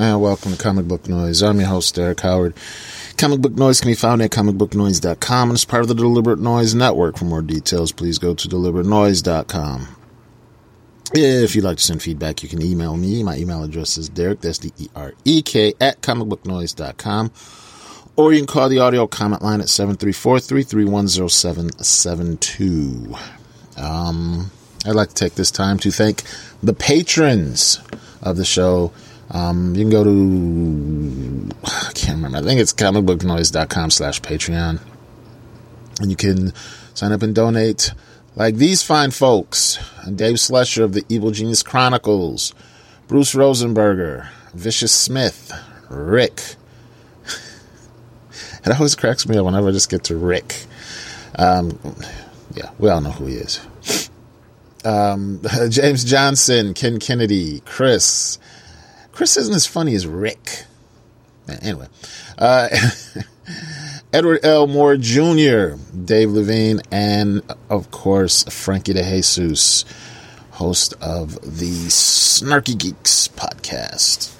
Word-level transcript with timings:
And 0.00 0.20
welcome 0.20 0.52
to 0.52 0.58
Comic 0.58 0.86
Book 0.88 1.08
Noise. 1.08 1.42
I'm 1.42 1.58
your 1.58 1.68
host, 1.68 1.94
Derek 1.94 2.20
Howard. 2.20 2.54
Comic 3.18 3.40
Book 3.40 3.52
Noise 3.52 3.80
can 3.80 3.90
be 3.90 3.94
found 3.94 4.22
at 4.22 4.30
comicbooknoise.com 4.30 5.50
and 5.50 5.56
is 5.56 5.66
part 5.66 5.82
of 5.82 5.88
the 5.88 5.94
Deliberate 5.94 6.38
Noise 6.38 6.74
Network. 6.74 7.18
For 7.18 7.26
more 7.26 7.42
details, 7.42 7.92
please 7.92 8.18
go 8.18 8.34
to 8.34 8.48
deliberatenoise.com. 8.48 9.88
If 11.12 11.54
you'd 11.54 11.64
like 11.64 11.76
to 11.76 11.82
send 11.82 12.02
feedback, 12.02 12.42
you 12.42 12.48
can 12.48 12.62
email 12.62 12.96
me. 12.96 13.22
My 13.22 13.36
email 13.36 13.62
address 13.62 13.98
is 13.98 14.08
Derek, 14.08 14.40
that's 14.40 14.56
D 14.58 14.72
E 14.78 14.88
R 14.96 15.12
E 15.26 15.42
K, 15.42 15.74
at 15.80 16.00
comicbooknoise.com. 16.00 17.30
Or 18.16 18.32
you 18.32 18.38
can 18.38 18.46
call 18.46 18.70
the 18.70 18.78
audio 18.78 19.06
comment 19.06 19.42
line 19.42 19.60
at 19.60 19.68
734 19.68 20.40
331 20.40 21.08
0772. 21.08 23.14
Um, 23.76 24.50
I'd 24.86 24.94
like 24.94 25.10
to 25.10 25.14
take 25.14 25.34
this 25.34 25.50
time 25.50 25.78
to 25.80 25.90
thank 25.90 26.22
the 26.62 26.72
patrons 26.72 27.80
of 28.22 28.38
the 28.38 28.46
show. 28.46 28.92
Um, 29.30 29.74
you 29.74 29.82
can 29.82 29.90
go 29.90 30.04
to, 30.04 31.56
I 31.64 31.92
can't 31.94 32.16
remember, 32.16 32.38
I 32.38 32.42
think 32.42 32.60
it's 32.60 32.72
comicbooknoise.com 32.72 33.90
slash 33.90 34.20
Patreon. 34.20 34.80
And 36.00 36.10
you 36.10 36.16
can 36.16 36.52
sign 36.94 37.12
up 37.12 37.22
and 37.22 37.34
donate 37.34 37.92
like 38.34 38.56
these 38.56 38.82
fine 38.82 39.10
folks. 39.10 39.78
Dave 40.14 40.36
Slusher 40.36 40.82
of 40.82 40.94
the 40.94 41.04
Evil 41.08 41.30
Genius 41.30 41.62
Chronicles, 41.62 42.54
Bruce 43.06 43.34
Rosenberger, 43.34 44.28
Vicious 44.54 44.92
Smith, 44.92 45.52
Rick. 45.88 46.56
it 48.64 48.74
always 48.74 48.96
cracks 48.96 49.28
me 49.28 49.36
up 49.36 49.44
whenever 49.44 49.68
I 49.68 49.72
just 49.72 49.90
get 49.90 50.04
to 50.04 50.16
Rick. 50.16 50.64
Um, 51.36 51.78
yeah, 52.54 52.70
we 52.78 52.88
all 52.88 53.00
know 53.00 53.10
who 53.10 53.26
he 53.26 53.36
is. 53.36 53.60
Um, 54.82 55.42
James 55.68 56.04
Johnson, 56.04 56.72
Ken 56.72 56.98
Kennedy, 56.98 57.60
Chris, 57.66 58.38
Chris 59.20 59.36
isn't 59.36 59.54
as 59.54 59.66
funny 59.66 59.94
as 59.94 60.06
Rick. 60.06 60.64
Anyway, 61.60 61.86
uh, 62.38 62.70
Edward 64.14 64.42
L. 64.42 64.66
Moore 64.66 64.96
Jr., 64.96 65.74
Dave 66.06 66.30
Levine, 66.30 66.80
and 66.90 67.42
of 67.68 67.90
course, 67.90 68.44
Frankie 68.44 68.94
DeJesus, 68.94 69.84
host 70.52 70.94
of 71.02 71.34
the 71.42 71.88
Snarky 71.88 72.78
Geeks 72.78 73.28
podcast. 73.28 74.32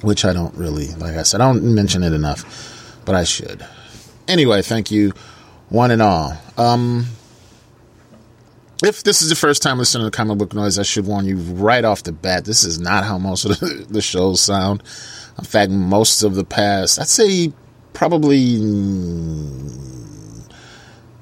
Which 0.00 0.24
I 0.24 0.32
don't 0.32 0.54
really, 0.54 0.86
like 0.94 1.14
I 1.14 1.24
said, 1.24 1.42
I 1.42 1.52
don't 1.52 1.74
mention 1.74 2.02
it 2.04 2.14
enough, 2.14 3.02
but 3.04 3.14
I 3.14 3.24
should. 3.24 3.66
Anyway, 4.26 4.62
thank 4.62 4.90
you, 4.90 5.12
one 5.68 5.90
and 5.90 6.00
all. 6.00 6.38
Um, 6.56 7.04
if 8.88 9.02
this 9.04 9.22
is 9.22 9.28
the 9.28 9.36
first 9.36 9.62
time 9.62 9.78
listening 9.78 10.06
to 10.06 10.10
comic 10.10 10.38
book 10.38 10.54
noise, 10.54 10.78
I 10.78 10.82
should 10.82 11.06
warn 11.06 11.26
you 11.26 11.36
right 11.36 11.84
off 11.84 12.02
the 12.02 12.12
bat. 12.12 12.44
This 12.44 12.64
is 12.64 12.80
not 12.80 13.04
how 13.04 13.18
most 13.18 13.44
of 13.44 13.60
the, 13.60 13.86
the 13.90 14.02
shows 14.02 14.40
sound. 14.40 14.82
In 15.38 15.44
fact, 15.44 15.70
most 15.70 16.22
of 16.22 16.34
the 16.34 16.44
past, 16.44 17.00
I'd 17.00 17.08
say 17.08 17.52
probably 17.92 18.56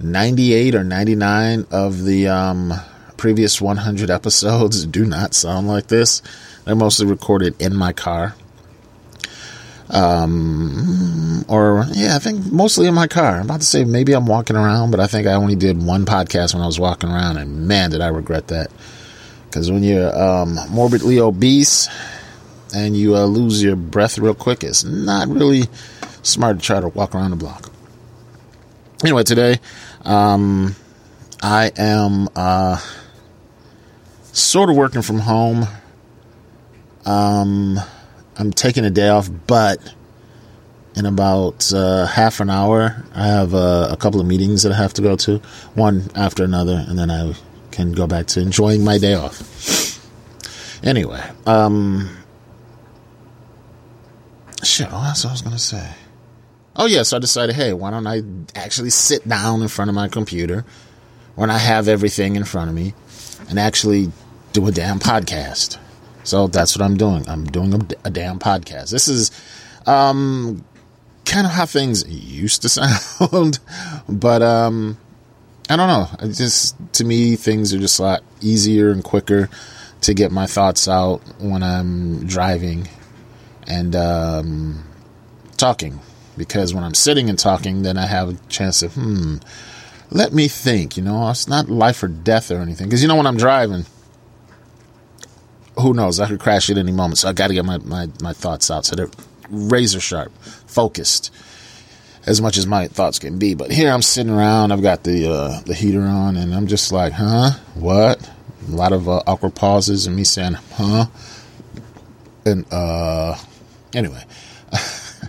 98 0.01 0.75
or 0.75 0.85
99 0.85 1.67
of 1.71 2.05
the 2.05 2.29
um, 2.29 2.73
previous 3.17 3.61
100 3.61 4.11
episodes 4.11 4.87
do 4.87 5.05
not 5.05 5.35
sound 5.35 5.69
like 5.69 5.89
this. 5.89 6.23
They're 6.65 6.75
mostly 6.75 7.07
recorded 7.07 7.61
in 7.61 7.77
my 7.77 7.93
car. 7.93 8.35
Um, 9.93 11.45
or 11.49 11.85
yeah, 11.93 12.17
I 12.17 12.19
think 12.19 12.51
mostly 12.51 12.87
in 12.87 12.95
my 12.95 13.07
car. 13.07 13.37
I'm 13.37 13.45
about 13.45 13.61
to 13.61 13.67
say 13.67 13.85
maybe 13.85 14.15
I'm 14.15 14.27
walking 14.27 14.57
around, 14.57 14.91
but 14.91 15.01
I 15.01 15.07
think 15.07 15.27
I 15.27 15.35
only 15.35 15.55
did 15.55 15.83
one 15.83 16.07
podcast 16.07 16.55
when 16.55 16.63
I 16.63 16.67
was 16.67 16.81
walking 16.81 17.11
around, 17.11 17.37
and 17.37 17.69
man, 17.69 17.91
did 17.91 18.01
I 18.01 18.09
regret 18.09 18.49
that. 18.49 18.71
Because 19.45 19.71
when 19.71 19.83
you're 19.83 20.19
um, 20.19 20.59
morbidly 20.71 21.21
obese 21.21 21.89
and 22.75 22.97
you 22.97 23.15
uh, 23.17 23.25
lose 23.27 23.63
your 23.63 23.77
breath 23.77 24.19
real 24.19 24.35
quick, 24.35 24.65
it's 24.65 24.83
not 24.83 25.29
really 25.29 25.65
smart 26.23 26.59
to 26.59 26.65
try 26.65 26.81
to 26.81 26.89
walk 26.89 27.15
around 27.15 27.31
the 27.31 27.37
block. 27.37 27.71
Anyway, 29.05 29.25
today, 29.25 29.59
um, 30.07 30.75
I 31.43 31.71
am 31.77 32.29
uh, 32.35 32.81
sort 34.33 34.71
of 34.71 34.77
working 34.77 35.03
from 35.03 35.19
home. 35.19 35.67
Um, 37.05 37.79
I'm 38.37 38.53
taking 38.53 38.85
a 38.85 38.91
day 38.91 39.09
off, 39.09 39.29
but 39.47 39.79
in 40.95 41.07
about 41.07 41.73
uh, 41.73 42.07
half 42.07 42.41
an 42.41 42.51
hour, 42.51 43.05
I 43.15 43.27
have 43.27 43.55
uh, 43.55 43.89
a 43.91 43.97
couple 43.97 44.21
of 44.21 44.27
meetings 44.27 44.63
that 44.63 44.73
I 44.73 44.77
have 44.77 44.95
to 44.95 45.03
go 45.03 45.17
to, 45.17 45.39
one 45.75 46.11
after 46.15 46.45
another, 46.45 46.85
and 46.87 46.99
then 46.99 47.11
I 47.11 47.35
can 47.71 47.93
go 47.93 48.07
back 48.07 48.27
to 48.29 48.41
enjoying 48.41 48.85
my 48.85 48.99
day 48.99 49.15
off. 49.15 50.01
Anyway, 50.85 51.23
um, 51.47 52.11
shit, 54.63 54.91
what 54.91 55.07
else 55.07 55.25
I 55.25 55.31
was 55.31 55.43
gonna 55.43 55.59
say? 55.59 55.89
Oh 56.75 56.87
yeah, 56.87 57.03
so 57.03 57.19
I 57.19 57.21
decided, 57.21 57.55
hey, 57.55 57.73
why 57.73 57.91
don't 57.91 58.07
I 58.07 58.23
actually 58.55 58.91
sit 58.91 59.29
down 59.29 59.63
in 59.63 59.69
front 59.69 59.91
of 59.91 59.95
my 59.95 60.09
computer 60.09 60.65
when 61.35 61.51
I 61.51 61.59
have 61.59 61.89
everything 61.89 62.37
in 62.37 62.45
front 62.45 62.69
of 62.69 62.75
me 62.75 62.95
and 63.49 63.59
actually 63.59 64.11
do 64.53 64.67
a 64.67 64.73
damn 64.73 64.99
podcast. 64.99 65.79
So 66.25 66.47
that's 66.47 66.77
what 66.77 66.85
I'm 66.85 66.97
doing. 66.97 67.29
I'm 67.29 67.45
doing 67.45 67.75
a, 67.75 68.09
a 68.09 68.11
damn 68.11 68.39
podcast. 68.39 68.91
This 68.91 69.09
is 69.09 69.31
um, 69.87 70.65
kind 71.25 71.47
of 71.47 71.53
how 71.53 71.67
things 71.67 72.09
used 72.09 72.63
to 72.63 72.69
sound, 72.69 73.59
but 74.09 74.43
um, 74.43 74.99
I 75.69 75.77
don't 75.77 75.89
know. 75.89 76.29
Just 76.33 76.77
to 76.95 77.05
me, 77.05 77.37
things 77.37 77.75
are 77.75 77.79
just 77.79 77.99
a 77.99 78.03
lot 78.03 78.23
easier 78.41 78.91
and 78.91 79.03
quicker 79.03 79.49
to 80.03 80.15
get 80.15 80.33
my 80.33 80.47
thoughts 80.47 80.89
out 80.89 81.19
when 81.39 81.63
I'm 81.63 82.27
driving 82.27 82.89
and 83.67 83.95
um, 83.97 84.85
talking. 85.57 86.01
Because 86.37 86.73
when 86.73 86.83
I'm 86.83 86.95
sitting 86.95 87.29
and 87.29 87.39
talking, 87.39 87.83
then 87.83 87.99
I 87.99 88.07
have 88.07 88.31
a 88.31 88.35
chance 88.49 88.81
to 88.81 88.89
hmm. 88.89 89.37
Let 90.11 90.35
me 90.35 90.47
think. 90.49 90.97
You 90.97 91.03
know, 91.03 91.31
it's 91.31 91.49
not 91.49 91.71
life 91.71 92.03
or 92.03 92.09
death 92.09 92.51
or 92.51 92.57
anything. 92.57 92.87
Because 92.87 93.01
you 93.03 93.09
know 93.09 93.17
when 93.17 93.27
I'm 93.27 93.37
driving 93.37 93.87
who 95.79 95.95
knows? 95.95 96.21
I 96.21 96.29
could 96.29 96.41
crash 96.41 96.71
at 96.71 96.79
any 96.79 96.93
moment. 96.93 97.19
So 97.19 97.29
I 97.29 97.33
got 97.33 97.49
to 97.49 97.55
get 97.55 97.65
my, 97.65 97.79
my, 97.79 98.09
my 98.21 98.33
thoughts 98.33 98.71
out. 98.71 98.85
So 98.85 98.97
they're 98.97 99.11
razor 99.49 100.01
sharp, 100.01 100.33
focused, 100.67 101.33
as 102.27 102.41
much 102.41 102.57
as 102.57 102.67
my 102.67 102.89
thoughts 102.89 103.19
can 103.19 103.39
be. 103.39 103.55
But 103.55 103.71
here 103.71 103.91
I'm 103.91 104.03
sitting 104.03 104.33
around. 104.33 104.73
I've 104.73 104.83
got 104.83 105.05
the 105.05 105.31
uh, 105.31 105.61
the 105.61 105.75
heater 105.75 106.03
on, 106.03 106.37
and 106.37 106.55
I'm 106.55 106.67
just 106.67 106.93
like, 106.93 107.13
huh? 107.13 107.53
What? 107.75 108.31
A 108.69 108.71
lot 108.71 108.93
of 108.93 109.09
uh, 109.09 109.23
awkward 109.27 109.55
pauses, 109.55 110.07
and 110.07 110.17
me 110.17 110.25
saying, 110.25 110.55
huh? 110.75 111.07
And 112.45 112.65
uh, 112.73 113.37
anyway, 113.95 114.25
this 114.71 115.21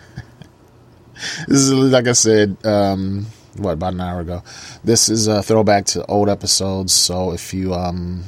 is 1.48 1.72
like 1.72 2.08
I 2.08 2.14
said. 2.14 2.58
Um, 2.66 3.28
what 3.58 3.74
about 3.74 3.94
an 3.94 4.02
hour 4.02 4.22
ago? 4.22 4.42
This 4.84 5.10
is 5.10 5.28
a 5.28 5.44
throwback 5.44 5.86
to 5.86 6.04
old 6.08 6.28
episodes. 6.28 6.92
So 6.92 7.34
if 7.34 7.54
you 7.54 7.76
um 7.76 8.24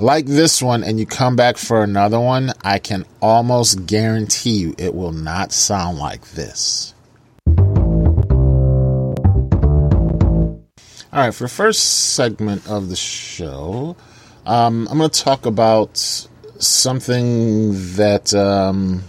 like 0.00 0.26
this 0.26 0.62
one 0.62 0.84
and 0.84 0.98
you 0.98 1.06
come 1.06 1.36
back 1.36 1.56
for 1.56 1.82
another 1.82 2.20
one, 2.20 2.52
I 2.62 2.78
can 2.78 3.04
almost 3.20 3.86
guarantee 3.86 4.58
you 4.58 4.74
it 4.78 4.94
will 4.94 5.12
not 5.12 5.52
sound 5.52 5.98
like 5.98 6.30
this. 6.32 6.94
All 11.10 11.24
right, 11.24 11.34
for 11.34 11.44
the 11.44 11.48
first 11.48 12.14
segment 12.14 12.68
of 12.68 12.90
the 12.90 12.96
show, 12.96 13.96
um, 14.46 14.86
I'm 14.90 14.98
going 14.98 15.10
to 15.10 15.20
talk 15.22 15.46
about 15.46 15.96
something 16.58 17.72
that 17.96 18.34
um, 18.34 19.02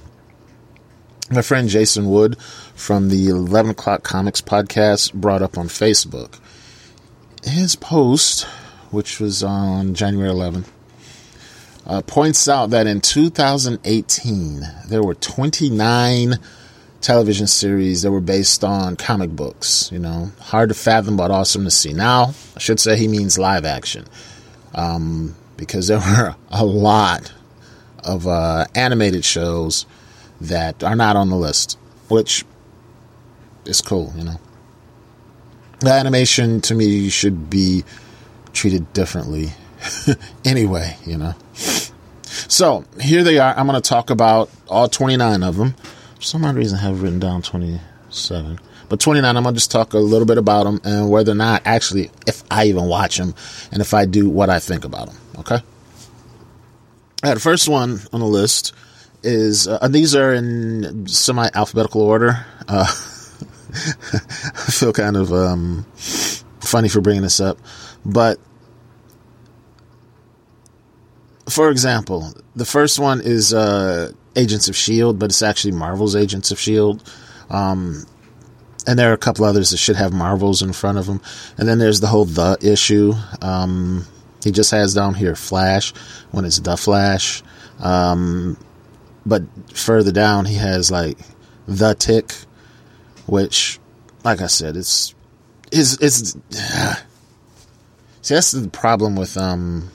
my 1.30 1.42
friend 1.42 1.68
Jason 1.70 2.10
Wood 2.10 2.40
from 2.74 3.10
the 3.10 3.28
11 3.28 3.72
O'Clock 3.72 4.04
Comics 4.04 4.42
podcast 4.42 5.14
brought 5.14 5.42
up 5.42 5.58
on 5.58 5.68
Facebook. 5.68 6.40
His 7.44 7.76
post, 7.76 8.46
which 8.92 9.20
was 9.20 9.44
on 9.44 9.94
January 9.94 10.32
11th, 10.32 10.68
uh, 11.90 12.04
points 12.04 12.48
out 12.48 12.70
that 12.70 12.86
in 12.86 13.02
2018 13.02 14.62
there 14.88 15.02
were 15.02 15.16
29 15.16 16.36
television 17.02 17.48
series 17.48 18.04
that 18.04 18.12
were 18.12 18.22
based 18.22 18.64
on 18.64 18.96
comic 18.96 19.32
books. 19.32 19.92
You 19.92 19.98
know, 19.98 20.32
hard 20.40 20.70
to 20.70 20.76
fathom, 20.76 21.18
but 21.18 21.32
awesome 21.32 21.64
to 21.64 21.72
see. 21.72 21.94
Now, 21.94 22.36
I 22.56 22.60
should 22.60 22.80
say 22.80 22.96
he 22.96 23.08
means 23.08 23.40
live 23.40 23.66
action. 23.66 24.06
Um, 24.76 25.36
because 25.58 25.88
there 25.88 25.98
were 26.00 26.36
a 26.52 26.64
lot 26.64 27.34
of 28.04 28.28
uh, 28.28 28.66
animated 28.76 29.26
shows 29.26 29.88
that 30.40 30.84
are 30.84 30.96
not 30.96 31.16
on 31.16 31.30
the 31.30 31.36
list, 31.36 31.80
which 32.08 32.46
is 33.66 33.82
cool, 33.82 34.14
you 34.16 34.26
know. 34.26 34.40
The 35.80 35.92
animation 35.92 36.62
to 36.62 36.76
me 36.76 37.10
should 37.10 37.50
be 37.50 37.84
treated 38.54 38.94
differently 38.94 39.54
anyway, 40.46 40.98
you 41.06 41.18
know. 41.18 41.34
So 42.24 42.86
here 43.00 43.24
they 43.24 43.40
are. 43.40 43.54
I'm 43.58 43.68
going 43.68 43.82
to 43.82 43.88
talk 43.88 44.10
about 44.10 44.50
all 44.68 44.88
29 44.88 45.44
of 45.44 45.58
them. 45.58 45.74
For 46.16 46.22
some 46.22 46.46
odd 46.46 46.56
reason, 46.56 46.78
I 46.78 46.82
have 46.84 47.02
written 47.02 47.20
down 47.20 47.42
27. 47.42 48.60
But 48.90 49.00
29, 49.00 49.38
I'm 49.38 49.44
going 49.44 49.54
to 49.54 49.58
just 49.58 49.72
talk 49.72 49.94
a 49.94 50.00
little 50.00 50.26
bit 50.26 50.38
about 50.38 50.64
them 50.64 50.82
and 50.84 51.10
whether 51.10 51.32
or 51.32 51.36
not 51.36 51.62
actually, 51.66 52.12
if 52.26 52.44
I 52.50 52.66
even 52.66 52.86
watch 52.86 53.18
them, 53.18 53.36
and 53.72 53.82
if 53.82 53.94
I 53.94 54.06
do, 54.06 54.30
what 54.30 54.50
I 54.50 54.60
think 54.60 54.84
about 54.84 55.08
them. 55.08 55.18
Okay? 55.40 55.56
All 55.56 57.30
right, 57.30 57.34
the 57.34 57.40
first 57.40 57.70
one 57.70 58.00
on 58.12 58.20
the 58.20 58.26
list 58.26 58.74
is 59.24 59.68
uh, 59.68 59.88
these 59.90 60.16
are 60.16 60.34
in 60.34 61.08
semi 61.08 61.50
alphabetical 61.54 62.02
order. 62.02 62.46
Uh, 62.68 62.86
I 63.70 64.72
feel 64.72 64.94
kind 64.94 65.18
of 65.18 65.32
um, 65.32 65.86
funny 65.94 66.90
for 66.90 67.02
bringing 67.02 67.22
this 67.24 67.40
up, 67.40 67.60
but 68.06 68.40
for 71.50 71.70
example, 71.70 72.34
the 72.56 72.66
first 72.66 73.00
one 73.00 73.22
is 73.22 73.54
uh, 73.54 74.12
Agents 74.36 74.68
of 74.68 74.76
Shield, 74.76 75.20
but 75.20 75.28
it's 75.28 75.42
actually 75.42 75.72
Marvel's 75.72 76.16
Agents 76.16 76.52
of 76.52 76.60
Shield. 76.60 77.04
Um, 77.50 78.06
and 78.88 78.98
there 78.98 79.12
are 79.12 79.14
a 79.14 79.18
couple 79.18 79.46
others 79.46 79.72
that 79.72 79.78
should 79.78 79.98
have 79.98 80.14
Marvels 80.14 80.62
in 80.62 80.74
front 80.74 80.98
of 80.98 81.06
them. 81.06 81.22
And 81.58 81.68
then 81.68 81.80
there's 81.80 82.00
the 82.00 82.08
whole 82.08 82.26
the 82.26 82.58
issue. 82.62 83.14
Um, 83.42 84.06
he 84.44 84.52
just 84.52 84.72
has 84.72 84.94
down 84.94 85.14
here 85.14 85.36
Flash 85.36 85.94
when 86.32 86.46
it's 86.46 86.60
the 86.60 86.78
Flash. 86.78 87.44
Um, 87.80 88.58
but 89.26 89.44
further 89.74 90.12
down, 90.12 90.46
he 90.46 90.56
has 90.56 90.90
like 90.90 91.18
the 91.68 91.94
Tick, 91.94 92.34
which, 93.28 93.80
like 94.24 94.42
I 94.42 94.48
said, 94.48 94.76
it's 94.76 95.14
is 95.72 95.98
it's. 96.02 96.36
Uh, 96.58 96.96
see, 98.22 98.34
that's 98.34 98.52
the 98.52 98.70
problem 98.70 99.16
with 99.16 99.38
um 99.38 99.92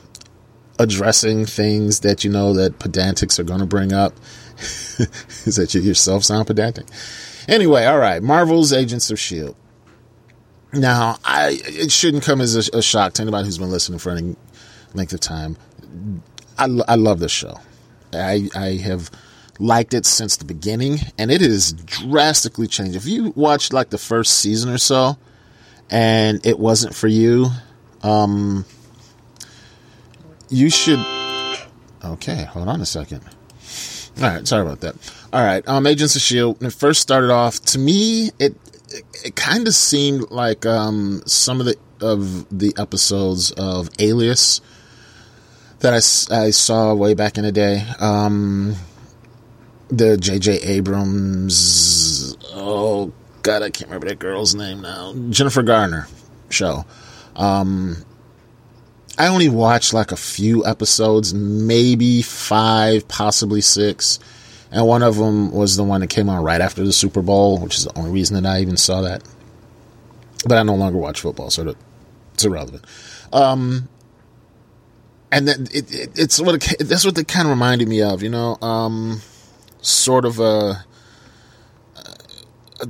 addressing 0.79 1.47
things 1.47 2.01
that 2.01 2.25
you 2.25 2.31
know 2.31 2.53
that 2.55 2.79
pedantics 2.79 3.39
are 3.39 3.45
going 3.45 3.61
to 3.61 3.67
bring 3.67 3.93
up 3.93 4.15
is 4.59 5.57
that 5.57 5.75
you 5.75 5.81
yourself 5.81 6.25
sound 6.25 6.47
pedantic. 6.47 6.87
Anyway, 7.49 7.85
all 7.85 7.99
right, 7.99 8.23
Marvel's 8.23 8.73
Agents 8.73 9.11
of 9.11 9.19
Shield. 9.19 9.57
Now, 10.73 11.19
I 11.25 11.59
it 11.63 11.93
shouldn't 11.93 12.25
come 12.25 12.41
as 12.41 12.69
a, 12.69 12.79
a 12.79 12.83
shock 12.83 13.13
to 13.15 13.23
anybody 13.23 13.45
who's 13.45 13.59
been 13.59 13.71
listening 13.71 13.99
for 13.99 14.11
any 14.11 14.37
length 14.95 15.13
of 15.13 15.21
time. 15.21 15.57
I, 16.59 16.65
I 16.89 16.95
love 16.97 17.21
this 17.21 17.33
show. 17.33 17.61
I 18.13 18.49
I 18.55 18.77
have 18.77 19.11
liked 19.59 19.95
it 19.95 20.07
since 20.07 20.37
the 20.37 20.45
beginning, 20.45 20.99
and 21.19 21.31
it 21.31 21.41
has 21.41 21.73
drastically 21.73 22.67
changed. 22.67 22.97
If 22.97 23.07
you 23.07 23.33
watched 23.37 23.73
like 23.73 23.91
the 23.91 23.99
first 23.99 24.39
season 24.39 24.71
or 24.71 24.79
so, 24.79 25.17
and 25.91 26.45
it 26.45 26.59
wasn't 26.59 26.95
for 26.95 27.09
you, 27.09 27.49
um, 28.03 28.65
you 30.55 30.71
should. 30.71 31.05
Okay, 32.05 32.45
hold 32.45 32.69
on 32.69 32.81
a 32.81 32.87
second. 32.87 33.23
All 34.19 34.29
right, 34.29 34.47
sorry 34.47 34.63
about 34.63 34.81
that. 34.81 34.95
All 35.33 35.43
right, 35.43 35.67
um, 35.67 35.87
Agents 35.87 36.15
of 36.15 36.23
Shield. 36.23 36.61
When 36.61 36.69
it 36.69 36.73
first 36.73 37.01
started 37.01 37.31
off, 37.31 37.61
to 37.61 37.79
me, 37.79 38.31
it 38.39 38.55
it, 38.91 39.05
it 39.25 39.37
kind 39.37 39.67
of 39.67 39.75
seemed 39.75 40.31
like 40.31 40.65
um, 40.65 41.23
some 41.27 41.61
of 41.61 41.67
the 41.67 41.77
of 42.01 42.47
the 42.57 42.73
episodes 42.79 43.51
of 43.53 43.89
Alias 43.99 44.61
that 45.81 45.93
I, 45.93 46.45
I 46.45 46.51
saw 46.51 46.95
way 46.95 47.15
back 47.15 47.37
in 47.37 47.45
the 47.45 47.53
day. 47.53 47.85
Um, 47.99 48.77
the 49.89 50.17
J.J. 50.17 50.61
Abrams. 50.61 52.37
Oh 52.53 53.13
God, 53.43 53.63
I 53.63 53.71
can't 53.71 53.89
remember 53.91 54.09
that 54.09 54.19
girl's 54.19 54.55
name 54.55 54.83
now. 54.83 55.15
Jennifer 55.31 55.63
Garner 55.63 56.07
show. 56.49 56.85
Um, 57.37 57.97
I 59.17 59.29
only 59.29 59.49
watched 59.49 59.95
like 59.95 60.13
a 60.13 60.17
few 60.17 60.67
episodes, 60.67 61.33
maybe 61.33 62.23
five, 62.23 63.07
possibly 63.09 63.61
six. 63.61 64.19
And 64.71 64.87
one 64.87 65.03
of 65.03 65.17
them 65.17 65.53
was 65.53 65.77
the 65.77 65.85
one 65.85 66.01
that 66.01 66.09
came 66.09 66.29
on 66.29 66.43
right 66.43 66.61
after 66.61 66.83
the 66.85 66.93
Super 66.93 67.23
Bowl, 67.23 67.59
which 67.59 67.79
is 67.79 67.85
the 67.85 67.97
only 67.97 68.11
reason 68.11 68.43
that 68.43 68.49
I 68.49 68.61
even 68.61 68.77
saw 68.77 69.03
that. 69.03 69.23
But 70.47 70.59
I 70.59 70.63
no 70.65 70.75
longer 70.75 70.99
watch 70.99 71.21
football, 71.21 71.51
so 71.51 71.77
it's 72.33 72.45
irrelevant. 72.45 72.85
Um, 73.33 73.89
and 75.31 75.47
then 75.47 75.69
it, 75.73 75.93
it, 75.95 76.11
it's 76.17 76.41
what 76.41 76.57
it, 76.57 76.79
that's 76.81 77.05
what 77.05 77.17
it 77.17 77.29
kind 77.29 77.47
of 77.47 77.51
reminded 77.51 77.89
me 77.89 78.03
of, 78.03 78.23
you 78.23 78.31
know, 78.31 78.57
um, 78.61 79.23
sort 79.81 80.25
of 80.25 80.41
a, 80.41 80.85
a 82.81 82.89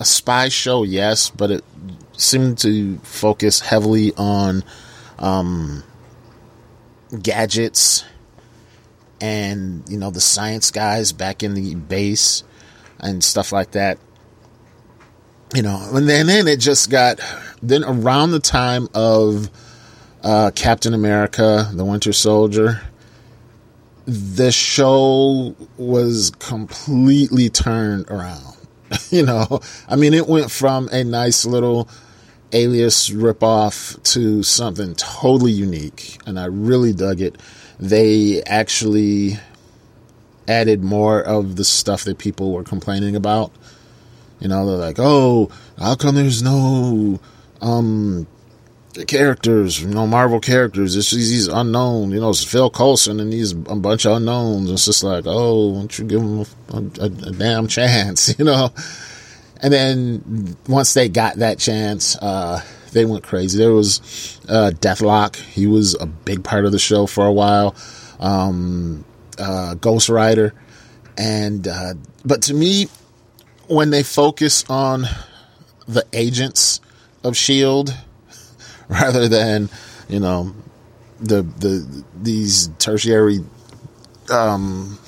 a 0.00 0.04
spy 0.04 0.48
show, 0.48 0.84
yes, 0.84 1.30
but 1.30 1.50
it 1.50 1.64
seemed 2.16 2.58
to 2.58 2.98
focus 2.98 3.60
heavily 3.60 4.12
on 4.16 4.64
um, 5.18 5.82
gadgets 7.22 8.04
and 9.20 9.82
you 9.88 9.98
know 9.98 10.10
the 10.10 10.20
science 10.20 10.70
guys 10.70 11.12
back 11.12 11.42
in 11.42 11.54
the 11.54 11.74
base 11.74 12.44
and 13.00 13.22
stuff 13.24 13.52
like 13.52 13.72
that 13.72 13.98
you 15.54 15.62
know 15.62 15.90
and 15.92 16.08
then, 16.08 16.20
and 16.20 16.28
then 16.28 16.48
it 16.48 16.60
just 16.60 16.90
got 16.90 17.20
then 17.62 17.82
around 17.84 18.30
the 18.30 18.40
time 18.40 18.88
of 18.94 19.50
uh, 20.22 20.50
captain 20.54 20.94
america 20.94 21.68
the 21.72 21.84
winter 21.84 22.12
soldier 22.12 22.80
the 24.06 24.52
show 24.52 25.54
was 25.76 26.30
completely 26.38 27.48
turned 27.48 28.08
around 28.10 28.58
you 29.10 29.24
know. 29.24 29.60
I 29.88 29.96
mean 29.96 30.14
it 30.14 30.26
went 30.26 30.50
from 30.50 30.88
a 30.92 31.04
nice 31.04 31.44
little 31.44 31.88
alias 32.52 33.10
ripoff 33.10 34.02
to 34.14 34.42
something 34.42 34.94
totally 34.94 35.52
unique, 35.52 36.18
and 36.26 36.38
I 36.38 36.46
really 36.46 36.92
dug 36.92 37.20
it. 37.20 37.36
They 37.78 38.42
actually 38.44 39.38
added 40.46 40.82
more 40.82 41.20
of 41.20 41.56
the 41.56 41.64
stuff 41.64 42.04
that 42.04 42.18
people 42.18 42.52
were 42.52 42.64
complaining 42.64 43.14
about. 43.14 43.52
You 44.40 44.48
know, 44.48 44.66
they're 44.66 44.76
like, 44.76 44.98
"Oh, 44.98 45.50
how 45.78 45.94
come 45.94 46.14
there's 46.14 46.42
no 46.42 47.20
um 47.60 48.26
characters, 49.06 49.80
you 49.80 49.88
know, 49.88 50.06
Marvel 50.06 50.40
characters. 50.40 50.96
It's 50.96 51.10
just 51.10 51.30
these 51.30 51.48
unknown, 51.48 52.10
you 52.10 52.20
know, 52.20 52.30
it's 52.30 52.44
Phil 52.44 52.70
Coulson 52.70 53.20
and 53.20 53.32
these 53.32 53.52
a 53.52 53.76
bunch 53.76 54.06
of 54.06 54.16
unknowns. 54.16 54.70
It's 54.70 54.86
just 54.86 55.04
like, 55.04 55.24
oh, 55.26 55.74
don't 55.74 55.98
you 55.98 56.04
give 56.04 56.20
them 56.20 56.44
a, 56.72 57.02
a, 57.02 57.06
a 57.06 57.32
damn 57.32 57.68
chance, 57.68 58.34
you 58.38 58.44
know? 58.44 58.70
And 59.60 59.72
then 59.72 60.56
once 60.68 60.94
they 60.94 61.08
got 61.08 61.36
that 61.36 61.58
chance, 61.58 62.16
uh, 62.16 62.62
they 62.92 63.04
went 63.04 63.24
crazy. 63.24 63.58
There 63.58 63.72
was 63.72 64.40
uh, 64.48 64.72
Deathlok. 64.74 65.36
He 65.36 65.66
was 65.66 65.94
a 65.94 66.06
big 66.06 66.44
part 66.44 66.64
of 66.64 66.72
the 66.72 66.78
show 66.78 67.06
for 67.06 67.26
a 67.26 67.32
while. 67.32 67.74
Um, 68.20 69.04
uh, 69.38 69.74
Ghost 69.74 70.08
Rider, 70.08 70.52
and 71.16 71.66
uh, 71.68 71.94
but 72.24 72.42
to 72.42 72.54
me, 72.54 72.88
when 73.68 73.90
they 73.90 74.02
focus 74.02 74.64
on 74.68 75.04
the 75.86 76.04
agents 76.12 76.80
of 77.22 77.36
Shield 77.36 77.94
rather 78.88 79.28
than 79.28 79.70
you 80.08 80.20
know 80.20 80.54
the 81.20 81.42
the 81.42 82.04
these 82.20 82.68
tertiary 82.78 83.40
um 84.30 84.98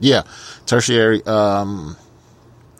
yeah 0.00 0.22
tertiary 0.64 1.24
um 1.26 1.96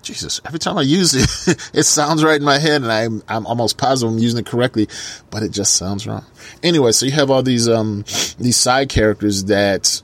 Jesus, 0.06 0.40
every 0.44 0.60
time 0.60 0.78
I 0.78 0.82
use 0.82 1.14
it, 1.14 1.70
it 1.74 1.82
sounds 1.82 2.22
right 2.22 2.36
in 2.36 2.44
my 2.44 2.58
head, 2.58 2.82
and 2.82 2.92
I'm 2.92 3.22
I'm 3.28 3.44
almost 3.44 3.76
positive 3.76 4.12
I'm 4.12 4.20
using 4.20 4.38
it 4.38 4.46
correctly, 4.46 4.88
but 5.30 5.42
it 5.42 5.50
just 5.50 5.76
sounds 5.76 6.06
wrong. 6.06 6.24
Anyway, 6.62 6.92
so 6.92 7.06
you 7.06 7.12
have 7.12 7.28
all 7.28 7.42
these 7.42 7.68
um 7.68 8.04
these 8.38 8.56
side 8.56 8.88
characters 8.88 9.44
that 9.44 10.00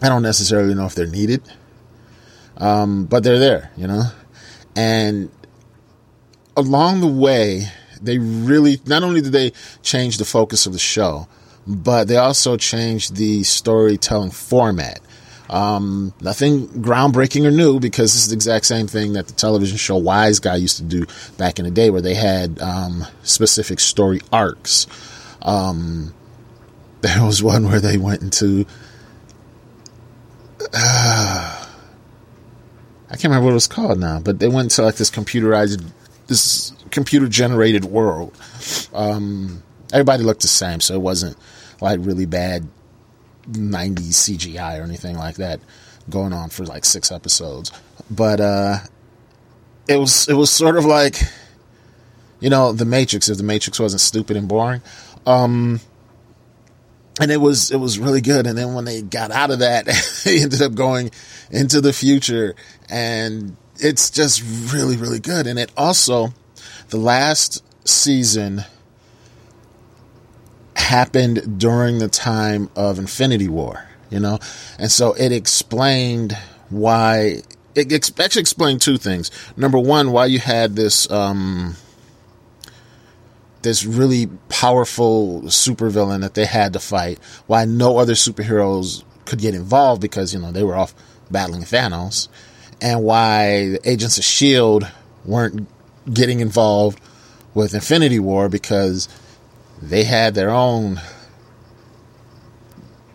I 0.00 0.08
don't 0.08 0.22
necessarily 0.22 0.74
know 0.74 0.86
if 0.86 0.94
they're 0.94 1.06
needed, 1.06 1.42
um, 2.56 3.06
but 3.06 3.24
they're 3.24 3.40
there, 3.40 3.72
you 3.76 3.88
know, 3.88 4.04
and 4.76 5.28
along 6.56 7.00
the 7.00 7.08
way, 7.08 7.64
they 8.00 8.18
really 8.18 8.78
not 8.86 9.02
only 9.02 9.22
did 9.22 9.32
they 9.32 9.52
change 9.82 10.18
the 10.18 10.24
focus 10.24 10.66
of 10.66 10.72
the 10.72 10.78
show, 10.78 11.26
but 11.66 12.06
they 12.06 12.16
also 12.16 12.56
changed 12.56 13.16
the 13.16 13.42
storytelling 13.42 14.30
format. 14.30 15.00
Um, 15.50 16.14
nothing 16.20 16.68
groundbreaking 16.68 17.44
or 17.44 17.50
new 17.50 17.78
because 17.78 18.14
this 18.14 18.22
is 18.22 18.28
the 18.28 18.34
exact 18.34 18.64
same 18.64 18.86
thing 18.86 19.14
that 19.14 19.26
the 19.26 19.34
television 19.34 19.76
show 19.76 20.00
Wiseguy 20.00 20.60
used 20.60 20.78
to 20.78 20.82
do 20.82 21.04
back 21.36 21.58
in 21.58 21.64
the 21.64 21.70
day, 21.70 21.90
where 21.90 22.00
they 22.00 22.14
had 22.14 22.60
um, 22.60 23.04
specific 23.22 23.80
story 23.80 24.20
arcs. 24.32 24.86
Um, 25.42 26.14
there 27.02 27.22
was 27.24 27.42
one 27.42 27.68
where 27.68 27.80
they 27.80 27.98
went 27.98 28.22
into. 28.22 28.64
Uh, 30.72 31.66
I 33.10 33.14
can't 33.16 33.24
remember 33.24 33.46
what 33.46 33.50
it 33.50 33.54
was 33.54 33.66
called 33.66 33.98
now, 33.98 34.20
but 34.20 34.38
they 34.38 34.48
went 34.48 34.72
into 34.72 34.82
like 34.82 34.94
this 34.94 35.10
computerized, 35.10 35.84
this 36.28 36.72
computer 36.90 37.28
generated 37.28 37.84
world. 37.84 38.34
Um, 38.94 39.62
everybody 39.92 40.22
looked 40.22 40.42
the 40.42 40.48
same, 40.48 40.80
so 40.80 40.94
it 40.94 41.02
wasn't 41.02 41.36
like 41.80 41.98
really 42.02 42.26
bad 42.26 42.66
90s 43.50 44.10
CGI 44.10 44.78
or 44.80 44.82
anything 44.82 45.16
like 45.16 45.36
that 45.36 45.60
going 46.08 46.32
on 46.32 46.50
for 46.50 46.64
like 46.64 46.84
six 46.84 47.10
episodes. 47.12 47.72
But 48.10 48.40
uh 48.40 48.78
it 49.88 49.96
was 49.96 50.28
it 50.28 50.34
was 50.34 50.50
sort 50.50 50.76
of 50.76 50.84
like 50.84 51.16
you 52.40 52.50
know, 52.50 52.72
the 52.72 52.84
Matrix 52.84 53.28
if 53.28 53.36
the 53.36 53.44
Matrix 53.44 53.78
wasn't 53.78 54.00
stupid 54.00 54.36
and 54.36 54.48
boring. 54.48 54.82
Um 55.26 55.80
and 57.20 57.30
it 57.30 57.38
was 57.38 57.70
it 57.70 57.76
was 57.76 57.98
really 57.98 58.20
good 58.20 58.46
and 58.46 58.56
then 58.56 58.74
when 58.74 58.84
they 58.84 59.02
got 59.02 59.30
out 59.30 59.50
of 59.50 59.58
that 59.58 59.86
they 60.24 60.40
ended 60.40 60.62
up 60.62 60.74
going 60.74 61.10
into 61.50 61.80
the 61.80 61.92
future 61.92 62.54
and 62.88 63.56
it's 63.78 64.10
just 64.10 64.42
really 64.72 64.96
really 64.96 65.20
good 65.20 65.46
and 65.46 65.58
it 65.58 65.70
also 65.76 66.32
the 66.88 66.96
last 66.96 67.62
season 67.86 68.64
happened 70.76 71.58
during 71.58 71.98
the 71.98 72.08
time 72.08 72.70
of 72.76 72.98
Infinity 72.98 73.48
War, 73.48 73.86
you 74.10 74.20
know? 74.20 74.38
And 74.78 74.90
so 74.90 75.12
it 75.14 75.32
explained 75.32 76.36
why 76.70 77.42
it 77.74 78.20
actually 78.20 78.40
explained 78.40 78.80
two 78.80 78.98
things. 78.98 79.30
Number 79.56 79.78
one, 79.78 80.12
why 80.12 80.26
you 80.26 80.38
had 80.38 80.76
this 80.76 81.10
um 81.10 81.76
this 83.62 83.84
really 83.84 84.26
powerful 84.48 85.42
supervillain 85.42 86.20
that 86.20 86.34
they 86.34 86.46
had 86.46 86.72
to 86.72 86.80
fight, 86.80 87.18
why 87.46 87.64
no 87.64 87.98
other 87.98 88.14
superheroes 88.14 89.04
could 89.24 89.38
get 89.38 89.54
involved 89.54 90.02
because, 90.02 90.34
you 90.34 90.40
know, 90.40 90.52
they 90.52 90.64
were 90.64 90.76
off 90.76 90.94
battling 91.30 91.62
Thanos, 91.62 92.28
and 92.80 93.02
why 93.02 93.68
the 93.70 93.80
Agents 93.88 94.18
of 94.18 94.22
S.H.I.E.L.D. 94.22 94.86
weren't 95.24 95.68
getting 96.12 96.40
involved 96.40 97.00
with 97.54 97.74
Infinity 97.74 98.18
War 98.18 98.48
because 98.48 99.08
they 99.82 100.04
had 100.04 100.34
their 100.34 100.50
own 100.50 101.00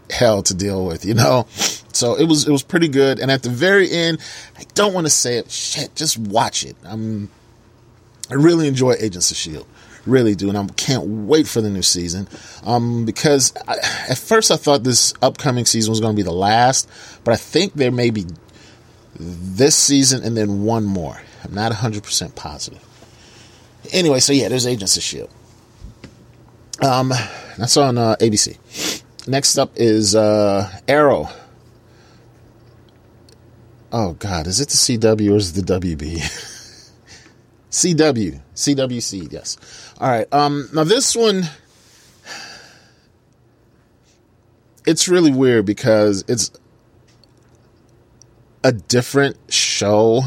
hell 0.10 0.44
to 0.44 0.54
deal 0.54 0.86
with, 0.86 1.06
you 1.06 1.14
know? 1.14 1.48
So 1.94 2.16
it 2.16 2.26
was 2.26 2.48
it 2.48 2.52
was 2.52 2.62
pretty 2.62 2.90
good. 2.90 3.20
And 3.20 3.32
at 3.32 3.42
the 3.42 3.50
very 3.50 3.90
end, 3.90 4.20
I 4.58 4.64
don't 4.76 4.94
want 4.94 5.08
to 5.08 5.10
say 5.10 5.38
it. 5.38 5.50
Shit, 5.50 5.96
just 5.96 6.18
watch 6.18 6.64
it. 6.64 6.76
I'm 6.86 7.30
I 8.30 8.36
really 8.36 8.68
enjoy 8.68 8.94
Agents 9.00 9.32
of 9.32 9.38
Shield, 9.38 9.66
really 10.06 10.36
do, 10.36 10.50
and 10.50 10.58
I 10.58 10.68
can't 10.76 11.06
wait 11.06 11.48
for 11.48 11.62
the 11.62 11.70
new 11.70 11.82
season. 11.82 12.28
Um, 12.64 13.06
because 13.06 13.54
I, 13.68 13.78
at 14.10 14.18
first 14.18 14.52
I 14.52 14.58
thought 14.58 14.84
this 14.84 15.14
upcoming 15.22 15.66
season 15.66 15.92
was 15.92 16.00
going 16.00 16.14
to 16.14 16.18
be 16.18 16.24
the 16.24 16.32
last, 16.32 16.90
but 17.24 17.34
I 17.34 17.38
think 17.38 17.74
there 17.74 17.92
may 17.92 18.12
be 18.12 18.26
this 19.20 19.76
season 19.76 20.24
and 20.24 20.38
then 20.38 20.64
one 20.64 20.86
more. 20.86 21.20
I'm 21.44 21.54
not 21.54 21.72
100 21.72 22.04
percent 22.04 22.36
positive. 22.36 22.84
Anyway, 23.92 24.20
so 24.20 24.34
yeah, 24.34 24.50
there's 24.50 24.68
Agents 24.68 24.98
of 24.98 25.04
Shield. 25.04 25.30
Um, 26.82 27.10
that's 27.58 27.78
on 27.78 27.98
uh, 27.98 28.16
ABC. 28.20 28.58
Next 29.28 29.58
up 29.58 29.72
is 29.76 30.16
uh, 30.16 30.72
Arrow. 30.88 31.30
Oh 33.92 34.14
God, 34.14 34.48
is 34.48 34.60
it 34.60 34.70
the 34.70 34.76
CW 34.76 35.34
or 35.34 35.38
is 35.38 35.58
it 35.58 35.66
the 35.66 35.80
WB? 35.80 36.18
CW, 37.72 38.42
CWC, 38.56 39.32
yes. 39.32 39.58
All 40.00 40.10
right. 40.10 40.32
Um, 40.34 40.70
now 40.74 40.84
this 40.84 41.16
one, 41.16 41.44
it's 44.86 45.08
really 45.08 45.32
weird 45.32 45.66
because 45.66 46.24
it's 46.28 46.52
a 48.64 48.72
different 48.72 49.38
show 49.50 50.22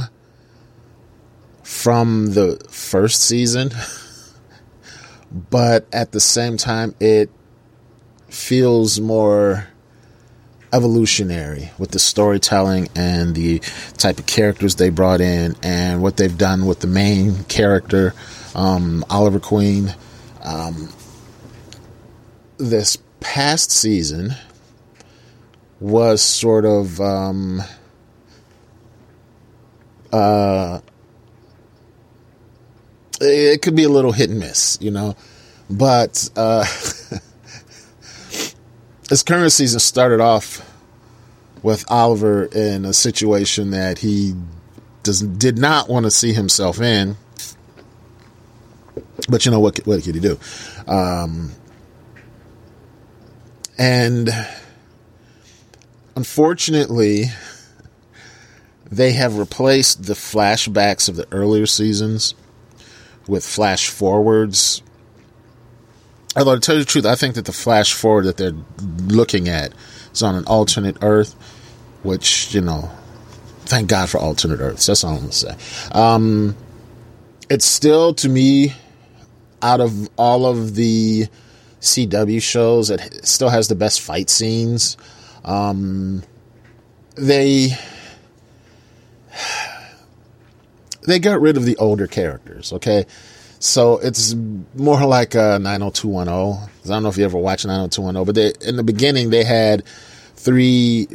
from 1.62 2.34
the 2.34 2.64
first 2.68 3.22
season, 3.22 3.70
but 5.30 5.86
at 5.92 6.12
the 6.12 6.20
same 6.20 6.56
time, 6.56 6.94
it 7.00 7.30
feels 8.28 9.00
more 9.00 9.66
evolutionary 10.72 11.70
with 11.78 11.90
the 11.90 11.98
storytelling 11.98 12.88
and 12.94 13.34
the 13.34 13.58
type 13.96 14.18
of 14.18 14.26
characters 14.26 14.76
they 14.76 14.90
brought 14.90 15.20
in 15.20 15.56
and 15.62 16.02
what 16.02 16.16
they've 16.16 16.38
done 16.38 16.66
with 16.66 16.80
the 16.80 16.86
main 16.86 17.44
character, 17.44 18.14
um, 18.54 19.04
Oliver 19.10 19.40
Queen. 19.40 19.94
Um, 20.42 20.92
this 22.56 22.96
past 23.20 23.70
season 23.70 24.34
was 25.80 26.22
sort 26.22 26.64
of 26.64 27.00
um, 27.00 27.62
uh, 30.12 30.80
it 33.20 33.62
could 33.62 33.76
be 33.76 33.84
a 33.84 33.88
little 33.88 34.12
hit 34.12 34.30
and 34.30 34.40
miss, 34.40 34.78
you 34.80 34.90
know, 34.90 35.14
but 35.68 36.30
uh, 36.36 36.64
this 39.08 39.22
current 39.22 39.52
season 39.52 39.80
started 39.80 40.20
off 40.20 40.66
with 41.62 41.84
Oliver 41.90 42.46
in 42.46 42.84
a 42.84 42.92
situation 42.92 43.70
that 43.70 43.98
he 43.98 44.34
does 45.02 45.20
did 45.20 45.58
not 45.58 45.88
want 45.88 46.04
to 46.04 46.10
see 46.10 46.32
himself 46.32 46.80
in. 46.80 47.16
But 49.28 49.44
you 49.44 49.52
know 49.52 49.60
what? 49.60 49.78
What 49.86 50.02
could 50.02 50.14
he 50.14 50.20
do? 50.20 50.38
Um, 50.88 51.52
and 53.78 54.30
unfortunately, 56.16 57.26
they 58.90 59.12
have 59.12 59.38
replaced 59.38 60.04
the 60.04 60.14
flashbacks 60.14 61.08
of 61.08 61.16
the 61.16 61.26
earlier 61.30 61.66
seasons 61.66 62.34
with 63.30 63.46
flash 63.46 63.88
forwards 63.88 64.82
Although 66.36 66.54
to 66.54 66.60
tell 66.60 66.74
you 66.76 66.82
the 66.82 66.86
truth, 66.86 67.06
I 67.06 67.16
think 67.16 67.34
that 67.34 67.44
the 67.44 67.52
flash 67.52 67.92
forward 67.92 68.24
that 68.26 68.36
they're 68.36 68.54
looking 69.06 69.48
at 69.48 69.72
is 70.12 70.22
on 70.22 70.36
an 70.36 70.44
alternate 70.44 70.96
Earth, 71.02 71.34
which 72.02 72.54
you 72.54 72.60
know, 72.60 72.88
thank 73.64 73.88
God 73.88 74.08
for 74.08 74.18
alternate 74.18 74.60
Earths. 74.60 74.86
That's 74.86 75.02
all 75.02 75.14
I'm 75.14 75.20
gonna 75.20 75.32
say. 75.32 75.56
Um, 75.90 76.56
it's 77.48 77.64
still 77.64 78.14
to 78.14 78.28
me, 78.28 78.74
out 79.60 79.80
of 79.80 80.08
all 80.16 80.46
of 80.46 80.76
the 80.76 81.26
CW 81.80 82.40
shows, 82.40 82.90
it 82.90 83.26
still 83.26 83.48
has 83.48 83.66
the 83.66 83.74
best 83.74 84.00
fight 84.00 84.30
scenes. 84.30 84.96
Um, 85.44 86.22
they 87.16 87.70
they 91.02 91.18
got 91.18 91.40
rid 91.40 91.56
of 91.56 91.64
the 91.64 91.76
older 91.76 92.06
characters. 92.06 92.72
Okay, 92.72 93.06
so 93.58 93.98
it's 93.98 94.34
more 94.74 95.04
like 95.04 95.34
uh, 95.34 95.56
a 95.56 95.58
90210. 95.58 96.68
I 96.84 96.94
don't 96.94 97.02
know 97.02 97.08
if 97.08 97.16
you 97.16 97.24
ever 97.24 97.38
watched 97.38 97.66
90210, 97.66 98.24
but 98.24 98.34
they, 98.34 98.68
in 98.68 98.76
the 98.76 98.82
beginning 98.82 99.30
they 99.30 99.44
had 99.44 99.84
three 100.36 101.08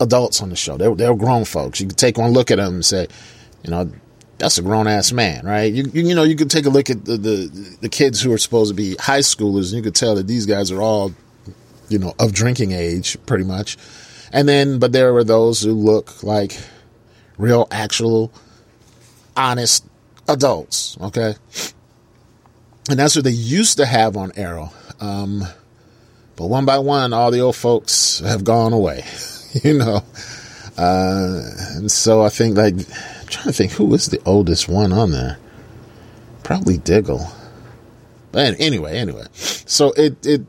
adults 0.00 0.42
on 0.42 0.50
the 0.50 0.56
show. 0.56 0.76
They, 0.76 0.92
they 0.94 1.08
were 1.08 1.16
grown 1.16 1.44
folks. 1.44 1.80
You 1.80 1.88
could 1.88 1.98
take 1.98 2.18
one 2.18 2.32
look 2.32 2.50
at 2.50 2.56
them 2.56 2.74
and 2.74 2.84
say, 2.84 3.08
you 3.62 3.70
know, 3.70 3.90
that's 4.38 4.56
a 4.56 4.62
grown 4.62 4.86
ass 4.86 5.12
man, 5.12 5.44
right? 5.44 5.72
You, 5.72 5.84
you, 5.92 6.08
you 6.08 6.14
know, 6.14 6.22
you 6.22 6.36
could 6.36 6.50
take 6.50 6.64
a 6.64 6.70
look 6.70 6.90
at 6.90 7.04
the, 7.04 7.16
the, 7.16 7.76
the 7.80 7.88
kids 7.88 8.22
who 8.22 8.32
are 8.32 8.38
supposed 8.38 8.70
to 8.70 8.74
be 8.74 8.94
high 8.96 9.18
schoolers, 9.18 9.68
and 9.68 9.72
you 9.72 9.82
could 9.82 9.96
tell 9.96 10.14
that 10.14 10.26
these 10.26 10.46
guys 10.46 10.70
are 10.70 10.80
all, 10.80 11.12
you 11.88 11.98
know, 11.98 12.14
of 12.18 12.32
drinking 12.32 12.72
age, 12.72 13.18
pretty 13.26 13.44
much. 13.44 13.76
And 14.32 14.48
then, 14.48 14.78
but 14.78 14.92
there 14.92 15.12
were 15.12 15.24
those 15.24 15.62
who 15.62 15.72
look 15.72 16.22
like 16.22 16.56
real, 17.36 17.66
actual, 17.70 18.32
honest 19.38 19.86
adults, 20.28 20.98
okay? 21.00 21.34
And 22.90 22.98
that's 22.98 23.14
what 23.14 23.24
they 23.24 23.30
used 23.30 23.76
to 23.78 23.86
have 23.86 24.16
on 24.16 24.32
Arrow. 24.36 24.72
Um, 25.00 25.44
but 26.36 26.46
one 26.46 26.64
by 26.64 26.78
one, 26.78 27.12
all 27.12 27.30
the 27.30 27.40
old 27.40 27.56
folks 27.56 28.18
have 28.20 28.44
gone 28.44 28.72
away, 28.72 29.04
you 29.62 29.78
know. 29.78 30.02
Uh, 30.76 31.42
and 31.76 31.90
so 31.90 32.22
I 32.22 32.28
think, 32.28 32.56
like, 32.56 32.74
I'm 32.74 33.26
trying 33.26 33.46
to 33.46 33.52
think 33.52 33.72
who 33.72 33.92
is 33.94 34.06
the 34.06 34.20
oldest 34.24 34.68
one 34.68 34.92
on 34.92 35.10
there. 35.10 35.38
Probably 36.42 36.78
Diggle. 36.78 37.26
But 38.32 38.60
anyway, 38.60 38.96
anyway. 38.96 39.24
So 39.32 39.92
it, 39.92 40.24
it, 40.26 40.42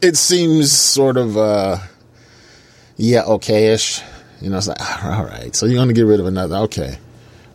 it 0.00 0.16
seems 0.16 0.72
sort 0.72 1.16
of, 1.16 1.36
uh, 1.36 1.78
yeah, 2.96 3.24
okay-ish. 3.24 4.00
You 4.44 4.50
know, 4.50 4.58
it's 4.58 4.68
like, 4.68 5.04
all 5.04 5.24
right, 5.24 5.56
so 5.56 5.64
you're 5.64 5.76
going 5.76 5.88
to 5.88 5.94
get 5.94 6.02
rid 6.02 6.20
of 6.20 6.26
another, 6.26 6.56
okay. 6.56 6.98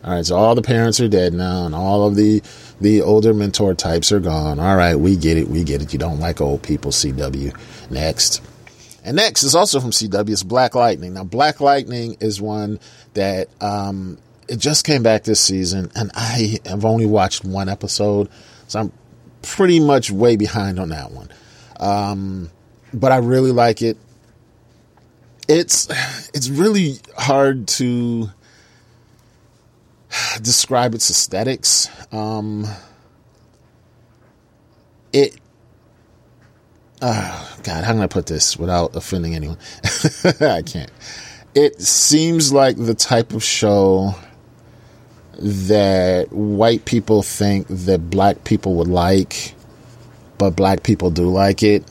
All 0.02 0.12
right, 0.12 0.26
so 0.26 0.34
all 0.36 0.54
the 0.54 0.62
parents 0.62 0.98
are 1.00 1.08
dead 1.08 1.34
now, 1.34 1.66
and 1.66 1.74
all 1.74 2.06
of 2.06 2.16
the 2.16 2.42
the 2.80 3.02
older 3.02 3.34
mentor 3.34 3.74
types 3.74 4.10
are 4.10 4.18
gone. 4.18 4.58
All 4.58 4.74
right, 4.74 4.96
we 4.96 5.14
get 5.14 5.36
it, 5.36 5.48
we 5.48 5.62
get 5.62 5.82
it. 5.82 5.92
You 5.92 5.98
don't 5.98 6.18
like 6.18 6.40
old 6.40 6.62
people, 6.62 6.90
CW. 6.90 7.54
Next. 7.90 8.42
And 9.04 9.16
next 9.16 9.42
is 9.42 9.54
also 9.54 9.78
from 9.78 9.90
CW. 9.90 10.30
It's 10.30 10.42
Black 10.42 10.74
Lightning. 10.74 11.14
Now, 11.14 11.24
Black 11.24 11.60
Lightning 11.60 12.16
is 12.18 12.40
one 12.40 12.80
that 13.14 13.48
um, 13.62 14.18
it 14.48 14.56
just 14.56 14.86
came 14.86 15.02
back 15.02 15.24
this 15.24 15.40
season, 15.40 15.92
and 15.94 16.10
I 16.14 16.58
have 16.64 16.84
only 16.84 17.06
watched 17.06 17.44
one 17.44 17.68
episode, 17.68 18.30
so 18.66 18.80
I'm 18.80 18.92
pretty 19.42 19.78
much 19.78 20.10
way 20.10 20.36
behind 20.36 20.80
on 20.80 20.88
that 20.88 21.12
one. 21.12 21.28
Um, 21.78 22.50
but 22.92 23.12
I 23.12 23.18
really 23.18 23.52
like 23.52 23.80
it. 23.82 23.96
It's 25.52 25.88
it's 26.32 26.48
really 26.48 27.00
hard 27.18 27.66
to 27.66 28.30
describe 30.40 30.94
its 30.94 31.10
aesthetics. 31.10 31.88
Um, 32.12 32.68
it 35.12 35.34
oh 37.02 37.58
god 37.64 37.82
how 37.82 37.92
can 37.92 38.00
i 38.00 38.06
put 38.06 38.26
this 38.26 38.56
without 38.56 38.94
offending 38.94 39.34
anyone? 39.34 39.58
I 40.40 40.62
can't. 40.62 40.92
It 41.56 41.80
seems 41.82 42.52
like 42.52 42.76
the 42.76 42.94
type 42.94 43.32
of 43.32 43.42
show 43.42 44.14
that 45.32 46.32
white 46.32 46.84
people 46.84 47.24
think 47.24 47.66
that 47.66 48.08
black 48.08 48.44
people 48.44 48.76
would 48.76 48.86
like 48.86 49.56
but 50.38 50.50
black 50.50 50.84
people 50.84 51.10
do 51.10 51.28
like 51.28 51.64
it 51.64 51.82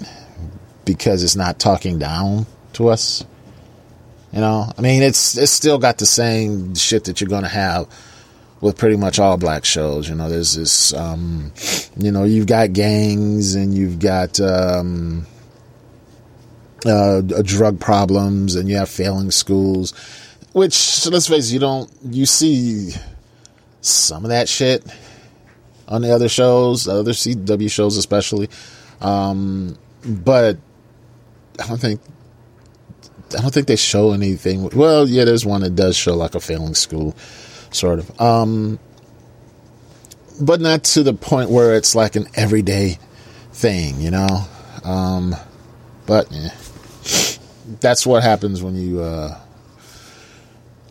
because 0.85 1.25
it's 1.25 1.35
not 1.35 1.59
talking 1.59 1.99
down 1.99 2.45
to 2.71 2.87
us 2.87 3.25
you 4.31 4.39
know 4.39 4.71
i 4.77 4.81
mean 4.81 5.01
it's 5.01 5.37
it's 5.37 5.51
still 5.51 5.77
got 5.77 5.97
the 5.97 6.05
same 6.05 6.75
shit 6.75 7.05
that 7.05 7.19
you're 7.19 7.29
gonna 7.29 7.47
have 7.47 7.87
with 8.61 8.77
pretty 8.77 8.97
much 8.97 9.19
all 9.19 9.37
black 9.37 9.65
shows. 9.65 10.09
You 10.09 10.15
know, 10.15 10.29
there's 10.29 10.55
this, 10.55 10.93
um, 10.93 11.51
you 11.97 12.11
know, 12.11 12.23
you've 12.23 12.47
got 12.47 12.73
gangs 12.73 13.55
and 13.55 13.73
you've 13.73 13.99
got 13.99 14.39
um, 14.39 15.25
uh, 16.85 17.21
drug 17.21 17.79
problems 17.79 18.55
and 18.55 18.67
you 18.67 18.75
have 18.77 18.89
failing 18.89 19.31
schools, 19.31 19.93
which 20.53 21.07
let's 21.07 21.27
face 21.27 21.49
it, 21.49 21.53
you 21.53 21.59
don't 21.59 21.91
you 22.03 22.25
see 22.25 22.91
some 23.81 24.25
of 24.25 24.29
that 24.29 24.49
shit 24.49 24.83
on 25.87 26.01
the 26.01 26.13
other 26.13 26.29
shows, 26.29 26.85
the 26.85 26.93
other 26.93 27.13
CW 27.13 27.71
shows 27.71 27.97
especially, 27.97 28.49
um, 29.01 29.77
but 30.03 30.57
I 31.61 31.67
don't 31.67 31.79
think. 31.79 32.01
I 33.37 33.41
don't 33.41 33.53
think 33.53 33.67
they 33.67 33.75
show 33.75 34.11
anything. 34.11 34.69
Well, 34.69 35.07
yeah, 35.07 35.25
there's 35.25 35.45
one 35.45 35.61
that 35.61 35.75
does 35.75 35.95
show 35.95 36.15
like 36.15 36.35
a 36.35 36.39
failing 36.39 36.75
school 36.75 37.15
sort 37.71 37.99
of. 37.99 38.21
Um, 38.21 38.79
but 40.41 40.61
not 40.61 40.83
to 40.85 41.03
the 41.03 41.13
point 41.13 41.49
where 41.49 41.75
it's 41.75 41.95
like 41.95 42.15
an 42.15 42.27
everyday 42.35 42.97
thing, 43.51 43.99
you 43.99 44.11
know. 44.11 44.45
Um, 44.83 45.35
but 46.05 46.31
eh, 46.33 46.49
that's 47.79 48.05
what 48.05 48.23
happens 48.23 48.63
when 48.63 48.75
you 48.75 49.01
uh, 49.01 49.37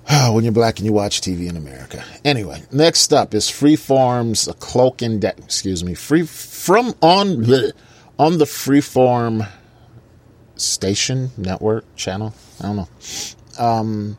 when 0.33 0.45
you're 0.45 0.53
black 0.53 0.79
and 0.79 0.87
you 0.87 0.93
watch 0.93 1.21
TV 1.21 1.49
in 1.49 1.57
America. 1.57 2.05
Anyway, 2.25 2.63
next 2.73 3.13
up 3.13 3.35
is 3.35 3.47
Freeform's 3.47 4.49
"A 4.49 4.55
Cloak 4.55 5.03
and 5.03 5.21
De- 5.21 5.35
excuse 5.39 5.83
me, 5.83 5.95
Freeform 5.95 6.95
on 7.01 7.45
bleh, 7.45 7.73
on 8.19 8.39
the 8.39 8.45
Freeform 8.45 9.49
station 10.61 11.31
network 11.37 11.85
channel. 11.97 12.35
I 12.61 12.67
don't 12.67 12.77
know. 12.77 12.89
Um, 13.59 14.19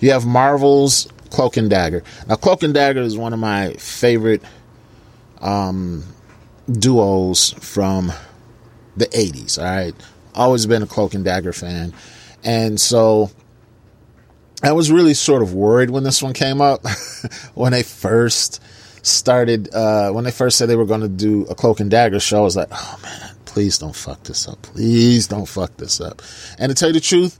you 0.00 0.10
have 0.10 0.26
Marvel's 0.26 1.08
Cloak 1.30 1.56
and 1.56 1.68
Dagger. 1.70 2.02
Now, 2.28 2.36
Cloak 2.36 2.62
and 2.62 2.74
Dagger 2.74 3.00
is 3.00 3.16
one 3.16 3.32
of 3.32 3.38
my 3.38 3.72
favorite 3.74 4.42
um, 5.40 6.04
duos 6.70 7.52
from 7.54 8.12
the 8.96 9.06
80s, 9.06 9.58
all 9.58 9.64
right? 9.64 9.94
Always 10.34 10.66
been 10.66 10.82
a 10.82 10.86
Cloak 10.86 11.14
and 11.14 11.24
Dagger 11.24 11.52
fan. 11.52 11.92
And 12.42 12.80
so 12.80 13.30
I 14.62 14.72
was 14.72 14.90
really 14.90 15.14
sort 15.14 15.42
of 15.42 15.54
worried 15.54 15.90
when 15.90 16.04
this 16.04 16.22
one 16.22 16.32
came 16.32 16.60
up, 16.60 16.86
when 17.54 17.72
they 17.72 17.82
first 17.82 18.62
started, 19.02 19.74
uh, 19.74 20.10
when 20.12 20.24
they 20.24 20.30
first 20.30 20.56
said 20.56 20.68
they 20.68 20.76
were 20.76 20.86
going 20.86 21.00
to 21.00 21.08
do 21.08 21.46
a 21.46 21.54
Cloak 21.54 21.80
and 21.80 21.90
Dagger 21.90 22.20
show. 22.20 22.38
I 22.38 22.42
was 22.42 22.56
like, 22.56 22.68
oh 22.70 23.00
man, 23.02 23.33
please 23.54 23.78
don't 23.78 23.94
fuck 23.94 24.20
this 24.24 24.48
up. 24.48 24.60
Please 24.62 25.28
don't 25.28 25.46
fuck 25.46 25.76
this 25.76 26.00
up. 26.00 26.20
And 26.58 26.70
to 26.70 26.74
tell 26.74 26.88
you 26.88 26.94
the 26.94 27.00
truth, 27.00 27.38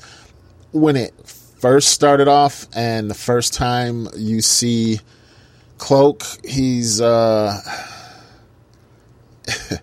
when 0.70 0.94
it 0.94 1.12
first 1.26 1.88
started 1.88 2.28
off, 2.28 2.68
and 2.72 3.10
the 3.10 3.14
first 3.14 3.52
time 3.52 4.06
you 4.16 4.40
see 4.40 5.00
Cloak, 5.78 6.22
he's 6.44 7.00
uh, 7.00 7.60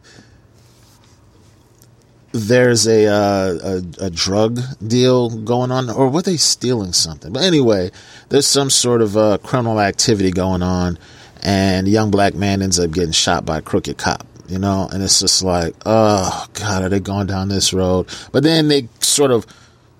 there's 2.32 2.88
a, 2.88 3.08
uh, 3.08 3.82
a, 4.00 4.06
a 4.06 4.10
drug 4.10 4.62
deal 4.88 5.32
going 5.38 5.70
on, 5.70 5.90
or 5.90 6.08
were 6.08 6.22
they 6.22 6.38
stealing 6.38 6.94
something? 6.94 7.34
But 7.34 7.44
anyway, 7.44 7.92
there's 8.30 8.48
some 8.48 8.70
sort 8.70 9.02
of 9.02 9.18
uh, 9.18 9.38
criminal 9.40 9.82
activity 9.82 10.32
going 10.32 10.64
on, 10.64 10.98
and 11.44 11.88
a 11.88 11.90
young 11.90 12.10
black 12.10 12.36
man 12.36 12.62
ends 12.62 12.80
up 12.80 12.92
getting 12.92 13.12
shot 13.12 13.46
by 13.46 13.58
a 13.58 13.62
crooked 13.62 13.98
cop. 13.98 14.26
You 14.52 14.60
know, 14.60 14.90
and 14.92 15.02
it's 15.02 15.22
just 15.22 15.44
like, 15.44 15.74
oh 15.86 16.46
god, 16.56 16.84
are 16.84 16.90
they 16.90 17.00
going 17.00 17.28
down 17.28 17.48
this 17.48 17.72
road? 17.72 18.10
But 18.34 18.44
then 18.44 18.68
they 18.68 18.90
sort 19.00 19.32
of 19.32 19.46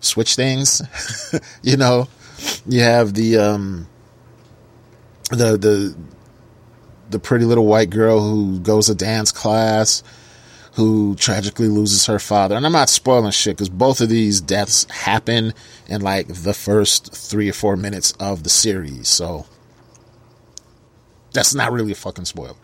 switch 0.02 0.36
things. 0.36 0.82
you 1.64 1.78
know, 1.78 2.10
you 2.66 2.82
have 2.82 3.14
the 3.14 3.38
um, 3.38 3.88
the 5.30 5.56
the 5.56 5.96
the 7.12 7.20
pretty 7.20 7.46
little 7.46 7.66
white 7.66 7.92
girl 7.92 8.20
who 8.20 8.60
goes 8.60 8.88
to 8.88 8.96
dance 8.96 9.32
class 9.32 10.04
who 10.74 11.16
tragically 11.16 11.70
loses 11.70 12.06
her 12.08 12.20
father. 12.20 12.56
And 12.56 12.66
I'm 12.66 12.74
not 12.74 12.90
spoiling 12.90 13.32
shit 13.32 13.56
because 13.56 13.70
both 13.70 14.02
of 14.02 14.10
these 14.10 14.42
deaths 14.42 14.86
happen 14.90 15.54
in 15.88 16.02
like 16.02 16.28
the 16.28 16.54
first 16.54 17.14
three 17.14 17.50
or 17.50 17.54
four 17.54 17.78
minutes 17.78 18.14
of 18.20 18.44
the 18.44 18.50
series. 18.50 19.08
So 19.08 19.46
that's 21.32 21.56
not 21.56 21.72
really 21.72 21.94
a 21.94 21.96
fucking 21.96 22.26
spoiler. 22.26 22.56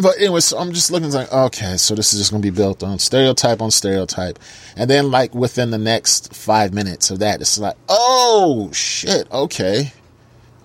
But 0.00 0.16
anyway, 0.18 0.40
so 0.40 0.58
I'm 0.58 0.72
just 0.72 0.90
looking 0.90 1.10
like, 1.10 1.30
okay, 1.30 1.76
so 1.76 1.94
this 1.94 2.14
is 2.14 2.20
just 2.20 2.30
going 2.30 2.42
to 2.42 2.50
be 2.50 2.54
built 2.54 2.82
on 2.82 2.98
stereotype 2.98 3.60
on 3.60 3.70
stereotype. 3.70 4.38
And 4.74 4.88
then, 4.88 5.10
like, 5.10 5.34
within 5.34 5.70
the 5.70 5.78
next 5.78 6.34
five 6.34 6.72
minutes 6.72 7.10
of 7.10 7.18
that, 7.18 7.42
it's 7.42 7.58
like, 7.58 7.76
oh, 7.88 8.70
shit, 8.72 9.30
okay. 9.30 9.92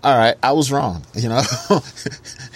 All 0.03 0.17
right, 0.17 0.35
I 0.41 0.53
was 0.53 0.71
wrong. 0.71 1.03
You 1.15 1.29
know, 1.29 1.41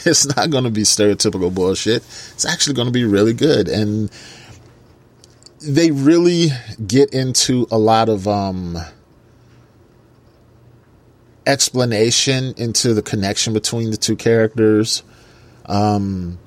it's 0.06 0.36
not 0.38 0.50
going 0.50 0.64
to 0.64 0.70
be 0.70 0.84
stereotypical 0.84 1.54
bullshit. 1.54 1.98
It's 1.98 2.46
actually 2.46 2.76
going 2.76 2.88
to 2.88 2.94
be 2.94 3.04
really 3.04 3.34
good. 3.34 3.68
And 3.68 4.10
they 5.62 5.92
really 5.92 6.50
get 6.88 7.14
into 7.14 7.68
a 7.70 7.78
lot 7.78 8.08
of, 8.08 8.28
um, 8.28 8.78
explanation 11.46 12.54
into 12.58 12.94
the 12.94 13.02
connection 13.02 13.54
between 13.54 13.92
the 13.92 13.98
two 13.98 14.16
characters. 14.16 15.04
Um, 15.72 16.38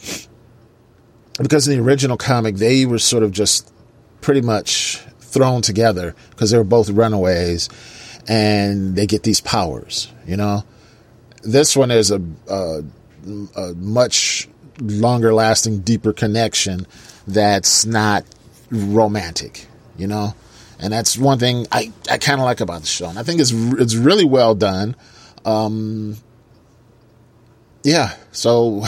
because 1.38 1.66
in 1.66 1.78
the 1.78 1.82
original 1.82 2.18
comic, 2.18 2.56
they 2.56 2.84
were 2.84 2.98
sort 2.98 3.22
of 3.22 3.32
just 3.32 3.72
pretty 4.20 4.42
much 4.42 4.98
thrown 5.18 5.62
together 5.62 6.14
because 6.30 6.50
they 6.50 6.58
were 6.58 6.62
both 6.62 6.90
runaways 6.90 7.70
and 8.28 8.94
they 8.94 9.06
get 9.06 9.22
these 9.22 9.40
powers, 9.40 10.12
you 10.26 10.36
know? 10.36 10.62
This 11.42 11.74
one 11.74 11.90
is 11.90 12.10
a, 12.10 12.22
a, 12.48 12.82
a 13.56 13.74
much 13.74 14.46
longer 14.80 15.32
lasting, 15.32 15.80
deeper 15.80 16.12
connection 16.12 16.86
that's 17.26 17.86
not 17.86 18.24
romantic, 18.70 19.66
you 19.96 20.06
know? 20.06 20.34
And 20.78 20.92
that's 20.92 21.16
one 21.16 21.38
thing 21.38 21.66
I, 21.72 21.92
I 22.10 22.18
kind 22.18 22.40
of 22.40 22.44
like 22.44 22.60
about 22.60 22.82
the 22.82 22.86
show. 22.86 23.08
And 23.08 23.18
I 23.18 23.22
think 23.22 23.40
it's, 23.40 23.52
it's 23.52 23.94
really 23.94 24.24
well 24.24 24.54
done. 24.54 24.96
Um, 25.44 26.18
yeah, 27.84 28.16
so 28.32 28.82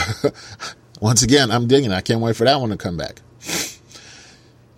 once 1.00 1.22
again, 1.22 1.50
I'm 1.50 1.68
digging. 1.68 1.92
I 1.92 2.00
can't 2.00 2.20
wait 2.20 2.35
for 2.35 2.44
that 2.44 2.61
one 2.61 2.70
to 2.70 2.76
come 2.76 2.96
back. 2.96 3.20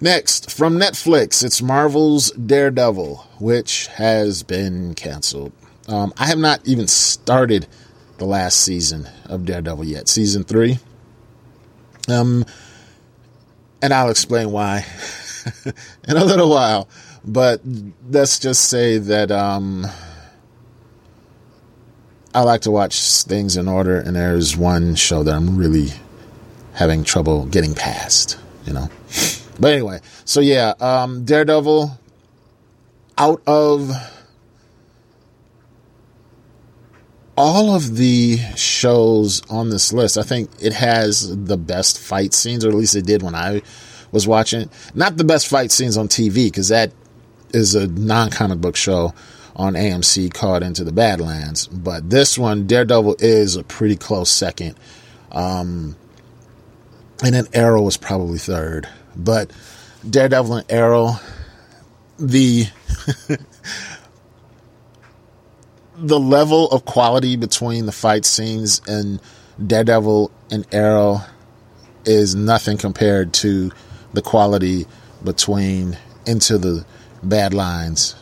Next, 0.01 0.51
from 0.51 0.79
Netflix, 0.79 1.43
it's 1.43 1.63
Marvel's 1.63 2.31
Daredevil, 2.33 3.17
which 3.41 3.87
has 3.89 4.43
been 4.43 4.95
canceled. 4.95 5.53
Um, 5.89 6.13
I 6.17 6.27
have 6.27 6.39
not 6.39 6.61
even 6.67 6.87
started 6.87 7.67
the 8.19 8.25
last 8.25 8.61
season 8.61 9.09
of 9.27 9.45
Daredevil 9.45 9.85
yet, 9.85 10.09
season 10.09 10.45
three. 10.45 10.79
Um, 12.09 12.45
and 13.81 13.93
I'll 13.93 14.11
explain 14.11 14.51
why 14.51 14.85
in 16.09 16.17
a 16.17 16.25
little 16.25 16.51
while. 16.51 16.89
But 17.25 17.61
let's 18.09 18.39
just 18.39 18.69
say 18.69 18.99
that 18.99 19.31
um, 19.31 19.87
I 22.35 22.43
like 22.43 22.63
to 22.63 22.71
watch 22.71 23.23
things 23.23 23.57
in 23.57 23.69
order, 23.69 23.99
and 23.99 24.15
there's 24.15 24.57
one 24.57 24.95
show 24.95 25.23
that 25.23 25.35
I'm 25.35 25.57
really 25.57 25.89
having 26.75 27.03
trouble 27.03 27.47
getting 27.47 27.75
past, 27.75 28.39
you 28.67 28.73
know. 28.73 28.89
But 29.59 29.73
anyway, 29.73 30.01
so 30.25 30.41
yeah, 30.41 30.75
um, 30.81 31.25
Daredevil 31.25 31.99
out 33.17 33.43
of 33.47 33.91
all 37.37 37.75
of 37.75 37.97
the 37.97 38.37
shows 38.57 39.43
on 39.51 39.71
this 39.71 39.93
list, 39.93 40.19
I 40.19 40.23
think 40.23 40.51
it 40.61 40.73
has 40.73 41.45
the 41.45 41.57
best 41.57 41.99
fight 41.99 42.35
scenes, 42.35 42.65
or 42.65 42.69
at 42.69 42.75
least 42.75 42.95
it 42.95 43.07
did 43.07 43.23
when 43.23 43.35
I 43.35 43.63
was 44.13 44.27
watching. 44.27 44.71
Not 44.95 45.17
the 45.17 45.25
best 45.25 45.49
fight 45.49 45.71
scenes 45.71 45.97
on 45.97 46.09
TV, 46.09 46.47
because 46.47 46.69
that 46.69 46.93
is 47.53 47.75
a 47.75 47.87
non 47.87 48.31
comic 48.31 48.61
book 48.61 48.77
show 48.77 49.15
on 49.59 49.75
AMC 49.75 50.33
called 50.33 50.63
Into 50.63 50.85
the 50.85 50.93
Badlands. 50.93 51.67
But 51.67 52.09
this 52.11 52.39
one, 52.39 52.67
Daredevil, 52.67 53.17
is 53.19 53.57
a 53.57 53.65
pretty 53.65 53.97
close 53.97 54.31
second. 54.31 54.77
Um, 55.33 55.97
and 57.23 57.35
then 57.35 57.49
Arrow 57.53 57.83
was 57.83 57.97
probably 57.97 58.39
third. 58.39 58.89
But 59.17 59.51
Daredevil 60.09 60.59
and 60.59 60.71
Arrow, 60.71 61.17
the 62.19 62.67
the 65.97 66.21
level 66.21 66.71
of 66.71 66.85
quality 66.85 67.37
between 67.37 67.87
the 67.87 67.93
fight 67.93 68.25
scenes 68.25 68.81
and 68.87 69.21
Daredevil 69.65 70.31
and 70.51 70.67
Arrow 70.73 71.23
is 72.05 72.37
nothing 72.37 72.79
compared 72.79 73.33
to 73.35 73.73
the 74.13 74.23
quality 74.23 74.87
between 75.25 75.99
Into 76.27 76.59
the 76.59 76.87
Badlands 77.23 78.15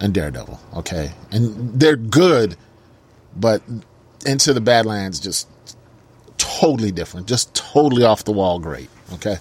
and 0.00 0.14
Daredevil. 0.14 0.58
Okay, 0.76 1.12
and 1.30 1.78
they're 1.78 1.96
good, 1.96 2.56
but 3.36 3.62
Into 4.26 4.52
the 4.52 4.60
Badlands 4.60 5.20
just 5.20 5.48
totally 6.38 6.90
different, 6.90 7.26
just 7.28 7.54
totally 7.54 8.04
off 8.04 8.24
the 8.24 8.32
wall 8.32 8.58
great. 8.58 8.88
Okay. 9.14 9.36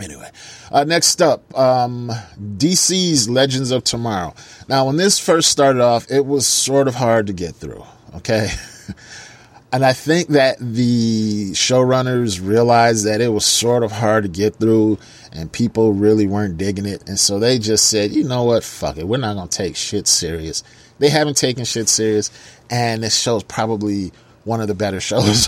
Anyway, 0.00 0.28
uh, 0.72 0.82
next 0.84 1.22
up, 1.22 1.56
um, 1.56 2.10
DC's 2.56 3.28
Legends 3.28 3.70
of 3.70 3.84
Tomorrow. 3.84 4.34
Now, 4.68 4.86
when 4.86 4.96
this 4.96 5.18
first 5.18 5.50
started 5.50 5.80
off, 5.80 6.10
it 6.10 6.26
was 6.26 6.46
sort 6.46 6.88
of 6.88 6.96
hard 6.96 7.28
to 7.28 7.32
get 7.32 7.54
through. 7.54 7.84
Okay. 8.16 8.48
and 9.72 9.86
I 9.86 9.94
think 9.94 10.28
that 10.28 10.58
the 10.60 11.52
showrunners 11.52 12.46
realized 12.46 13.06
that 13.06 13.22
it 13.22 13.28
was 13.28 13.46
sort 13.46 13.82
of 13.82 13.90
hard 13.90 14.24
to 14.24 14.28
get 14.28 14.56
through 14.56 14.98
and 15.32 15.50
people 15.50 15.94
really 15.94 16.26
weren't 16.26 16.58
digging 16.58 16.84
it. 16.84 17.08
And 17.08 17.18
so 17.18 17.38
they 17.38 17.58
just 17.58 17.88
said, 17.88 18.12
you 18.12 18.24
know 18.24 18.44
what? 18.44 18.64
Fuck 18.64 18.98
it. 18.98 19.08
We're 19.08 19.16
not 19.16 19.34
going 19.34 19.48
to 19.48 19.56
take 19.56 19.74
shit 19.76 20.06
serious. 20.06 20.62
They 20.98 21.08
haven't 21.08 21.38
taken 21.38 21.64
shit 21.64 21.88
serious. 21.88 22.30
And 22.68 23.02
this 23.02 23.18
show's 23.18 23.44
probably 23.44 24.12
one 24.44 24.60
of 24.60 24.68
the 24.68 24.74
better 24.74 25.00
shows, 25.00 25.46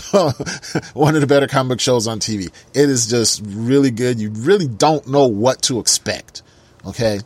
one 0.93 1.13
of 1.13 1.21
the 1.21 1.27
better 1.27 1.47
comic 1.47 1.79
shows 1.79 2.07
on 2.07 2.19
TV. 2.19 2.47
It 2.73 2.89
is 2.89 3.05
just 3.05 3.43
really 3.45 3.91
good. 3.91 4.19
You 4.19 4.31
really 4.31 4.67
don't 4.67 5.07
know 5.07 5.27
what 5.27 5.61
to 5.63 5.79
expect. 5.79 6.41
Okay. 6.83 7.19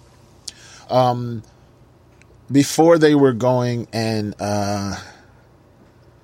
Um, 0.90 1.44
before 2.52 2.98
they 2.98 3.16
were 3.16 3.34
going 3.34 3.88
and, 3.94 4.36
uh, 4.38 4.98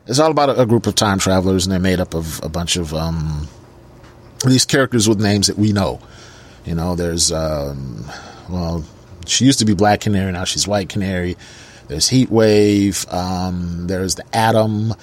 it's 0.08 0.20
all 0.20 0.32
about 0.32 0.50
a, 0.50 0.62
a, 0.62 0.66
group 0.66 0.88
of 0.88 0.96
time 0.96 1.20
travelers 1.20 1.66
and 1.66 1.72
they're 1.72 1.80
made 1.80 2.00
up 2.00 2.14
of 2.14 2.40
a 2.44 2.50
bunch 2.50 2.76
of, 2.76 2.94
um, 2.94 3.48
these 4.46 4.66
characters 4.66 5.10
with 5.10 5.20
names 5.20 5.48
that 5.48 5.58
we 5.58 5.74
know. 5.74 6.00
You 6.66 6.76
know, 6.76 6.96
there's, 6.96 7.32
um, 7.32 8.06
well, 8.50 8.84
she 9.26 9.46
used 9.46 9.60
to 9.60 9.66
be 9.66 9.74
Black 9.74 10.02
Canary, 10.02 10.32
now 10.32 10.44
she's 10.44 10.68
White 10.68 10.90
Canary. 10.90 11.36
There's 11.88 12.10
Heat 12.10 12.30
Wave. 12.30 13.06
Um, 13.10 13.88
there's 13.88 14.16
the 14.16 14.26
Atom. 14.36 14.94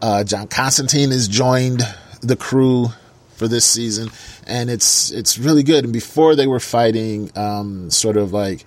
Uh, 0.00 0.24
John 0.24 0.46
Constantine 0.46 1.10
has 1.10 1.28
joined 1.28 1.82
the 2.20 2.36
crew 2.36 2.88
for 3.36 3.48
this 3.48 3.64
season, 3.64 4.10
and 4.46 4.70
it's 4.70 5.10
it's 5.10 5.38
really 5.38 5.62
good. 5.62 5.84
And 5.84 5.92
before 5.92 6.36
they 6.36 6.46
were 6.46 6.60
fighting, 6.60 7.30
um, 7.36 7.90
sort 7.90 8.16
of 8.16 8.32
like 8.32 8.64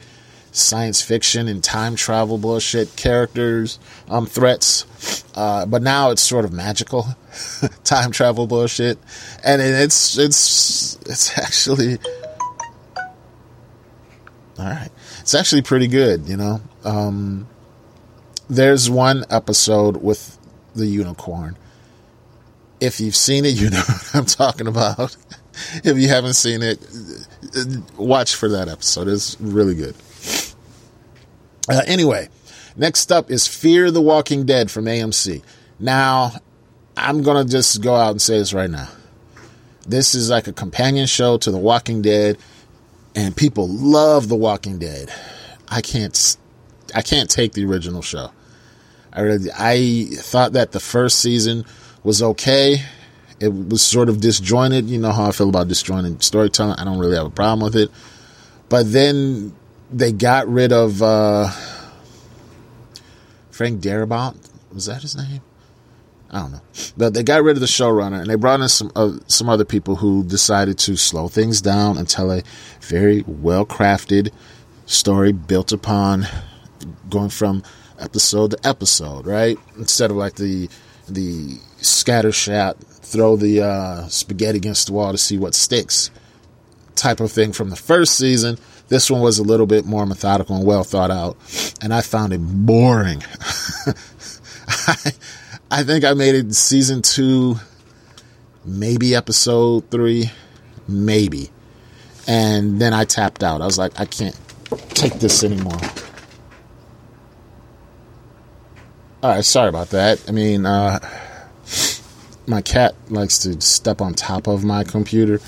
science 0.53 1.01
fiction 1.01 1.47
and 1.47 1.63
time 1.63 1.95
travel 1.95 2.37
bullshit 2.37 2.95
characters, 2.95 3.79
um, 4.07 4.25
threats, 4.25 4.85
uh, 5.35 5.65
but 5.65 5.81
now 5.81 6.11
it's 6.11 6.21
sort 6.21 6.45
of 6.45 6.53
magical 6.53 7.07
time 7.83 8.11
travel 8.11 8.47
bullshit, 8.47 8.97
and 9.43 9.61
it's 9.61 10.17
it's 10.17 10.95
it's 11.07 11.37
actually 11.37 11.97
all 14.57 14.65
right. 14.65 14.89
It's 15.21 15.33
actually 15.33 15.63
pretty 15.63 15.87
good, 15.87 16.29
you 16.29 16.37
know. 16.37 16.61
Um, 16.83 17.47
there's 18.49 18.89
one 18.89 19.25
episode 19.29 19.97
with 19.97 20.37
the 20.75 20.85
unicorn. 20.85 21.57
If 22.79 22.99
you've 22.99 23.15
seen 23.15 23.45
it, 23.45 23.55
you 23.55 23.69
know 23.69 23.77
what 23.87 24.15
I'm 24.15 24.25
talking 24.25 24.67
about. 24.67 25.15
if 25.83 25.97
you 25.97 26.07
haven't 26.09 26.33
seen 26.33 26.61
it, 26.61 26.79
watch 27.97 28.35
for 28.35 28.49
that 28.49 28.67
episode. 28.67 29.07
It's 29.07 29.39
really 29.39 29.75
good. 29.75 29.95
Uh, 31.69 31.81
anyway, 31.85 32.29
next 32.75 33.11
up 33.11 33.31
is 33.31 33.47
Fear 33.47 33.91
the 33.91 34.01
Walking 34.01 34.45
Dead 34.45 34.69
from 34.69 34.85
AMC. 34.85 35.41
Now, 35.79 36.33
I'm 36.97 37.23
going 37.23 37.45
to 37.45 37.51
just 37.51 37.81
go 37.81 37.95
out 37.95 38.11
and 38.11 38.21
say 38.21 38.37
this 38.37 38.53
right 38.53 38.69
now. 38.69 38.89
This 39.87 40.15
is 40.15 40.29
like 40.29 40.47
a 40.47 40.53
companion 40.53 41.07
show 41.07 41.37
to 41.37 41.51
The 41.51 41.57
Walking 41.57 42.01
Dead, 42.01 42.37
and 43.15 43.35
people 43.35 43.67
love 43.67 44.29
The 44.29 44.35
Walking 44.35 44.79
Dead. 44.79 45.11
I 45.67 45.81
can't, 45.81 46.37
I 46.95 47.01
can't 47.01 47.29
take 47.29 47.53
the 47.53 47.65
original 47.65 48.01
show. 48.01 48.31
I 49.11 49.21
really, 49.21 49.49
I 49.53 50.05
thought 50.15 50.53
that 50.53 50.71
the 50.71 50.79
first 50.79 51.19
season 51.19 51.65
was 52.03 52.21
okay. 52.21 52.83
It 53.39 53.53
was 53.53 53.81
sort 53.81 54.09
of 54.09 54.21
disjointed. 54.21 54.89
You 54.89 54.99
know 54.99 55.11
how 55.11 55.25
I 55.25 55.31
feel 55.31 55.49
about 55.49 55.67
disjointed 55.67 56.23
storytelling. 56.23 56.79
I 56.79 56.83
don't 56.85 56.99
really 56.99 57.17
have 57.17 57.27
a 57.27 57.31
problem 57.31 57.63
with 57.63 57.75
it. 57.75 57.91
But 58.69 58.91
then 58.91 59.53
they 59.93 60.11
got 60.11 60.47
rid 60.47 60.71
of 60.71 61.01
uh, 61.01 61.49
Frank 63.51 63.81
Darabont. 63.81 64.37
Was 64.73 64.87
that 64.87 65.01
his 65.01 65.15
name? 65.15 65.41
I 66.31 66.39
don't 66.39 66.51
know. 66.53 66.61
But 66.97 67.13
they 67.13 67.21
got 67.21 67.43
rid 67.43 67.57
of 67.57 67.61
the 67.61 67.67
showrunner 67.67 68.19
and 68.19 68.29
they 68.29 68.35
brought 68.35 68.59
in 68.59 68.67
some 68.67 68.91
uh, 68.95 69.19
some 69.27 69.49
other 69.49 69.65
people 69.65 69.97
who 69.97 70.23
decided 70.23 70.79
to 70.79 70.95
slow 70.95 71.27
things 71.27 71.61
down 71.61 71.97
and 71.97 72.09
tell 72.09 72.31
a 72.31 72.41
very 72.81 73.23
well 73.27 73.65
crafted 73.65 74.31
story 74.87 75.31
built 75.31 75.71
upon 75.71 76.25
going 77.09 77.29
from 77.29 77.61
episode 77.99 78.51
to 78.51 78.67
episode, 78.67 79.27
right? 79.27 79.57
Instead 79.77 80.09
of 80.09 80.17
like 80.17 80.35
the 80.35 80.69
the 81.07 81.59
scatter 81.77 82.31
shot, 82.31 82.77
throw 82.79 83.35
the 83.35 83.61
uh, 83.61 84.07
spaghetti 84.07 84.57
against 84.57 84.87
the 84.87 84.93
wall 84.93 85.11
to 85.11 85.17
see 85.19 85.37
what 85.37 85.53
sticks 85.53 86.09
type 86.95 87.19
of 87.19 87.31
thing 87.31 87.51
from 87.51 87.69
the 87.69 87.75
first 87.75 88.17
season. 88.17 88.57
This 88.89 89.09
one 89.09 89.21
was 89.21 89.39
a 89.39 89.43
little 89.43 89.65
bit 89.65 89.85
more 89.85 90.05
methodical 90.05 90.55
and 90.55 90.65
well 90.65 90.83
thought 90.83 91.11
out, 91.11 91.37
and 91.81 91.93
I 91.93 92.01
found 92.01 92.33
it 92.33 92.39
boring. 92.39 93.23
I, 94.67 95.11
I 95.71 95.83
think 95.83 96.03
I 96.03 96.13
made 96.13 96.35
it 96.35 96.53
season 96.53 97.01
two, 97.01 97.55
maybe 98.65 99.15
episode 99.15 99.89
three, 99.89 100.31
maybe. 100.87 101.49
And 102.27 102.79
then 102.79 102.93
I 102.93 103.05
tapped 103.05 103.43
out. 103.43 103.61
I 103.61 103.65
was 103.65 103.77
like, 103.77 103.99
I 103.99 104.05
can't 104.05 104.39
take 104.89 105.13
this 105.15 105.43
anymore. 105.43 105.79
All 109.23 109.29
right, 109.29 109.43
sorry 109.45 109.69
about 109.69 109.89
that. 109.91 110.23
I 110.27 110.31
mean, 110.31 110.65
uh, 110.65 110.99
my 112.45 112.61
cat 112.61 112.93
likes 113.09 113.39
to 113.39 113.59
step 113.61 114.01
on 114.01 114.13
top 114.13 114.47
of 114.47 114.63
my 114.63 114.83
computer, 114.83 115.39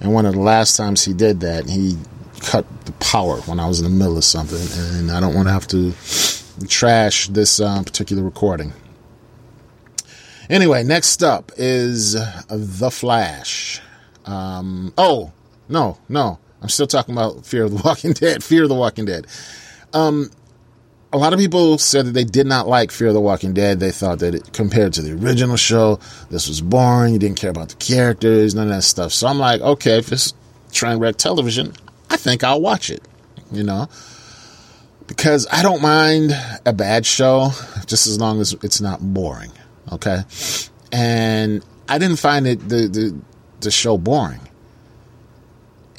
and 0.00 0.14
one 0.14 0.24
of 0.24 0.34
the 0.34 0.40
last 0.40 0.76
times 0.76 1.04
he 1.04 1.12
did 1.12 1.40
that, 1.40 1.68
he 1.68 1.96
cut 2.44 2.66
the 2.84 2.92
power 2.92 3.36
when 3.42 3.58
I 3.58 3.66
was 3.66 3.80
in 3.80 3.84
the 3.84 3.90
middle 3.90 4.16
of 4.16 4.24
something, 4.24 4.66
and 4.96 5.10
I 5.10 5.20
don't 5.20 5.34
want 5.34 5.48
to 5.48 5.52
have 5.52 5.66
to 5.68 5.92
trash 6.68 7.28
this 7.28 7.60
uh, 7.60 7.82
particular 7.82 8.22
recording. 8.22 8.72
Anyway, 10.50 10.84
next 10.84 11.22
up 11.22 11.52
is 11.56 12.12
The 12.12 12.90
Flash. 12.90 13.80
Um, 14.26 14.92
oh, 14.98 15.32
no, 15.68 15.98
no. 16.08 16.38
I'm 16.60 16.68
still 16.68 16.86
talking 16.86 17.14
about 17.14 17.46
Fear 17.46 17.64
of 17.64 17.70
the 17.72 17.82
Walking 17.84 18.12
Dead. 18.14 18.42
Fear 18.44 18.64
of 18.64 18.68
the 18.68 18.74
Walking 18.74 19.04
Dead. 19.04 19.26
Um, 19.92 20.30
a 21.12 21.18
lot 21.18 21.32
of 21.32 21.38
people 21.38 21.78
said 21.78 22.06
that 22.06 22.12
they 22.12 22.24
did 22.24 22.46
not 22.46 22.66
like 22.66 22.90
Fear 22.90 23.08
of 23.08 23.14
the 23.14 23.20
Walking 23.20 23.54
Dead. 23.54 23.80
They 23.80 23.90
thought 23.90 24.18
that 24.18 24.34
it, 24.34 24.52
compared 24.52 24.92
to 24.94 25.02
the 25.02 25.12
original 25.12 25.56
show, 25.56 26.00
this 26.30 26.48
was 26.48 26.60
boring. 26.60 27.12
You 27.12 27.18
didn't 27.18 27.38
care 27.38 27.50
about 27.50 27.68
the 27.68 27.76
characters, 27.76 28.54
none 28.54 28.68
of 28.68 28.74
that 28.74 28.82
stuff. 28.82 29.12
So 29.12 29.26
I'm 29.26 29.38
like, 29.38 29.60
okay, 29.60 29.98
if 29.98 30.12
it's 30.12 30.34
train 30.72 30.98
wreck 30.98 31.16
television, 31.16 31.72
I 32.10 32.16
think 32.16 32.44
I'll 32.44 32.60
watch 32.60 32.90
it. 32.90 33.02
You 33.52 33.62
know, 33.62 33.88
because 35.06 35.46
I 35.52 35.62
don't 35.62 35.82
mind 35.82 36.32
a 36.64 36.72
bad 36.72 37.06
show 37.06 37.50
just 37.86 38.06
as 38.06 38.18
long 38.18 38.40
as 38.40 38.52
it's 38.62 38.80
not 38.80 39.00
boring. 39.00 39.52
Okay, 39.92 40.22
and 40.90 41.64
I 41.88 41.98
didn't 41.98 42.18
find 42.18 42.46
it 42.46 42.60
the 42.68 42.88
the, 42.88 43.16
the 43.60 43.70
show 43.70 43.98
boring. 43.98 44.40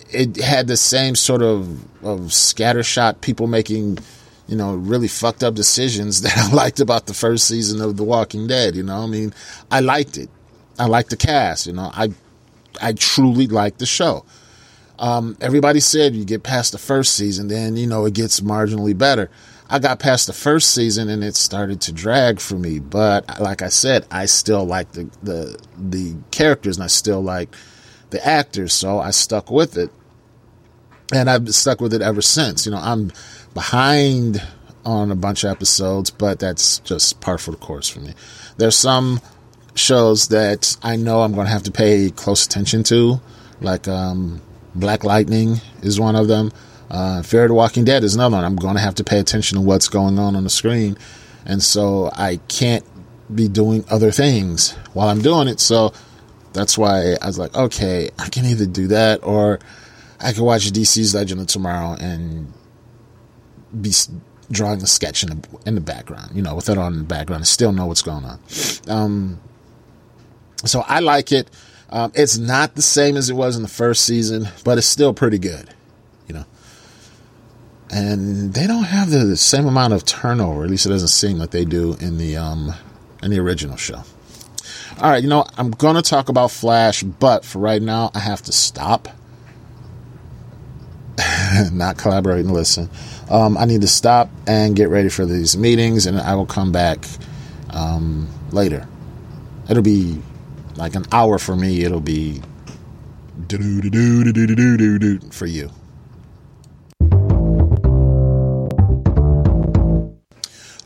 It 0.10 0.38
had 0.38 0.68
the 0.68 0.78
same 0.78 1.16
sort 1.16 1.42
of 1.42 1.84
of 2.04 2.32
scattershot 2.32 3.22
people 3.22 3.48
making 3.48 4.00
you 4.48 4.56
know, 4.56 4.76
really 4.76 5.08
fucked 5.08 5.44
up 5.44 5.56
decisions 5.56 6.22
that 6.22 6.38
I 6.38 6.52
liked 6.54 6.80
about 6.80 7.06
the 7.08 7.14
first 7.14 7.48
season 7.48 7.82
of 7.82 7.98
The 7.98 8.04
Walking 8.04 8.48
Dead. 8.48 8.76
You 8.76 8.84
know, 8.84 8.98
I 8.98 9.08
mean, 9.08 9.34
I 9.72 9.80
liked 9.80 10.18
it. 10.18 10.30
I 10.78 10.88
liked 10.88 11.10
the 11.10 11.18
cast. 11.18 11.68
You 11.68 11.74
know, 11.74 11.90
I 11.94 12.10
I 12.82 12.94
truly 12.94 13.48
liked 13.48 13.80
the 13.80 13.86
show. 13.86 14.26
Um, 14.98 15.38
everybody 15.42 15.80
said 15.80 16.16
you 16.16 16.26
get 16.26 16.44
past 16.44 16.72
the 16.72 16.78
first 16.78 17.16
season, 17.16 17.48
then 17.48 17.76
you 17.76 17.88
know 17.88 18.06
it 18.06 18.14
gets 18.14 18.40
marginally 18.40 18.98
better. 18.98 19.30
I 19.70 19.80
got 19.80 20.00
past 20.00 20.28
the 20.28 20.34
first 20.34 20.74
season 20.74 21.10
and 21.10 21.24
it 21.24 21.36
started 21.36 21.82
to 21.82 21.92
drag 21.92 22.40
for 22.40 22.56
me. 22.56 22.80
But 22.80 23.40
like 23.40 23.62
I 23.62 23.70
said, 23.70 24.06
I 24.12 24.26
still 24.26 24.66
like 24.66 24.92
the 24.92 25.10
the 25.24 25.60
the 25.78 26.16
characters 26.32 26.78
and 26.78 26.84
I 26.84 26.88
still 26.88 27.22
like 27.22 27.54
the 28.12 28.26
actors, 28.26 28.74
so 28.74 29.00
I 29.00 29.12
stuck 29.12 29.50
with 29.50 29.78
it, 29.78 29.92
and 31.14 31.30
I've 31.30 31.54
stuck 31.54 31.82
with 31.82 31.94
it 31.94 32.02
ever 32.02 32.22
since. 32.22 32.66
You 32.66 32.72
know, 32.72 32.80
I'm 32.82 33.12
behind 33.54 34.42
on 34.86 35.12
a 35.12 35.16
bunch 35.16 35.44
of 35.44 35.50
episodes, 35.52 36.12
but 36.12 36.40
that's 36.40 36.80
just 36.80 37.20
par 37.20 37.38
for 37.38 37.52
the 37.52 37.58
course 37.58 37.90
for 37.90 38.00
me. 38.00 38.14
There's 38.58 38.78
some 38.78 39.20
shows 39.74 40.30
that 40.30 40.78
I 40.84 40.96
know 40.96 41.22
I'm 41.22 41.34
going 41.34 41.48
to 41.48 41.52
have 41.52 41.64
to 41.64 41.72
pay 41.72 42.12
close 42.12 42.46
attention 42.46 42.84
to, 42.84 43.20
like 43.62 43.88
um, 43.88 44.42
Black 44.76 45.04
Lightning 45.04 45.62
is 45.82 46.00
one 46.00 46.16
of 46.16 46.28
them. 46.28 46.52
Uh, 46.90 47.24
Fear 47.24 47.48
the 47.48 47.54
Walking 47.54 47.84
Dead 47.86 48.04
is 48.04 48.14
another 48.14 48.36
one. 48.36 48.46
I'm 48.46 48.56
going 48.56 48.76
to 48.76 48.82
have 48.82 48.96
to 48.96 49.04
pay 49.04 49.20
attention 49.20 49.56
to 49.58 49.62
what's 49.62 49.88
going 49.88 50.20
on 50.20 50.36
on 50.36 50.44
the 50.44 50.50
screen, 50.50 50.98
and 51.46 51.64
so 51.64 52.12
I 52.14 52.38
can't 52.48 52.86
be 53.34 53.48
doing 53.48 53.84
other 53.90 54.12
things 54.12 54.74
while 54.94 55.08
I'm 55.08 55.22
doing 55.22 55.48
it. 55.48 55.60
So 55.60 55.94
That's 56.56 56.78
why 56.78 57.16
I 57.22 57.28
was 57.28 57.38
like, 57.38 57.54
okay, 57.54 58.10
I 58.18 58.30
can 58.30 58.46
either 58.46 58.66
do 58.66 58.88
that 58.88 59.24
or 59.24 59.60
I 60.22 60.32
can 60.32 60.44
watch 60.44 60.72
DC's 60.72 61.14
Legend 61.14 61.42
of 61.42 61.48
Tomorrow 61.48 61.98
and 62.00 62.54
be 63.82 63.92
drawing 64.50 64.82
a 64.82 64.88
sketch 64.88 65.24
in 65.24 65.30
the, 65.30 65.48
in 65.66 65.76
the 65.76 65.82
background, 65.82 66.32
you 66.34 66.42
know, 66.42 66.56
with 66.56 66.70
it 66.70 66.78
on 66.78 66.94
in 66.94 67.00
the 67.00 67.06
background 67.06 67.42
and 67.42 67.48
still 67.48 67.74
know 67.74 67.88
what's 67.88 68.02
going 68.02 68.24
on. 68.24 68.40
Um, 68.88 69.42
so 70.64 70.86
I 70.88 71.02
like 71.02 71.34
it. 71.34 71.50
Um, 71.90 72.12
it's 72.16 72.38
not 72.38 72.76
the 72.76 72.82
same 72.82 73.16
as 73.16 73.30
it 73.30 73.36
was 73.36 73.56
in 73.56 73.62
the 73.62 73.68
first 73.68 74.04
season, 74.04 74.48
but 74.64 74.78
it's 74.78 74.88
still 74.88 75.14
pretty 75.14 75.38
good, 75.38 75.70
you 76.28 76.34
know. 76.34 76.46
And 77.92 78.54
they 78.54 78.68
don't 78.68 78.84
have 78.84 79.12
the 79.12 79.38
same 79.38 79.68
amount 79.68 79.94
of 79.94 80.06
turnover. 80.06 80.64
At 80.64 80.70
least 80.70 80.86
it 80.86 80.90
doesn't 80.90 81.10
seem 81.10 81.38
like 81.38 81.52
they 81.52 81.66
do 81.66 81.96
in 82.00 82.18
the 82.18 82.38
um, 82.38 82.74
in 83.22 83.32
the 83.32 83.40
original 83.40 83.78
show. 83.78 84.04
All 85.00 85.12
right, 85.12 85.22
you 85.22 85.30
know 85.30 85.46
I'm 85.58 85.72
gonna 85.72 86.02
talk 86.02 86.30
about 86.30 86.52
Flash, 86.52 87.04
but 87.04 87.46
for 87.46 87.60
right 87.60 87.82
now 87.82 88.12
I 88.16 88.20
have 88.20 88.42
to 88.44 88.52
stop. 88.52 89.08
not 91.72 91.98
collaborate 91.98 92.46
and 92.46 92.54
listen. 92.54 92.90
Um, 93.30 93.58
I 93.58 93.66
need 93.66 93.82
to 93.82 93.88
stop 93.88 94.30
and 94.48 94.76
get 94.76 94.90
ready 94.90 95.10
for 95.10 95.26
these 95.26 95.58
meetings, 95.58 96.06
and 96.06 96.20
I 96.20 96.36
will 96.36 96.46
come 96.46 96.72
back 96.72 97.06
um, 97.70 98.28
later. 98.52 98.88
It'll 99.70 99.84
be 99.84 100.22
like 100.76 100.96
an 100.96 101.06
hour 101.12 101.38
for 101.38 101.56
me. 101.56 101.84
It'll 101.84 102.00
be 102.00 102.42
for 105.32 105.46
you. 105.46 105.70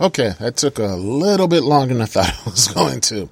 Okay, 0.01 0.33
that 0.39 0.55
took 0.55 0.79
a 0.79 0.95
little 0.95 1.49
bit 1.49 1.63
longer 1.63 1.93
than 1.93 2.01
I 2.01 2.05
thought 2.05 2.29
it 2.29 2.45
was 2.45 2.67
going 2.73 3.01
to. 3.01 3.29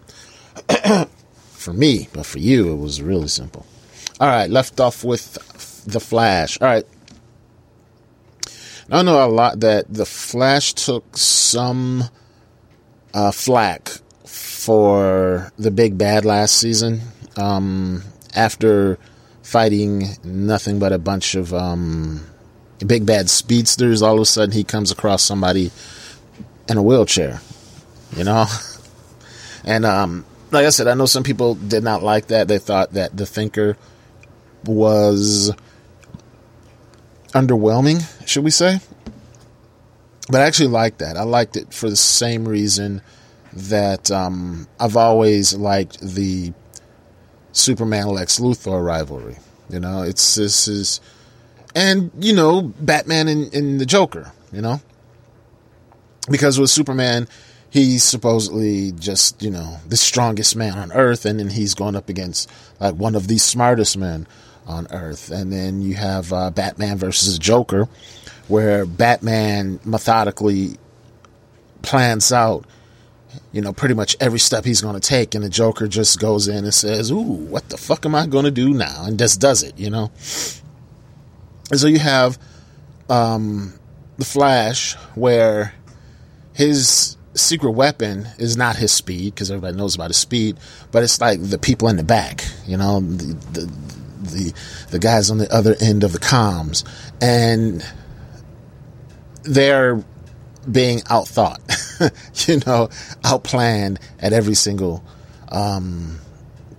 for 1.52 1.74
me, 1.74 2.08
but 2.14 2.26
for 2.26 2.40
you, 2.40 2.74
it 2.74 2.78
was 2.78 3.02
really 3.02 3.28
simple. 3.28 3.66
All 4.20 4.28
right, 4.28 4.50
left 4.50 4.80
off 4.80 5.04
with 5.04 5.34
the 5.86 6.00
Flash. 6.00 6.60
All 6.60 6.68
right. 6.68 6.86
I 8.90 9.02
know 9.02 9.26
a 9.26 9.28
lot 9.28 9.60
that 9.62 9.94
the 9.94 10.06
Flash 10.06 10.74
took 10.74 11.18
some 11.18 12.06
uh, 13.14 13.32
flack 13.32 14.00
for 14.58 15.52
the 15.60 15.70
big 15.70 16.00
bad 16.00 16.26
last 16.26 16.56
season 16.56 17.00
um, 17.38 18.04
after 18.36 18.98
fighting 19.44 20.04
nothing 20.24 20.80
but 20.80 20.92
a 20.92 20.98
bunch 20.98 21.36
of 21.36 21.54
um, 21.54 22.26
big 22.86 23.06
bad 23.06 23.30
speedsters. 23.30 24.02
All 24.02 24.16
of 24.16 24.22
a 24.22 24.26
sudden, 24.26 24.52
he 24.52 24.64
comes 24.64 24.90
across 24.92 25.22
somebody 25.22 25.72
in 26.68 26.76
a 26.78 26.84
wheelchair, 26.84 27.40
you 28.16 28.24
know? 28.24 28.46
And 29.64 29.86
um, 29.86 30.24
like 30.52 30.66
I 30.66 30.70
said, 30.70 30.88
I 30.88 30.94
know 30.94 31.08
some 31.08 31.24
people 31.24 31.56
did 31.56 31.84
not 31.84 32.02
like 32.02 32.28
that. 32.28 32.48
They 32.48 32.58
thought 32.58 32.94
that 32.94 33.18
the 33.18 33.26
Thinker 33.26 33.76
was 34.64 35.52
underwhelming, 37.34 38.02
should 38.26 38.46
we 38.46 38.52
say? 38.52 38.80
But 40.30 40.40
I 40.40 40.46
actually 40.46 40.70
liked 40.70 41.00
that. 41.00 41.18
I 41.18 41.24
liked 41.24 41.58
it 41.58 41.74
for 41.74 41.90
the 41.90 41.98
same 41.98 42.48
reason 42.48 43.02
that 43.58 44.12
um, 44.12 44.68
I've 44.80 44.98
always 44.98 45.54
liked 45.54 46.00
the 46.00 46.54
Superman 47.52 48.08
Lex 48.08 48.40
Luthor 48.40 48.86
rivalry. 48.86 49.38
You 49.70 49.80
know, 49.80 50.04
it's 50.04 50.36
this 50.36 50.68
is, 50.68 51.02
and 51.76 52.12
you 52.20 52.34
know, 52.34 52.62
Batman 52.62 53.28
and, 53.28 53.54
and 53.54 53.82
the 53.82 53.86
Joker. 53.86 54.32
You 54.52 54.62
know, 54.62 54.82
because 56.30 56.60
with 56.60 56.70
Superman, 56.70 57.28
he's 57.70 58.04
supposedly 58.04 58.92
just 58.94 59.42
you 59.42 59.52
know 59.52 59.78
the 59.88 59.98
strongest 59.98 60.56
man 60.56 60.78
on 60.78 60.92
Earth, 60.94 61.26
and 61.26 61.40
then 61.40 61.50
he's 61.50 61.74
going 61.74 61.96
up 61.96 62.10
against 62.10 62.50
like 62.80 62.96
one 62.96 63.16
of 63.16 63.28
the 63.28 63.38
smartest 63.38 63.98
men 63.98 64.28
on 64.68 64.88
Earth, 64.92 65.32
and 65.32 65.52
then 65.52 65.82
you 65.82 65.96
have 65.96 66.32
uh, 66.32 66.52
Batman 66.52 66.98
versus 66.98 67.40
Joker, 67.40 67.90
where 68.48 68.86
Batman 68.86 69.80
methodically 69.84 70.78
plans 71.82 72.32
out 72.32 72.66
you 73.52 73.62
know, 73.62 73.74
pretty 73.74 73.96
much 73.96 74.16
every 74.20 74.40
step 74.40 74.66
he's 74.66 74.82
going 74.82 74.96
to 74.96 75.00
take, 75.00 75.36
and 75.36 75.44
the 75.44 75.50
Joker 75.50 75.88
just 75.88 76.20
goes 76.20 76.48
in 76.48 76.64
and 76.64 76.74
says, 76.74 77.12
"Ooh, 77.12 77.22
what 77.22 77.70
the 77.70 77.78
fuck 77.78 78.06
am 78.06 78.16
I 78.16 78.28
going 78.28 78.46
to 78.46 78.52
do 78.52 78.74
now?" 78.74 79.06
and 79.06 79.18
just 79.18 79.40
does 79.40 79.64
it, 79.64 79.78
you 79.78 79.90
know. 79.90 80.12
And 81.70 81.80
so 81.80 81.88
you 81.88 82.00
have 82.00 82.38
um, 83.10 83.74
the 84.18 84.26
Flash, 84.26 84.96
where 85.16 85.74
his 86.54 87.18
secret 87.34 87.72
weapon 87.72 88.28
is 88.38 88.58
not 88.58 88.76
his 88.76 88.92
speed 88.92 89.36
because 89.36 89.52
everybody 89.52 89.78
knows 89.78 89.96
about 89.96 90.10
his 90.10 90.18
speed, 90.18 90.58
but 90.92 91.04
it's 91.04 91.22
like 91.22 91.42
the 91.42 91.58
people 91.58 91.88
in 91.88 91.98
the 91.98 92.04
back, 92.04 92.44
you 92.66 92.78
know, 92.78 93.00
the 93.00 93.34
the 93.54 93.72
the, 94.22 94.54
the 94.92 95.00
guys 95.00 95.30
on 95.30 95.38
the 95.38 95.54
other 95.54 95.76
end 95.80 96.04
of 96.04 96.12
the 96.12 96.20
comms, 96.20 96.84
and 97.22 97.86
they're 99.44 100.04
being 100.72 101.00
outthought, 101.02 101.60
you 102.48 102.56
know, 102.66 102.88
outplanned 103.24 104.00
at 104.20 104.34
every 104.34 104.56
single 104.56 105.04
um, 105.50 106.20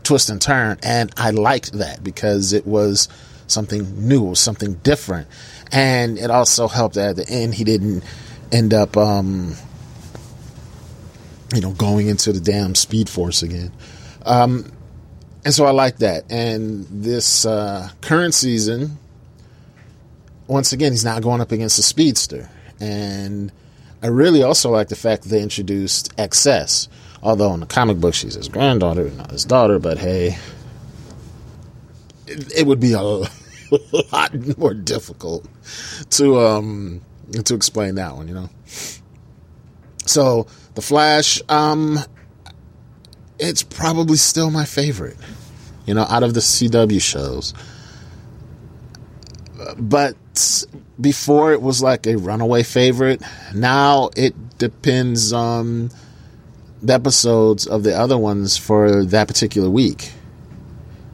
twist 0.03 0.31
and 0.31 0.41
turn. 0.41 0.79
And 0.83 1.13
I 1.17 1.31
liked 1.31 1.73
that 1.73 2.03
because 2.03 2.53
it 2.53 2.67
was 2.67 3.09
something 3.47 4.09
new, 4.09 4.35
something 4.35 4.75
different. 4.75 5.29
And 5.73 6.19
it 6.19 6.31
also 6.31 6.69
helped 6.69 6.95
that 6.97 7.11
at 7.11 7.17
the 7.17 7.29
end 7.29 7.55
he 7.55 7.65
didn't 7.65 8.05
end 8.53 8.73
up, 8.73 8.97
um, 8.97 9.55
you 11.55 11.61
know, 11.61 11.73
going 11.73 12.09
into 12.09 12.33
the 12.33 12.41
damn 12.41 12.75
Speed 12.75 13.09
Force 13.09 13.43
again. 13.43 13.73
Um, 14.25 14.71
and 15.45 15.55
so 15.55 15.65
I 15.65 15.71
like 15.71 15.99
that. 15.99 16.31
And 16.31 16.87
this 16.91 17.47
uh, 17.47 17.89
current 18.01 18.35
season, 18.35 18.99
once 20.47 20.73
again, 20.73 20.93
he's 20.93 21.05
not 21.05 21.23
going 21.23 21.41
up 21.41 21.53
against 21.53 21.79
a 21.79 21.83
speedster. 21.83 22.51
And 22.81 23.51
I 24.03 24.09
really 24.09 24.43
also 24.43 24.71
like 24.71 24.89
the 24.89 24.97
fact 24.97 25.23
that 25.23 25.29
they 25.31 25.43
introduced 25.43 26.15
XS. 26.17 26.89
Although 27.23 27.53
in 27.55 27.61
the 27.61 27.67
comic 27.67 27.99
book 27.99 28.15
she's 28.15 28.35
his 28.35 28.49
granddaughter, 28.49 29.11
not 29.11 29.31
his 29.33 29.45
daughter, 29.45 29.79
but 29.79 29.99
hey, 29.99 30.39
it, 32.27 32.53
it 32.59 32.67
would 32.67 32.79
be 32.79 32.93
a 32.93 33.01
lot 34.13 34.59
more 34.59 34.75
difficult 34.75 35.45
to 36.11 36.39
um 36.39 37.01
to 37.45 37.55
explain 37.55 37.97
that 37.97 38.15
one, 38.15 38.29
you 38.29 38.35
know. 38.35 38.49
So 40.07 40.47
the 40.75 40.81
Flash, 40.81 41.43
um, 41.49 41.99
it's 43.39 43.63
probably 43.63 44.17
still 44.17 44.51
my 44.51 44.65
favorite, 44.65 45.17
you 45.87 45.93
know, 45.93 46.05
out 46.09 46.23
of 46.23 46.35
the 46.35 46.41
CW 46.41 47.03
shows. 47.03 47.53
But 49.77 50.17
before 51.01 51.53
it 51.53 51.63
was 51.63 51.83
like 51.83 52.07
a 52.07 52.17
runaway 52.17 52.63
favorite. 52.63 53.23
Now 53.55 54.11
it 54.17 54.59
depends 54.59 55.33
on 55.33 55.91
the 56.83 56.95
episodes 56.95 57.67
of 57.67 57.83
the 57.83 57.97
other 57.97 58.19
ones 58.19 58.57
for 58.57 59.05
that 59.05 59.29
particular 59.29 59.71
week. 59.71 60.13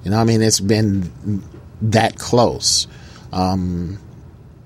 You 0.04 0.10
know, 0.10 0.18
I 0.18 0.24
mean, 0.24 0.42
it's 0.42 0.60
been 0.60 1.42
that 1.82 2.18
close. 2.18 2.86
Um, 3.32 3.98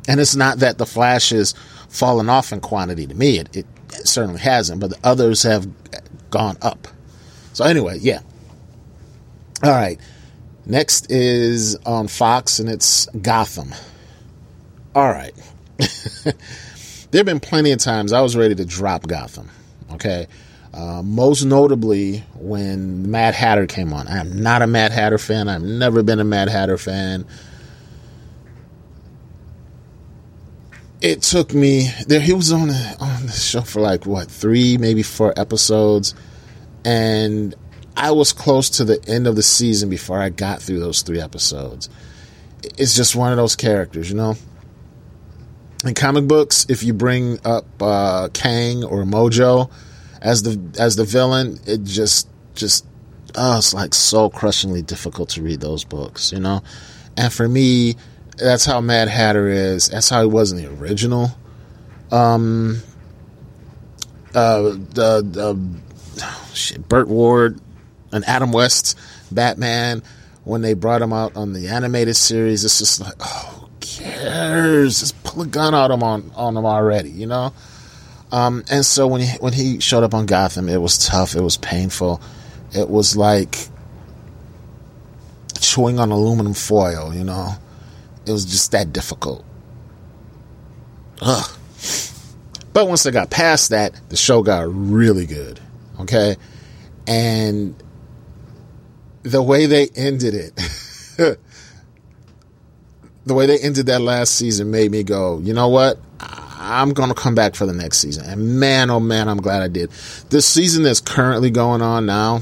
and 0.08 0.20
it's 0.20 0.36
not 0.36 0.58
that 0.58 0.78
the 0.78 0.86
Flash 0.86 1.30
has 1.30 1.54
fallen 1.88 2.28
off 2.28 2.52
in 2.52 2.60
quantity 2.60 3.06
to 3.06 3.14
me. 3.14 3.38
It, 3.38 3.56
it, 3.56 3.66
it 3.94 4.08
certainly 4.08 4.40
hasn't, 4.40 4.80
but 4.80 4.90
the 4.90 4.98
others 5.04 5.42
have 5.44 5.68
gone 6.30 6.56
up. 6.60 6.88
So, 7.52 7.64
anyway, 7.64 7.98
yeah. 8.00 8.20
All 9.62 9.70
right. 9.70 10.00
Next 10.66 11.10
is 11.10 11.76
on 11.86 12.08
Fox, 12.08 12.58
and 12.58 12.68
it's 12.68 13.06
Gotham. 13.22 13.72
All 14.98 15.10
right. 15.10 15.32
there 16.24 16.34
have 17.20 17.26
been 17.26 17.38
plenty 17.38 17.70
of 17.70 17.78
times 17.78 18.12
I 18.12 18.20
was 18.20 18.34
ready 18.34 18.56
to 18.56 18.64
drop 18.64 19.06
Gotham. 19.06 19.48
Okay. 19.92 20.26
Uh, 20.74 21.02
most 21.04 21.44
notably 21.44 22.24
when 22.34 23.08
Mad 23.08 23.34
Hatter 23.34 23.68
came 23.68 23.92
on. 23.92 24.08
I'm 24.08 24.42
not 24.42 24.60
a 24.60 24.66
Mad 24.66 24.90
Hatter 24.90 25.18
fan. 25.18 25.48
I've 25.48 25.62
never 25.62 26.02
been 26.02 26.18
a 26.18 26.24
Mad 26.24 26.48
Hatter 26.48 26.76
fan. 26.78 27.26
It 31.00 31.22
took 31.22 31.54
me 31.54 31.92
there. 32.08 32.18
He 32.18 32.32
was 32.32 32.50
on 32.50 32.68
a, 32.70 32.96
on 32.98 33.26
the 33.26 33.32
show 33.32 33.60
for 33.60 33.80
like 33.80 34.04
what 34.04 34.28
three, 34.28 34.78
maybe 34.78 35.04
four 35.04 35.32
episodes, 35.36 36.12
and 36.84 37.54
I 37.96 38.10
was 38.10 38.32
close 38.32 38.68
to 38.70 38.84
the 38.84 39.00
end 39.06 39.28
of 39.28 39.36
the 39.36 39.44
season 39.44 39.90
before 39.90 40.18
I 40.18 40.30
got 40.30 40.60
through 40.60 40.80
those 40.80 41.02
three 41.02 41.20
episodes. 41.20 41.88
It's 42.64 42.96
just 42.96 43.14
one 43.14 43.30
of 43.30 43.36
those 43.36 43.54
characters, 43.54 44.10
you 44.10 44.16
know 44.16 44.34
in 45.84 45.94
comic 45.94 46.26
books, 46.26 46.66
if 46.68 46.82
you 46.82 46.92
bring 46.92 47.38
up 47.44 47.66
uh, 47.80 48.28
Kang 48.32 48.84
or 48.84 49.04
Mojo 49.04 49.70
as 50.20 50.42
the 50.42 50.60
as 50.80 50.96
the 50.96 51.04
villain, 51.04 51.58
it 51.66 51.84
just 51.84 52.28
just 52.54 52.84
oh, 53.36 53.58
it's 53.58 53.74
like 53.74 53.94
so 53.94 54.28
crushingly 54.28 54.82
difficult 54.82 55.30
to 55.30 55.42
read 55.42 55.60
those 55.60 55.84
books, 55.84 56.32
you 56.32 56.40
know. 56.40 56.62
And 57.16 57.32
for 57.32 57.48
me, 57.48 57.96
that's 58.36 58.64
how 58.64 58.80
Mad 58.80 59.08
Hatter 59.08 59.48
is. 59.48 59.88
That's 59.88 60.08
how 60.08 60.22
he 60.22 60.28
was 60.28 60.52
in 60.52 60.58
the 60.58 60.70
original. 60.80 61.30
Um, 62.10 62.80
uh, 64.34 64.62
the, 64.62 65.22
the 65.22 65.58
oh, 66.22 66.50
shit, 66.54 66.88
Burt 66.88 67.08
Ward 67.08 67.60
and 68.12 68.24
Adam 68.24 68.52
West 68.52 68.98
Batman 69.30 70.02
when 70.44 70.62
they 70.62 70.74
brought 70.74 71.02
him 71.02 71.12
out 71.12 71.36
on 71.36 71.52
the 71.52 71.68
animated 71.68 72.16
series. 72.16 72.64
It's 72.64 72.78
just 72.78 73.00
like, 73.00 73.14
oh, 73.20 73.57
cares? 73.98 75.00
Just 75.00 75.22
pull 75.24 75.42
a 75.42 75.46
gun 75.46 75.74
out 75.74 75.90
him 75.90 76.02
on 76.02 76.30
on 76.34 76.56
him 76.56 76.64
already, 76.64 77.10
you 77.10 77.26
know. 77.26 77.52
Um, 78.30 78.64
and 78.70 78.84
so 78.84 79.06
when 79.06 79.20
he 79.20 79.36
when 79.38 79.52
he 79.52 79.80
showed 79.80 80.04
up 80.04 80.14
on 80.14 80.26
Gotham, 80.26 80.68
it 80.68 80.78
was 80.78 80.98
tough. 80.98 81.34
It 81.34 81.40
was 81.40 81.56
painful. 81.56 82.20
It 82.74 82.88
was 82.88 83.16
like 83.16 83.56
chewing 85.60 85.98
on 85.98 86.10
aluminum 86.10 86.54
foil, 86.54 87.14
you 87.14 87.24
know. 87.24 87.52
It 88.26 88.32
was 88.32 88.44
just 88.44 88.72
that 88.72 88.92
difficult. 88.92 89.44
Ugh. 91.20 91.50
But 92.72 92.88
once 92.88 93.06
I 93.06 93.10
got 93.10 93.30
past 93.30 93.70
that, 93.70 93.98
the 94.08 94.16
show 94.16 94.42
got 94.42 94.66
really 94.68 95.26
good. 95.26 95.58
Okay. 96.00 96.36
And 97.06 97.74
the 99.22 99.42
way 99.42 99.66
they 99.66 99.88
ended 99.96 100.34
it, 100.34 101.38
the 103.28 103.34
way 103.34 103.46
they 103.46 103.58
ended 103.58 103.86
that 103.86 104.00
last 104.00 104.34
season 104.34 104.70
made 104.70 104.90
me 104.90 105.02
go, 105.02 105.38
you 105.38 105.52
know 105.52 105.68
what? 105.68 105.98
I'm 106.20 106.92
going 106.92 107.08
to 107.08 107.14
come 107.14 107.34
back 107.34 107.54
for 107.54 107.66
the 107.66 107.72
next 107.72 107.98
season. 107.98 108.28
And 108.28 108.58
man, 108.58 108.90
oh 108.90 109.00
man, 109.00 109.28
I'm 109.28 109.40
glad 109.40 109.62
I 109.62 109.68
did. 109.68 109.90
This 110.30 110.46
season 110.46 110.82
that's 110.82 111.00
currently 111.00 111.50
going 111.50 111.82
on 111.82 112.06
now, 112.06 112.40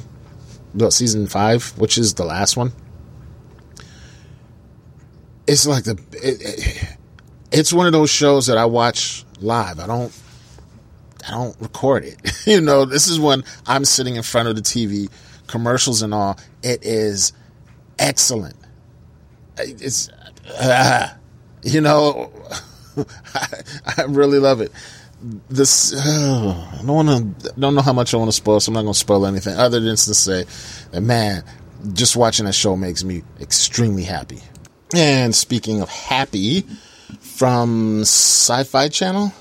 season 0.89 1.27
five, 1.27 1.77
which 1.79 1.99
is 1.99 2.15
the 2.15 2.25
last 2.25 2.57
one, 2.57 2.73
it's 5.47 5.67
like 5.67 5.85
the, 5.85 5.93
it, 6.13 6.41
it, 6.41 6.97
it's 7.53 7.73
one 7.73 7.87
of 7.87 7.93
those 7.93 8.11
shows 8.11 8.47
that 8.47 8.59
I 8.59 8.65
watch 8.65 9.25
live. 9.41 9.79
I 9.79 9.87
don't, 9.87 10.19
I 11.29 11.33
don't 11.33 11.57
record 11.61 12.05
it. 12.05 12.17
you 12.47 12.61
know, 12.61 12.85
this 12.85 13.09
is 13.09 13.21
when 13.21 13.45
I'm 13.67 13.85
sitting 13.85 14.17
in 14.17 14.23
front 14.23 14.49
of 14.49 14.57
the 14.57 14.63
TV, 14.63 15.09
commercials 15.47 16.03
and 16.03 16.13
all. 16.13 16.39
It 16.63 16.85
is 16.85 17.33
excellent. 17.99 18.57
It's, 19.59 20.11
you 21.63 21.81
know, 21.81 22.33
I, 23.35 23.49
I, 23.99 24.03
really 24.05 24.39
love 24.39 24.61
it. 24.61 24.73
This 25.49 25.93
uh, 25.95 26.71
I 26.73 26.77
don't 26.79 27.07
want 27.07 27.43
to 27.43 27.53
don't 27.59 27.75
know 27.75 27.83
how 27.83 27.93
much 27.93 28.15
I 28.15 28.17
want 28.19 28.29
to 28.29 28.37
spoil, 28.37 28.61
so 28.61 28.71
I'm 28.71 28.75
not 28.75 28.83
going 28.83 28.93
to 28.93 28.99
spoil 28.99 29.27
anything 29.27 29.57
other 29.57 29.81
than 29.81 29.97
to 29.97 30.15
say 30.15 30.45
that 30.93 31.01
man, 31.01 31.43
just 31.95 32.17
watching 32.17 32.47
that 32.47 32.55
show 32.55 32.77
makes 32.77 33.03
me 33.03 33.23
extremely 33.41 34.05
happy. 34.05 34.41
And 34.95 35.35
speaking 35.35 35.81
of 35.81 35.89
happy, 35.89 36.65
from 37.21 38.03
Sci-Fi 38.03 38.89
Channel 38.89 39.33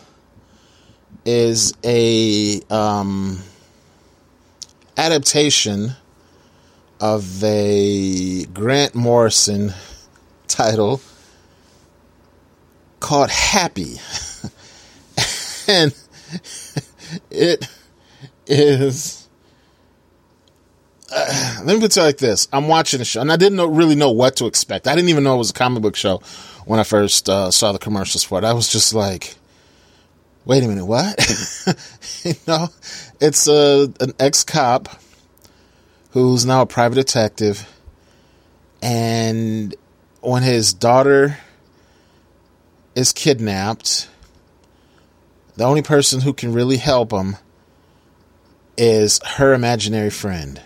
is 1.26 1.74
a 1.84 2.62
um, 2.70 3.40
adaptation 4.98 5.92
of 7.00 7.44
a 7.44 8.46
Grant 8.46 8.96
Morrison 8.96 9.74
title 10.48 11.02
called 13.00 13.30
Happy. 13.30 14.00
and 15.68 15.94
it 17.30 17.68
is. 18.48 19.28
Uh, 21.12 21.62
let 21.64 21.76
me 21.76 21.82
put 21.82 21.96
it 21.96 22.02
like 22.02 22.18
this: 22.18 22.48
I'm 22.52 22.68
watching 22.68 23.00
the 23.00 23.06
show, 23.06 23.22
and 23.22 23.32
I 23.32 23.38
didn't 23.38 23.58
know, 23.58 23.68
really 23.68 23.96
know 23.96 24.12
what 24.12 24.36
to 24.38 24.48
expect. 24.48 24.88
I 24.88 24.96
didn't 24.96 25.10
even 25.10 25.24
know 25.24 25.36
it 25.36 25.40
was 25.40 25.52
a 25.52 25.54
comic 25.54 25.84
book 25.84 25.96
show 25.96 26.22
when 26.66 26.80
I 26.80 26.84
first 26.84 27.30
uh, 27.30 27.52
saw 27.52 27.72
the 27.72 27.80
commercials 27.80 28.24
for 28.24 28.40
it. 28.40 28.44
I 28.44 28.54
was 28.54 28.70
just 28.70 28.94
like, 28.94 29.36
"Wait 30.46 30.64
a 30.64 30.68
minute, 30.68 30.86
what?" 30.86 31.16
you 32.24 32.34
know, 32.48 32.70
it's 33.22 33.48
a 33.48 33.92
an 34.00 34.14
ex 34.20 34.44
cop 34.44 34.90
who's 36.12 36.46
now 36.46 36.62
a 36.62 36.66
private 36.66 36.96
detective, 36.96 37.70
and 38.82 39.76
when 40.26 40.44
his 40.44 40.74
daughter 40.74 41.38
is 42.96 43.12
kidnapped, 43.12 44.10
the 45.56 45.64
only 45.64 45.82
person 45.82 46.22
who 46.22 46.34
can 46.34 46.54
really 46.54 46.78
help 46.78 47.12
him 47.12 47.38
is 48.78 49.20
her 49.24 49.54
imaginary 49.54 50.10
friend. 50.10 50.62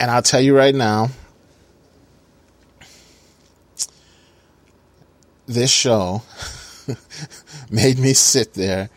And 0.00 0.10
I'll 0.10 0.22
tell 0.22 0.40
you 0.40 0.56
right 0.56 0.74
now, 0.74 1.10
this 5.46 5.70
show 5.70 6.22
made 7.70 7.98
me 7.98 8.12
sit 8.12 8.54
there 8.54 8.90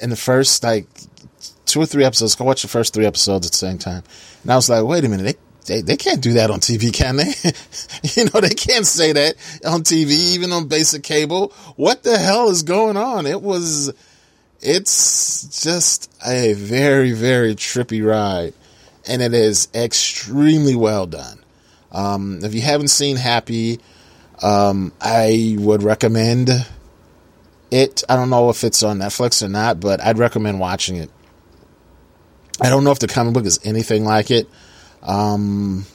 in 0.00 0.10
the 0.10 0.16
first 0.16 0.62
like 0.64 0.86
two 1.66 1.80
or 1.80 1.86
three 1.86 2.04
episodes. 2.04 2.40
I 2.40 2.44
watch 2.44 2.62
the 2.62 2.68
first 2.68 2.94
three 2.94 3.06
episodes 3.06 3.46
at 3.46 3.52
the 3.52 3.58
same 3.58 3.78
time, 3.78 4.02
and 4.42 4.52
I 4.52 4.56
was 4.56 4.70
like, 4.70 4.84
"Wait 4.84 5.04
a 5.04 5.08
minute, 5.08 5.38
they 5.66 5.82
they, 5.82 5.96
can't 5.96 6.22
do 6.22 6.34
that 6.34 6.50
on 6.50 6.60
TV, 6.60 6.92
can 6.92 7.16
they? 7.16 7.32
you 8.22 8.24
know, 8.24 8.40
they 8.40 8.54
can't 8.54 8.86
say 8.86 9.12
that 9.12 9.36
on 9.64 9.82
TV, 9.82 10.10
even 10.10 10.52
on 10.52 10.68
basic 10.68 11.02
cable. 11.02 11.52
What 11.76 12.02
the 12.02 12.18
hell 12.18 12.48
is 12.48 12.62
going 12.62 12.96
on? 12.96 13.26
It 13.26 13.42
was, 13.42 13.92
it's 14.60 15.62
just 15.62 16.10
a 16.26 16.54
very, 16.54 17.12
very 17.12 17.54
trippy 17.54 18.06
ride. 18.06 18.54
And 19.08 19.22
it 19.22 19.34
is 19.34 19.68
extremely 19.72 20.74
well 20.74 21.06
done. 21.06 21.38
Um, 21.92 22.40
if 22.42 22.54
you 22.54 22.60
haven't 22.60 22.88
seen 22.88 23.16
Happy, 23.16 23.78
um, 24.42 24.92
I 25.00 25.56
would 25.58 25.82
recommend 25.82 26.50
it. 27.70 28.04
I 28.08 28.16
don't 28.16 28.30
know 28.30 28.50
if 28.50 28.64
it's 28.64 28.82
on 28.82 28.98
Netflix 28.98 29.42
or 29.42 29.48
not, 29.48 29.80
but 29.80 30.00
I'd 30.00 30.18
recommend 30.18 30.60
watching 30.60 30.96
it. 30.96 31.10
I 32.60 32.68
don't 32.68 32.84
know 32.84 32.90
if 32.90 32.98
the 32.98 33.06
comic 33.06 33.34
book 33.34 33.44
is 33.44 33.60
anything 33.64 34.04
like 34.04 34.30
it. 34.30 34.48
Um, 35.06 35.86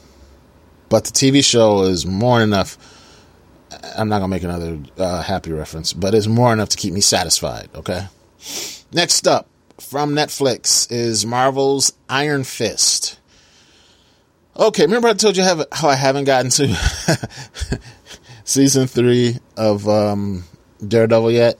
but 0.90 1.06
the 1.06 1.12
TV 1.12 1.44
show 1.44 1.84
is 1.84 2.06
more 2.06 2.42
enough. 2.42 2.78
I'm 3.98 4.10
not 4.10 4.20
gonna 4.20 4.30
make 4.30 4.44
another 4.44 4.80
uh, 4.98 5.22
happy 5.22 5.52
reference, 5.52 5.94
but 5.94 6.14
it's 6.14 6.28
more 6.28 6.52
enough 6.54 6.70
to 6.70 6.78
keep 6.78 6.94
me 6.94 7.02
satisfied. 7.02 7.70
Okay. 7.76 8.08
Next 8.92 9.28
up 9.28 9.48
from 9.80 10.12
Netflix 10.12 10.92
is 10.92 11.26
Marvel's 11.26 11.94
Iron 12.10 12.44
Fist. 12.44 13.20
Okay, 14.58 14.84
remember 14.84 15.08
I 15.08 15.14
told 15.14 15.38
you 15.38 15.44
how 15.44 15.88
I 15.88 15.96
haven't 15.96 16.26
gotten 16.26 16.52
to 16.52 16.68
season 18.44 18.88
three 18.88 19.38
of 19.56 19.88
um, 19.88 20.44
Daredevil 20.86 21.32
yet? 21.32 21.58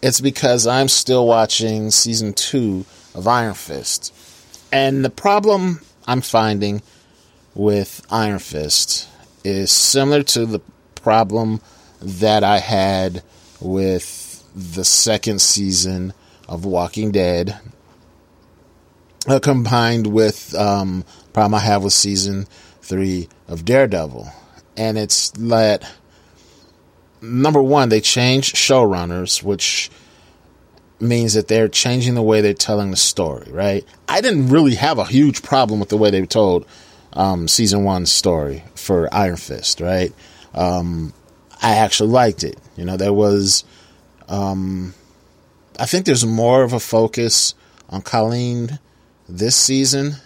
It's 0.00 0.20
because 0.20 0.66
I'm 0.66 0.86
still 0.86 1.26
watching 1.26 1.90
season 1.90 2.32
two 2.32 2.84
of 3.14 3.26
Iron 3.26 3.54
Fist. 3.54 4.14
And 4.70 5.04
the 5.04 5.10
problem 5.10 5.80
I'm 6.08 6.22
finding 6.22 6.80
with 7.54 8.00
Iron 8.10 8.38
Fist 8.38 9.06
is 9.44 9.70
similar 9.70 10.22
to 10.22 10.46
the 10.46 10.60
problem 10.94 11.60
that 12.00 12.42
I 12.42 12.60
had 12.60 13.22
with 13.60 14.42
the 14.56 14.86
second 14.86 15.42
season 15.42 16.14
of 16.48 16.64
Walking 16.64 17.10
Dead, 17.10 17.60
uh, 19.28 19.38
combined 19.38 20.06
with 20.06 20.54
um, 20.54 21.04
problem 21.34 21.56
I 21.56 21.58
have 21.58 21.84
with 21.84 21.92
season 21.92 22.46
three 22.80 23.28
of 23.46 23.66
Daredevil, 23.66 24.32
and 24.78 24.96
it's 24.96 25.28
that 25.32 25.84
number 27.20 27.62
one 27.62 27.90
they 27.90 28.00
changed 28.00 28.56
showrunners, 28.56 29.42
which 29.42 29.90
means 31.00 31.34
that 31.34 31.48
they're 31.48 31.68
changing 31.68 32.14
the 32.14 32.22
way 32.22 32.40
they're 32.40 32.54
telling 32.54 32.90
the 32.90 32.96
story, 32.96 33.50
right? 33.50 33.84
I 34.08 34.20
didn't 34.20 34.48
really 34.48 34.74
have 34.74 34.98
a 34.98 35.04
huge 35.04 35.42
problem 35.42 35.80
with 35.80 35.88
the 35.88 35.96
way 35.96 36.10
they 36.10 36.24
told 36.26 36.66
um, 37.12 37.48
season 37.48 37.84
one 37.84 38.06
story 38.06 38.64
for 38.74 39.12
Iron 39.12 39.36
Fist, 39.36 39.80
right? 39.80 40.12
Um, 40.54 41.12
I 41.60 41.76
actually 41.76 42.10
liked 42.10 42.44
it. 42.44 42.58
You 42.76 42.84
know, 42.84 42.96
there 42.96 43.12
was, 43.12 43.64
um, 44.28 44.94
I 45.78 45.86
think 45.86 46.06
there's 46.06 46.26
more 46.26 46.62
of 46.62 46.72
a 46.72 46.80
focus 46.80 47.54
on 47.88 48.02
Colleen 48.02 48.78
this 49.28 49.56
season, 49.56 50.16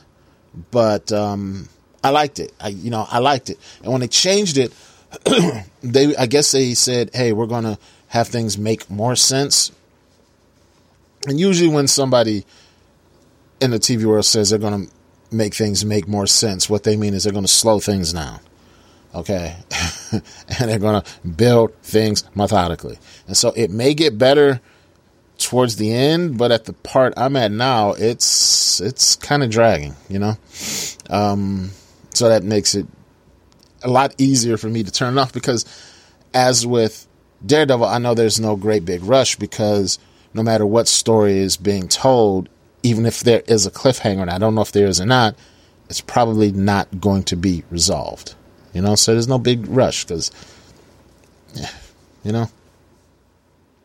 but 0.71 1.13
um, 1.13 1.69
I 2.05 2.11
liked 2.11 2.39
it. 2.39 2.53
I, 2.61 2.69
you 2.69 2.91
know, 2.91 3.07
I 3.09 3.19
liked 3.19 3.51
it. 3.51 3.59
And 3.83 3.93
when 3.93 4.01
they 4.01 4.09
changed 4.09 4.59
it, 4.59 4.73
they, 5.83 6.17
I 6.17 6.27
guess 6.27 6.53
they 6.53 6.75
said, 6.75 7.11
"Hey, 7.13 7.33
we're 7.33 7.47
going 7.47 7.65
to 7.65 7.79
have 8.09 8.29
things 8.29 8.57
make 8.57 8.89
more 8.91 9.15
sense." 9.15 9.71
And 11.27 11.39
usually, 11.39 11.69
when 11.69 11.87
somebody 11.87 12.45
in 13.61 13.71
the 13.71 13.79
TV 13.79 14.05
world 14.05 14.25
says 14.25 14.51
they're 14.51 14.59
going 14.59 14.87
to 14.87 14.93
make 15.35 15.55
things 15.55 15.85
make 15.85 16.09
more 16.09 16.27
sense, 16.27 16.69
what 16.69 16.83
they 16.83 16.97
mean 16.97 17.15
is 17.15 17.25
they're 17.25 17.33
going 17.33 17.45
to 17.45 17.51
slow 17.51 17.81
things 17.81 18.13
down. 18.13 18.41
Okay. 19.15 19.57
and 20.13 20.71
they're 20.71 20.79
going 20.79 21.03
to 21.03 21.29
build 21.29 21.75
things 21.83 22.25
methodically. 22.35 22.99
And 23.27 23.37
so 23.37 23.53
it 23.55 23.71
may 23.71 23.95
get 23.95 24.19
better 24.19 24.61
towards 25.39 25.77
the 25.77 25.93
end, 25.93 26.39
but 26.39 26.53
at 26.53 26.65
the 26.65 26.73
part 26.73 27.13
I'm 27.17 27.37
at 27.37 27.51
now, 27.51 27.93
it's 27.93 28.81
it's 28.81 29.17
kind 29.17 29.43
of 29.43 29.51
dragging, 29.51 29.95
you 30.09 30.19
know. 30.19 30.37
Um, 31.11 31.71
so 32.15 32.29
that 32.29 32.43
makes 32.43 32.75
it 32.75 32.87
a 33.83 33.89
lot 33.89 34.15
easier 34.19 34.57
for 34.57 34.69
me 34.69 34.83
to 34.83 34.91
turn 34.91 35.17
it 35.17 35.21
off 35.21 35.33
because, 35.33 35.65
as 36.33 36.67
with 36.67 37.07
Daredevil, 37.45 37.85
I 37.85 37.99
know 37.99 38.15
there's 38.15 38.41
no 38.41 38.57
great 38.57 38.85
big 38.85 39.03
rush 39.03 39.37
because 39.37 39.99
no 40.35 40.43
matter 40.43 40.67
what 40.67 40.89
story 40.89 41.39
is 41.39 41.57
being 41.57 41.89
told, 41.89 42.49
even 42.83 43.07
if 43.07 43.21
there 43.21 43.43
is 43.47 43.67
a 43.67 43.71
cliffhanger, 43.71 44.23
and 44.23 44.31
I 44.31 44.39
don't 44.39 44.55
know 44.55 44.63
if 44.63 44.73
there 44.73 44.87
is 44.87 45.01
or 45.01 45.07
not, 45.07 45.37
it's 45.89 46.01
probably 46.01 46.53
not 46.53 47.01
going 47.01 47.23
to 47.25 47.37
be 47.37 47.65
resolved. 47.71 48.35
You 48.73 48.81
know, 48.81 48.95
so 48.95 49.13
there's 49.13 49.29
no 49.29 49.39
big 49.39 49.67
rush 49.69 50.05
because, 50.05 50.31
yeah, 51.55 51.71
you 52.25 52.33
know. 52.33 52.49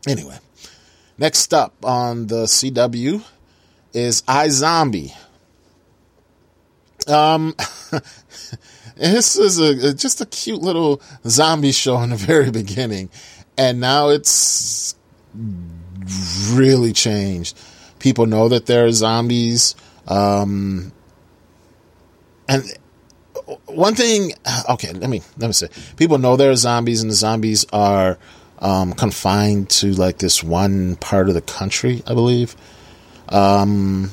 Anyway, 0.07 0.37
next 1.17 1.53
up 1.53 1.73
on 1.83 2.27
the 2.27 2.43
CW 2.43 3.23
is 3.93 4.21
iZombie. 4.21 5.13
Um, 7.07 7.55
this 8.95 9.37
is 9.37 9.59
a 9.59 9.93
just 9.93 10.21
a 10.21 10.25
cute 10.25 10.61
little 10.61 11.01
zombie 11.25 11.71
show 11.71 12.01
in 12.01 12.11
the 12.11 12.15
very 12.15 12.51
beginning, 12.51 13.09
and 13.57 13.81
now 13.81 14.09
it's 14.09 14.95
really 16.51 16.93
changed. 16.93 17.57
People 17.99 18.25
know 18.25 18.49
that 18.49 18.65
there 18.65 18.85
are 18.85 18.91
zombies, 18.91 19.75
um, 20.07 20.91
and 22.47 22.63
one 23.65 23.95
thing. 23.95 24.33
Okay, 24.69 24.93
let 24.93 25.09
me 25.09 25.21
let 25.37 25.47
me 25.47 25.53
say. 25.53 25.69
People 25.95 26.17
know 26.17 26.35
there 26.35 26.51
are 26.51 26.55
zombies, 26.55 27.01
and 27.01 27.09
the 27.09 27.15
zombies 27.15 27.65
are 27.73 28.17
um, 28.59 28.93
confined 28.93 29.69
to 29.69 29.91
like 29.93 30.17
this 30.19 30.43
one 30.43 30.95
part 30.97 31.27
of 31.29 31.33
the 31.33 31.41
country, 31.41 32.03
I 32.05 32.13
believe. 32.13 32.55
Um, 33.29 34.11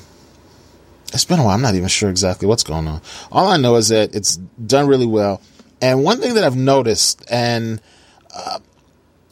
it's 1.12 1.24
been 1.24 1.38
a 1.38 1.44
while. 1.44 1.54
I'm 1.54 1.62
not 1.62 1.74
even 1.74 1.88
sure 1.88 2.10
exactly 2.10 2.48
what's 2.48 2.64
going 2.64 2.88
on. 2.88 3.00
All 3.30 3.48
I 3.48 3.56
know 3.56 3.76
is 3.76 3.88
that 3.88 4.14
it's 4.14 4.36
done 4.36 4.88
really 4.88 5.06
well. 5.06 5.40
And 5.80 6.02
one 6.02 6.20
thing 6.20 6.34
that 6.34 6.44
I've 6.44 6.56
noticed, 6.56 7.24
and 7.30 7.80
uh, 8.34 8.58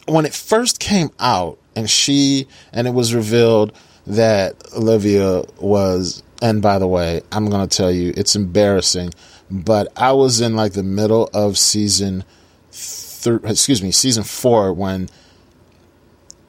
when 0.06 0.24
it 0.26 0.34
first 0.34 0.78
came 0.78 1.10
out, 1.18 1.58
and 1.76 1.88
she, 1.88 2.46
and 2.72 2.86
it 2.86 2.94
was 2.94 3.14
revealed 3.14 3.72
that 4.06 4.56
Olivia 4.76 5.44
was, 5.58 6.22
and 6.40 6.60
by 6.60 6.78
the 6.78 6.86
way, 6.86 7.22
I'm 7.30 7.48
going 7.48 7.66
to 7.66 7.76
tell 7.76 7.90
you, 7.90 8.12
it's 8.16 8.36
embarrassing, 8.36 9.12
but 9.50 9.88
I 9.96 10.12
was 10.12 10.40
in 10.40 10.56
like 10.56 10.72
the 10.72 10.82
middle 10.82 11.30
of 11.32 11.58
season, 11.58 12.24
excuse 12.70 13.82
me, 13.82 13.90
season 13.90 14.24
four 14.24 14.72
when 14.72 15.08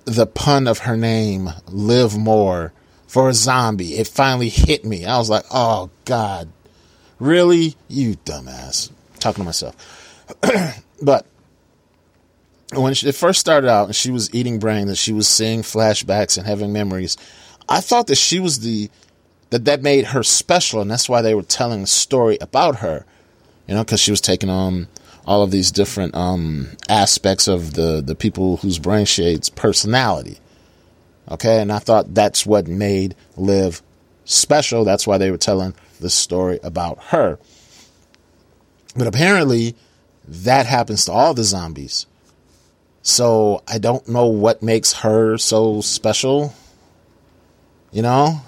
the 0.06 0.26
pun 0.26 0.68
of 0.68 0.80
her 0.80 0.98
name, 0.98 1.50
Live 1.68 2.18
More 2.18 2.74
for 3.08 3.30
a 3.30 3.34
zombie. 3.34 3.96
It 3.96 4.08
finally 4.08 4.50
hit 4.50 4.84
me. 4.84 5.06
I 5.06 5.18
was 5.18 5.30
like, 5.30 5.46
oh, 5.52 5.90
God. 6.06 6.50
Really? 7.20 7.76
You 7.88 8.16
dumbass. 8.26 8.92
Talking 9.20 9.44
to 9.44 9.46
myself. 9.46 10.26
but 11.02 11.26
when 12.82 12.94
it 12.94 13.16
first 13.16 13.40
started 13.40 13.70
out 13.70 13.88
and 13.88 13.96
she 13.96 14.12
was 14.12 14.34
eating 14.34 14.60
brain, 14.60 14.88
that 14.88 14.96
she 14.96 15.14
was 15.14 15.28
seeing 15.28 15.62
flashbacks 15.62 16.38
and 16.38 16.46
having 16.46 16.74
memories, 16.74 17.18
I 17.68 17.82
thought 17.82 18.08
that 18.08 18.16
she 18.16 18.40
was 18.40 18.60
the 18.60 18.90
that 19.50 19.66
that 19.66 19.84
made 19.84 20.06
her 20.06 20.24
special, 20.24 20.82
and 20.82 20.90
that's 20.90 21.08
why 21.08 21.22
they 21.22 21.36
were 21.36 21.44
telling 21.44 21.84
a 21.84 21.88
story 21.88 22.38
about 22.42 22.78
her. 22.78 23.06
You 23.68 23.76
know, 23.76 23.84
because 23.84 24.00
she 24.00 24.12
was 24.12 24.22
taking 24.22 24.50
on 24.50 24.88
all 25.26 25.42
of 25.42 25.52
these 25.52 25.72
different 25.72 26.16
um, 26.16 26.70
aspects 26.90 27.48
of 27.48 27.74
the 27.76 28.02
the 28.02 28.16
people 28.16 28.58
whose 28.58 28.80
brain 28.80 29.06
shades 29.06 29.50
personality. 29.50 30.38
Okay, 31.30 31.62
and 31.62 31.72
I 31.72 31.80
thought 31.80 32.14
that's 32.14 32.46
what 32.46 32.68
made 32.68 33.16
Liv 33.38 33.82
special. 34.26 34.84
That's 34.84 35.08
why 35.08 35.18
they 35.18 35.32
were 35.32 35.38
telling 35.38 35.74
the 36.00 36.10
story 36.10 36.60
about 36.64 37.02
her. 37.06 37.40
But 38.96 39.08
apparently, 39.08 39.76
that 40.28 40.66
happens 40.66 41.06
to 41.06 41.12
all 41.12 41.34
the 41.34 41.44
zombies. 41.44 42.06
So 43.04 43.62
I 43.68 43.78
don't 43.78 44.08
know 44.08 44.26
what 44.26 44.64
makes 44.64 44.94
her 44.94 45.38
so 45.38 45.82
special. 45.82 46.54
You 47.92 48.02
know? 48.02 48.42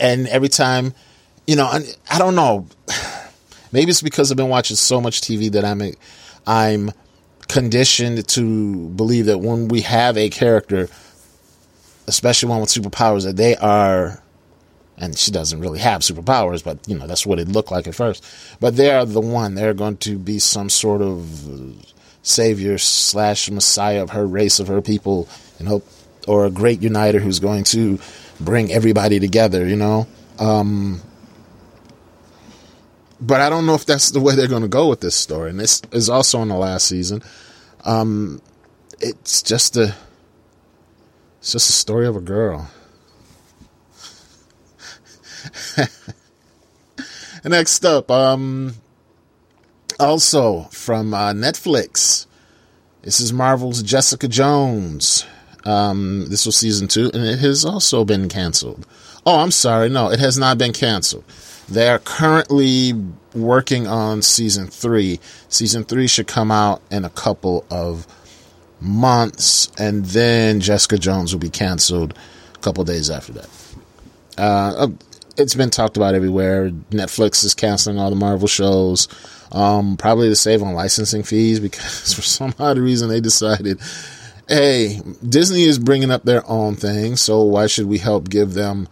And 0.00 0.26
every 0.28 0.48
time, 0.48 0.94
you 1.46 1.56
know, 1.56 1.66
I, 1.66 1.82
I 2.10 2.18
don't 2.18 2.34
know. 2.34 2.66
Maybe 3.72 3.90
it's 3.90 4.02
because 4.02 4.30
I've 4.30 4.36
been 4.36 4.48
watching 4.48 4.76
so 4.76 5.00
much 5.00 5.20
TV 5.20 5.52
that 5.52 5.64
I'm 5.64 5.82
I'm 6.46 6.90
conditioned 7.48 8.26
to 8.28 8.88
believe 8.90 9.26
that 9.26 9.38
when 9.38 9.68
we 9.68 9.82
have 9.82 10.16
a 10.16 10.30
character 10.30 10.88
especially 12.06 12.48
one 12.48 12.60
with 12.60 12.70
superpowers, 12.70 13.24
that 13.24 13.36
they 13.36 13.56
are, 13.56 14.22
and 14.98 15.16
she 15.16 15.30
doesn't 15.30 15.60
really 15.60 15.78
have 15.78 16.02
superpowers, 16.02 16.62
but 16.62 16.78
you 16.86 16.98
know 16.98 17.06
that's 17.06 17.26
what 17.26 17.38
it 17.38 17.48
looked 17.48 17.70
like 17.70 17.86
at 17.86 17.94
first. 17.94 18.24
But 18.60 18.76
they 18.76 18.90
are 18.90 19.04
the 19.04 19.20
one. 19.20 19.54
They're 19.54 19.74
going 19.74 19.96
to 19.98 20.18
be 20.18 20.38
some 20.38 20.68
sort 20.68 21.02
of 21.02 22.01
savior 22.22 22.78
slash 22.78 23.50
messiah 23.50 24.02
of 24.02 24.10
her 24.10 24.26
race, 24.26 24.60
of 24.60 24.68
her 24.68 24.80
people, 24.80 25.28
and 25.58 25.68
hope, 25.68 25.86
or 26.26 26.46
a 26.46 26.50
great 26.50 26.82
uniter 26.82 27.18
who's 27.18 27.40
going 27.40 27.64
to 27.64 27.98
bring 28.40 28.72
everybody 28.72 29.20
together. 29.20 29.66
You 29.66 29.76
know. 29.76 30.06
Um, 30.38 31.00
but 33.20 33.40
I 33.40 33.48
don't 33.48 33.66
know 33.66 33.74
if 33.74 33.86
that's 33.86 34.10
the 34.10 34.20
way 34.20 34.34
they're 34.34 34.48
going 34.48 34.62
to 34.62 34.68
go 34.68 34.88
with 34.88 35.00
this 35.00 35.14
story. 35.14 35.50
And 35.50 35.60
this 35.60 35.80
is 35.92 36.10
also 36.10 36.42
in 36.42 36.48
the 36.48 36.56
last 36.56 36.88
season. 36.88 37.22
Um, 37.84 38.42
it's 39.00 39.42
just 39.42 39.76
a 39.76 39.94
it's 41.38 41.52
just 41.52 41.70
a 41.70 41.72
story 41.72 42.06
of 42.06 42.16
a 42.16 42.20
girl. 42.20 42.70
Next 47.44 47.84
up, 47.84 48.10
um, 48.10 48.74
also 50.02 50.62
from 50.64 51.14
uh, 51.14 51.32
Netflix, 51.32 52.26
this 53.02 53.20
is 53.20 53.32
Marvel's 53.32 53.82
Jessica 53.82 54.28
Jones. 54.28 55.24
Um, 55.64 56.26
this 56.28 56.44
was 56.44 56.56
season 56.56 56.88
two, 56.88 57.10
and 57.14 57.24
it 57.24 57.38
has 57.38 57.64
also 57.64 58.04
been 58.04 58.28
canceled. 58.28 58.86
Oh, 59.24 59.38
I'm 59.38 59.52
sorry, 59.52 59.88
no, 59.88 60.10
it 60.10 60.18
has 60.18 60.36
not 60.36 60.58
been 60.58 60.72
canceled. 60.72 61.24
They 61.68 61.88
are 61.88 62.00
currently 62.00 62.92
working 63.34 63.86
on 63.86 64.22
season 64.22 64.66
three. 64.66 65.20
Season 65.48 65.84
three 65.84 66.08
should 66.08 66.26
come 66.26 66.50
out 66.50 66.82
in 66.90 67.04
a 67.04 67.10
couple 67.10 67.64
of 67.70 68.06
months, 68.80 69.70
and 69.78 70.04
then 70.06 70.60
Jessica 70.60 70.98
Jones 70.98 71.32
will 71.32 71.40
be 71.40 71.50
canceled 71.50 72.18
a 72.54 72.58
couple 72.58 72.82
days 72.82 73.08
after 73.08 73.32
that. 73.34 73.48
Uh, 74.36 74.74
uh, 74.76 74.88
it's 75.36 75.54
been 75.54 75.70
talked 75.70 75.96
about 75.96 76.14
everywhere. 76.14 76.70
Netflix 76.90 77.44
is 77.44 77.54
canceling 77.54 77.98
all 77.98 78.10
the 78.10 78.16
Marvel 78.16 78.48
shows, 78.48 79.06
um, 79.52 79.96
probably 79.96 80.28
to 80.28 80.36
save 80.36 80.62
on 80.62 80.74
licensing 80.74 81.22
fees 81.22 81.60
because 81.60 82.12
for 82.14 82.22
some 82.22 82.54
odd 82.58 82.78
reason 82.78 83.08
they 83.08 83.20
decided, 83.20 83.80
hey, 84.48 85.00
Disney 85.26 85.64
is 85.64 85.78
bringing 85.78 86.10
up 86.10 86.24
their 86.24 86.48
own 86.50 86.74
thing, 86.74 87.16
so 87.16 87.42
why 87.42 87.66
should 87.66 87.86
we 87.86 87.98
help 87.98 88.28
give 88.28 88.54
them 88.54 88.88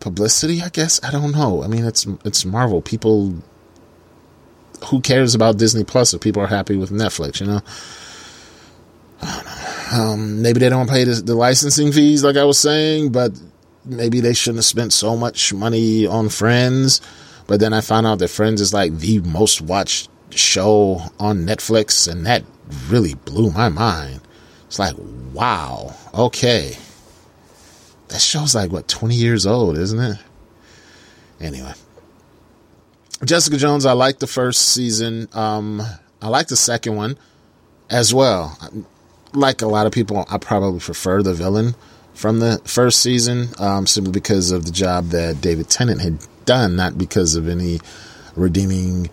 publicity? 0.00 0.62
I 0.62 0.68
guess 0.68 1.02
I 1.02 1.10
don't 1.10 1.32
know. 1.32 1.62
I 1.62 1.68
mean, 1.68 1.84
it's 1.84 2.06
it's 2.24 2.44
Marvel. 2.44 2.82
People, 2.82 3.34
who 4.86 5.00
cares 5.00 5.34
about 5.34 5.58
Disney 5.58 5.84
Plus 5.84 6.12
if 6.12 6.20
people 6.20 6.42
are 6.42 6.48
happy 6.48 6.76
with 6.76 6.90
Netflix? 6.90 7.40
You 7.40 7.46
know. 7.46 7.60
Um, 9.92 10.40
maybe 10.40 10.60
they 10.60 10.68
don't 10.68 10.88
pay 10.88 11.04
the, 11.04 11.14
the, 11.14 11.34
licensing 11.34 11.90
fees, 11.90 12.22
like 12.22 12.36
I 12.36 12.44
was 12.44 12.58
saying, 12.58 13.10
but 13.10 13.32
maybe 13.84 14.20
they 14.20 14.34
shouldn't 14.34 14.58
have 14.58 14.64
spent 14.64 14.92
so 14.92 15.16
much 15.16 15.52
money 15.52 16.06
on 16.06 16.28
Friends. 16.28 17.00
But 17.50 17.58
then 17.58 17.72
I 17.72 17.80
found 17.80 18.06
out 18.06 18.20
that 18.20 18.28
Friends 18.28 18.60
is 18.60 18.72
like 18.72 18.96
the 18.96 19.18
most 19.18 19.60
watched 19.60 20.08
show 20.30 21.02
on 21.18 21.46
Netflix, 21.46 22.06
and 22.08 22.24
that 22.24 22.44
really 22.88 23.14
blew 23.14 23.50
my 23.50 23.68
mind. 23.68 24.20
It's 24.68 24.78
like, 24.78 24.94
wow, 25.32 25.96
okay. 26.14 26.76
That 28.06 28.20
show's 28.20 28.54
like, 28.54 28.70
what, 28.70 28.86
20 28.86 29.16
years 29.16 29.46
old, 29.46 29.78
isn't 29.78 29.98
it? 29.98 30.18
Anyway. 31.40 31.72
Jessica 33.24 33.56
Jones, 33.56 33.84
I 33.84 33.94
like 33.94 34.20
the 34.20 34.28
first 34.28 34.60
season. 34.68 35.28
Um, 35.32 35.82
I 36.22 36.28
like 36.28 36.46
the 36.46 36.56
second 36.56 36.94
one 36.94 37.18
as 37.90 38.14
well 38.14 38.56
like 39.32 39.62
a 39.62 39.66
lot 39.66 39.86
of 39.86 39.92
people, 39.92 40.24
I 40.28 40.38
probably 40.38 40.80
prefer 40.80 41.22
the 41.22 41.34
villain 41.34 41.74
from 42.14 42.40
the 42.40 42.60
first 42.64 43.00
season, 43.00 43.48
um, 43.58 43.86
simply 43.86 44.12
because 44.12 44.50
of 44.50 44.64
the 44.64 44.72
job 44.72 45.06
that 45.10 45.40
David 45.40 45.68
Tennant 45.68 46.00
had 46.00 46.18
done, 46.50 46.74
not 46.74 46.98
because 46.98 47.36
of 47.36 47.46
any 47.46 47.78
redeeming 48.34 49.08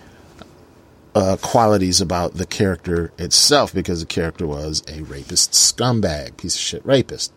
uh, 1.14 1.38
qualities 1.40 2.02
about 2.02 2.34
the 2.34 2.48
character 2.48 3.12
itself, 3.20 3.72
because 3.72 4.00
the 4.00 4.08
character 4.08 4.48
was 4.48 4.82
a 4.88 5.04
rapist 5.04 5.52
scumbag, 5.52 6.36
piece 6.38 6.56
of 6.56 6.62
shit 6.62 6.84
rapist. 6.84 7.32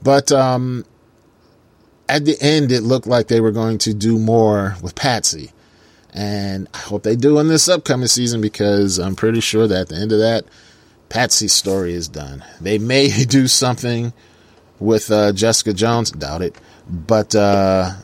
But 0.00 0.30
um, 0.30 0.84
at 2.08 2.24
the 2.24 2.40
end, 2.40 2.70
it 2.70 2.82
looked 2.82 3.08
like 3.08 3.26
they 3.26 3.40
were 3.40 3.50
going 3.50 3.78
to 3.78 3.92
do 3.92 4.16
more 4.16 4.76
with 4.80 4.94
Patsy. 4.94 5.50
And 6.12 6.68
I 6.72 6.78
hope 6.78 7.02
they 7.02 7.16
do 7.16 7.40
in 7.40 7.48
this 7.48 7.68
upcoming 7.68 8.06
season 8.06 8.40
because 8.40 9.00
I'm 9.00 9.16
pretty 9.16 9.40
sure 9.40 9.66
that 9.66 9.80
at 9.80 9.88
the 9.88 9.96
end 9.96 10.12
of 10.12 10.20
that, 10.20 10.44
Patsy's 11.08 11.52
story 11.52 11.94
is 11.94 12.06
done. 12.06 12.44
They 12.60 12.78
may 12.78 13.08
do 13.24 13.48
something 13.48 14.12
with 14.78 15.10
uh, 15.10 15.32
Jessica 15.32 15.72
Jones, 15.72 16.12
doubt 16.12 16.42
it, 16.42 16.54
but 16.88 17.34
uh, 17.34 17.94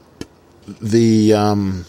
the 0.66 1.34
um, 1.34 1.84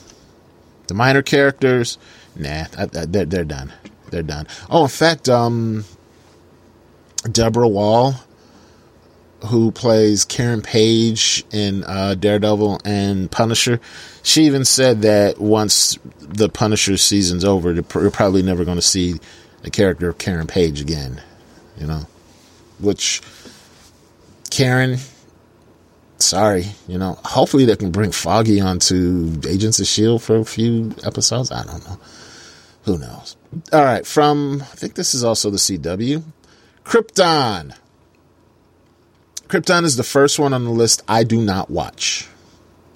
the 0.88 0.94
minor 0.94 1.22
characters, 1.22 1.98
nah, 2.36 2.66
they're 2.66 3.26
they're 3.26 3.46
done. 3.46 3.74
They're 4.10 4.24
done. 4.24 4.48
Oh, 4.70 4.84
in 4.84 4.90
fact, 4.90 5.30
um, 5.30 5.86
Deborah 7.32 7.68
Woll 7.68 8.16
who 9.46 9.72
plays 9.72 10.24
Karen 10.24 10.62
Page 10.62 11.44
in 11.52 11.84
uh, 11.86 12.16
Daredevil 12.16 12.82
and 12.86 13.30
Punisher, 13.32 13.80
she 14.24 14.44
even 14.44 14.66
said 14.66 15.02
that 15.02 15.40
once 15.40 15.98
the 16.20 16.48
Punisher 16.50 16.98
season's 16.98 17.44
over, 17.44 17.74
you're 17.74 18.12
probably 18.12 18.44
never 18.44 18.64
going 18.64 18.78
to 18.78 18.84
see 18.84 19.16
the 19.64 19.72
character 19.72 20.10
of 20.10 20.18
Karen 20.18 20.48
Page 20.48 20.80
again. 20.80 21.22
You 21.78 21.88
know, 21.88 22.08
which 22.80 23.22
Karen, 24.52 24.98
sorry, 26.22 26.66
you 26.88 26.98
know, 26.98 27.18
hopefully 27.26 27.66
they 27.66 27.76
can 27.76 27.92
bring 27.92 28.12
Foggy 28.12 28.62
onto 28.62 29.40
Agents 29.48 29.80
of 29.80 29.88
Shield 29.88 30.24
for 30.24 30.38
a 30.38 30.46
few 30.46 30.96
episodes. 31.04 31.52
I 31.52 31.64
don't 31.64 31.86
know. 31.88 32.00
Who 32.84 32.98
knows? 32.98 33.36
All 33.72 33.84
right, 33.84 34.06
from 34.06 34.62
I 34.62 34.76
think 34.76 34.96
this 34.96 35.14
is 35.14 35.24
also 35.24 35.50
the 35.50 35.58
CW. 35.58 36.24
Krypton. 36.84 37.76
Krypton 39.48 39.84
is 39.84 39.98
the 39.98 40.04
first 40.04 40.40
one 40.40 40.54
on 40.54 40.64
the 40.64 40.72
list 40.72 41.04
I 41.08 41.24
do 41.24 41.42
not 41.42 41.70
watch. 41.70 42.28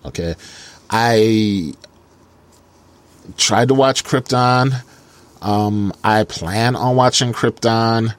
Okay. 0.05 0.35
I 0.89 1.73
tried 3.37 3.67
to 3.69 3.73
watch 3.73 4.03
Krypton. 4.03 4.81
Um, 5.41 5.93
I 6.03 6.23
plan 6.23 6.75
on 6.75 6.95
watching 6.95 7.33
Krypton, 7.33 8.15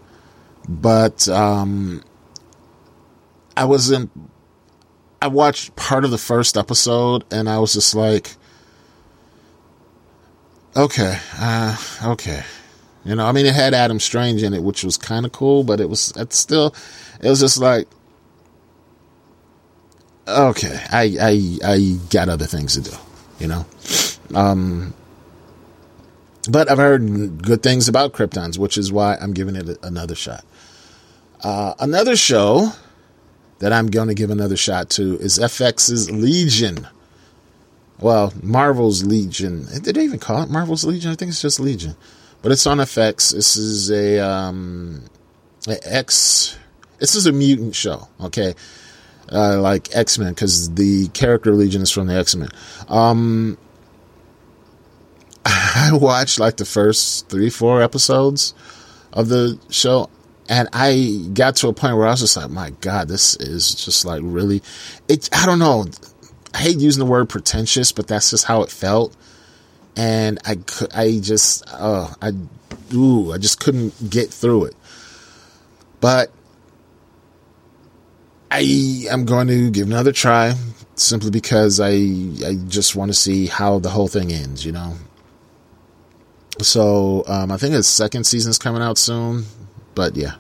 but 0.69 1.29
um, 1.29 2.05
I 3.57 3.65
wasn't. 3.65 4.11
I 5.21 5.29
watched 5.29 5.77
part 5.77 6.05
of 6.05 6.11
the 6.11 6.19
first 6.19 6.57
episode 6.57 7.25
and 7.31 7.49
I 7.49 7.59
was 7.59 7.73
just 7.73 7.95
like, 7.95 8.33
okay, 10.77 11.19
uh, 11.39 11.77
okay. 12.05 12.43
You 13.05 13.15
know, 13.15 13.25
I 13.25 13.33
mean, 13.33 13.47
it 13.47 13.55
had 13.55 13.73
Adam 13.73 14.01
Strange 14.01 14.43
in 14.43 14.53
it, 14.53 14.63
which 14.63 14.85
was 14.85 14.97
kind 14.97 15.25
of 15.25 15.33
cool, 15.33 15.65
but 15.65 15.81
it 15.81 15.89
was, 15.89 16.13
it's 16.17 16.37
still, 16.37 16.75
it 17.21 17.29
was 17.29 17.41
just 17.41 17.59
like, 17.59 17.87
okay, 20.27 20.81
I, 20.91 21.17
I, 21.21 21.59
I 21.65 21.99
got 22.11 22.29
other 22.29 22.47
things 22.47 22.75
to 22.75 22.83
do, 22.83 22.97
you 23.39 23.47
know? 23.47 23.65
Um, 24.35 24.93
but 26.51 26.71
I've 26.71 26.79
heard 26.79 27.43
good 27.43 27.63
things 27.63 27.89
about 27.89 28.13
Kryptons, 28.13 28.59
which 28.59 28.77
is 28.77 28.93
why 28.93 29.17
I'm 29.17 29.33
giving 29.33 29.57
it 29.57 29.79
another 29.83 30.15
shot. 30.15 30.45
Uh, 31.43 31.75
another 31.79 32.17
show 32.17 32.73
that 33.59 33.73
I'm 33.73 33.89
going 33.89 34.09
to 34.09 34.15
give 34.15 34.31
another 34.31 34.57
shot 34.57 34.91
to 34.91 35.19
is 35.19 35.39
FX's 35.39 36.11
Legion. 36.11 36.87
Well, 37.99 38.33
Marvel's 38.43 39.05
Legion. 39.05 39.67
Did 39.83 39.97
they 39.97 40.05
even 40.05 40.19
call 40.19 40.43
it 40.43 40.51
Marvel's 40.51 40.85
Legion? 40.85 41.11
I 41.11 41.15
think 41.15 41.31
it's 41.31 41.41
just 41.41 41.61
Legion. 41.61 41.97
But 42.43 42.53
it's 42.53 42.67
on 42.67 42.79
FX. 42.79 43.33
This 43.33 43.57
is 43.57 43.91
a, 43.91 44.21
um, 44.21 45.05
a 45.67 45.79
X. 45.83 46.59
This 46.99 47.15
is 47.15 47.27
a 47.27 47.33
mutant 47.33 47.75
show, 47.75 48.09
okay? 48.21 48.55
Uh, 49.33 49.61
like 49.61 49.95
X 49.97 50.19
Men, 50.19 50.35
because 50.35 50.73
the 50.75 51.09
character 51.09 51.53
Legion 51.53 51.83
is 51.83 51.91
from 51.91 52.07
the 52.07 52.15
X 52.15 52.37
Men. 52.37 52.49
Um, 52.89 53.59
I 55.47 55.91
watched 55.93 56.39
like 56.39 56.59
the 56.59 56.65
first 56.65 57.29
three, 57.29 57.51
four 57.51 57.83
episodes 57.83 58.55
of 59.13 59.29
the 59.29 59.59
show, 59.71 60.11
and 60.49 60.69
I 60.73 61.29
got 61.33 61.57
to 61.57 61.69
a 61.69 61.73
point 61.73 61.97
where 61.97 62.07
I 62.07 62.11
was 62.11 62.21
just 62.21 62.37
like, 62.37 62.51
"My 62.51 62.71
God, 62.81 63.09
this 63.09 63.37
is 63.37 63.75
just 63.75 64.05
like 64.05 64.21
really." 64.25 64.63
It. 65.09 65.29
I 65.33 65.47
don't 65.47 65.59
know. 65.59 65.87
I 66.55 66.59
hate 66.59 66.79
using 66.79 67.01
the 67.01 67.11
word 67.11 67.29
pretentious, 67.29 67.93
but 67.93 68.07
that's 68.07 68.31
just 68.31 68.45
how 68.45 68.63
it 68.63 68.71
felt. 68.71 69.15
And 69.95 70.39
I, 70.47 70.59
I 70.95 71.21
just, 71.21 71.65
uh, 71.71 72.09
I, 72.23 72.33
ooh, 72.95 73.33
I 73.33 73.39
just 73.39 73.61
couldn't 73.61 74.09
get 74.09 74.31
through 74.31 74.67
it. 74.67 74.77
But 76.01 76.31
I 78.51 79.07
am 79.11 79.27
going 79.27 79.49
to 79.49 79.71
give 79.71 79.87
another 79.87 80.13
try 80.13 80.55
simply 80.95 81.31
because 81.31 81.79
I, 81.79 81.91
I 81.91 82.59
just 82.69 82.97
want 82.97 83.11
to 83.11 83.15
see 83.15 83.47
how 83.47 83.79
the 83.79 83.91
whole 83.91 84.09
thing 84.09 84.33
ends, 84.33 84.65
you 84.65 84.73
know? 84.73 84.95
So, 86.61 87.23
um, 87.27 87.53
I 87.53 87.59
think 87.59 87.75
the 87.75 87.83
second 87.83 88.25
season's 88.25 88.59
coming 88.59 88.81
out 88.81 88.97
soon, 88.97 89.45
but 89.97 90.15
yeah. 90.15 90.35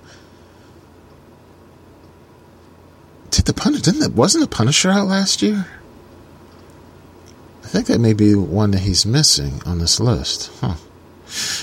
Did 3.30 3.46
the 3.46 3.52
Punisher, 3.52 3.82
didn't 3.82 4.02
it, 4.04 4.12
wasn't 4.12 4.48
the 4.48 4.56
Punisher 4.56 4.90
out 4.90 5.08
last 5.08 5.42
year? 5.42 5.66
I 7.64 7.66
think 7.66 7.88
that 7.88 7.98
may 7.98 8.12
be 8.12 8.36
one 8.36 8.70
that 8.70 8.82
he's 8.82 9.04
missing 9.04 9.60
on 9.66 9.80
this 9.80 9.98
list. 9.98 10.52
Huh. 10.60 10.74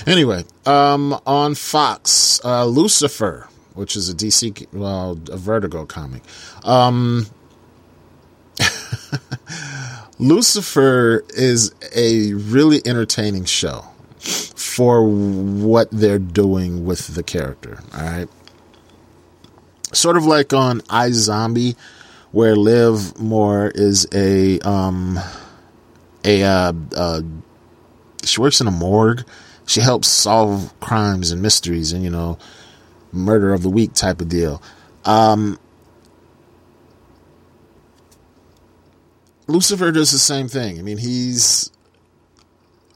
Anyway, 0.06 0.44
um, 0.66 1.18
on 1.26 1.54
Fox, 1.54 2.38
uh, 2.44 2.66
Lucifer, 2.66 3.48
which 3.72 3.96
is 3.96 4.10
a 4.10 4.14
DC, 4.14 4.66
well, 4.74 5.18
a 5.30 5.38
Vertigo 5.38 5.86
comic. 5.86 6.22
Um, 6.62 7.26
Lucifer 10.18 11.24
is 11.30 11.74
a 11.94 12.34
really 12.34 12.82
entertaining 12.86 13.46
show 13.46 13.86
for 14.74 15.04
what 15.04 15.88
they're 15.92 16.18
doing 16.18 16.84
with 16.84 17.14
the 17.14 17.22
character. 17.22 17.78
All 17.94 18.02
right. 18.02 18.28
Sort 19.92 20.16
of 20.16 20.26
like 20.26 20.52
on 20.52 20.80
iZombie, 20.82 21.76
where 22.32 22.56
Liv 22.56 23.16
Moore 23.20 23.70
is 23.72 24.08
a, 24.12 24.58
um, 24.60 25.20
a 26.24 26.42
uh, 26.42 26.72
uh, 26.96 27.22
she 28.24 28.40
works 28.40 28.60
in 28.60 28.66
a 28.66 28.72
morgue. 28.72 29.24
She 29.66 29.80
helps 29.80 30.08
solve 30.08 30.74
crimes 30.80 31.30
and 31.30 31.40
mysteries 31.40 31.92
and 31.92 32.02
you 32.02 32.10
know 32.10 32.38
murder 33.12 33.54
of 33.54 33.62
the 33.62 33.70
week 33.70 33.92
type 33.94 34.20
of 34.20 34.28
deal. 34.28 34.60
Um, 35.04 35.60
Lucifer 39.46 39.92
does 39.92 40.10
the 40.10 40.18
same 40.18 40.48
thing. 40.48 40.80
I 40.80 40.82
mean, 40.82 40.98
he's 40.98 41.70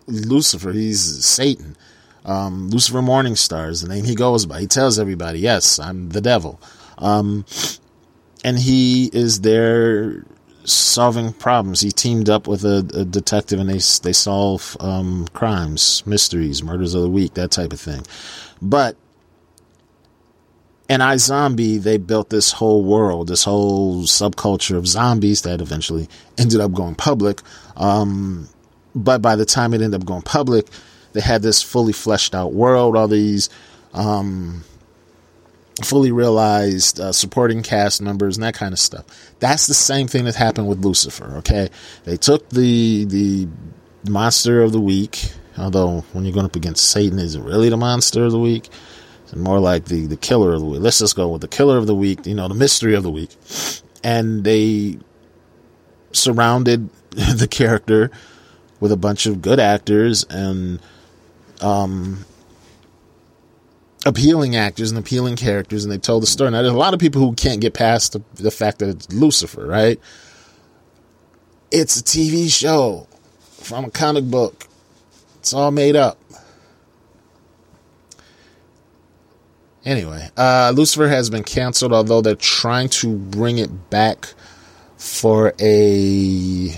Lucifer. 0.08 0.72
He's 0.72 1.24
Satan. 1.24 1.76
Um, 2.24 2.68
Lucifer 2.70 3.00
Morningstar 3.00 3.68
is 3.70 3.82
the 3.82 3.88
name 3.88 4.04
he 4.04 4.14
goes 4.14 4.46
by. 4.46 4.60
He 4.60 4.66
tells 4.66 4.98
everybody, 4.98 5.40
"Yes, 5.40 5.78
I'm 5.78 6.10
the 6.10 6.20
devil," 6.20 6.60
um, 6.98 7.44
and 8.44 8.58
he 8.58 9.10
is 9.12 9.40
there 9.40 10.24
solving 10.64 11.32
problems. 11.32 11.80
He 11.80 11.90
teamed 11.90 12.28
up 12.28 12.46
with 12.46 12.64
a, 12.64 12.78
a 12.94 13.04
detective, 13.04 13.60
and 13.60 13.68
they 13.68 13.78
they 14.02 14.12
solve 14.12 14.76
um, 14.80 15.26
crimes, 15.32 16.02
mysteries, 16.06 16.62
murders 16.62 16.94
of 16.94 17.02
the 17.02 17.10
week, 17.10 17.34
that 17.34 17.50
type 17.50 17.72
of 17.72 17.80
thing. 17.80 18.02
But 18.60 18.96
in 20.88 21.00
iZombie, 21.00 21.82
they 21.82 21.98
built 21.98 22.30
this 22.30 22.52
whole 22.52 22.82
world, 22.82 23.28
this 23.28 23.44
whole 23.44 24.02
subculture 24.02 24.76
of 24.76 24.86
zombies 24.86 25.42
that 25.42 25.60
eventually 25.60 26.08
ended 26.38 26.60
up 26.60 26.72
going 26.72 26.94
public. 26.94 27.42
Um, 27.76 28.48
but 29.04 29.22
by 29.22 29.36
the 29.36 29.44
time 29.44 29.74
it 29.74 29.80
ended 29.80 30.00
up 30.00 30.06
going 30.06 30.22
public, 30.22 30.66
they 31.12 31.20
had 31.20 31.42
this 31.42 31.62
fully 31.62 31.92
fleshed 31.92 32.34
out 32.34 32.52
world, 32.52 32.96
all 32.96 33.08
these 33.08 33.48
um, 33.94 34.64
fully 35.82 36.12
realized 36.12 37.00
uh, 37.00 37.12
supporting 37.12 37.62
cast 37.62 38.02
members 38.02 38.36
and 38.36 38.44
that 38.44 38.54
kind 38.54 38.72
of 38.72 38.78
stuff. 38.78 39.04
That's 39.40 39.66
the 39.66 39.74
same 39.74 40.08
thing 40.08 40.24
that 40.24 40.34
happened 40.34 40.68
with 40.68 40.84
Lucifer. 40.84 41.36
Okay, 41.38 41.68
they 42.04 42.16
took 42.16 42.48
the 42.50 43.04
the 43.04 43.48
monster 44.08 44.62
of 44.62 44.72
the 44.72 44.80
week, 44.80 45.32
although 45.56 46.04
when 46.12 46.24
you're 46.24 46.34
going 46.34 46.46
up 46.46 46.56
against 46.56 46.90
Satan, 46.90 47.18
is 47.18 47.34
it 47.34 47.42
really 47.42 47.68
the 47.68 47.76
monster 47.76 48.24
of 48.24 48.32
the 48.32 48.40
week? 48.40 48.68
It's 49.24 49.36
more 49.36 49.60
like 49.60 49.86
the 49.86 50.06
the 50.06 50.16
killer 50.16 50.54
of 50.54 50.60
the 50.60 50.66
week. 50.66 50.80
Let's 50.80 50.98
just 50.98 51.16
go 51.16 51.28
with 51.28 51.42
the 51.42 51.48
killer 51.48 51.78
of 51.78 51.86
the 51.86 51.94
week. 51.94 52.26
You 52.26 52.34
know, 52.34 52.48
the 52.48 52.54
mystery 52.54 52.94
of 52.94 53.02
the 53.02 53.10
week, 53.10 53.30
and 54.02 54.44
they 54.44 54.98
surrounded 56.12 56.88
the 57.10 57.48
character 57.48 58.10
with 58.80 58.92
a 58.92 58.96
bunch 58.96 59.26
of 59.26 59.42
good 59.42 59.60
actors 59.60 60.24
and 60.30 60.80
um 61.60 62.24
appealing 64.06 64.56
actors 64.56 64.90
and 64.90 64.98
appealing 64.98 65.36
characters, 65.36 65.84
and 65.84 65.92
they 65.92 65.98
told 65.98 66.22
the 66.22 66.26
story. 66.26 66.50
Now, 66.50 66.62
there's 66.62 66.74
a 66.74 66.76
lot 66.76 66.94
of 66.94 67.00
people 67.00 67.20
who 67.20 67.34
can't 67.34 67.60
get 67.60 67.74
past 67.74 68.12
the, 68.12 68.22
the 68.34 68.50
fact 68.50 68.78
that 68.78 68.88
it's 68.88 69.12
Lucifer, 69.12 69.66
right? 69.66 70.00
It's 71.70 72.00
a 72.00 72.02
TV 72.02 72.50
show 72.50 73.06
from 73.40 73.84
a 73.84 73.90
comic 73.90 74.24
book. 74.24 74.66
It's 75.38 75.52
all 75.52 75.70
made 75.70 75.96
up. 75.96 76.18
Anyway, 79.84 80.28
uh, 80.36 80.72
Lucifer 80.74 81.08
has 81.08 81.30
been 81.30 81.44
canceled, 81.44 81.92
although 81.92 82.20
they're 82.20 82.34
trying 82.34 82.88
to 82.88 83.16
bring 83.16 83.58
it 83.58 83.90
back 83.90 84.34
for 84.96 85.54
a 85.60 86.74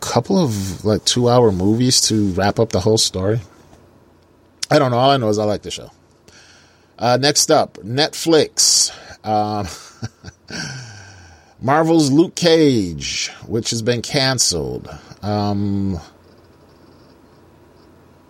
couple 0.00 0.42
of 0.42 0.84
like 0.84 1.04
two 1.04 1.28
hour 1.28 1.52
movies 1.52 2.00
to 2.02 2.30
wrap 2.32 2.58
up 2.58 2.70
the 2.70 2.80
whole 2.80 2.98
story. 2.98 3.40
I 4.70 4.78
don't 4.78 4.90
know. 4.90 4.98
All 4.98 5.10
I 5.10 5.16
know 5.16 5.28
is 5.28 5.38
I 5.38 5.44
like 5.44 5.62
the 5.62 5.70
show. 5.70 5.90
Uh, 6.98 7.18
next 7.20 7.50
up, 7.50 7.74
Netflix. 7.78 8.92
Uh, 9.24 9.66
Marvel's 11.60 12.10
Luke 12.10 12.34
Cage, 12.34 13.30
which 13.46 13.70
has 13.70 13.82
been 13.82 14.02
canceled. 14.02 14.88
Um, 15.22 16.00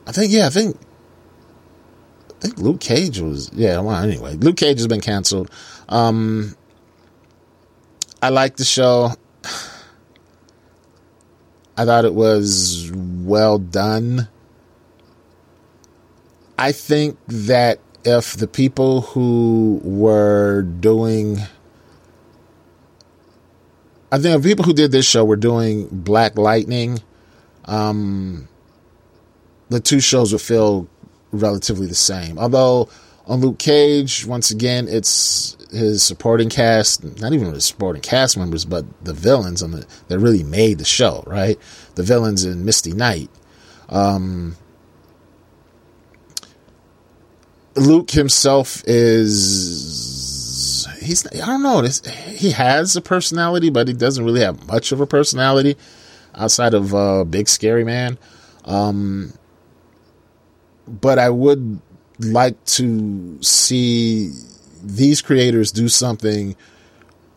I 0.06 0.12
think, 0.12 0.32
yeah, 0.32 0.46
I 0.46 0.50
think 0.50 0.76
I 2.30 2.40
think 2.40 2.58
Luke 2.58 2.80
Cage 2.80 3.20
was 3.20 3.50
yeah. 3.52 3.78
Well, 3.80 3.96
anyway, 3.96 4.34
Luke 4.34 4.56
Cage 4.56 4.78
has 4.78 4.86
been 4.86 5.02
canceled. 5.02 5.50
Um, 5.88 6.56
I 8.22 8.30
like 8.30 8.56
the 8.56 8.64
show. 8.64 9.12
I 11.80 11.86
thought 11.86 12.04
it 12.04 12.12
was 12.12 12.92
well 12.92 13.58
done. 13.58 14.28
I 16.58 16.72
think 16.72 17.16
that 17.26 17.80
if 18.04 18.34
the 18.34 18.46
people 18.46 19.00
who 19.00 19.80
were 19.82 20.60
doing 20.60 21.38
I 24.12 24.18
think 24.18 24.42
the 24.42 24.46
people 24.46 24.66
who 24.66 24.74
did 24.74 24.92
this 24.92 25.06
show 25.06 25.24
were 25.24 25.36
doing 25.36 25.88
Black 25.90 26.36
Lightning, 26.36 27.00
um, 27.64 28.46
the 29.70 29.80
two 29.80 30.00
shows 30.00 30.32
would 30.32 30.42
feel 30.42 30.86
relatively 31.32 31.86
the 31.86 31.94
same. 31.94 32.38
Although 32.38 32.90
on 33.26 33.40
Luke 33.40 33.58
Cage, 33.58 34.26
once 34.26 34.50
again, 34.50 34.86
it's 34.86 35.56
his 35.72 36.02
supporting 36.02 36.48
cast, 36.48 37.04
not 37.20 37.32
even 37.32 37.52
the 37.52 37.60
supporting 37.60 38.02
cast 38.02 38.36
members, 38.36 38.64
but 38.64 38.84
the 39.04 39.14
villains 39.14 39.62
on 39.62 39.72
the 39.72 39.86
that 40.08 40.18
really 40.18 40.42
made 40.42 40.78
the 40.78 40.84
show, 40.84 41.22
right? 41.26 41.58
The 41.94 42.02
villains 42.02 42.44
in 42.44 42.64
Misty 42.64 42.92
Knight. 42.92 43.30
Um, 43.88 44.56
Luke 47.76 48.10
himself 48.10 48.82
is 48.86 50.86
he's 51.00 51.26
I 51.26 51.46
don't 51.46 51.62
know 51.62 51.82
this 51.82 52.04
he 52.06 52.50
has 52.50 52.96
a 52.96 53.00
personality 53.00 53.70
but 53.70 53.88
he 53.88 53.94
doesn't 53.94 54.24
really 54.24 54.42
have 54.42 54.66
much 54.66 54.92
of 54.92 55.00
a 55.00 55.06
personality 55.06 55.76
outside 56.34 56.74
of 56.74 56.94
uh, 56.94 57.24
big 57.24 57.48
scary 57.48 57.84
man 57.84 58.18
um, 58.64 59.32
but 60.86 61.18
I 61.18 61.30
would 61.30 61.80
like 62.18 62.62
to 62.66 63.42
see 63.42 64.32
these 64.82 65.22
creators 65.22 65.72
do 65.72 65.88
something 65.88 66.56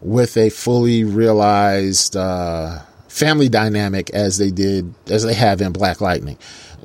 with 0.02 0.36
a 0.38 0.50
fully 0.50 1.04
realized 1.04 2.16
uh, 2.16 2.80
family 3.08 3.48
dynamic 3.50 4.10
as 4.10 4.38
they 4.38 4.52
did 4.52 4.94
as 5.08 5.24
they 5.24 5.34
have 5.34 5.62
in 5.62 5.72
Black 5.72 6.02
Lightning. 6.02 6.38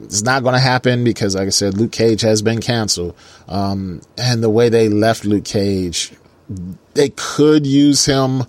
It's 0.03 0.23
not 0.23 0.45
going 0.45 0.55
to 0.55 0.61
happen 0.61 1.03
because, 1.03 1.35
like 1.35 1.47
I 1.47 1.51
said, 1.51 1.77
Luke 1.77 1.91
Cage 1.91 2.21
has 2.21 2.41
been 2.41 2.61
canceled, 2.61 3.17
um, 3.49 4.01
and 4.17 4.43
the 4.43 4.51
way 4.51 4.69
they 4.69 4.89
left 4.89 5.25
Luke 5.25 5.45
Cage, 5.45 6.13
they 6.95 7.09
could 7.09 7.67
use 7.67 8.07
him 8.07 8.45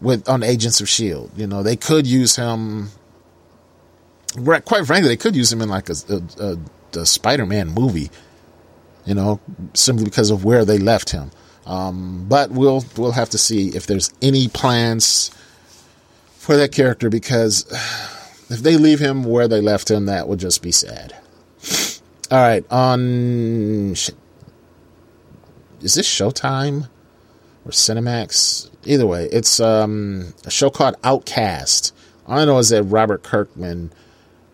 with 0.00 0.26
on 0.28 0.42
Agents 0.42 0.80
of 0.80 0.88
Shield. 0.88 1.30
You 1.36 1.46
know, 1.46 1.62
they 1.62 1.76
could 1.76 2.06
use 2.06 2.36
him. 2.36 2.88
Quite 4.42 4.86
frankly, 4.86 5.08
they 5.08 5.16
could 5.16 5.36
use 5.36 5.52
him 5.52 5.60
in 5.60 5.68
like 5.68 5.90
a, 5.90 5.94
a, 6.08 6.44
a, 6.44 7.00
a 7.00 7.06
Spider-Man 7.06 7.68
movie. 7.74 8.10
You 9.10 9.16
know, 9.16 9.40
simply 9.74 10.04
because 10.04 10.30
of 10.30 10.44
where 10.44 10.64
they 10.64 10.78
left 10.78 11.10
him. 11.10 11.32
Um, 11.66 12.26
but 12.28 12.52
we'll 12.52 12.84
we'll 12.96 13.10
have 13.10 13.28
to 13.30 13.38
see 13.38 13.70
if 13.70 13.88
there's 13.88 14.14
any 14.22 14.46
plans 14.46 15.32
for 16.36 16.56
that 16.56 16.70
character 16.70 17.10
because 17.10 17.66
if 18.50 18.60
they 18.60 18.76
leave 18.76 19.00
him 19.00 19.24
where 19.24 19.48
they 19.48 19.60
left 19.60 19.90
him, 19.90 20.06
that 20.06 20.28
would 20.28 20.38
just 20.38 20.62
be 20.62 20.70
sad. 20.70 21.16
All 22.30 22.38
right, 22.38 22.64
on 22.70 23.94
is 23.94 24.12
this 25.80 26.08
Showtime 26.08 26.88
or 27.64 27.72
Cinemax? 27.72 28.70
Either 28.84 29.08
way, 29.08 29.24
it's 29.32 29.58
um, 29.58 30.34
a 30.46 30.52
show 30.52 30.70
called 30.70 30.94
Outcast. 31.02 31.92
All 32.28 32.38
I 32.38 32.44
know 32.44 32.58
is 32.58 32.68
that 32.68 32.84
Robert 32.84 33.24
Kirkman 33.24 33.92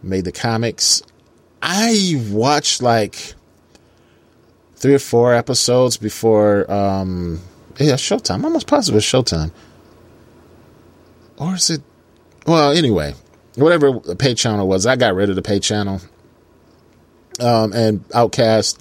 made 0.03 0.25
the 0.25 0.33
comics. 0.33 1.03
I 1.61 2.25
watched 2.31 2.81
like 2.81 3.36
three 4.87 4.95
or 4.95 5.01
four 5.01 5.35
episodes 5.35 5.97
before 5.97 6.71
um, 6.71 7.41
yeah, 7.77 7.95
Showtime. 7.95 8.37
I'm 8.37 8.45
almost 8.45 8.69
positive 8.69 8.99
it's 8.99 9.05
Showtime. 9.11 9.51
Or 11.39 11.57
is 11.57 11.71
it 11.71 11.83
well, 12.47 12.71
anyway, 12.71 13.17
whatever 13.57 13.99
the 13.99 14.15
pay 14.15 14.35
channel 14.35 14.69
was, 14.69 14.87
I 14.87 14.95
got 14.95 15.17
rid 15.17 15.29
of 15.29 15.35
the 15.35 15.43
pay 15.43 15.59
channel. 15.59 16.01
Um, 17.41 17.73
and 17.73 18.05
Outcast 18.15 18.81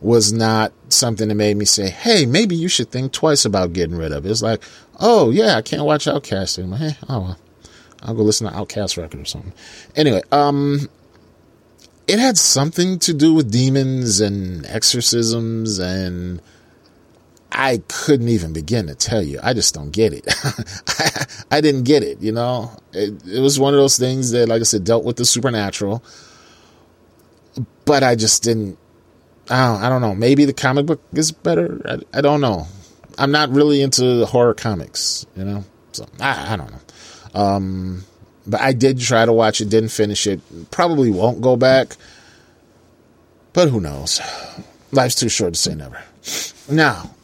was 0.00 0.32
not 0.32 0.72
something 0.88 1.28
that 1.28 1.36
made 1.36 1.56
me 1.56 1.66
say, 1.66 1.88
"Hey, 1.88 2.26
maybe 2.26 2.56
you 2.56 2.66
should 2.66 2.90
think 2.90 3.12
twice 3.12 3.44
about 3.44 3.72
getting 3.72 3.96
rid 3.96 4.10
of 4.10 4.26
it." 4.26 4.30
It's 4.30 4.42
like, 4.42 4.60
"Oh 4.98 5.30
yeah, 5.30 5.54
I 5.54 5.62
can't 5.62 5.84
watch 5.84 6.08
Outcast 6.08 6.58
anymore." 6.58 6.78
Hey, 6.78 6.96
oh 7.08 7.20
well, 7.20 7.38
I'll 8.02 8.14
go 8.14 8.24
listen 8.24 8.48
to 8.48 8.52
OutKast 8.52 9.00
record 9.00 9.20
or 9.20 9.24
something. 9.24 9.52
Anyway, 9.94 10.22
um, 10.32 10.88
it 12.08 12.18
had 12.18 12.38
something 12.38 12.98
to 13.00 13.12
do 13.12 13.34
with 13.34 13.52
demons 13.52 14.20
and 14.20 14.64
exorcisms 14.66 15.78
and 15.78 16.40
I 17.52 17.82
couldn't 17.88 18.28
even 18.28 18.52
begin 18.52 18.86
to 18.86 18.94
tell 18.94 19.22
you. 19.22 19.40
I 19.42 19.52
just 19.52 19.74
don't 19.74 19.90
get 19.90 20.12
it. 20.12 20.26
I, 20.88 21.26
I, 21.58 21.60
didn't 21.60 21.84
get 21.84 22.02
it, 22.02 22.20
you 22.20 22.32
know? 22.32 22.70
It, 22.92 23.26
it, 23.26 23.40
was 23.40 23.58
one 23.58 23.74
of 23.74 23.80
those 23.80 23.98
things 23.98 24.30
that, 24.32 24.48
like 24.48 24.60
I 24.60 24.64
said, 24.64 24.84
dealt 24.84 25.04
with 25.04 25.16
the 25.16 25.24
supernatural. 25.24 26.02
But 27.84 28.02
I 28.02 28.14
just 28.16 28.42
didn't. 28.42 28.78
I 29.50 29.66
don't, 29.66 29.82
I 29.82 29.88
don't 29.88 30.02
know. 30.02 30.14
Maybe 30.14 30.44
the 30.44 30.52
comic 30.52 30.86
book 30.86 31.02
is 31.14 31.32
better. 31.32 31.80
I, 31.88 32.18
I 32.18 32.20
don't 32.20 32.42
know. 32.42 32.66
I'm 33.16 33.32
not 33.32 33.48
really 33.48 33.80
into 33.80 34.26
horror 34.26 34.54
comics, 34.54 35.26
you 35.34 35.44
know? 35.44 35.64
So 35.92 36.06
I, 36.20 36.52
I 36.52 36.56
don't 36.56 36.70
know. 36.70 37.40
Um, 37.40 38.04
but 38.48 38.60
I 38.60 38.72
did 38.72 38.98
try 38.98 39.26
to 39.26 39.32
watch 39.32 39.60
it, 39.60 39.68
didn't 39.68 39.90
finish 39.90 40.26
it. 40.26 40.40
Probably 40.70 41.10
won't 41.10 41.40
go 41.40 41.56
back. 41.56 41.96
But 43.52 43.68
who 43.68 43.80
knows? 43.80 44.20
Life's 44.90 45.16
too 45.16 45.28
short 45.28 45.54
to 45.54 45.60
say 45.60 45.74
never. 45.74 46.02
Now, 46.70 47.14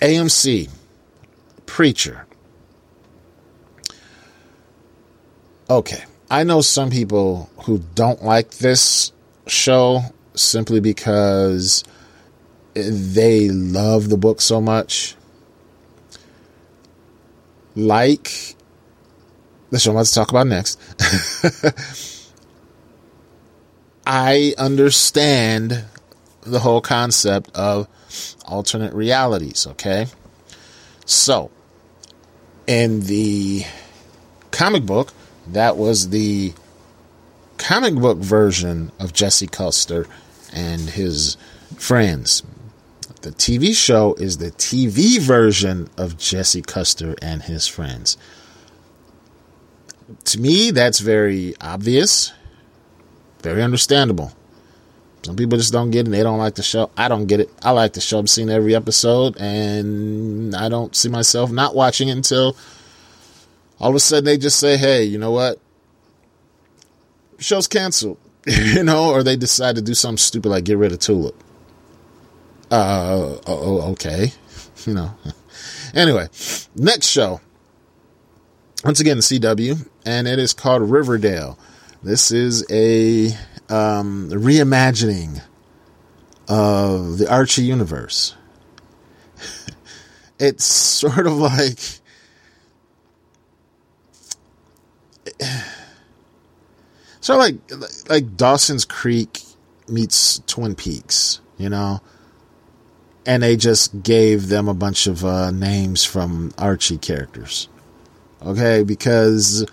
AMC, 0.00 0.70
Preacher. 1.66 2.26
Okay, 5.70 6.04
I 6.30 6.44
know 6.44 6.60
some 6.60 6.90
people 6.90 7.48
who 7.64 7.78
don't 7.94 8.22
like 8.22 8.50
this 8.58 9.12
show 9.46 10.02
simply 10.34 10.80
because 10.80 11.84
they 12.74 13.48
love 13.48 14.10
the 14.10 14.18
book 14.18 14.40
so 14.40 14.60
much. 14.60 15.16
Like 17.74 18.56
show 19.78 19.90
I'm 19.90 19.96
about 19.96 20.06
to 20.06 20.14
talk 20.14 20.30
about 20.30 20.46
next. 20.46 20.78
I 24.06 24.54
understand 24.58 25.84
the 26.42 26.60
whole 26.60 26.80
concept 26.80 27.50
of 27.54 27.88
alternate 28.44 28.92
realities, 28.92 29.66
okay? 29.66 30.06
So, 31.06 31.50
in 32.66 33.00
the 33.00 33.64
comic 34.50 34.84
book, 34.84 35.12
that 35.48 35.76
was 35.76 36.10
the 36.10 36.52
comic 37.58 37.94
book 37.94 38.18
version 38.18 38.92
of 38.98 39.12
Jesse 39.12 39.46
Custer 39.46 40.06
and 40.52 40.82
his 40.82 41.36
friends. 41.76 42.42
The 43.22 43.32
TV 43.32 43.74
show 43.74 44.14
is 44.14 44.36
the 44.36 44.50
TV 44.50 45.18
version 45.18 45.88
of 45.96 46.18
Jesse 46.18 46.62
Custer 46.62 47.14
and 47.22 47.42
his 47.42 47.66
friends. 47.66 48.18
To 50.24 50.40
me, 50.40 50.70
that's 50.70 51.00
very 51.00 51.54
obvious, 51.60 52.32
very 53.42 53.62
understandable. 53.62 54.32
Some 55.24 55.36
people 55.36 55.56
just 55.56 55.72
don't 55.72 55.90
get 55.90 56.06
it. 56.06 56.10
They 56.10 56.22
don't 56.22 56.38
like 56.38 56.54
the 56.56 56.62
show. 56.62 56.90
I 56.96 57.08
don't 57.08 57.26
get 57.26 57.40
it. 57.40 57.50
I 57.62 57.70
like 57.70 57.94
the 57.94 58.00
show. 58.02 58.18
I've 58.18 58.28
seen 58.28 58.50
every 58.50 58.74
episode, 58.74 59.38
and 59.38 60.54
I 60.54 60.68
don't 60.68 60.94
see 60.94 61.08
myself 61.08 61.50
not 61.50 61.74
watching 61.74 62.08
it 62.08 62.12
until 62.12 62.56
all 63.80 63.88
of 63.90 63.96
a 63.96 64.00
sudden 64.00 64.26
they 64.26 64.36
just 64.36 64.58
say, 64.58 64.76
"Hey, 64.76 65.04
you 65.04 65.16
know 65.16 65.30
what? 65.30 65.58
Show's 67.38 67.66
canceled." 67.66 68.18
you 68.46 68.84
know, 68.84 69.10
or 69.10 69.22
they 69.22 69.36
decide 69.36 69.76
to 69.76 69.82
do 69.82 69.94
something 69.94 70.18
stupid 70.18 70.50
like 70.50 70.64
get 70.64 70.76
rid 70.76 70.92
of 70.92 70.98
Tulip. 70.98 71.34
Uh, 72.70 73.38
oh, 73.46 73.92
okay. 73.92 74.32
You 74.86 74.92
know. 74.92 75.14
anyway, 75.94 76.28
next 76.74 77.06
show. 77.06 77.40
Once 78.84 79.00
again, 79.00 79.16
CW, 79.16 79.88
and 80.04 80.28
it 80.28 80.38
is 80.38 80.52
called 80.52 80.82
Riverdale. 80.82 81.58
This 82.02 82.30
is 82.30 82.64
a 82.70 83.28
um, 83.68 84.28
reimagining 84.30 85.42
of 86.48 87.18
the 87.18 87.30
Archie 87.30 87.62
universe. 87.62 88.34
it's 90.38 90.64
sort 90.64 91.26
of 91.26 91.32
like 91.34 91.78
sort 97.20 97.38
of 97.38 97.38
like 97.38 97.56
like 98.08 98.36
Dawson's 98.36 98.84
Creek 98.84 99.40
meets 99.88 100.42
Twin 100.46 100.74
Peaks, 100.74 101.40
you 101.56 101.68
know. 101.68 102.00
And 103.26 103.42
they 103.42 103.56
just 103.56 104.02
gave 104.02 104.48
them 104.48 104.68
a 104.68 104.74
bunch 104.74 105.06
of 105.06 105.24
uh, 105.24 105.50
names 105.50 106.04
from 106.04 106.52
Archie 106.58 106.98
characters. 106.98 107.70
Okay, 108.42 108.82
because 108.82 109.64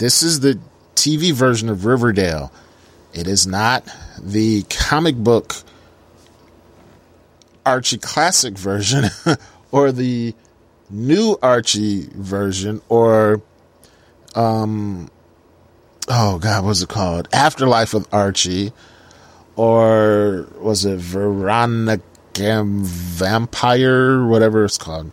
this 0.00 0.22
is 0.22 0.40
the 0.40 0.58
TV 0.94 1.30
version 1.30 1.68
of 1.68 1.84
Riverdale. 1.84 2.50
It 3.12 3.28
is 3.28 3.46
not 3.46 3.84
the 4.18 4.62
comic 4.62 5.14
book 5.14 5.56
Archie 7.66 7.98
classic 7.98 8.56
version 8.56 9.10
or 9.70 9.92
the 9.92 10.34
new 10.88 11.36
Archie 11.42 12.08
version 12.14 12.80
or 12.88 13.42
um 14.34 15.10
oh 16.08 16.38
god 16.38 16.64
what's 16.64 16.80
it 16.80 16.88
called? 16.88 17.28
Afterlife 17.34 17.92
of 17.92 18.08
Archie 18.10 18.72
or 19.54 20.46
was 20.58 20.86
it 20.86 20.98
Veronica 20.98 22.00
Vampire? 22.64 24.24
Whatever 24.24 24.64
it's 24.64 24.78
called. 24.78 25.12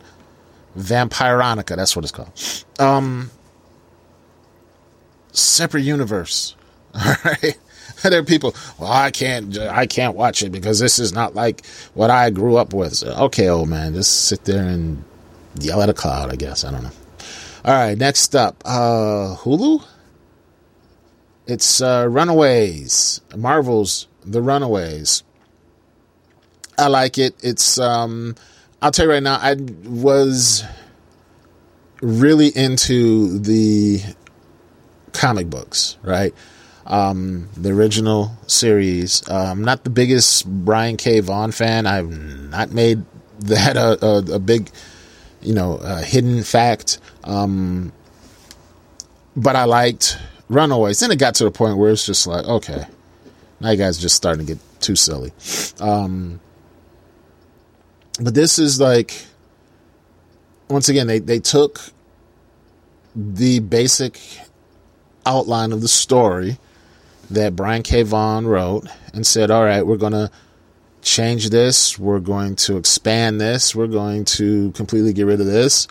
Vampironica 0.77 1.75
that's 1.75 1.93
what 1.93 2.05
it's 2.05 2.11
called. 2.13 2.31
Um 2.79 3.31
separate 5.37 5.81
universe 5.83 6.55
all 6.93 7.15
right 7.25 7.57
there 8.03 8.19
are 8.19 8.23
people, 8.23 8.55
well, 8.79 8.91
I 8.91 9.11
can't, 9.11 9.57
I 9.57 9.85
can't 9.85 10.15
watch 10.15 10.43
it 10.43 10.51
because 10.51 10.79
this 10.79 10.99
is 10.99 11.13
not 11.13 11.35
like 11.35 11.65
what 11.93 12.09
I 12.09 12.29
grew 12.29 12.57
up 12.57 12.73
with. 12.73 13.03
Okay, 13.03 13.49
old 13.49 13.69
man, 13.69 13.93
just 13.93 14.25
sit 14.25 14.45
there 14.45 14.65
and 14.65 15.03
yell 15.59 15.81
at 15.81 15.89
a 15.89 15.93
cloud, 15.93 16.31
I 16.31 16.35
guess. 16.35 16.63
I 16.63 16.71
don't 16.71 16.83
know. 16.83 16.91
All 17.65 17.73
right, 17.73 17.97
next 17.97 18.35
up, 18.35 18.61
uh, 18.65 19.35
Hulu. 19.39 19.83
It's 21.47 21.81
uh, 21.81 22.07
Runaways, 22.09 23.21
Marvel's 23.35 24.07
The 24.25 24.41
Runaways. 24.41 25.23
I 26.77 26.87
like 26.87 27.17
it. 27.17 27.35
It's, 27.41 27.79
um, 27.79 28.35
I'll 28.81 28.91
tell 28.91 29.05
you 29.05 29.11
right 29.13 29.23
now, 29.23 29.39
I 29.41 29.55
was 29.85 30.63
really 32.01 32.49
into 32.49 33.39
the 33.39 34.01
comic 35.17 35.49
books, 35.49 35.97
right? 36.03 36.33
um, 36.87 37.49
the 37.55 37.71
original 37.71 38.31
series. 38.47 39.27
Uh, 39.29 39.51
I'm 39.51 39.63
not 39.63 39.83
the 39.83 39.89
biggest 39.89 40.47
Brian 40.47 40.97
K. 40.97 41.19
Vaughan 41.19 41.51
fan. 41.51 41.85
I've 41.85 42.09
not 42.09 42.71
made 42.71 43.03
that 43.39 43.77
a, 43.77 44.03
a, 44.03 44.35
a 44.35 44.39
big, 44.39 44.71
you 45.41 45.53
know, 45.53 45.77
hidden 45.77 46.43
fact. 46.43 46.99
Um, 47.23 47.91
but 49.35 49.55
I 49.55 49.65
liked 49.65 50.17
Runaways. 50.49 50.99
Then 50.99 51.11
it 51.11 51.19
got 51.19 51.35
to 51.35 51.43
the 51.43 51.51
point 51.51 51.77
where 51.77 51.91
it's 51.91 52.05
just 52.05 52.25
like, 52.25 52.45
okay, 52.45 52.85
now 53.59 53.71
you 53.71 53.77
guys 53.77 53.99
are 53.99 54.01
just 54.01 54.15
starting 54.15 54.45
to 54.45 54.53
get 54.53 54.81
too 54.81 54.95
silly. 54.95 55.33
Um, 55.79 56.39
but 58.21 58.33
this 58.33 58.57
is 58.57 58.79
like, 58.79 59.25
once 60.69 60.87
again, 60.89 61.07
they, 61.07 61.19
they 61.19 61.39
took 61.39 61.81
the 63.13 63.59
basic 63.59 64.19
outline 65.27 65.71
of 65.73 65.81
the 65.81 65.87
story 65.87 66.57
that 67.29 67.55
Brian 67.55 67.83
K. 67.83 68.03
Vaughan 68.03 68.47
wrote 68.47 68.87
and 69.13 69.27
said, 69.27 69.51
all 69.51 69.63
right, 69.63 69.85
we're 69.85 69.97
going 69.97 70.13
to 70.13 70.31
change 71.01 71.49
this. 71.49 71.99
We're 71.99 72.19
going 72.19 72.55
to 72.57 72.77
expand 72.77 73.39
this. 73.41 73.75
We're 73.75 73.87
going 73.87 74.25
to 74.25 74.71
completely 74.71 75.13
get 75.13 75.25
rid 75.25 75.41
of 75.41 75.45
this. 75.45 75.87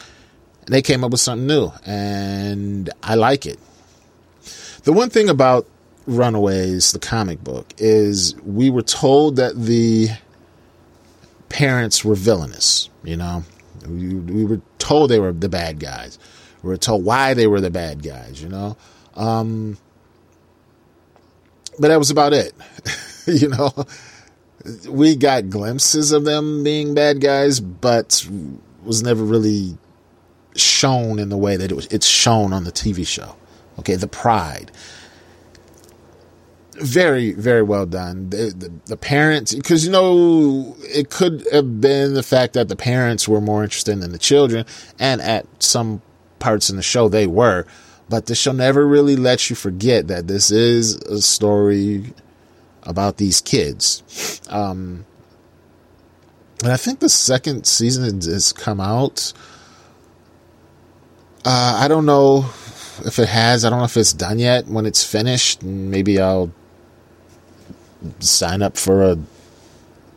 And 0.65 0.75
they 0.75 0.83
came 0.83 1.05
up 1.05 1.13
with 1.13 1.21
something 1.21 1.47
new, 1.47 1.71
and 1.85 2.91
I 3.03 3.15
like 3.15 3.47
it. 3.47 3.59
The 4.83 4.93
one 4.93 5.11
thing 5.11 5.29
about 5.29 5.69
Runaways, 6.07 6.93
the 6.93 6.99
comic 6.99 7.43
book, 7.45 7.73
is 7.79 8.35
we 8.43 8.71
were 8.71 8.83
told 8.83 9.37
that 9.37 9.55
the 9.57 10.09
parents 11.49 12.05
were 12.05 12.17
villainous, 12.17 12.89
you 13.05 13.17
know? 13.17 13.45
We, 13.87 14.15
we 14.15 14.45
were 14.45 14.61
told 14.79 15.11
they 15.11 15.21
were 15.21 15.33
the 15.33 15.49
bad 15.49 15.79
guys. 15.79 16.19
We 16.63 16.71
were 16.71 16.77
told 16.77 17.05
why 17.05 17.35
they 17.35 17.47
were 17.47 17.61
the 17.61 17.71
bad 17.71 18.03
guys, 18.03 18.43
you 18.43 18.49
know? 18.49 18.77
Um, 19.17 19.79
but 21.79 21.89
that 21.89 21.99
was 21.99 22.11
about 22.11 22.33
it. 22.33 22.53
you 23.27 23.49
know, 23.49 23.73
we 24.89 25.17
got 25.17 25.51
glimpses 25.51 26.13
of 26.13 26.25
them 26.25 26.63
being 26.63 26.95
bad 26.95 27.21
guys, 27.21 27.61
but 27.61 28.27
was 28.85 29.03
never 29.03 29.25
really 29.25 29.77
shown 30.55 31.19
in 31.19 31.29
the 31.29 31.37
way 31.37 31.57
that 31.57 31.71
it 31.71 31.75
was. 31.75 31.87
It's 31.87 32.07
shown 32.07 32.53
on 32.53 32.65
the 32.65 32.73
TV 32.73 33.07
show. 33.07 33.37
Okay, 33.79 33.97
the 33.97 34.09
pride. 34.09 34.71
Very, 36.75 37.33
very 37.33 37.63
well 37.63 37.87
done. 37.87 38.29
The, 38.31 38.55
the, 38.57 38.73
the 38.87 38.97
parents, 38.97 39.55
because 39.55 39.85
you 39.85 39.91
know, 39.91 40.77
it 40.83 41.11
could 41.11 41.47
have 41.51 41.81
been 41.81 42.15
the 42.15 42.23
fact 42.23 42.53
that 42.53 42.69
the 42.69 42.77
parents 42.77 43.27
were 43.27 43.41
more 43.41 43.65
interested 43.65 43.99
than 44.01 44.13
the 44.13 44.19
children, 44.19 44.67
and 44.99 45.21
at 45.23 45.47
some 45.63 46.03
parts 46.39 46.69
in 46.69 46.77
the 46.77 46.83
show 46.83 47.09
they 47.09 47.27
were 47.27 47.67
but 48.09 48.27
this 48.27 48.39
show 48.39 48.53
never 48.53 48.87
really 48.87 49.17
let 49.17 49.51
you 49.51 49.57
forget 49.57 50.09
that 50.09 50.27
this 50.27 50.51
is 50.51 50.97
a 51.03 51.21
story 51.21 52.13
about 52.83 53.17
these 53.17 53.41
kids. 53.41 54.41
Um, 54.49 55.05
and 56.63 56.73
I 56.73 56.77
think 56.77 57.01
the 57.01 57.09
second 57.09 57.67
season 57.67 58.05
has 58.05 58.53
come 58.53 58.81
out. 58.81 59.33
Uh, 61.45 61.79
I 61.81 61.89
don't 61.89 62.07
know 62.07 62.47
if 63.05 63.19
it 63.19 63.29
has. 63.29 63.65
I 63.65 63.71
don't 63.71 63.81
know 63.81 63.85
if 63.85 63.97
it's 63.97 64.13
done 64.13 64.39
yet. 64.39 64.67
When 64.67 64.87
it's 64.87 65.05
finished, 65.05 65.63
maybe 65.63 66.21
I'll 66.21 66.53
sign 68.21 68.63
up 68.63 68.77
for 68.77 69.03
a 69.03 69.19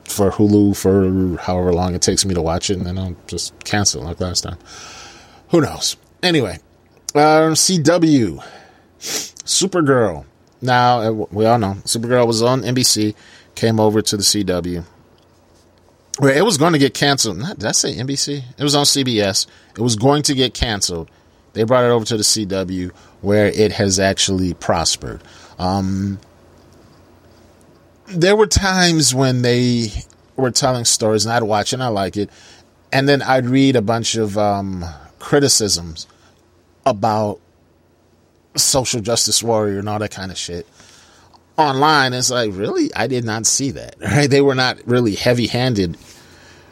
for 0.05 0.31
Hulu 0.31 0.75
for 0.75 1.39
however 1.41 1.71
long 1.71 1.93
it 1.93 2.01
takes 2.01 2.25
me 2.25 2.33
to 2.33 2.41
watch 2.41 2.69
it, 2.69 2.77
and 2.77 2.85
then 2.85 2.97
I'll 2.97 3.15
just 3.27 3.53
cancel 3.63 4.01
it 4.01 4.05
like 4.05 4.19
last 4.19 4.41
time. 4.41 4.57
Who 5.49 5.61
knows? 5.61 5.97
Anyway, 6.23 6.59
uh, 7.15 7.51
CW, 7.51 8.43
Supergirl. 8.99 10.25
Now 10.61 11.01
uh, 11.01 11.11
we 11.31 11.45
all 11.45 11.57
know 11.57 11.75
Supergirl 11.85 12.27
was 12.27 12.41
on 12.41 12.61
NBC, 12.61 13.15
came 13.55 13.79
over 13.79 14.01
to 14.01 14.17
the 14.17 14.23
CW. 14.23 14.83
Where 16.19 16.35
it 16.35 16.43
was 16.43 16.57
going 16.57 16.73
to 16.73 16.79
get 16.79 16.93
canceled. 16.93 17.39
did 17.39 17.65
I 17.65 17.71
say 17.71 17.95
NBC? 17.95 18.43
It 18.57 18.63
was 18.63 18.75
on 18.75 18.83
CBS. 18.83 19.47
It 19.77 19.81
was 19.81 19.95
going 19.95 20.23
to 20.23 20.33
get 20.33 20.53
canceled. 20.53 21.09
They 21.53 21.63
brought 21.63 21.85
it 21.85 21.89
over 21.89 22.05
to 22.05 22.17
the 22.17 22.23
CW, 22.23 22.91
where 23.21 23.47
it 23.47 23.71
has 23.71 23.99
actually 23.99 24.53
prospered. 24.53 25.23
Um, 25.57 26.19
there 28.07 28.35
were 28.35 28.47
times 28.47 29.15
when 29.15 29.41
they 29.43 29.89
were 30.35 30.51
telling 30.51 30.85
stories, 30.85 31.25
and 31.25 31.33
I'd 31.33 31.43
watch 31.43 31.73
and 31.73 31.81
I 31.81 31.87
like 31.87 32.17
it, 32.17 32.29
and 32.91 33.07
then 33.07 33.21
I'd 33.21 33.45
read 33.45 33.75
a 33.75 33.81
bunch 33.81 34.15
of 34.15 34.37
um, 34.37 34.85
criticisms 35.19 36.07
about 36.85 37.39
social 38.55 39.01
justice 39.01 39.43
warrior 39.43 39.79
and 39.79 39.87
all 39.87 39.99
that 39.99 40.11
kind 40.11 40.31
of 40.31 40.37
shit 40.37 40.67
online 41.57 42.13
it's 42.13 42.31
like 42.31 42.51
really? 42.53 42.93
I 42.95 43.07
did 43.07 43.25
not 43.25 43.45
see 43.45 43.71
that 43.71 43.95
right? 44.01 44.29
They 44.29 44.41
were 44.41 44.55
not 44.55 44.79
really 44.85 45.15
heavy 45.15 45.47
handed 45.47 45.97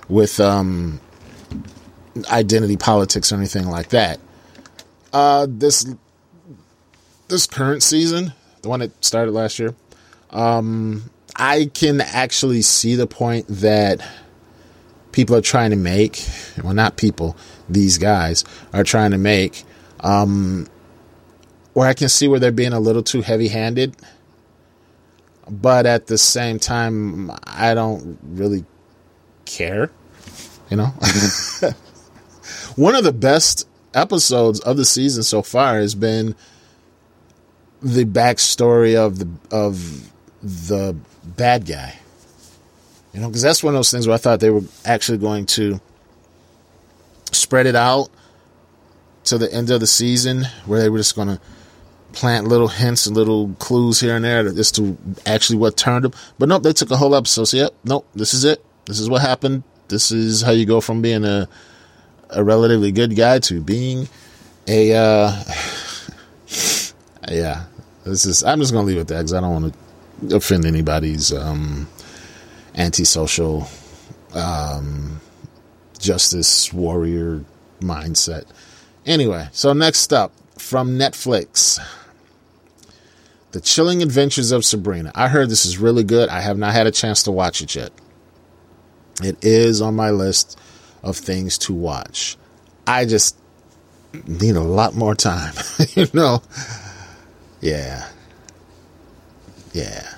with 0.09 0.39
um 0.39 0.99
identity 2.31 2.77
politics 2.77 3.31
or 3.31 3.35
anything 3.35 3.67
like 3.67 3.89
that. 3.89 4.19
Uh 5.13 5.47
this 5.49 5.85
this 7.27 7.45
current 7.45 7.83
season 7.83 8.33
the 8.61 8.69
one 8.69 8.79
that 8.79 9.05
started 9.05 9.31
last 9.31 9.59
year 9.59 9.73
um 10.31 11.09
i 11.35 11.69
can 11.73 12.01
actually 12.01 12.61
see 12.61 12.95
the 12.95 13.07
point 13.07 13.45
that 13.47 14.05
people 15.11 15.35
are 15.35 15.41
trying 15.41 15.71
to 15.71 15.75
make 15.75 16.25
well 16.63 16.73
not 16.73 16.97
people 16.97 17.35
these 17.69 17.97
guys 17.97 18.43
are 18.73 18.83
trying 18.83 19.11
to 19.11 19.17
make 19.17 19.63
um, 19.99 20.67
where 21.73 21.87
I 21.87 21.93
can 21.93 22.09
see 22.09 22.27
where 22.27 22.39
they're 22.39 22.51
being 22.51 22.73
a 22.73 22.79
little 22.79 23.03
too 23.03 23.21
heavy 23.21 23.47
handed. 23.47 23.95
But 25.49 25.85
at 25.85 26.07
the 26.07 26.17
same 26.17 26.59
time, 26.59 27.31
I 27.43 27.73
don't 27.73 28.17
really 28.23 28.65
care. 29.45 29.91
You 30.69 30.77
know? 30.77 30.85
One 32.75 32.95
of 32.95 33.03
the 33.03 33.13
best 33.13 33.67
episodes 33.93 34.59
of 34.59 34.77
the 34.77 34.85
season 34.85 35.23
so 35.23 35.41
far 35.41 35.79
has 35.79 35.95
been 35.95 36.35
the 37.81 38.05
backstory 38.05 38.95
of 38.95 39.19
the 39.19 39.27
of 39.51 40.11
the 40.41 40.95
bad 41.23 41.65
guy. 41.65 41.95
You 43.13 43.21
know, 43.21 43.27
because 43.27 43.41
that's 43.41 43.63
one 43.63 43.73
of 43.73 43.77
those 43.77 43.89
things 43.89 44.05
where 44.07 44.13
I 44.13 44.17
thought 44.17 44.39
they 44.39 44.49
were 44.49 44.61
actually 44.85 45.17
going 45.17 45.47
to 45.47 45.79
spread 47.31 47.65
it 47.65 47.75
out 47.75 48.09
to 49.27 49.37
the 49.37 49.53
end 49.53 49.69
of 49.69 49.79
the 49.79 49.87
season 49.87 50.45
where 50.65 50.81
they 50.81 50.89
were 50.89 50.97
just 50.97 51.15
going 51.15 51.27
to 51.27 51.39
plant 52.13 52.47
little 52.47 52.67
hints 52.67 53.05
and 53.05 53.15
little 53.15 53.53
clues 53.59 53.99
here 53.99 54.15
and 54.15 54.25
there 54.25 54.47
as 54.47 54.71
to 54.71 54.97
actually 55.25 55.57
what 55.57 55.77
turned 55.77 56.05
them. 56.05 56.13
But 56.39 56.49
nope, 56.49 56.63
they 56.63 56.73
took 56.73 56.91
a 56.91 56.97
whole 56.97 57.15
episode. 57.15 57.45
So, 57.45 57.57
yep, 57.57 57.73
nope, 57.83 58.07
this 58.15 58.33
is 58.33 58.43
it. 58.43 58.63
This 58.85 58.99
is 58.99 59.09
what 59.09 59.21
happened. 59.21 59.63
This 59.87 60.11
is 60.11 60.41
how 60.41 60.51
you 60.51 60.65
go 60.65 60.81
from 60.81 61.01
being 61.01 61.23
a 61.23 61.47
a 62.29 62.43
relatively 62.43 62.91
good 62.91 63.15
guy 63.15 63.39
to 63.39 63.61
being 63.61 64.09
a 64.67 64.93
uh, 64.93 65.43
yeah. 67.29 67.65
This 68.03 68.25
is. 68.25 68.43
I'm 68.43 68.59
just 68.59 68.71
gonna 68.71 68.85
leave 68.85 68.97
it 68.97 69.07
there 69.07 69.19
because 69.19 69.33
I 69.33 69.41
don't 69.41 69.63
want 69.63 69.75
to 70.29 70.35
offend 70.35 70.65
anybody's 70.65 71.33
um, 71.33 71.87
antisocial 72.75 73.67
um, 74.33 75.19
justice 75.99 76.71
warrior 76.71 77.43
mindset. 77.81 78.45
Anyway, 79.07 79.47
so 79.53 79.71
next 79.71 80.11
up 80.11 80.33
from 80.57 80.99
Netflix, 80.99 81.79
The 83.51 83.61
Chilling 83.61 84.03
Adventures 84.03 84.51
of 84.51 84.65
Sabrina. 84.65 85.13
I 85.15 85.29
heard 85.29 85.49
this 85.49 85.65
is 85.65 85.77
really 85.77 86.03
good. 86.03 86.27
I 86.27 86.41
have 86.41 86.57
not 86.57 86.73
had 86.73 86.87
a 86.87 86.91
chance 86.91 87.23
to 87.23 87.31
watch 87.31 87.61
it 87.61 87.73
yet. 87.73 87.93
It 89.23 89.37
is 89.43 89.81
on 89.81 89.95
my 89.95 90.11
list 90.11 90.59
of 91.03 91.15
things 91.15 91.57
to 91.59 91.73
watch. 91.73 92.37
I 92.85 93.05
just 93.05 93.37
need 94.27 94.57
a 94.57 94.61
lot 94.61 94.93
more 94.93 95.15
time, 95.15 95.53
you 95.95 96.07
know. 96.13 96.43
Yeah. 97.61 98.09
Yeah. 99.71 100.15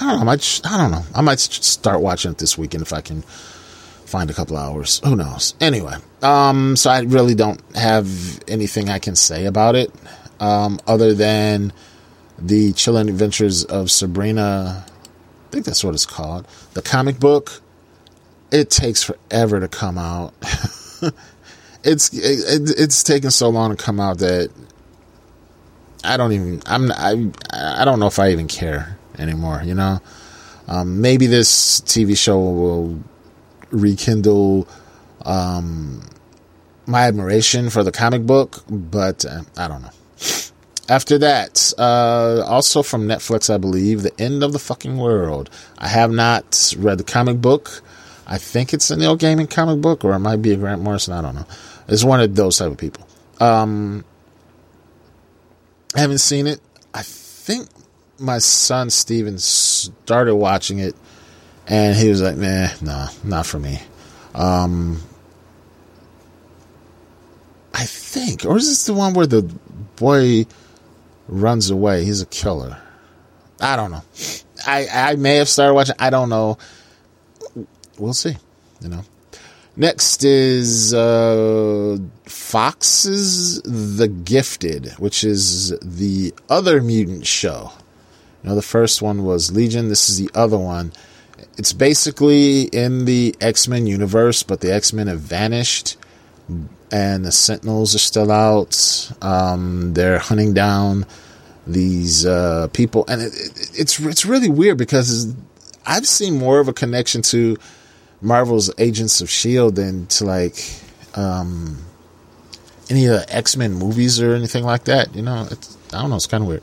I 0.00 0.06
don't 0.06 0.16
know. 0.16 0.20
I 0.22 0.24
might. 0.24 0.60
I 0.64 0.78
don't 0.78 0.90
know. 0.90 1.04
I 1.14 1.20
might 1.20 1.38
start 1.38 2.00
watching 2.00 2.30
it 2.30 2.38
this 2.38 2.56
weekend 2.56 2.82
if 2.82 2.92
I 2.92 3.02
can 3.02 3.22
find 4.10 4.28
a 4.28 4.34
couple 4.34 4.56
hours. 4.56 5.00
Who 5.04 5.16
knows? 5.16 5.54
Anyway, 5.60 5.94
um, 6.22 6.76
so 6.76 6.90
I 6.90 7.00
really 7.00 7.34
don't 7.34 7.60
have 7.76 8.08
anything 8.48 8.90
I 8.90 8.98
can 8.98 9.16
say 9.16 9.46
about 9.46 9.76
it, 9.76 9.92
um, 10.40 10.80
other 10.86 11.14
than 11.14 11.72
the 12.38 12.72
Chilling 12.72 13.08
Adventures 13.08 13.64
of 13.64 13.90
Sabrina. 13.90 14.84
I 14.86 15.50
think 15.50 15.64
that's 15.64 15.82
what 15.84 15.94
it's 15.94 16.06
called. 16.06 16.46
The 16.74 16.82
comic 16.82 17.18
book. 17.18 17.62
It 18.52 18.68
takes 18.68 19.04
forever 19.04 19.60
to 19.60 19.68
come 19.68 19.96
out. 19.96 20.34
it's 21.84 22.12
it, 22.12 22.70
it's 22.76 23.04
taken 23.04 23.30
so 23.30 23.48
long 23.48 23.70
to 23.70 23.76
come 23.76 24.00
out 24.00 24.18
that 24.18 24.50
I 26.02 26.16
don't 26.16 26.32
even 26.32 26.60
I'm 26.66 26.90
I 26.90 27.30
I 27.52 27.84
don't 27.84 28.00
know 28.00 28.08
if 28.08 28.18
I 28.18 28.30
even 28.32 28.48
care 28.48 28.98
anymore. 29.18 29.62
You 29.64 29.74
know, 29.74 30.00
um, 30.66 31.00
maybe 31.00 31.26
this 31.26 31.80
TV 31.82 32.16
show 32.16 32.40
will 32.40 33.00
rekindle 33.70 34.68
um, 35.24 36.02
my 36.86 37.06
admiration 37.06 37.70
for 37.70 37.82
the 37.82 37.92
comic 37.92 38.26
book, 38.26 38.64
but 38.68 39.24
uh, 39.24 39.42
I 39.56 39.68
don't 39.68 39.82
know. 39.82 39.90
After 40.88 41.18
that, 41.18 41.72
uh, 41.78 42.42
also 42.46 42.82
from 42.82 43.06
Netflix, 43.06 43.52
I 43.52 43.58
believe, 43.58 44.02
The 44.02 44.20
End 44.20 44.42
of 44.42 44.52
the 44.52 44.58
Fucking 44.58 44.98
World. 44.98 45.48
I 45.78 45.86
have 45.86 46.10
not 46.10 46.74
read 46.76 46.98
the 46.98 47.04
comic 47.04 47.40
book. 47.40 47.82
I 48.26 48.38
think 48.38 48.74
it's 48.74 48.90
a 48.90 48.96
Neil 48.96 49.16
Gaiman 49.16 49.48
comic 49.48 49.80
book, 49.80 50.04
or 50.04 50.14
it 50.14 50.18
might 50.18 50.42
be 50.42 50.52
a 50.52 50.56
Grant 50.56 50.82
Morrison. 50.82 51.14
I 51.14 51.22
don't 51.22 51.36
know. 51.36 51.46
It's 51.86 52.02
one 52.02 52.20
of 52.20 52.34
those 52.34 52.58
type 52.58 52.72
of 52.72 52.78
people. 52.78 53.06
Um, 53.38 54.04
I 55.94 56.00
haven't 56.00 56.18
seen 56.18 56.46
it. 56.46 56.60
I 56.92 57.02
think 57.02 57.68
my 58.18 58.38
son 58.38 58.90
Steven 58.90 59.38
started 59.38 60.34
watching 60.34 60.78
it 60.78 60.94
and 61.66 61.96
he 61.96 62.08
was 62.08 62.22
like, 62.22 62.36
nah, 62.36 62.68
nah, 62.80 63.08
not 63.24 63.46
for 63.46 63.58
me. 63.58 63.80
Um, 64.34 65.02
I 67.74 67.84
think, 67.84 68.44
or 68.44 68.56
is 68.56 68.68
this 68.68 68.86
the 68.86 68.94
one 68.94 69.14
where 69.14 69.26
the 69.26 69.42
boy 69.96 70.46
runs 71.28 71.70
away? 71.70 72.04
He's 72.04 72.22
a 72.22 72.26
killer. 72.26 72.80
I 73.60 73.76
don't 73.76 73.90
know. 73.90 74.02
I, 74.66 74.86
I 74.92 75.16
may 75.16 75.36
have 75.36 75.48
started 75.48 75.74
watching. 75.74 75.94
I 75.98 76.10
don't 76.10 76.28
know. 76.28 76.58
We'll 77.98 78.14
see. 78.14 78.36
You 78.80 78.88
know. 78.88 79.04
Next 79.76 80.24
is 80.24 80.92
uh, 80.92 81.96
Fox's 82.24 83.62
The 83.62 84.08
Gifted, 84.08 84.92
which 84.98 85.24
is 85.24 85.78
the 85.80 86.34
other 86.48 86.82
mutant 86.82 87.26
show. 87.26 87.72
You 88.42 88.50
know, 88.50 88.56
the 88.56 88.62
first 88.62 89.00
one 89.00 89.24
was 89.24 89.52
Legion. 89.52 89.88
This 89.88 90.10
is 90.10 90.18
the 90.18 90.30
other 90.34 90.58
one. 90.58 90.92
It's 91.60 91.74
basically 91.74 92.62
in 92.62 93.04
the 93.04 93.36
X 93.38 93.68
Men 93.68 93.86
universe, 93.86 94.42
but 94.42 94.62
the 94.62 94.72
X 94.72 94.94
Men 94.94 95.08
have 95.08 95.20
vanished, 95.20 95.98
and 96.90 97.22
the 97.22 97.30
Sentinels 97.30 97.94
are 97.94 97.98
still 97.98 98.32
out. 98.32 99.12
Um, 99.20 99.92
they're 99.92 100.18
hunting 100.18 100.54
down 100.54 101.04
these 101.66 102.24
uh, 102.24 102.68
people, 102.72 103.04
and 103.08 103.20
it, 103.20 103.34
it, 103.34 103.78
it's 103.78 104.00
it's 104.00 104.24
really 104.24 104.48
weird 104.48 104.78
because 104.78 105.34
I've 105.84 106.06
seen 106.06 106.38
more 106.38 106.60
of 106.60 106.68
a 106.68 106.72
connection 106.72 107.20
to 107.28 107.58
Marvel's 108.22 108.72
Agents 108.78 109.20
of 109.20 109.28
Shield 109.28 109.76
than 109.76 110.06
to 110.06 110.24
like 110.24 110.56
um, 111.14 111.76
any 112.88 113.04
of 113.04 113.12
the 113.12 113.36
X 113.36 113.58
Men 113.58 113.74
movies 113.74 114.18
or 114.18 114.34
anything 114.34 114.64
like 114.64 114.84
that. 114.84 115.14
You 115.14 115.20
know, 115.20 115.46
I 115.92 116.00
don't 116.00 116.08
know. 116.08 116.16
It's 116.16 116.26
kind 116.26 116.42
of 116.42 116.48
weird. 116.48 116.62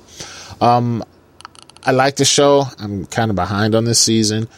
Um, 0.60 1.04
I 1.84 1.92
like 1.92 2.16
the 2.16 2.26
show. 2.26 2.66
I'm 2.80 3.06
kind 3.06 3.30
of 3.30 3.36
behind 3.36 3.76
on 3.76 3.86
this 3.86 4.00
season. 4.00 4.50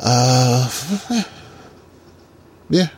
Uh, 0.00 0.70
yeah. 2.70 2.88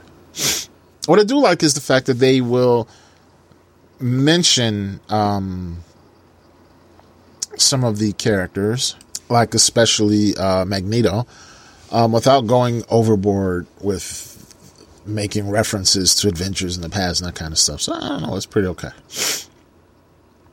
What 1.06 1.18
I 1.18 1.24
do 1.24 1.40
like 1.40 1.62
is 1.62 1.74
the 1.74 1.80
fact 1.80 2.06
that 2.06 2.14
they 2.14 2.40
will 2.40 2.88
mention 3.98 5.00
um, 5.08 5.78
some 7.56 7.84
of 7.84 7.98
the 7.98 8.12
characters, 8.12 8.96
like 9.28 9.54
especially 9.54 10.36
uh, 10.36 10.64
Magneto, 10.64 11.26
um, 11.90 12.12
without 12.12 12.46
going 12.46 12.84
overboard 12.88 13.66
with 13.80 14.28
making 15.04 15.50
references 15.50 16.14
to 16.14 16.28
adventures 16.28 16.76
in 16.76 16.82
the 16.82 16.88
past 16.88 17.20
and 17.20 17.28
that 17.28 17.34
kind 17.34 17.52
of 17.52 17.58
stuff. 17.58 17.80
So 17.80 17.92
I 17.92 18.00
don't 18.08 18.22
know, 18.22 18.36
it's 18.36 18.46
pretty 18.46 18.68
okay. 18.68 18.90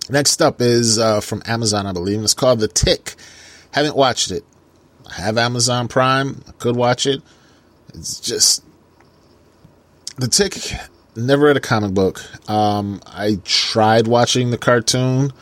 Next 0.10 0.42
up 0.42 0.60
is 0.60 0.98
uh, 0.98 1.22
from 1.22 1.44
Amazon, 1.46 1.86
I 1.86 1.94
believe, 1.94 2.16
and 2.16 2.24
it's 2.24 2.34
called 2.34 2.60
The 2.60 2.68
Tick. 2.68 3.14
Haven't 3.72 3.96
watched 3.96 4.32
it. 4.32 4.44
I 5.10 5.22
have 5.22 5.38
Amazon 5.38 5.88
Prime. 5.88 6.44
I 6.48 6.52
could 6.54 6.76
watch 6.76 7.06
it. 7.06 7.22
It's 7.94 8.20
just 8.20 8.64
The 10.18 10.28
Tick. 10.28 10.54
Never 11.16 11.48
read 11.48 11.58
a 11.58 11.62
comic 11.62 11.94
book. 11.94 12.22
Um, 12.50 13.02
I 13.08 13.40
tried 13.44 14.08
watching 14.08 14.52
the 14.52 14.58
cartoon. 14.58 15.34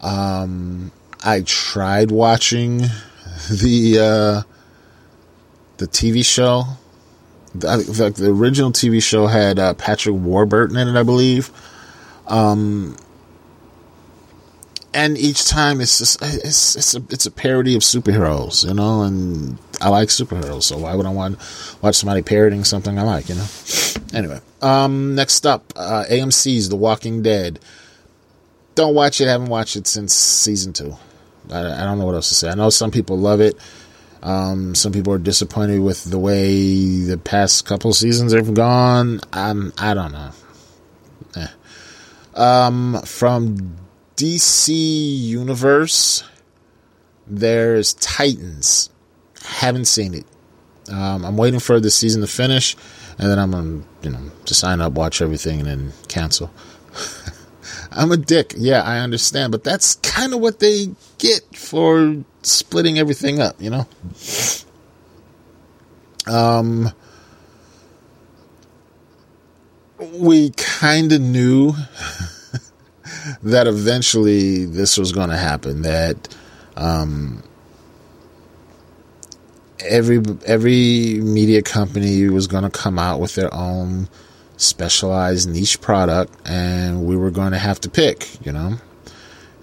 Um, 0.00 0.92
I 1.24 1.42
tried 1.42 2.10
watching 2.10 2.78
the 3.50 3.98
uh, 4.00 4.42
the 5.78 5.86
TV 5.86 6.24
show. 6.24 6.64
The, 7.54 8.12
the 8.14 8.30
original 8.30 8.70
TV 8.70 9.02
show 9.02 9.26
had 9.26 9.58
uh, 9.58 9.74
Patrick 9.74 10.14
Warburton 10.14 10.76
in 10.76 10.88
it, 10.88 10.98
I 10.98 11.02
believe. 11.02 11.50
Um, 12.26 12.96
and 14.96 15.18
each 15.18 15.44
time 15.44 15.82
it's 15.82 15.98
just 15.98 16.22
it's 16.22 16.74
it's 16.74 16.94
a 16.94 17.02
it's 17.10 17.26
a 17.26 17.30
parody 17.30 17.76
of 17.76 17.82
superheroes, 17.82 18.66
you 18.66 18.72
know, 18.72 19.02
and 19.02 19.58
I 19.78 19.90
like 19.90 20.08
superheroes, 20.08 20.62
so 20.62 20.78
why 20.78 20.94
would 20.94 21.04
I 21.04 21.10
want 21.10 21.38
watch 21.82 21.96
somebody 21.96 22.22
parodying 22.22 22.64
something 22.64 22.98
I 22.98 23.02
like, 23.02 23.28
you 23.28 23.34
know? 23.34 23.46
Anyway, 24.14 24.40
um, 24.62 25.14
next 25.14 25.44
up, 25.44 25.70
uh, 25.76 26.04
AMC's 26.08 26.70
The 26.70 26.76
Walking 26.76 27.22
Dead. 27.22 27.60
Don't 28.74 28.94
watch 28.94 29.20
it. 29.20 29.26
Haven't 29.28 29.48
watched 29.48 29.76
it 29.76 29.86
since 29.86 30.14
season 30.14 30.72
two. 30.72 30.96
I, 31.50 31.60
I 31.60 31.84
don't 31.84 31.98
know 31.98 32.06
what 32.06 32.14
else 32.14 32.30
to 32.30 32.34
say. 32.34 32.48
I 32.48 32.54
know 32.54 32.70
some 32.70 32.90
people 32.90 33.18
love 33.18 33.40
it. 33.42 33.54
Um, 34.22 34.74
some 34.74 34.92
people 34.92 35.12
are 35.12 35.18
disappointed 35.18 35.80
with 35.80 36.04
the 36.04 36.18
way 36.18 37.02
the 37.02 37.18
past 37.18 37.66
couple 37.66 37.92
seasons 37.92 38.32
have 38.32 38.54
gone. 38.54 39.20
I'm, 39.30 39.74
I 39.76 39.92
don't 39.92 40.12
know. 40.12 40.30
Eh. 41.36 41.48
Um, 42.34 43.02
from 43.04 43.76
DC 44.16 44.68
Universe, 44.68 46.24
there's 47.26 47.94
Titans. 47.94 48.90
Haven't 49.44 49.84
seen 49.84 50.14
it. 50.14 50.24
Um, 50.90 51.24
I'm 51.24 51.36
waiting 51.36 51.60
for 51.60 51.80
the 51.80 51.90
season 51.90 52.22
to 52.22 52.26
finish, 52.26 52.76
and 53.18 53.28
then 53.28 53.38
I'm 53.38 53.50
gonna, 53.50 53.82
you 54.02 54.10
know, 54.10 54.30
to 54.46 54.54
sign 54.54 54.80
up, 54.80 54.92
watch 54.94 55.20
everything, 55.20 55.60
and 55.60 55.68
then 55.68 55.92
cancel. 56.08 56.50
I'm 57.92 58.12
a 58.12 58.16
dick. 58.16 58.54
Yeah, 58.56 58.82
I 58.82 58.98
understand, 58.98 59.52
but 59.52 59.64
that's 59.64 59.96
kind 59.96 60.32
of 60.32 60.40
what 60.40 60.60
they 60.60 60.90
get 61.18 61.42
for 61.54 62.16
splitting 62.42 62.98
everything 62.98 63.40
up, 63.40 63.60
you 63.60 63.70
know. 63.70 63.86
Um, 66.26 66.92
we 69.98 70.50
kind 70.50 71.12
of 71.12 71.20
knew 71.20 71.74
that 73.42 73.66
eventually 73.66 74.64
this 74.64 74.96
was 74.96 75.12
going 75.12 75.30
to 75.30 75.36
happen. 75.36 75.82
That 75.82 76.34
um, 76.76 77.42
every 79.80 80.22
every 80.44 81.20
media 81.20 81.62
company 81.62 82.28
was 82.28 82.46
going 82.46 82.64
to 82.64 82.70
come 82.70 82.98
out 82.98 83.20
with 83.20 83.34
their 83.34 83.52
own 83.54 84.08
specialized 84.56 85.48
niche 85.48 85.80
product, 85.80 86.32
and 86.44 87.06
we 87.06 87.16
were 87.16 87.30
going 87.30 87.52
to 87.52 87.58
have 87.58 87.80
to 87.80 87.90
pick, 87.90 88.44
you 88.44 88.52
know. 88.52 88.76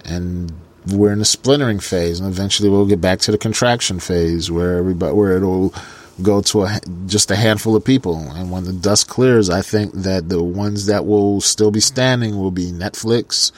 And 0.06 0.52
we're 0.92 1.14
in 1.14 1.22
a 1.22 1.26
splintering 1.26 1.80
phase, 1.80 2.20
and 2.20 2.28
eventually 2.30 2.70
we'll 2.70 2.86
get 2.86 3.02
back 3.02 3.20
to 3.20 3.32
the 3.32 3.38
contraction 3.38 4.00
phase, 4.00 4.52
where 4.52 4.78
everybody 4.78 5.14
where 5.14 5.38
it'll 5.38 5.74
go 6.22 6.42
to 6.42 6.64
a, 6.64 6.80
just 7.08 7.32
a 7.32 7.36
handful 7.36 7.76
of 7.76 7.84
people. 7.84 8.18
And 8.18 8.52
when 8.52 8.66
the 8.66 8.74
dust 8.74 9.08
clears, 9.08 9.50
I 9.50 9.62
think 9.62 9.94
that 9.94 10.30
the 10.30 10.44
ones 10.44 10.86
that 10.86 11.06
will 11.06 11.42
still 11.42 11.72
be 11.72 11.80
standing 11.80 12.38
will 12.38 12.52
be 12.52 12.72
Netflix, 12.72 13.52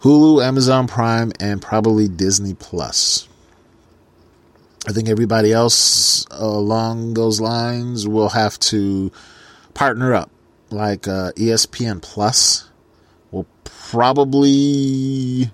Hulu, 0.00 0.44
Amazon 0.44 0.88
Prime, 0.88 1.32
and 1.38 1.62
probably 1.62 2.08
Disney 2.08 2.54
Plus. 2.54 3.28
I 4.88 4.92
think 4.92 5.08
everybody 5.08 5.52
else 5.52 6.26
along 6.30 7.14
those 7.14 7.40
lines 7.40 8.08
will 8.08 8.30
have 8.30 8.58
to 8.60 9.12
partner 9.74 10.14
up. 10.14 10.30
Like 10.70 11.06
uh, 11.08 11.32
ESPN 11.32 12.00
Plus 12.02 12.68
will 13.30 13.46
probably 13.64 15.50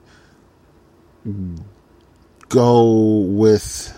go 2.49 3.19
with. 3.29 3.93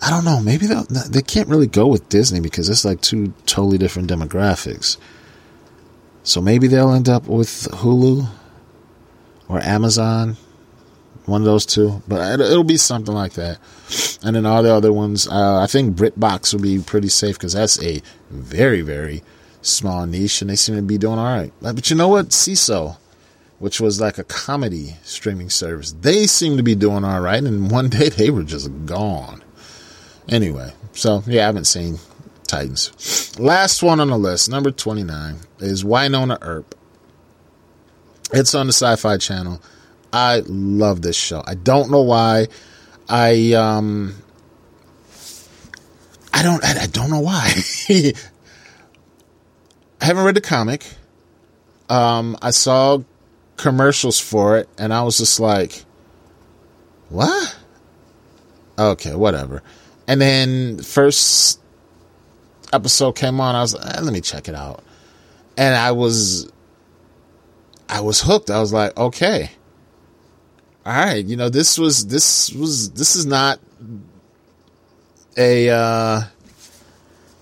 I 0.00 0.10
don't 0.10 0.24
know. 0.24 0.40
Maybe 0.40 0.66
they 0.66 0.82
they 1.08 1.22
can't 1.22 1.48
really 1.48 1.66
go 1.66 1.86
with 1.86 2.08
Disney 2.08 2.40
because 2.40 2.68
it's 2.68 2.84
like 2.84 3.00
two 3.00 3.32
totally 3.46 3.78
different 3.78 4.10
demographics. 4.10 4.98
So 6.22 6.40
maybe 6.40 6.66
they'll 6.66 6.92
end 6.92 7.08
up 7.08 7.26
with 7.26 7.68
Hulu 7.70 8.28
or 9.48 9.60
Amazon, 9.60 10.36
one 11.24 11.40
of 11.40 11.46
those 11.46 11.64
two. 11.64 12.02
But 12.08 12.40
it'll 12.40 12.64
be 12.64 12.76
something 12.76 13.14
like 13.14 13.34
that. 13.34 13.58
And 14.22 14.36
then 14.36 14.44
all 14.44 14.62
the 14.62 14.74
other 14.74 14.92
ones, 14.92 15.28
uh, 15.28 15.60
I 15.60 15.66
think 15.66 15.96
BritBox 15.96 16.52
will 16.52 16.60
be 16.60 16.78
pretty 16.80 17.08
safe 17.08 17.38
because 17.38 17.52
that's 17.54 17.82
a 17.82 18.02
very 18.30 18.82
very 18.82 19.22
small 19.62 20.06
niche, 20.06 20.42
and 20.42 20.50
they 20.50 20.56
seem 20.56 20.76
to 20.76 20.82
be 20.82 20.98
doing 20.98 21.18
all 21.18 21.24
right. 21.24 21.52
But 21.62 21.90
you 21.90 21.96
know 21.96 22.08
what, 22.08 22.28
Seeso 22.28 22.96
which 23.58 23.80
was 23.80 24.00
like 24.00 24.18
a 24.18 24.24
comedy 24.24 24.96
streaming 25.02 25.50
service, 25.50 25.92
they 26.00 26.26
seem 26.26 26.56
to 26.56 26.62
be 26.62 26.74
doing 26.74 27.04
all 27.04 27.20
right. 27.20 27.42
And 27.42 27.70
one 27.70 27.88
day 27.88 28.08
they 28.08 28.30
were 28.30 28.42
just 28.42 28.70
gone. 28.86 29.42
Anyway, 30.28 30.72
so 30.92 31.22
yeah, 31.26 31.42
I 31.42 31.46
haven't 31.46 31.66
seen 31.66 31.98
Titans. 32.46 33.38
Last 33.38 33.82
one 33.82 34.00
on 34.00 34.08
the 34.08 34.18
list, 34.18 34.48
number 34.48 34.70
29, 34.70 35.36
is 35.60 35.84
Wynonna 35.84 36.38
Earp. 36.42 36.74
It's 38.32 38.54
on 38.54 38.66
the 38.66 38.72
Sci 38.72 38.96
Fi 38.96 39.18
Channel. 39.18 39.60
I 40.12 40.42
love 40.46 41.02
this 41.02 41.16
show. 41.16 41.42
I 41.46 41.54
don't 41.54 41.90
know 41.90 42.02
why. 42.02 42.48
I, 43.08 43.52
um, 43.52 44.14
I 46.32 46.42
don't, 46.42 46.64
I 46.64 46.86
don't 46.86 47.10
know 47.10 47.20
why. 47.20 47.52
I 47.88 48.12
haven't 50.00 50.24
read 50.24 50.34
the 50.34 50.40
comic. 50.40 50.86
Um, 51.88 52.36
I 52.42 52.50
saw 52.50 52.98
commercials 53.56 54.18
for 54.18 54.58
it 54.58 54.68
and 54.76 54.92
I 54.92 55.02
was 55.02 55.18
just 55.18 55.38
like, 55.38 55.84
what? 57.08 57.56
Okay, 58.78 59.14
whatever. 59.14 59.62
And 60.08 60.20
then 60.20 60.78
first 60.78 61.60
episode 62.72 63.12
came 63.12 63.40
on, 63.40 63.54
I 63.54 63.62
was 63.62 63.74
eh, 63.74 64.00
let 64.00 64.12
me 64.12 64.20
check 64.20 64.48
it 64.48 64.54
out. 64.54 64.82
And 65.56 65.74
I 65.74 65.92
was 65.92 66.50
I 67.88 68.00
was 68.00 68.20
hooked. 68.20 68.50
I 68.50 68.60
was 68.60 68.72
like, 68.72 68.96
okay. 68.96 69.50
All 70.84 70.92
right, 70.92 71.24
you 71.24 71.36
know, 71.36 71.48
this 71.48 71.78
was 71.78 72.06
this 72.06 72.52
was 72.52 72.90
this 72.90 73.16
is 73.16 73.26
not 73.26 73.58
a 75.36 75.70
uh 75.70 76.20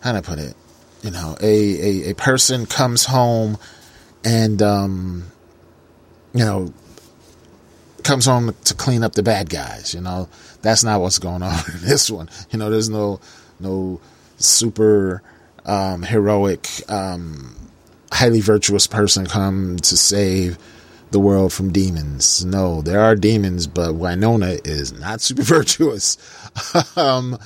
how 0.01 0.13
do 0.13 0.19
I 0.19 0.21
put 0.21 0.39
it? 0.39 0.55
You 1.03 1.11
know, 1.11 1.37
a, 1.41 1.47
a, 1.47 2.11
a 2.11 2.15
person 2.15 2.65
comes 2.67 3.05
home 3.05 3.59
and 4.25 4.63
um 4.63 5.25
you 6.33 6.45
know 6.45 6.73
comes 8.03 8.27
home 8.27 8.55
to 8.65 8.75
clean 8.75 9.03
up 9.03 9.15
the 9.15 9.23
bad 9.23 9.51
guys, 9.51 9.95
you 9.95 10.01
know. 10.01 10.29
That's 10.65 10.83
not 10.83 11.01
what's 11.01 11.19
going 11.19 11.43
on 11.43 11.59
in 11.75 11.83
this 11.83 12.11
one. 12.11 12.29
You 12.51 12.59
know, 12.59 12.71
there's 12.71 12.89
no 12.89 13.21
no 13.61 14.01
super 14.39 15.23
um, 15.65 16.03
heroic, 16.03 16.69
um, 16.89 17.55
highly 18.11 18.41
virtuous 18.41 18.87
person 18.87 19.27
come 19.27 19.77
to 19.77 19.97
save 19.97 20.59
the 21.11 21.21
world 21.21 21.53
from 21.53 21.71
demons. 21.71 22.45
No, 22.45 22.81
there 22.81 23.01
are 23.01 23.15
demons, 23.15 23.67
but 23.67 23.91
Wynonna 23.95 24.67
is 24.67 24.93
not 24.93 25.21
super 25.21 25.43
virtuous. 25.43 26.17
um, 26.97 27.39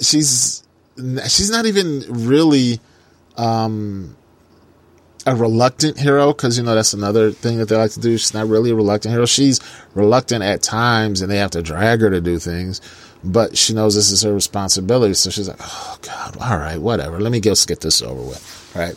she's 0.00 0.62
she's 0.96 1.50
not 1.50 1.66
even 1.66 2.04
really 2.08 2.80
um, 3.36 4.16
a 5.26 5.34
reluctant 5.34 5.98
hero 5.98 6.32
because 6.32 6.56
you 6.56 6.64
know 6.64 6.74
that's 6.74 6.94
another 6.94 7.32
thing 7.32 7.58
that 7.58 7.68
they 7.68 7.76
like 7.76 7.90
to 7.92 8.00
do. 8.00 8.16
She's 8.16 8.32
not 8.34 8.48
really 8.48 8.70
a 8.70 8.74
reluctant 8.74 9.12
hero. 9.12 9.26
She's 9.26 9.60
reluctant 9.94 10.42
at 10.42 10.62
times, 10.62 11.20
and 11.20 11.30
they 11.30 11.38
have 11.38 11.50
to 11.52 11.62
drag 11.62 12.00
her 12.00 12.10
to 12.10 12.20
do 12.20 12.38
things 12.38 12.80
but 13.26 13.56
she 13.56 13.74
knows 13.74 13.94
this 13.94 14.10
is 14.10 14.22
her 14.22 14.32
responsibility. 14.32 15.14
So 15.14 15.30
she's 15.30 15.48
like, 15.48 15.58
oh, 15.60 15.98
God, 16.02 16.36
all 16.40 16.58
right, 16.58 16.78
whatever. 16.78 17.20
Let 17.20 17.32
me 17.32 17.40
just 17.40 17.66
get 17.68 17.80
this 17.80 18.00
over 18.02 18.20
with. 18.20 18.72
All 18.74 18.82
right. 18.82 18.96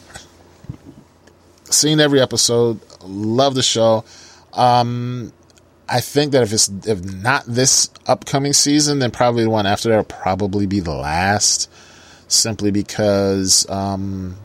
Seen 1.65 1.99
every 1.99 2.21
episode. 2.21 2.80
Love 3.03 3.55
the 3.55 3.63
show. 3.63 4.03
Um, 4.53 5.34
I 5.88 6.01
think 6.01 6.32
that 6.34 6.43
if 6.43 6.53
it's 6.53 6.69
if 6.86 7.03
not 7.03 7.45
this 7.45 7.89
upcoming 8.05 8.53
season, 8.53 8.99
then 8.99 9.11
probably 9.11 9.43
the 9.43 9.49
one 9.49 9.65
after 9.65 9.89
that 9.89 9.97
will 9.97 10.03
probably 10.03 10.67
be 10.67 10.80
the 10.80 10.93
last, 10.93 11.69
simply 12.27 12.71
because 12.71 13.67
um, 13.69 14.36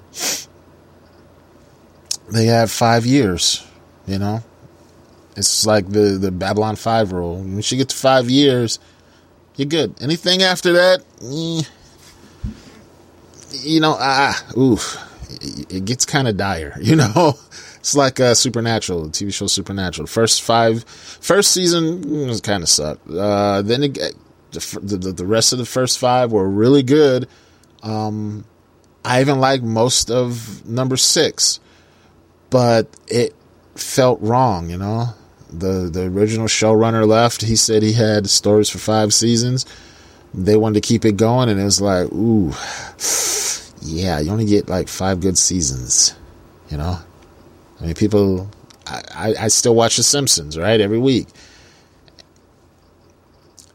they 2.35 2.47
have 2.47 2.71
five 2.71 3.07
years. 3.07 3.67
You 4.07 4.19
know, 4.19 4.43
it's 5.37 5.65
like 5.67 5.89
the 5.89 6.19
the 6.19 6.31
Babylon 6.31 6.77
Five 6.77 7.13
rule. 7.13 7.37
When 7.37 7.63
she 7.63 7.77
gets 7.77 7.95
to 7.95 8.01
five 8.01 8.29
years, 8.29 8.79
you're 9.57 9.67
good. 9.67 9.95
Anything 10.03 10.43
after 10.43 10.73
that, 10.73 11.01
eh, 11.23 11.63
you 13.63 13.81
know, 13.81 13.97
ah, 13.99 14.45
oof, 14.57 14.99
it 15.41 15.85
gets 15.85 16.05
kind 16.05 16.29
of 16.29 16.37
dire. 16.37 16.77
You 16.81 16.97
know, 16.97 17.39
it's 17.79 17.95
like 17.95 18.21
uh, 18.21 18.35
Supernatural, 18.35 19.09
TV 19.09 19.33
show 19.33 19.47
Supernatural. 19.47 20.07
First 20.07 20.43
five, 20.43 20.85
first 20.85 21.53
season 21.53 22.05
mm, 22.05 22.43
kind 22.43 22.63
of 22.63 22.69
sucked. 22.69 23.09
Uh, 23.09 23.63
then 23.63 23.85
it, 23.85 23.95
the, 24.51 24.97
the, 24.97 25.13
the 25.13 25.27
rest 25.27 25.53
of 25.53 25.59
the 25.59 25.67
first 25.67 25.99
five 25.99 26.33
were 26.33 26.49
really 26.49 26.83
good. 26.83 27.29
Um, 27.83 28.45
I 29.05 29.21
even 29.21 29.39
like 29.39 29.63
most 29.63 30.11
of 30.11 30.67
number 30.67 30.97
six, 30.97 31.61
but 32.55 32.87
it 33.09 33.35
felt 33.75 34.21
wrong. 34.21 34.71
You 34.71 34.79
know, 34.79 35.09
the 35.51 35.91
the 35.93 36.05
original 36.05 36.47
showrunner 36.47 37.05
left. 37.05 37.43
He 37.43 37.57
said 37.57 37.83
he 37.83 37.95
had 37.95 38.31
stories 38.31 38.71
for 38.71 38.79
five 38.79 39.13
seasons. 39.13 39.67
They 40.33 40.57
wanted 40.57 40.81
to 40.81 40.87
keep 40.87 41.05
it 41.05 41.17
going, 41.17 41.49
and 41.49 41.59
it 41.59 41.65
was 41.65 41.81
like, 41.81 42.13
ooh, 42.13 42.53
yeah, 43.83 44.21
you 44.21 44.31
only 44.31 44.47
get 44.47 44.69
like 44.69 44.87
five 44.87 45.21
good 45.21 45.37
seasons. 45.37 46.15
You 46.71 46.77
know, 46.77 46.97
I 47.81 47.85
mean, 47.87 47.95
people. 47.95 48.49
I, 48.87 49.03
I, 49.15 49.35
I 49.45 49.49
still 49.49 49.75
watch 49.75 49.97
The 49.97 50.03
Simpsons, 50.05 50.57
right, 50.57 50.81
every 50.81 50.99
week. 50.99 51.27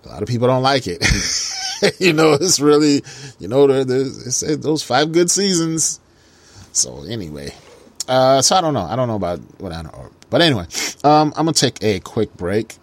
A 0.05 0.09
lot 0.09 0.21
of 0.21 0.29
people 0.29 0.47
don't 0.47 0.61
like 0.61 0.85
it. 0.85 1.03
you 1.99 2.13
know, 2.13 2.33
it's 2.33 2.59
really, 2.59 3.01
you 3.39 3.47
know, 3.47 3.65
there's 3.83 4.39
those 4.39 4.83
five 4.83 5.11
good 5.11 5.31
seasons. 5.31 5.99
So 6.71 7.03
anyway, 7.05 7.51
uh, 8.09 8.41
so 8.41 8.55
I 8.55 8.61
don't 8.61 8.73
know. 8.73 8.85
I 8.85 8.95
don't 8.95 9.07
know 9.07 9.15
about 9.15 9.39
what 9.59 9.71
I 9.71 9.81
don't 9.81 9.93
know. 9.93 10.09
But 10.29 10.41
anyway, 10.41 10.65
um, 11.03 11.33
I'm 11.35 11.45
gonna 11.45 11.53
take 11.53 11.81
a 11.83 11.99
quick 11.99 12.35
break, 12.35 12.75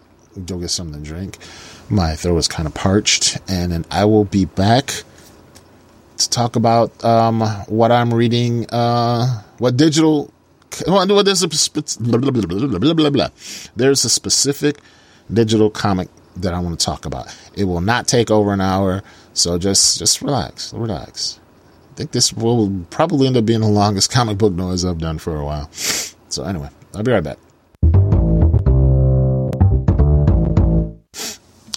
go 0.45 0.57
get 0.57 0.69
something 0.69 1.03
to 1.03 1.07
drink. 1.07 1.37
My 1.89 2.15
throat 2.15 2.37
is 2.37 2.47
kind 2.47 2.67
of 2.67 2.73
parched, 2.73 3.37
and 3.47 3.71
then 3.71 3.85
I 3.91 4.05
will 4.05 4.25
be 4.25 4.45
back 4.45 5.03
to 6.17 6.29
talk 6.29 6.55
about 6.55 7.03
um, 7.05 7.41
what 7.67 7.91
I'm 7.91 8.13
reading. 8.13 8.69
Uh, 8.69 9.43
what 9.59 9.77
digital? 9.77 10.33
Well, 10.85 11.23
there's 11.23 11.43
a 11.43 11.47
blah, 11.47 12.19
blah, 12.93 13.09
blah. 13.09 13.29
There's 13.75 14.03
a 14.03 14.09
specific 14.09 14.79
digital 15.31 15.69
comic 15.69 16.09
that 16.35 16.53
I 16.53 16.59
want 16.59 16.79
to 16.79 16.85
talk 16.85 17.05
about. 17.05 17.35
It 17.55 17.63
will 17.63 17.81
not 17.81 18.07
take 18.07 18.29
over 18.29 18.51
an 18.53 18.61
hour, 18.61 19.01
so 19.33 19.57
just 19.57 19.97
just 19.97 20.21
relax, 20.21 20.73
relax. 20.73 21.39
Think 21.97 22.11
this 22.11 22.31
will 22.31 22.85
probably 22.91 23.25
end 23.25 23.37
up 23.37 23.45
being 23.47 23.61
the 23.61 23.67
longest 23.67 24.11
comic 24.11 24.37
book 24.37 24.53
noise 24.53 24.85
I've 24.85 24.99
done 24.99 25.17
for 25.17 25.35
a 25.35 25.43
while. 25.43 25.67
So 25.71 26.43
anyway, 26.43 26.69
I'll 26.93 27.01
be 27.01 27.11
right 27.11 27.23
back. 27.23 27.39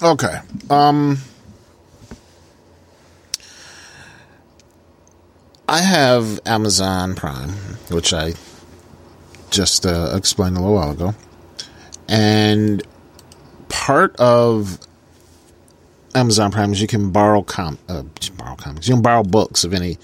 Okay. 0.02 0.40
Um 0.68 1.16
I 5.66 5.78
have 5.78 6.38
Amazon 6.44 7.14
Prime, 7.14 7.50
which 7.88 8.12
I 8.12 8.34
just 9.50 9.86
uh, 9.86 10.12
explained 10.14 10.58
a 10.58 10.60
little 10.60 10.74
while 10.74 10.90
ago. 10.90 11.14
And 12.08 12.82
part 13.70 14.14
of 14.16 14.80
Amazon 16.14 16.50
Prime 16.50 16.72
is 16.72 16.80
you 16.80 16.88
can 16.88 17.10
borrow 17.10 17.42
com 17.42 17.78
uh, 17.88 18.02
borrow 18.36 18.56
comics. 18.56 18.88
You 18.88 18.94
can 18.94 19.02
borrow 19.02 19.22
books 19.22 19.64
of 19.64 19.72
any 19.72 19.98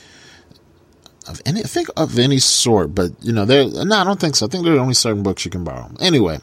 of 1.28 1.40
any, 1.44 1.61
I 1.61 1.64
think 1.64 1.88
of 1.96 2.18
any 2.18 2.38
sort, 2.38 2.94
but 2.94 3.11
you 3.20 3.32
know, 3.32 3.44
there. 3.44 3.64
No, 3.84 3.96
I 3.96 4.04
don't 4.04 4.20
think 4.20 4.36
so. 4.36 4.46
I 4.46 4.48
think 4.48 4.64
there 4.64 4.74
are 4.74 4.80
only 4.80 4.94
certain 4.94 5.22
books 5.22 5.44
you 5.44 5.50
can 5.50 5.64
borrow. 5.64 5.90
Anyway, 6.00 6.38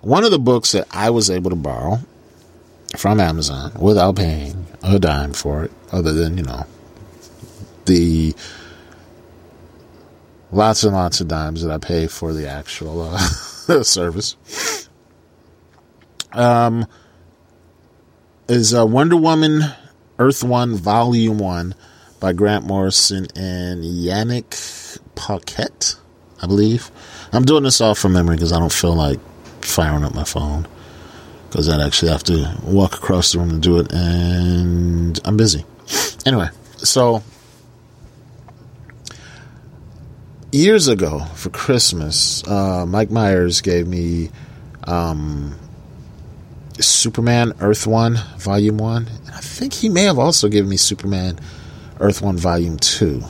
one 0.00 0.24
of 0.24 0.30
the 0.30 0.38
books 0.38 0.72
that 0.72 0.86
I 0.92 1.10
was 1.10 1.30
able 1.30 1.50
to 1.50 1.56
borrow 1.56 1.98
from 2.96 3.20
Amazon 3.20 3.72
without 3.80 4.16
paying 4.16 4.66
a 4.82 4.98
dime 4.98 5.32
for 5.32 5.64
it, 5.64 5.72
other 5.90 6.12
than 6.12 6.38
you 6.38 6.44
know 6.44 6.66
the 7.86 8.34
lots 10.52 10.84
and 10.84 10.94
lots 10.94 11.20
of 11.20 11.28
dimes 11.28 11.62
that 11.62 11.72
I 11.72 11.78
pay 11.78 12.06
for 12.06 12.32
the 12.32 12.48
actual 12.48 13.02
uh, 13.02 13.18
service. 13.82 14.36
Um, 16.32 16.86
is 18.48 18.74
uh, 18.74 18.86
Wonder 18.86 19.16
Woman 19.16 19.62
Earth 20.18 20.42
One 20.42 20.74
Volume 20.74 21.38
One 21.38 21.74
by 22.18 22.32
Grant 22.32 22.64
Morrison 22.64 23.26
and 23.36 23.84
Yanick 23.84 24.98
Paquette. 25.14 25.96
I 26.40 26.46
believe. 26.46 26.90
I'm 27.32 27.44
doing 27.44 27.64
this 27.64 27.80
all 27.80 27.94
from 27.94 28.12
memory 28.12 28.36
because 28.36 28.52
I 28.52 28.58
don't 28.58 28.72
feel 28.72 28.94
like 28.94 29.18
firing 29.62 30.04
up 30.04 30.14
my 30.14 30.24
phone 30.24 30.66
because 31.48 31.68
I'd 31.68 31.80
actually 31.80 32.12
have 32.12 32.22
to 32.24 32.56
walk 32.62 32.94
across 32.94 33.32
the 33.32 33.38
room 33.38 33.50
to 33.50 33.58
do 33.58 33.78
it, 33.78 33.92
and 33.92 35.18
I'm 35.24 35.36
busy. 35.36 35.64
Anyway, 36.26 36.48
so 36.76 37.22
years 40.52 40.88
ago 40.88 41.20
for 41.34 41.50
Christmas, 41.50 42.46
uh, 42.46 42.86
Mike 42.86 43.10
Myers 43.10 43.60
gave 43.60 43.86
me 43.88 44.30
um, 44.84 45.58
Superman 46.80 47.52
Earth 47.60 47.86
1 47.86 48.16
Volume 48.38 48.78
1. 48.78 49.06
And 49.06 49.34
I 49.34 49.40
think 49.40 49.72
he 49.72 49.88
may 49.88 50.02
have 50.02 50.18
also 50.18 50.48
given 50.48 50.68
me 50.68 50.76
Superman 50.76 51.38
Earth 52.00 52.22
1 52.22 52.36
Volume 52.36 52.78
2. 52.78 53.22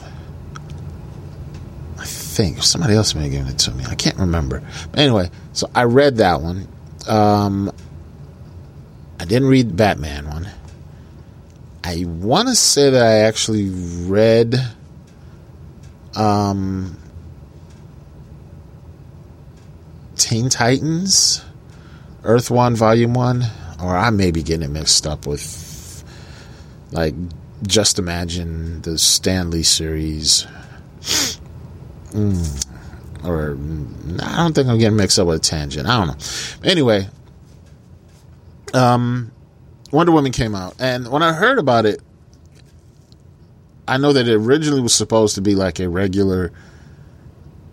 I 1.97 2.05
think 2.05 2.63
somebody 2.63 2.93
else 2.93 3.15
may 3.15 3.23
have 3.23 3.31
given 3.31 3.47
it 3.47 3.59
to 3.59 3.71
me. 3.71 3.83
I 3.85 3.95
can't 3.95 4.17
remember. 4.17 4.63
Anyway, 4.93 5.29
so 5.53 5.69
I 5.75 5.83
read 5.83 6.17
that 6.17 6.41
one. 6.41 6.67
Um, 7.07 7.71
I 9.19 9.25
didn't 9.25 9.49
read 9.49 9.75
Batman 9.75 10.27
one. 10.27 10.47
I 11.83 12.05
want 12.05 12.47
to 12.47 12.55
say 12.55 12.89
that 12.89 13.01
I 13.01 13.19
actually 13.19 13.69
read 13.69 14.55
um, 16.15 16.97
Teen 20.15 20.49
Titans, 20.49 21.43
Earth 22.23 22.51
One, 22.51 22.75
Volume 22.75 23.13
One, 23.13 23.43
or 23.81 23.95
I 23.95 24.09
may 24.09 24.31
be 24.31 24.43
getting 24.43 24.63
it 24.63 24.71
mixed 24.71 25.07
up 25.07 25.25
with 25.25 26.03
like 26.91 27.13
Just 27.63 27.99
Imagine 27.99 28.81
the 28.81 28.97
Stan 28.97 29.51
Lee 29.51 29.63
series. 29.63 30.45
Mm. 32.11 32.65
Or 33.23 33.57
I 34.23 34.37
don't 34.37 34.53
think 34.53 34.67
I'm 34.67 34.79
getting 34.79 34.97
mixed 34.97 35.19
up 35.19 35.27
with 35.27 35.37
a 35.37 35.39
tangent. 35.39 35.87
I 35.87 35.97
don't 35.97 36.07
know. 36.07 36.69
Anyway, 36.69 37.07
um, 38.73 39.31
Wonder 39.91 40.11
Woman 40.11 40.31
came 40.31 40.55
out, 40.55 40.75
and 40.79 41.09
when 41.09 41.21
I 41.21 41.33
heard 41.33 41.59
about 41.59 41.85
it, 41.85 42.01
I 43.87 43.97
know 43.97 44.13
that 44.13 44.27
it 44.27 44.35
originally 44.35 44.81
was 44.81 44.93
supposed 44.93 45.35
to 45.35 45.41
be 45.41 45.55
like 45.55 45.79
a 45.79 45.89
regular 45.89 46.51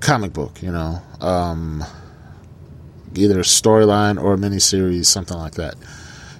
comic 0.00 0.32
book, 0.32 0.62
you 0.62 0.72
know, 0.72 1.02
um, 1.20 1.84
either 3.18 3.38
a 3.38 3.42
storyline 3.42 4.22
or 4.22 4.34
a 4.34 4.36
miniseries, 4.36 5.06
something 5.06 5.36
like 5.36 5.54
that, 5.54 5.74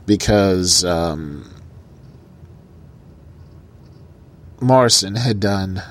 because 0.07 0.85
um, 0.85 1.51
Morrison 4.61 5.14
had 5.14 5.41
done 5.41 5.83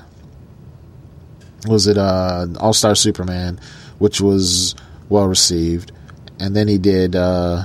was 1.66 1.86
it 1.86 1.98
uh, 1.98 2.46
All 2.60 2.72
Star 2.72 2.94
Superman, 2.94 3.60
which 3.98 4.20
was 4.20 4.74
well 5.08 5.26
received, 5.26 5.92
and 6.38 6.54
then 6.54 6.68
he 6.68 6.78
did 6.78 7.16
uh, 7.16 7.64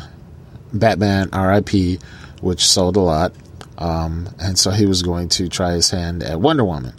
Batman 0.73 1.29
R.I.P., 1.33 1.99
which 2.41 2.65
sold 2.65 2.97
a 2.97 3.01
lot, 3.01 3.33
um, 3.77 4.29
and 4.39 4.57
so 4.57 4.71
he 4.71 4.85
was 4.85 5.03
going 5.03 5.29
to 5.29 5.47
try 5.47 5.73
his 5.73 5.89
hand 5.89 6.23
at 6.23 6.39
Wonder 6.39 6.63
Woman, 6.63 6.93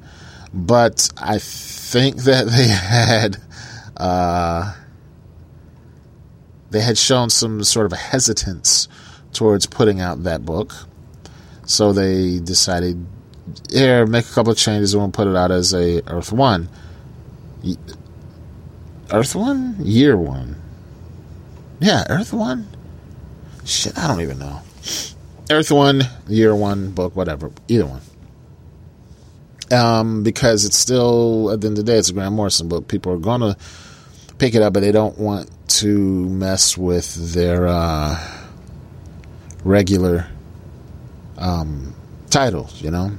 but 0.53 1.09
I 1.17 1.39
think 1.39 2.17
that 2.25 2.47
they 2.47 2.69
had. 2.69 3.39
Uh, 3.97 4.75
they 6.73 6.81
had 6.81 6.99
shown 6.99 7.31
some 7.31 7.63
sort 7.63 7.87
of 7.87 7.93
hesitance 7.93 8.89
towards 9.33 9.67
putting 9.67 10.01
out 10.01 10.25
that 10.25 10.45
book. 10.45 10.75
So 11.67 11.93
they 11.93 12.39
decided, 12.41 13.07
here, 13.71 14.07
make 14.07 14.27
a 14.27 14.33
couple 14.33 14.53
of 14.53 14.59
changes 14.59 14.95
and 14.95 15.03
we'll 15.03 15.11
put 15.11 15.29
it 15.29 15.37
out 15.37 15.51
as 15.51 15.73
a 15.75 16.03
Earth 16.09 16.33
One. 16.33 16.69
Earth 19.13 19.35
One? 19.35 19.77
Year 19.81 20.17
One. 20.17 20.61
Yeah, 21.79 22.05
Earth 22.09 22.33
One? 22.33 22.67
Shit, 23.65 23.97
I 23.99 24.09
don't 24.09 24.23
even 24.23 24.39
know. 24.39 24.61
Earth 25.51 25.71
One, 25.71 26.03
Year 26.27 26.55
One 26.57 26.91
book, 26.91 27.15
whatever. 27.15 27.51
Either 27.69 27.87
one. 27.87 28.01
Um, 29.71 30.23
because 30.23 30.65
it's 30.65 30.77
still, 30.77 31.51
at 31.51 31.61
the 31.61 31.69
end 31.69 31.79
of 31.79 31.85
the 31.85 31.93
day, 31.93 31.99
it's 31.99 32.11
a 32.11 32.13
Grant 32.13 32.35
Morrison 32.35 32.69
book. 32.69 32.89
People 32.89 33.13
are 33.13 33.19
going 33.19 33.41
to 33.41 33.57
pick 34.43 34.57
it 34.57 34.63
up, 34.63 34.73
but 34.73 34.81
they 34.81 34.91
don't 34.91 35.17
want 35.19 35.49
to 35.69 36.29
mess 36.29 36.77
with 36.77 37.33
their 37.33 37.65
uh, 37.69 38.19
regular 39.63 40.27
um, 41.39 41.95
titles, 42.29 42.83
you 42.83 42.91
know? 42.91 43.13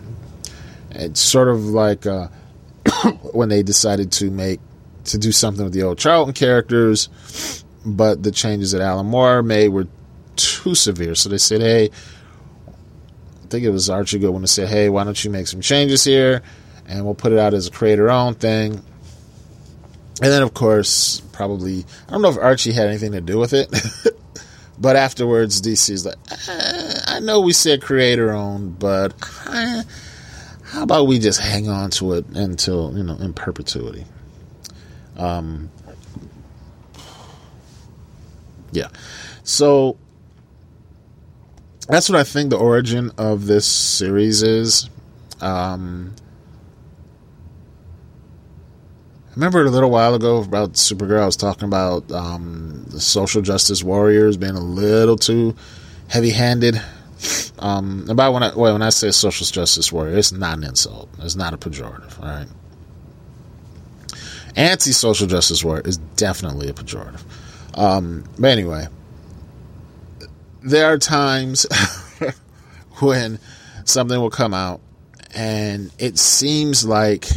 It's 0.92 1.22
sort 1.22 1.48
of 1.48 1.64
like 1.64 2.06
uh, 2.06 2.28
when 3.32 3.48
they 3.48 3.64
decided 3.64 4.12
to 4.14 4.30
make 4.32 4.60
to 5.06 5.18
do 5.18 5.32
something 5.32 5.64
with 5.64 5.72
the 5.72 5.84
old 5.84 5.98
Charlton 5.98 6.34
characters, 6.34 7.08
but 7.86 8.22
the 8.22 8.32
changes 8.32 8.74
that 8.74 8.82
Alan 8.82 9.06
Moore 9.06 9.42
made 9.42 9.70
were 9.70 9.88
too 10.36 10.76
severe. 10.76 11.16
So 11.16 11.30
they 11.30 11.38
said, 11.38 11.62
"Hey, 11.62 11.86
I 12.68 13.48
think 13.48 13.64
it 13.64 13.70
was 13.70 13.90
Archie 13.90 14.20
Goodwin 14.20 14.42
to 14.42 14.48
say, 14.48 14.66
hey, 14.66 14.90
why 14.90 15.06
don't 15.06 15.24
you 15.24 15.32
make 15.32 15.48
some 15.48 15.62
changes 15.62 16.04
here, 16.04 16.42
and 16.86 17.06
we'll 17.06 17.16
put 17.16 17.32
it 17.32 17.40
out 17.40 17.54
as 17.54 17.68
a 17.68 17.72
creator-owned 17.72 18.42
thing." 18.42 18.84
And 20.24 20.32
then, 20.32 20.42
of 20.42 20.54
course, 20.54 21.22
probably 21.34 21.86
I 22.08 22.12
don't 22.12 22.22
know 22.22 22.30
if 22.30 22.38
Archie 22.38 22.72
had 22.72 22.88
anything 22.88 23.12
to 23.12 23.20
do 23.22 23.38
with 23.38 23.52
it, 23.54 23.70
but 24.80 24.96
afterwards, 24.96 25.62
DC's 25.62 26.06
like, 26.06 26.16
eh, 26.32 26.94
I 27.08 27.20
know 27.20 27.42
we 27.42 27.54
said 27.54 27.82
creator-owned, 27.82 28.80
but. 28.80 29.14
Eh, 29.50 29.84
how 30.74 30.82
about 30.82 31.06
we 31.06 31.20
just 31.20 31.40
hang 31.40 31.70
on 31.70 31.92
to 31.92 32.14
it 32.14 32.26
until 32.34 32.98
you 32.98 33.04
know 33.04 33.14
in 33.18 33.32
perpetuity 33.32 34.06
um 35.18 35.70
yeah 38.72 38.88
so 39.44 39.96
that's 41.88 42.10
what 42.10 42.18
i 42.18 42.24
think 42.24 42.50
the 42.50 42.58
origin 42.58 43.12
of 43.20 43.46
this 43.46 43.68
series 43.68 44.42
is 44.42 44.90
um 45.42 46.16
I 49.23 49.23
remember 49.36 49.66
a 49.66 49.70
little 49.70 49.90
while 49.90 50.16
ago 50.16 50.38
about 50.38 50.74
Supergirl, 50.74 51.22
I 51.22 51.26
was 51.26 51.38
talking 51.38 51.68
about 51.68 52.12
um, 52.12 52.86
the 52.88 53.00
social 53.00 53.42
justice 53.42 53.84
warriors 53.84 54.38
being 54.38 54.56
a 54.56 54.64
little 54.64 55.18
too 55.18 55.56
heavy 56.08 56.32
handed 56.32 56.82
um, 57.60 58.06
about 58.10 58.34
when 58.34 58.44
I 58.44 58.54
well, 58.56 58.74
when 58.74 58.82
I 58.82 58.90
say 58.90 59.12
social 59.12 59.46
justice 59.46 59.92
warrior, 59.92 60.18
it's 60.18 60.32
not 60.32 60.58
an 60.58 60.66
insult. 60.66 61.10
It's 61.20 61.36
not 61.36 61.54
a 61.54 61.58
pejorative. 61.58 62.20
All 62.20 62.26
right. 62.26 62.48
Anti-social 64.56 65.28
justice 65.28 65.64
warrior 65.64 65.82
is 65.86 65.98
definitely 65.98 66.70
a 66.70 66.74
pejorative. 66.74 67.24
Um, 67.76 68.26
but 68.38 68.52
anyway, 68.52 68.88
there 70.62 70.86
are 70.92 70.98
times 70.98 71.66
when 73.00 73.40
something 73.86 74.20
will 74.20 74.30
come 74.30 74.54
out, 74.54 74.82
and 75.34 75.92
it 75.98 76.20
seems 76.20 76.86
like 76.86 77.30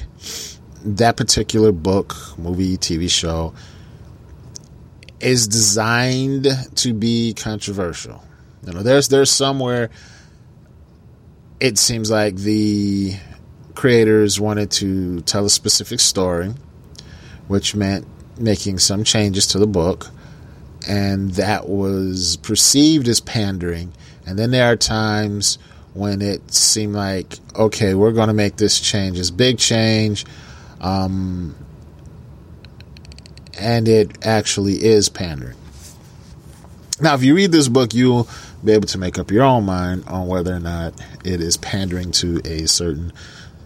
that 0.87 1.17
particular 1.17 1.73
book, 1.73 2.15
movie, 2.39 2.77
TV 2.77 3.11
show 3.11 3.55
is 5.21 5.49
designed 5.49 6.47
to 6.77 6.93
be 6.93 7.35
controversial. 7.35 8.23
You 8.65 8.73
know, 8.73 8.83
there's 8.83 9.09
there's 9.09 9.31
somewhere 9.31 9.91
it 11.61 11.79
seems 11.79 12.11
like 12.11 12.37
the 12.37 13.15
creators 13.75 14.39
wanted 14.39 14.71
to 14.71 15.21
tell 15.23 15.47
a 15.47 15.51
specific 15.51 16.01
story, 16.01 16.53
which 17.49 17.75
meant 17.75 18.07
making 18.39 18.79
some 18.79 19.05
changes 19.05 19.47
to 19.49 19.59
the 19.59 19.67
book, 19.67 20.11
and 20.87 21.31
that 21.33 21.69
was 21.69 22.37
perceived 22.39 23.09
as 23.09 23.21
pandering. 23.21 23.93
And 24.27 24.39
then 24.39 24.51
there 24.51 24.71
are 24.71 24.77
times 24.77 25.59
when 25.95 26.21
it 26.21 26.53
seemed 26.53 26.95
like, 26.95 27.39
okay, 27.55 27.95
we're 27.95 28.13
going 28.13 28.29
to 28.29 28.35
make 28.35 28.57
this 28.57 28.79
change, 28.79 29.17
this 29.17 29.31
big 29.31 29.59
change, 29.59 30.27
um, 30.81 31.55
and 33.59 33.89
it 33.89 34.25
actually 34.25 34.85
is 34.85 35.09
pandering. 35.09 35.57
Now, 37.01 37.15
if 37.15 37.23
you 37.23 37.35
read 37.35 37.53
this 37.53 37.69
book, 37.69 37.95
you'll 37.95 38.29
be 38.65 38.73
able 38.73 38.87
to 38.89 38.99
make 38.99 39.19
up 39.19 39.31
your 39.31 39.45
own 39.45 39.65
mind 39.65 40.05
on 40.07 40.27
whether 40.27 40.55
or 40.55 40.61
not 40.61 40.95
it 41.25 41.41
is 41.41 41.57
pandering 41.57 42.11
to 42.13 42.41
a 42.45 42.67
certain 42.67 43.13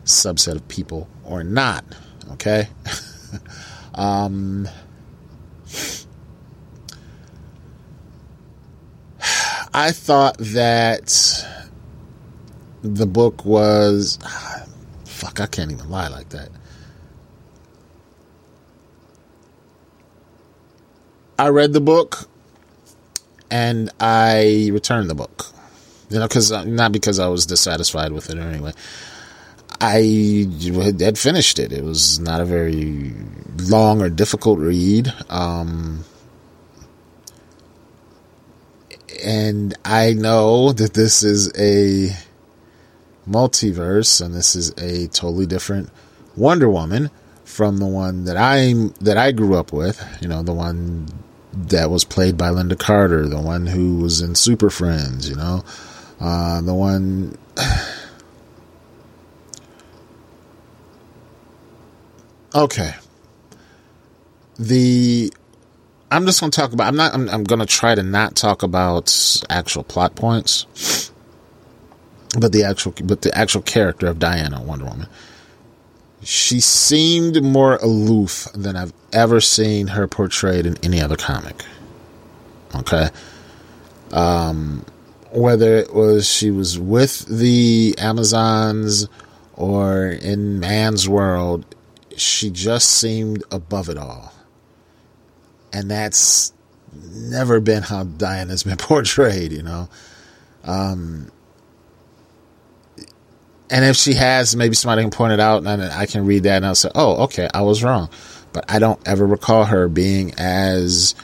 subset 0.04 0.56
of 0.56 0.66
people 0.68 1.08
or 1.24 1.44
not. 1.44 1.84
Okay? 2.32 2.68
um, 3.94 4.68
I 9.72 9.92
thought 9.92 10.36
that 10.38 11.46
the 12.82 13.06
book 13.06 13.44
was. 13.44 14.18
Fuck, 15.04 15.40
I 15.40 15.46
can't 15.46 15.70
even 15.70 15.90
lie 15.90 16.08
like 16.08 16.30
that. 16.30 16.48
I 21.40 21.48
read 21.48 21.72
the 21.72 21.80
book 21.80 22.28
and 23.50 23.90
I 23.98 24.68
returned 24.74 25.08
the 25.08 25.14
book. 25.14 25.46
You 26.10 26.18
know, 26.18 26.28
because 26.28 26.52
uh, 26.52 26.64
not 26.64 26.92
because 26.92 27.18
I 27.18 27.28
was 27.28 27.46
dissatisfied 27.46 28.12
with 28.12 28.28
it 28.28 28.36
or 28.36 28.42
anyway. 28.42 28.74
I 29.80 30.46
had 31.00 31.18
finished 31.18 31.58
it. 31.58 31.72
It 31.72 31.82
was 31.82 32.18
not 32.18 32.42
a 32.42 32.44
very 32.44 33.14
long 33.56 34.02
or 34.02 34.10
difficult 34.10 34.58
read. 34.58 35.10
Um, 35.30 36.04
and 39.24 39.74
I 39.82 40.12
know 40.12 40.72
that 40.72 40.92
this 40.92 41.22
is 41.22 41.48
a 41.58 42.14
multiverse 43.26 44.22
and 44.22 44.34
this 44.34 44.54
is 44.54 44.72
a 44.76 45.06
totally 45.08 45.46
different 45.46 45.88
Wonder 46.36 46.68
Woman 46.68 47.10
from 47.44 47.78
the 47.78 47.86
one 47.86 48.24
that 48.24 48.36
I 48.36 48.74
that 49.00 49.16
I 49.16 49.32
grew 49.32 49.56
up 49.56 49.72
with, 49.72 50.04
you 50.20 50.28
know, 50.28 50.42
the 50.42 50.52
one 50.52 51.08
that 51.52 51.90
was 51.90 52.04
played 52.04 52.36
by 52.36 52.50
Lynda 52.50 52.78
Carter, 52.78 53.26
the 53.26 53.40
one 53.40 53.66
who 53.66 53.96
was 53.96 54.20
in 54.20 54.34
Super 54.34 54.70
Friends, 54.70 55.28
you 55.28 55.36
know, 55.36 55.64
uh, 56.20 56.60
the 56.60 56.74
one. 56.74 57.36
okay. 62.54 62.94
The 64.58 65.32
I'm 66.10 66.26
just 66.26 66.40
going 66.40 66.50
to 66.50 66.60
talk 66.60 66.72
about. 66.72 66.88
I'm 66.88 66.96
not. 66.96 67.14
I'm, 67.14 67.28
I'm 67.28 67.44
going 67.44 67.60
to 67.60 67.66
try 67.66 67.94
to 67.94 68.02
not 68.02 68.34
talk 68.34 68.62
about 68.62 69.42
actual 69.48 69.84
plot 69.84 70.16
points, 70.16 71.12
but 72.38 72.52
the 72.52 72.64
actual, 72.64 72.92
but 73.04 73.22
the 73.22 73.36
actual 73.36 73.62
character 73.62 74.08
of 74.08 74.18
Diana 74.18 74.60
Wonder 74.60 74.86
Woman. 74.86 75.08
She 76.22 76.60
seemed 76.60 77.42
more 77.42 77.76
aloof 77.76 78.48
than 78.54 78.76
I've 78.76 78.92
ever 79.12 79.40
seen 79.40 79.88
her 79.88 80.06
portrayed 80.06 80.66
in 80.66 80.76
any 80.82 81.00
other 81.00 81.16
comic. 81.16 81.64
Okay. 82.74 83.08
Um, 84.12 84.84
whether 85.32 85.76
it 85.76 85.94
was 85.94 86.28
she 86.28 86.50
was 86.50 86.78
with 86.78 87.26
the 87.26 87.94
Amazons 87.98 89.08
or 89.54 90.06
in 90.06 90.60
man's 90.60 91.08
world, 91.08 91.64
she 92.16 92.50
just 92.50 92.90
seemed 92.90 93.42
above 93.50 93.88
it 93.88 93.96
all 93.96 94.32
and 95.72 95.90
that's 95.90 96.52
never 96.92 97.60
been 97.60 97.82
how 97.82 98.04
Diana's 98.04 98.62
been 98.62 98.76
portrayed, 98.78 99.52
you 99.52 99.62
know. 99.62 99.88
Um, 100.64 101.30
and 103.70 103.84
if 103.84 103.96
she 103.96 104.14
has, 104.14 104.56
maybe 104.56 104.74
somebody 104.74 105.02
can 105.02 105.10
point 105.10 105.32
it 105.32 105.40
out, 105.40 105.64
and 105.64 105.82
I 105.82 106.06
can 106.06 106.26
read 106.26 106.42
that, 106.44 106.56
and 106.56 106.66
I'll 106.66 106.74
say, 106.74 106.90
"Oh, 106.94 107.24
okay, 107.24 107.48
I 107.52 107.62
was 107.62 107.82
wrong." 107.82 108.10
But 108.52 108.64
I 108.68 108.78
don't 108.80 109.00
ever 109.06 109.24
recall 109.26 109.64
her 109.64 109.88
being 109.88 110.34
as 110.36 111.14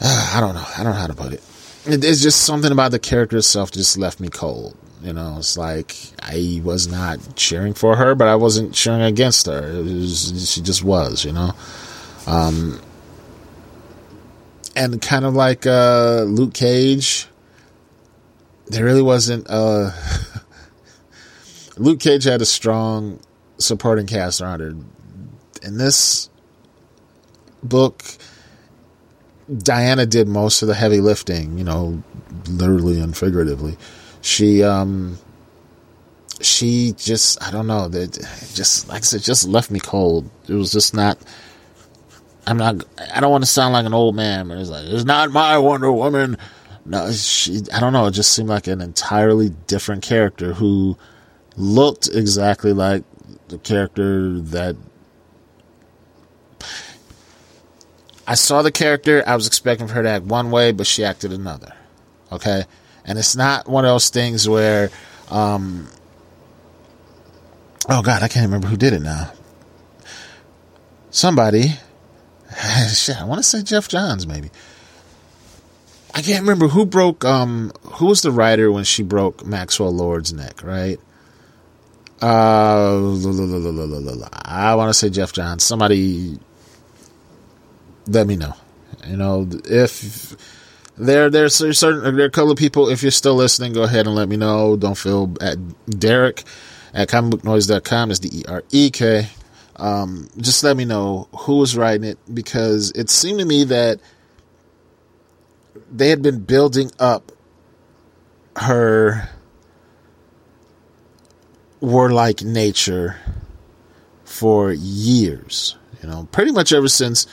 uh, 0.00 0.32
I 0.34 0.40
don't 0.40 0.54
know. 0.54 0.64
I 0.76 0.82
don't 0.82 0.92
know 0.92 1.00
how 1.00 1.06
to 1.06 1.14
put 1.14 1.32
it. 1.32 1.42
It's 1.86 2.22
just 2.22 2.42
something 2.42 2.70
about 2.70 2.90
the 2.90 2.98
character 2.98 3.38
itself 3.38 3.70
just 3.70 3.98
left 3.98 4.20
me 4.20 4.28
cold. 4.28 4.76
You 5.02 5.12
know, 5.12 5.36
it's 5.38 5.56
like 5.56 5.96
I 6.22 6.60
was 6.64 6.88
not 6.88 7.36
cheering 7.36 7.74
for 7.74 7.96
her, 7.96 8.14
but 8.14 8.28
I 8.28 8.34
wasn't 8.34 8.74
cheering 8.74 9.02
against 9.02 9.46
her. 9.46 9.82
Was, 9.82 10.50
she 10.52 10.60
just 10.60 10.82
was, 10.82 11.24
you 11.24 11.32
know. 11.32 11.52
Um, 12.26 12.80
and 14.74 15.00
kind 15.00 15.24
of 15.24 15.34
like 15.34 15.66
uh, 15.66 16.22
Luke 16.22 16.54
Cage, 16.54 17.28
there 18.66 18.84
really 18.84 19.02
wasn't. 19.02 19.46
Uh, 19.48 19.90
Luke 21.78 22.00
Cage 22.00 22.24
had 22.24 22.40
a 22.42 22.46
strong 22.46 23.20
supporting 23.58 24.06
cast 24.06 24.40
around 24.40 24.60
her. 24.60 24.74
In 25.62 25.76
this 25.78 26.30
book, 27.62 28.04
Diana 29.56 30.06
did 30.06 30.28
most 30.28 30.62
of 30.62 30.68
the 30.68 30.74
heavy 30.74 31.00
lifting, 31.00 31.58
you 31.58 31.64
know, 31.64 32.02
literally 32.48 33.00
and 33.00 33.16
figuratively. 33.16 33.76
She, 34.20 34.62
um, 34.62 35.18
she 36.40 36.92
just, 36.96 37.42
I 37.42 37.50
don't 37.50 37.66
know, 37.66 37.88
that 37.88 38.12
just, 38.54 38.88
like 38.88 38.98
I 38.98 39.04
said, 39.04 39.22
just 39.22 39.48
left 39.48 39.70
me 39.70 39.80
cold. 39.80 40.30
It 40.48 40.54
was 40.54 40.70
just 40.70 40.94
not 40.94 41.18
I'm 42.48 42.56
not. 42.56 42.82
I 43.14 43.20
don't 43.20 43.30
want 43.30 43.44
to 43.44 43.50
sound 43.50 43.74
like 43.74 43.84
an 43.84 43.92
old 43.92 44.16
man, 44.16 44.48
but 44.48 44.56
it's 44.56 44.70
like 44.70 44.86
it's 44.86 45.04
not 45.04 45.30
my 45.30 45.58
Wonder 45.58 45.92
Woman. 45.92 46.38
No, 46.86 47.12
she. 47.12 47.60
I 47.70 47.78
don't 47.78 47.92
know. 47.92 48.06
It 48.06 48.12
just 48.12 48.32
seemed 48.32 48.48
like 48.48 48.66
an 48.66 48.80
entirely 48.80 49.50
different 49.66 50.02
character 50.02 50.54
who 50.54 50.96
looked 51.58 52.08
exactly 52.08 52.72
like 52.72 53.04
the 53.48 53.58
character 53.58 54.40
that 54.40 54.76
I 58.26 58.34
saw 58.34 58.62
the 58.62 58.72
character. 58.72 59.22
I 59.26 59.34
was 59.34 59.46
expecting 59.46 59.88
for 59.88 59.94
her 59.94 60.02
to 60.02 60.08
act 60.08 60.24
one 60.24 60.50
way, 60.50 60.72
but 60.72 60.86
she 60.86 61.04
acted 61.04 61.32
another. 61.32 61.72
Okay, 62.30 62.64
and 63.04 63.18
it's 63.18 63.36
not 63.36 63.68
one 63.68 63.84
of 63.84 63.90
those 63.90 64.10
things 64.10 64.48
where, 64.48 64.90
um, 65.30 65.88
oh 67.88 68.02
God, 68.02 68.22
I 68.22 68.28
can't 68.28 68.46
remember 68.46 68.68
who 68.68 68.76
did 68.76 68.92
it 68.92 69.00
now. 69.00 69.32
Somebody 71.10 71.72
shit, 72.92 73.20
I 73.20 73.24
want 73.24 73.38
to 73.38 73.42
say 73.42 73.62
Geoff 73.62 73.88
Johns, 73.88 74.26
maybe. 74.26 74.50
I 76.14 76.22
can't 76.22 76.40
remember 76.40 76.68
who 76.68 76.86
broke. 76.86 77.24
Um, 77.24 77.72
who 77.82 78.06
was 78.06 78.22
the 78.22 78.30
writer 78.30 78.72
when 78.72 78.84
she 78.84 79.02
broke 79.02 79.44
Maxwell 79.44 79.92
Lord's 79.92 80.32
neck? 80.32 80.62
Right. 80.62 80.98
Uh, 82.20 83.14
I 84.44 84.74
want 84.74 84.90
to 84.90 84.94
say 84.94 85.08
Geoff 85.10 85.32
Johns. 85.32 85.62
Somebody, 85.62 86.38
let 88.06 88.26
me 88.26 88.36
know. 88.36 88.54
You 89.06 89.16
know, 89.16 89.48
if 89.64 90.36
there, 90.96 91.30
there's 91.30 91.54
certain 91.54 92.16
there 92.16 92.24
are 92.24 92.28
a 92.28 92.30
couple 92.30 92.50
of 92.50 92.58
people. 92.58 92.88
If 92.88 93.02
you're 93.02 93.10
still 93.12 93.34
listening, 93.34 93.72
go 93.72 93.84
ahead 93.84 94.06
and 94.06 94.16
let 94.16 94.28
me 94.28 94.36
know. 94.36 94.76
Don't 94.76 94.98
feel 94.98 95.32
at 95.40 95.56
Derek 95.88 96.44
at 96.92 97.08
comicbooknoise.com 97.08 98.10
is 98.10 98.18
D 98.18 98.40
E 98.40 98.42
R 98.48 98.64
E 98.70 98.90
K 98.90 99.28
um, 99.78 100.28
just 100.38 100.64
let 100.64 100.76
me 100.76 100.84
know 100.84 101.28
who 101.32 101.58
was 101.58 101.76
writing 101.76 102.04
it 102.04 102.18
because 102.32 102.90
it 102.92 103.08
seemed 103.10 103.38
to 103.38 103.44
me 103.44 103.64
that 103.64 104.00
they 105.90 106.10
had 106.10 106.20
been 106.20 106.40
building 106.40 106.90
up 106.98 107.30
her 108.56 109.28
warlike 111.80 112.42
nature 112.42 113.16
for 114.24 114.72
years. 114.72 115.76
You 116.02 116.08
know, 116.08 116.28
pretty 116.30 116.52
much 116.52 116.72
ever 116.72 116.88
since 116.88 117.26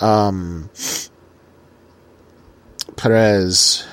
um, 0.00 0.70
Perez 2.96 3.86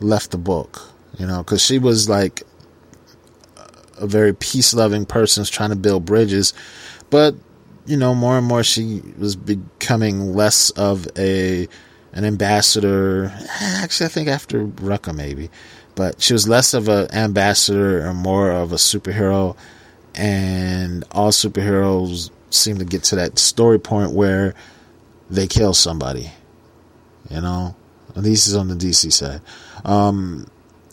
left 0.00 0.30
the 0.30 0.38
book. 0.38 0.88
You 1.18 1.26
know, 1.26 1.38
because 1.38 1.62
she 1.62 1.78
was 1.78 2.08
like 2.08 2.42
a 3.98 4.06
very 4.06 4.34
peace 4.34 4.74
loving 4.74 5.04
person, 5.04 5.44
trying 5.44 5.70
to 5.70 5.76
build 5.76 6.06
bridges. 6.06 6.54
But, 7.10 7.34
you 7.86 7.96
know, 7.96 8.14
more 8.14 8.38
and 8.38 8.46
more 8.46 8.64
she 8.64 9.02
was 9.18 9.36
becoming 9.36 10.34
less 10.34 10.70
of 10.70 11.06
a 11.18 11.68
an 12.14 12.24
ambassador. 12.24 13.32
Actually, 13.60 14.06
I 14.06 14.08
think 14.08 14.28
after 14.28 14.66
Rucka, 14.66 15.14
maybe. 15.14 15.50
But 15.94 16.20
she 16.22 16.32
was 16.32 16.48
less 16.48 16.74
of 16.74 16.88
an 16.88 17.12
ambassador 17.12 18.00
and 18.00 18.16
more 18.16 18.50
of 18.50 18.72
a 18.72 18.76
superhero. 18.76 19.56
And 20.14 21.04
all 21.12 21.30
superheroes 21.30 22.30
seem 22.50 22.78
to 22.78 22.84
get 22.84 23.04
to 23.04 23.16
that 23.16 23.38
story 23.38 23.78
point 23.78 24.12
where 24.12 24.54
they 25.30 25.46
kill 25.46 25.74
somebody. 25.74 26.30
You 27.30 27.40
know? 27.40 27.76
At 28.16 28.22
least 28.22 28.46
it's 28.46 28.56
on 28.56 28.68
the 28.68 28.74
DC 28.74 29.12
side. 29.12 29.40
Um, 29.84 30.46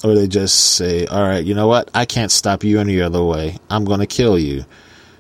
or 0.04 0.16
they 0.16 0.28
just 0.28 0.76
say, 0.76 1.06
all 1.06 1.22
right, 1.22 1.44
you 1.44 1.54
know 1.54 1.68
what? 1.68 1.90
I 1.94 2.06
can't 2.06 2.32
stop 2.32 2.64
you 2.64 2.80
any 2.80 3.02
other 3.02 3.24
way. 3.24 3.58
I'm 3.70 3.84
going 3.84 4.00
to 4.00 4.08
kill 4.08 4.40
you. 4.40 4.66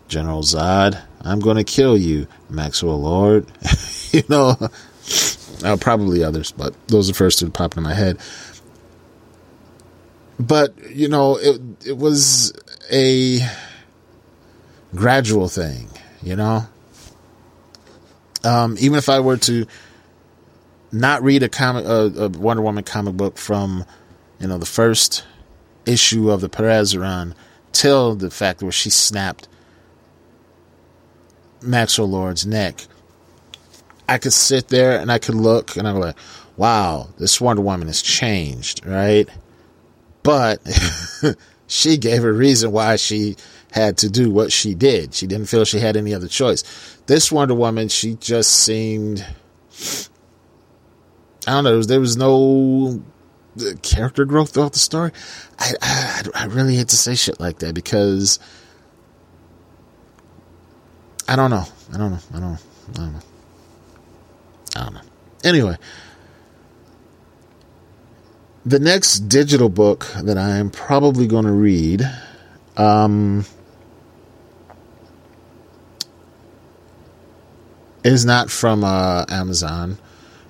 General 0.07 0.41
Zod, 0.41 0.99
I'm 1.21 1.39
going 1.39 1.57
to 1.57 1.63
kill 1.63 1.97
you. 1.97 2.27
Maxwell 2.49 2.99
Lord, 2.99 3.45
you 4.11 4.23
know, 4.29 4.57
uh, 5.63 5.77
probably 5.79 6.23
others, 6.23 6.51
but 6.51 6.73
those 6.87 7.09
are 7.09 7.13
the 7.13 7.17
first 7.17 7.39
two 7.39 7.45
that 7.45 7.53
popped 7.53 7.77
in 7.77 7.83
my 7.83 7.93
head. 7.93 8.17
But, 10.39 10.73
you 10.91 11.09
know, 11.09 11.37
it, 11.37 11.61
it 11.85 11.97
was 11.97 12.53
a 12.91 13.39
gradual 14.95 15.49
thing, 15.49 15.89
you 16.23 16.35
know? 16.35 16.65
Um, 18.43 18.77
even 18.79 18.97
if 18.97 19.09
I 19.09 19.19
were 19.19 19.37
to 19.37 19.65
not 20.91 21.21
read 21.23 21.43
a 21.43 21.49
comic, 21.49 21.85
a 21.85 22.29
Wonder 22.39 22.63
Woman 22.63 22.83
comic 22.85 23.15
book 23.15 23.37
from 23.37 23.85
you 24.39 24.47
know, 24.47 24.57
the 24.57 24.65
first 24.65 25.25
issue 25.85 26.31
of 26.31 26.41
the 26.41 26.49
Perez 26.49 26.95
run 26.95 27.35
till 27.71 28.15
the 28.15 28.31
fact 28.31 28.63
where 28.63 28.71
she 28.71 28.89
snapped 28.89 29.47
Maxwell 31.61 32.09
Lord's 32.09 32.45
neck. 32.45 32.85
I 34.07 34.17
could 34.17 34.33
sit 34.33 34.69
there 34.69 34.99
and 34.99 35.11
I 35.11 35.19
could 35.19 35.35
look 35.35 35.75
and 35.75 35.87
I'm 35.87 35.97
like, 35.99 36.15
wow, 36.57 37.09
this 37.17 37.39
Wonder 37.39 37.61
Woman 37.61 37.87
has 37.87 38.01
changed, 38.01 38.85
right? 38.85 39.29
But 40.29 40.61
she 41.67 41.97
gave 41.97 42.23
a 42.23 42.31
reason 42.31 42.71
why 42.71 42.97
she 42.97 43.35
had 43.71 43.97
to 43.97 44.11
do 44.11 44.29
what 44.29 44.51
she 44.51 44.75
did. 44.75 45.15
She 45.15 45.25
didn't 45.25 45.47
feel 45.47 45.65
she 45.65 45.79
had 45.79 45.97
any 45.97 46.13
other 46.13 46.27
choice. 46.27 46.61
This 47.07 47.31
Wonder 47.31 47.55
Woman, 47.55 47.87
she 47.87 48.13
just 48.13 48.51
seemed 48.51 49.25
I 51.47 51.53
don't 51.53 51.63
know, 51.63 51.81
there 51.81 51.99
was, 51.99 52.15
no 52.15 53.01
character 53.81 54.23
growth 54.23 54.51
throughout 54.51 54.73
the 54.73 54.79
story. 54.79 55.11
I, 55.57 55.73
I 55.81 56.23
I 56.35 56.45
really 56.45 56.75
hate 56.75 56.89
to 56.89 56.95
say 56.95 57.15
shit 57.15 57.39
like 57.39 57.57
that 57.59 57.73
because 57.73 58.39
I 61.27 61.35
don't 61.35 61.49
know. 61.49 61.65
I 61.91 61.97
don't 61.97 62.11
know. 62.11 62.19
I 62.35 62.39
don't 62.39 62.51
know. 62.51 62.59
I 62.89 62.93
don't 62.93 63.13
know. 63.13 63.19
I 64.75 64.83
don't 64.83 64.93
know. 64.93 65.01
Anyway, 65.43 65.77
the 68.65 68.79
next 68.79 69.29
digital 69.29 69.69
book 69.69 70.07
that 70.21 70.37
I 70.37 70.57
am 70.57 70.69
probably 70.69 71.27
going 71.27 71.45
to 71.45 71.51
read, 71.51 72.09
um, 72.77 73.45
is 78.03 78.25
not 78.25 78.49
from 78.49 78.83
uh, 78.83 79.25
Amazon 79.29 79.97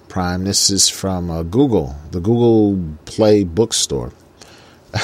Prime. 0.07 0.44
This 0.44 0.69
is 0.69 0.90
from 0.90 1.30
uh, 1.30 1.44
Google, 1.44 1.95
the 2.11 2.19
Google 2.19 2.98
Play 3.06 3.44
Bookstore. 3.44 4.14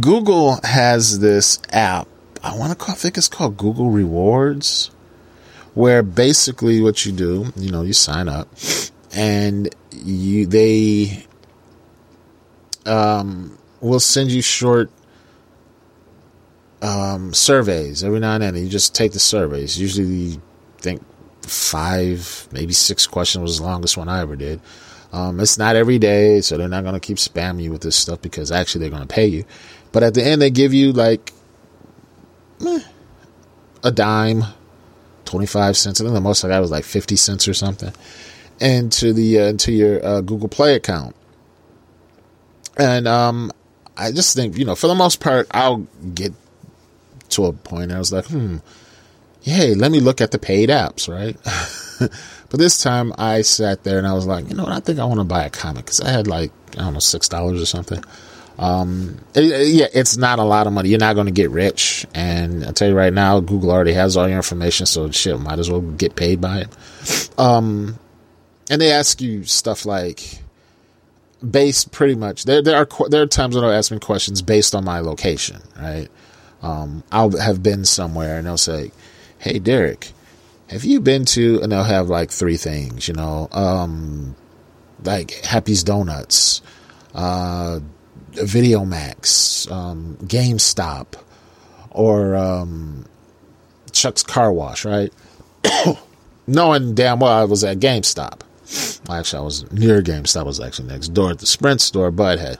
Google 0.00 0.58
has 0.64 1.20
this 1.20 1.60
app. 1.72 2.08
I 2.42 2.56
want 2.56 2.72
to 2.72 2.76
call. 2.76 2.94
I 2.94 2.98
think 2.98 3.16
it's 3.16 3.28
called 3.28 3.56
Google 3.56 3.90
Rewards, 3.90 4.90
where 5.74 6.02
basically 6.02 6.80
what 6.80 7.06
you 7.06 7.12
do, 7.12 7.52
you 7.56 7.70
know, 7.70 7.82
you 7.82 7.92
sign 7.92 8.28
up, 8.28 8.48
and 9.14 9.74
you 9.92 10.46
they 10.46 11.24
um, 12.84 13.56
will 13.80 14.00
send 14.00 14.30
you 14.30 14.42
short 14.42 14.90
um, 16.82 17.32
surveys 17.32 18.04
every 18.04 18.20
now 18.20 18.34
and 18.34 18.42
then. 18.42 18.56
You 18.56 18.68
just 18.68 18.94
take 18.94 19.12
the 19.12 19.20
surveys. 19.20 19.80
Usually, 19.80 20.40
think 20.78 21.02
five, 21.42 22.48
maybe 22.52 22.72
six 22.72 23.06
questions 23.06 23.42
was 23.42 23.58
the 23.58 23.64
longest 23.64 23.96
one 23.96 24.08
I 24.08 24.20
ever 24.20 24.36
did. 24.36 24.60
Um, 25.12 25.38
it's 25.38 25.56
not 25.56 25.76
every 25.76 25.98
day, 25.98 26.40
so 26.40 26.58
they're 26.58 26.68
not 26.68 26.82
going 26.82 26.94
to 26.94 27.00
keep 27.00 27.18
spamming 27.18 27.62
you 27.62 27.70
with 27.70 27.82
this 27.82 27.96
stuff 27.96 28.20
because 28.20 28.50
actually 28.50 28.80
they're 28.80 28.90
going 28.90 29.06
to 29.06 29.14
pay 29.14 29.26
you. 29.26 29.44
But 29.92 30.02
at 30.02 30.14
the 30.14 30.24
end, 30.24 30.42
they 30.42 30.50
give 30.50 30.74
you 30.74 30.92
like 30.92 31.32
a 33.84 33.92
dime, 33.92 34.42
25 35.24 35.76
cents. 35.76 36.00
I 36.00 36.04
think 36.04 36.14
the 36.14 36.20
most 36.20 36.44
I 36.44 36.48
got 36.48 36.60
was 36.60 36.72
like 36.72 36.84
50 36.84 37.14
cents 37.14 37.46
or 37.46 37.54
something 37.54 37.92
into 38.60 39.12
the 39.12 39.40
uh, 39.40 39.44
into 39.44 39.72
your 39.72 40.04
uh, 40.04 40.20
Google 40.20 40.48
Play 40.48 40.74
account. 40.74 41.14
And 42.76 43.06
um, 43.06 43.52
I 43.96 44.10
just 44.10 44.34
think, 44.34 44.58
you 44.58 44.64
know, 44.64 44.74
for 44.74 44.88
the 44.88 44.94
most 44.94 45.20
part, 45.20 45.46
I'll 45.52 45.86
get 46.14 46.32
to 47.30 47.46
a 47.46 47.52
point 47.52 47.92
I 47.92 47.98
was 47.98 48.12
like, 48.12 48.26
hmm, 48.26 48.58
hey, 49.40 49.74
let 49.74 49.90
me 49.90 50.00
look 50.00 50.20
at 50.20 50.30
the 50.30 50.38
paid 50.38 50.68
apps, 50.68 51.08
right? 51.08 51.36
but 52.48 52.58
this 52.58 52.82
time 52.82 53.12
I 53.18 53.42
sat 53.42 53.84
there 53.84 53.98
and 53.98 54.06
I 54.06 54.12
was 54.12 54.26
like, 54.26 54.48
you 54.48 54.54
know 54.54 54.64
what? 54.64 54.72
I 54.72 54.80
think 54.80 54.98
I 54.98 55.04
want 55.04 55.20
to 55.20 55.24
buy 55.24 55.44
a 55.44 55.50
comic 55.50 55.84
because 55.84 56.00
I 56.00 56.10
had 56.10 56.26
like, 56.26 56.50
I 56.72 56.82
don't 56.82 56.92
know, 56.92 56.98
$6 56.98 57.62
or 57.62 57.66
something. 57.66 58.02
Um, 58.56 59.18
it, 59.34 59.68
yeah, 59.68 59.86
it's 59.92 60.16
not 60.16 60.38
a 60.38 60.44
lot 60.44 60.66
of 60.66 60.72
money. 60.72 60.88
You're 60.88 61.00
not 61.00 61.14
going 61.14 61.26
to 61.26 61.32
get 61.32 61.50
rich. 61.50 62.06
And 62.14 62.64
I 62.64 62.70
tell 62.70 62.88
you 62.88 62.94
right 62.94 63.12
now, 63.12 63.40
Google 63.40 63.70
already 63.70 63.92
has 63.94 64.16
all 64.16 64.28
your 64.28 64.36
information. 64.36 64.86
So 64.86 65.10
shit, 65.10 65.38
might 65.40 65.58
as 65.58 65.70
well 65.70 65.80
get 65.80 66.14
paid 66.14 66.40
by 66.40 66.60
it. 66.60 67.30
Um, 67.38 67.98
and 68.70 68.80
they 68.80 68.90
ask 68.90 69.20
you 69.20 69.44
stuff 69.44 69.84
like, 69.86 70.40
based 71.50 71.92
pretty 71.92 72.14
much 72.14 72.44
there 72.44 72.62
there 72.62 72.76
are 72.76 73.08
there 73.08 73.22
are 73.22 73.26
times 73.26 73.54
when 73.54 73.62
they'll 73.62 73.72
ask 73.72 73.90
me 73.90 73.98
questions 73.98 74.40
based 74.42 74.74
on 74.74 74.84
my 74.84 75.00
location 75.00 75.60
right? 75.78 76.08
Um, 76.62 77.04
i'll 77.12 77.36
have 77.38 77.62
been 77.62 77.84
somewhere 77.84 78.38
and 78.38 78.46
they'll 78.46 78.56
say 78.56 78.92
hey 79.38 79.58
derek 79.58 80.12
have 80.70 80.84
you 80.84 81.00
been 81.00 81.24
to 81.26 81.60
and 81.62 81.70
they'll 81.70 81.84
have 81.84 82.08
like 82.08 82.30
three 82.30 82.56
things 82.56 83.08
you 83.08 83.14
know 83.14 83.48
um, 83.52 84.34
like 85.02 85.32
happy's 85.44 85.84
donuts 85.84 86.62
uh, 87.14 87.80
video 88.32 88.84
max 88.84 89.70
um, 89.70 90.16
gamestop 90.22 91.14
or 91.90 92.34
um, 92.34 93.04
chuck's 93.92 94.22
car 94.22 94.52
wash 94.52 94.84
right? 94.84 95.12
Knowing 96.46 96.94
damn 96.94 97.20
well 97.20 97.32
i 97.32 97.44
was 97.44 97.64
at 97.64 97.78
gamestop 97.78 98.40
Actually, 99.08 99.40
I 99.40 99.44
was 99.44 99.70
near 99.72 100.02
GameStop. 100.02 100.46
Was 100.46 100.60
actually 100.60 100.88
next 100.88 101.08
door 101.08 101.30
at 101.30 101.38
the 101.38 101.46
Sprint 101.46 101.80
store, 101.80 102.10
but 102.10 102.38
hey. 102.38 102.56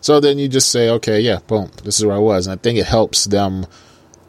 So 0.00 0.18
then 0.18 0.38
you 0.38 0.48
just 0.48 0.72
say, 0.72 0.88
okay, 0.88 1.20
yeah, 1.20 1.40
boom, 1.46 1.70
this 1.84 1.98
is 1.98 2.06
where 2.06 2.16
I 2.16 2.20
was. 2.20 2.46
And 2.46 2.58
I 2.58 2.62
think 2.62 2.78
it 2.78 2.86
helps 2.86 3.26
them 3.26 3.66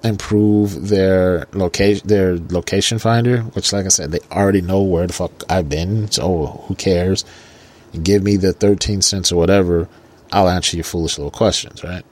improve 0.03 0.89
their 0.89 1.47
location, 1.53 2.07
their 2.07 2.37
location 2.37 2.99
finder, 2.99 3.41
which, 3.41 3.71
like 3.71 3.85
I 3.85 3.89
said, 3.89 4.11
they 4.11 4.19
already 4.31 4.61
know 4.61 4.81
where 4.81 5.07
the 5.07 5.13
fuck 5.13 5.43
I've 5.49 5.69
been. 5.69 6.11
So 6.11 6.63
who 6.67 6.75
cares? 6.75 7.23
Give 8.03 8.23
me 8.23 8.35
the 8.35 8.53
13 8.53 9.01
cents 9.01 9.31
or 9.31 9.37
whatever. 9.37 9.87
I'll 10.31 10.49
answer 10.49 10.75
your 10.77 10.83
foolish 10.83 11.17
little 11.17 11.31
questions, 11.31 11.83
right? 11.83 12.03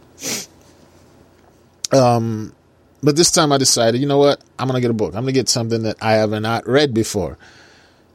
Um, 1.91 2.53
but 3.01 3.15
this 3.15 3.31
time 3.31 3.51
I 3.51 3.57
decided, 3.57 4.01
you 4.01 4.07
know 4.07 4.17
what? 4.17 4.41
I'm 4.57 4.69
to 4.69 4.81
get 4.81 4.91
a 4.91 4.93
book. 4.93 5.15
I'm 5.15 5.25
to 5.25 5.31
get 5.31 5.49
something 5.49 5.83
that 5.83 5.97
I 6.01 6.13
have 6.13 6.31
not 6.31 6.67
read 6.67 6.93
before. 6.93 7.37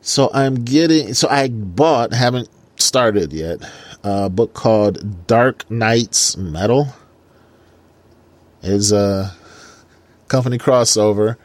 So 0.07 0.29
I'm 0.35 0.65
getting, 0.65 1.15
so 1.15 1.29
I 1.31 1.49
bought, 1.49 2.13
haven't 2.13 2.51
started 2.77 3.33
yet, 3.33 3.61
a 4.03 4.29
book 4.29 4.53
called 4.53 5.27
Dark 5.27 5.69
Nights 5.71 6.37
Metal. 6.37 6.89
It's 8.63 8.93
a 8.93 9.35
company 10.29 10.59
crossover. 10.59 11.39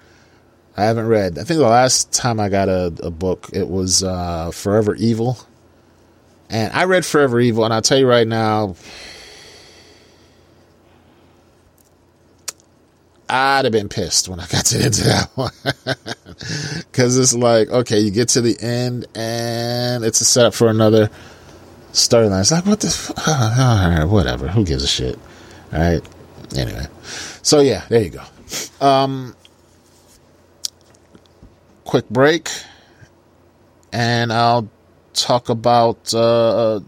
I 0.75 0.83
haven't 0.83 1.07
read. 1.07 1.39
I 1.39 1.45
think 1.45 1.59
the 1.59 1.69
last 1.69 2.11
time 2.11 2.37
I 2.41 2.49
got 2.49 2.67
a, 2.67 2.93
a 3.01 3.09
book, 3.09 3.49
it 3.53 3.69
was 3.69 4.03
uh, 4.03 4.51
Forever 4.51 4.93
Evil. 4.95 5.37
And 6.49 6.73
I 6.73 6.83
read 6.83 7.05
Forever 7.05 7.39
Evil, 7.39 7.63
and 7.63 7.73
I'll 7.73 7.81
tell 7.81 7.97
you 7.97 8.09
right 8.09 8.27
now, 8.27 8.75
I'd 13.29 13.65
have 13.65 13.71
been 13.71 13.89
pissed 13.89 14.27
when 14.27 14.39
I 14.39 14.47
got 14.47 14.65
to 14.67 14.83
into 14.85 15.03
that 15.03 15.29
one. 15.35 15.51
Cause 16.91 17.17
it's 17.17 17.33
like, 17.33 17.69
okay, 17.69 17.99
you 17.99 18.11
get 18.11 18.29
to 18.29 18.41
the 18.41 18.57
end 18.59 19.05
and 19.15 20.03
it's 20.03 20.21
a 20.21 20.25
setup 20.25 20.53
for 20.53 20.67
another 20.67 21.09
storyline. 21.91 22.41
It's 22.41 22.51
like, 22.51 22.65
what 22.65 22.79
the, 22.79 22.87
f- 22.87 24.07
whatever. 24.09 24.47
Who 24.47 24.65
gives 24.65 24.83
a 24.83 24.87
shit? 24.87 25.19
All 25.71 25.79
right. 25.79 26.01
Anyway. 26.57 26.87
So 27.43 27.59
yeah, 27.59 27.85
there 27.89 28.01
you 28.01 28.09
go. 28.09 28.85
Um, 28.85 29.35
quick 31.83 32.09
break 32.09 32.49
and 33.93 34.33
I'll 34.33 34.69
talk 35.13 35.49
about, 35.49 36.13
uh, 36.13 36.79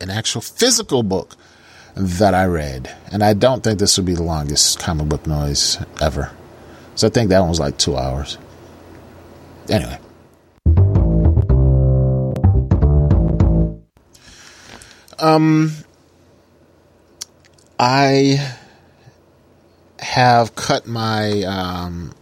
an 0.00 0.08
actual 0.08 0.40
physical 0.40 1.02
book 1.02 1.36
that 2.00 2.34
I 2.34 2.46
read. 2.46 2.94
And 3.12 3.22
I 3.22 3.34
don't 3.34 3.62
think 3.62 3.78
this 3.78 3.96
would 3.96 4.06
be 4.06 4.14
the 4.14 4.22
longest 4.22 4.78
comic 4.78 5.08
book 5.08 5.26
noise 5.26 5.78
ever. 6.00 6.30
So 6.94 7.06
I 7.06 7.10
think 7.10 7.30
that 7.30 7.40
one 7.40 7.48
was 7.48 7.60
like 7.60 7.78
two 7.78 7.96
hours. 7.96 8.38
Anyway. 9.68 9.98
Um, 15.18 15.72
I 17.78 18.54
have 19.98 20.54
cut 20.54 20.86
my 20.86 21.42
um, 21.42 22.12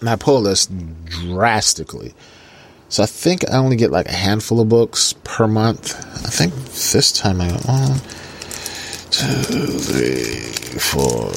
my 0.00 0.14
pull 0.16 0.40
list 0.40 0.70
drastically. 1.06 2.14
So 2.88 3.02
I 3.02 3.06
think 3.06 3.48
I 3.50 3.56
only 3.56 3.76
get 3.76 3.90
like 3.90 4.06
a 4.06 4.12
handful 4.12 4.60
of 4.60 4.68
books 4.68 5.14
per 5.24 5.48
month. 5.48 5.96
I 6.24 6.30
think 6.30 6.54
this 6.54 7.10
time 7.10 7.40
I 7.40 7.48
got 7.48 7.66
one, 7.66 8.00
two, 9.12 9.78
three, 9.78 10.78
four, 10.80 11.30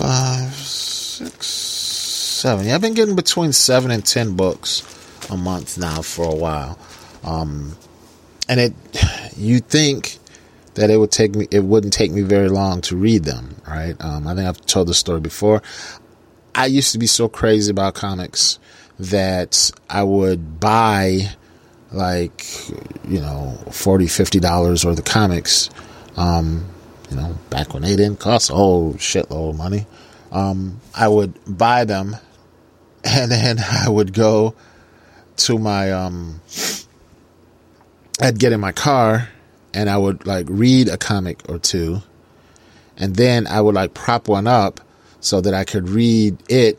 five, 0.00 0.54
six, 0.54 1.46
seven. 1.46 2.66
Yeah, 2.66 2.76
I've 2.76 2.80
been 2.80 2.94
getting 2.94 3.16
between 3.16 3.52
seven 3.52 3.90
and 3.90 4.06
ten 4.06 4.36
books 4.36 4.82
a 5.30 5.36
month 5.36 5.78
now 5.78 6.00
for 6.00 6.24
a 6.24 6.34
while. 6.34 6.78
Um, 7.24 7.76
and 8.48 8.60
it, 8.60 8.72
you 9.36 9.58
think 9.58 10.18
that 10.74 10.90
it 10.90 10.96
would 10.96 11.10
take 11.10 11.34
me, 11.34 11.48
it 11.50 11.64
wouldn't 11.64 11.92
take 11.92 12.12
me 12.12 12.22
very 12.22 12.48
long 12.48 12.80
to 12.82 12.96
read 12.96 13.24
them, 13.24 13.56
right? 13.66 13.96
Um, 14.00 14.28
I 14.28 14.36
think 14.36 14.46
I've 14.46 14.64
told 14.64 14.86
the 14.86 14.94
story 14.94 15.20
before. 15.20 15.60
I 16.54 16.66
used 16.66 16.92
to 16.92 16.98
be 16.98 17.06
so 17.06 17.28
crazy 17.28 17.70
about 17.70 17.94
comics 17.94 18.60
that 18.98 19.72
I 19.90 20.04
would 20.04 20.60
buy 20.60 21.30
like, 21.90 22.46
you 23.08 23.20
know, 23.20 23.58
40 23.72 24.06
$50 24.06 24.84
worth 24.84 24.98
of 24.98 25.04
comics 25.04 25.68
um, 26.16 26.64
you 27.10 27.16
know, 27.16 27.36
back 27.50 27.74
when 27.74 27.82
they 27.82 27.96
didn't 27.96 28.20
cost 28.20 28.50
a 28.50 28.54
whole 28.54 28.94
shitload 28.94 29.50
of 29.50 29.56
money, 29.56 29.86
um, 30.30 30.80
I 30.94 31.08
would 31.08 31.34
buy 31.46 31.84
them 31.84 32.16
and 33.04 33.30
then 33.30 33.58
I 33.58 33.88
would 33.88 34.12
go 34.12 34.54
to 35.38 35.58
my, 35.58 35.92
um, 35.92 36.40
I'd 38.20 38.38
get 38.38 38.52
in 38.52 38.60
my 38.60 38.72
car 38.72 39.28
and 39.74 39.88
I 39.88 39.96
would 39.96 40.26
like 40.26 40.46
read 40.48 40.88
a 40.88 40.96
comic 40.96 41.48
or 41.48 41.58
two 41.58 42.02
and 42.96 43.16
then 43.16 43.46
I 43.46 43.60
would 43.60 43.74
like 43.74 43.94
prop 43.94 44.28
one 44.28 44.46
up 44.46 44.80
so 45.20 45.40
that 45.40 45.54
I 45.54 45.64
could 45.64 45.88
read 45.88 46.38
it 46.48 46.78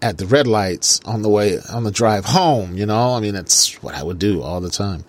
at 0.00 0.18
the 0.18 0.26
red 0.26 0.46
lights 0.46 1.00
on 1.04 1.22
the 1.22 1.28
way 1.28 1.58
on 1.70 1.84
the 1.84 1.90
drive 1.90 2.24
home. 2.24 2.76
You 2.76 2.86
know, 2.86 3.14
I 3.14 3.20
mean 3.20 3.34
that's 3.34 3.82
what 3.82 3.94
I 3.94 4.02
would 4.02 4.18
do 4.18 4.42
all 4.42 4.60
the 4.60 4.70
time. 4.70 5.04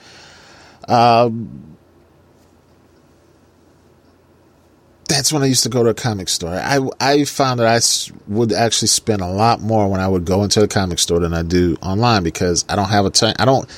Um, 0.87 1.74
that's 5.07 5.31
when 5.31 5.43
I 5.43 5.45
used 5.45 5.63
to 5.63 5.69
go 5.69 5.83
to 5.83 5.89
a 5.89 5.93
comic 5.93 6.29
store. 6.29 6.51
I 6.51 6.79
I 6.99 7.25
found 7.25 7.59
that 7.59 7.67
I 7.67 7.79
would 8.27 8.51
actually 8.51 8.87
spend 8.87 9.21
a 9.21 9.27
lot 9.27 9.61
more 9.61 9.89
when 9.89 9.99
I 9.99 10.07
would 10.07 10.25
go 10.25 10.43
into 10.43 10.63
a 10.63 10.67
comic 10.67 10.99
store 10.99 11.19
than 11.19 11.33
I 11.33 11.43
do 11.43 11.77
online 11.81 12.23
because 12.23 12.65
I 12.67 12.75
don't 12.75 12.89
have 12.89 13.05
a 13.05 13.09
time. 13.09 13.35
I 13.39 13.45
don't. 13.45 13.69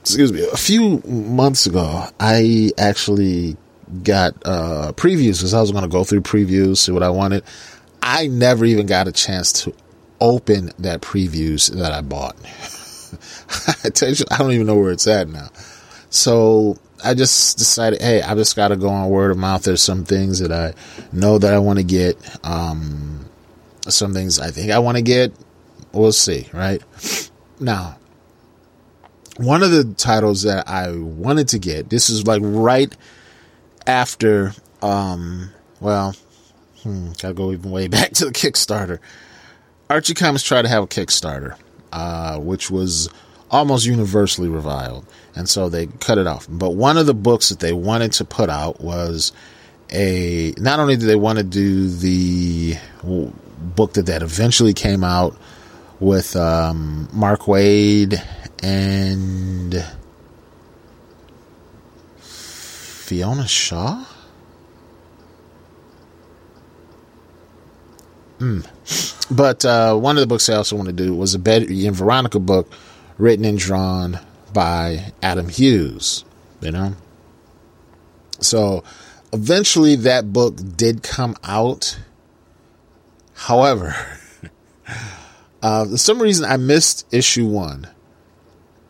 Excuse 0.00 0.32
me. 0.32 0.46
A 0.52 0.56
few 0.56 1.00
months 1.00 1.66
ago, 1.66 2.06
I 2.20 2.70
actually 2.78 3.56
got 4.02 4.34
uh, 4.44 4.92
previews 4.92 5.38
because 5.38 5.54
I 5.54 5.60
was 5.60 5.72
going 5.72 5.82
to 5.82 5.88
go 5.88 6.04
through 6.04 6.22
previews, 6.22 6.78
see 6.78 6.92
what 6.92 7.02
I 7.02 7.10
wanted. 7.10 7.42
I 8.02 8.28
never 8.28 8.64
even 8.64 8.86
got 8.86 9.08
a 9.08 9.12
chance 9.12 9.52
to 9.64 9.74
open 10.20 10.72
that 10.78 11.00
previews 11.00 11.72
that 11.72 11.92
I 11.92 12.02
bought. 12.02 12.36
I 13.84 14.06
you, 14.06 14.24
I 14.30 14.38
don't 14.38 14.52
even 14.52 14.66
know 14.66 14.76
where 14.76 14.92
it's 14.92 15.06
at 15.06 15.28
now. 15.28 15.48
So 16.10 16.78
I 17.04 17.14
just 17.14 17.58
decided, 17.58 18.00
hey, 18.00 18.22
I 18.22 18.34
just 18.34 18.56
got 18.56 18.68
to 18.68 18.76
go 18.76 18.88
on 18.88 19.08
word 19.10 19.30
of 19.30 19.36
mouth. 19.36 19.62
There's 19.62 19.82
some 19.82 20.04
things 20.04 20.38
that 20.40 20.52
I 20.52 20.74
know 21.12 21.38
that 21.38 21.52
I 21.52 21.58
want 21.58 21.78
to 21.78 21.84
get. 21.84 22.16
Um, 22.44 23.26
some 23.88 24.12
things 24.12 24.38
I 24.38 24.50
think 24.50 24.70
I 24.70 24.78
want 24.78 24.96
to 24.96 25.02
get. 25.02 25.32
We'll 25.92 26.12
see, 26.12 26.48
right? 26.52 26.82
Now, 27.60 27.98
one 29.36 29.62
of 29.62 29.70
the 29.70 29.84
titles 29.94 30.42
that 30.42 30.68
I 30.68 30.92
wanted 30.92 31.48
to 31.48 31.58
get, 31.58 31.90
this 31.90 32.10
is 32.10 32.26
like 32.26 32.42
right 32.44 32.94
after, 33.86 34.52
um, 34.82 35.50
well, 35.80 36.14
hmm, 36.82 37.12
gotta 37.20 37.34
go 37.34 37.52
even 37.52 37.70
way 37.70 37.88
back 37.88 38.10
to 38.12 38.26
the 38.26 38.32
Kickstarter. 38.32 38.98
Archie 39.88 40.14
Comics 40.14 40.42
tried 40.42 40.62
to 40.62 40.68
have 40.68 40.82
a 40.82 40.86
Kickstarter, 40.86 41.56
uh, 41.92 42.38
which 42.38 42.70
was 42.70 43.08
almost 43.50 43.86
universally 43.86 44.48
reviled. 44.48 45.06
And 45.36 45.48
so 45.48 45.68
they 45.68 45.86
cut 45.86 46.16
it 46.18 46.26
off. 46.26 46.46
But 46.50 46.70
one 46.70 46.96
of 46.96 47.06
the 47.06 47.14
books 47.14 47.50
that 47.50 47.60
they 47.60 47.72
wanted 47.72 48.12
to 48.14 48.24
put 48.24 48.48
out 48.48 48.80
was 48.80 49.32
a, 49.92 50.54
not 50.56 50.80
only 50.80 50.96
did 50.96 51.06
they 51.06 51.14
want 51.16 51.38
to 51.38 51.44
do 51.44 51.88
the 51.88 52.76
book 53.04 53.92
that 53.92 54.06
that 54.06 54.22
eventually 54.22 54.72
came 54.72 55.04
out 55.04 55.36
with, 56.00 56.34
um, 56.36 57.08
Mark 57.12 57.42
Waid 57.42 58.20
and 58.62 59.84
Fiona 62.16 63.46
Shaw? 63.46 64.04
Mm. 68.38 68.66
But 69.30 69.64
uh, 69.64 69.96
one 69.96 70.16
of 70.16 70.20
the 70.20 70.26
books 70.26 70.48
I 70.48 70.54
also 70.54 70.76
want 70.76 70.88
to 70.88 70.94
do 70.94 71.14
was 71.14 71.34
a 71.34 71.38
Betty 71.38 71.86
and 71.86 71.96
Veronica 71.96 72.38
book 72.38 72.70
written 73.18 73.44
and 73.44 73.58
drawn 73.58 74.18
by 74.56 75.12
Adam 75.22 75.50
Hughes, 75.50 76.24
you 76.62 76.72
know? 76.72 76.94
So 78.40 78.84
eventually 79.30 79.96
that 79.96 80.32
book 80.32 80.56
did 80.78 81.02
come 81.02 81.36
out. 81.44 81.98
However, 83.34 83.94
uh, 85.62 85.84
for 85.84 85.98
some 85.98 86.22
reason 86.22 86.46
I 86.46 86.56
missed 86.56 87.06
issue 87.12 87.46
one. 87.46 87.86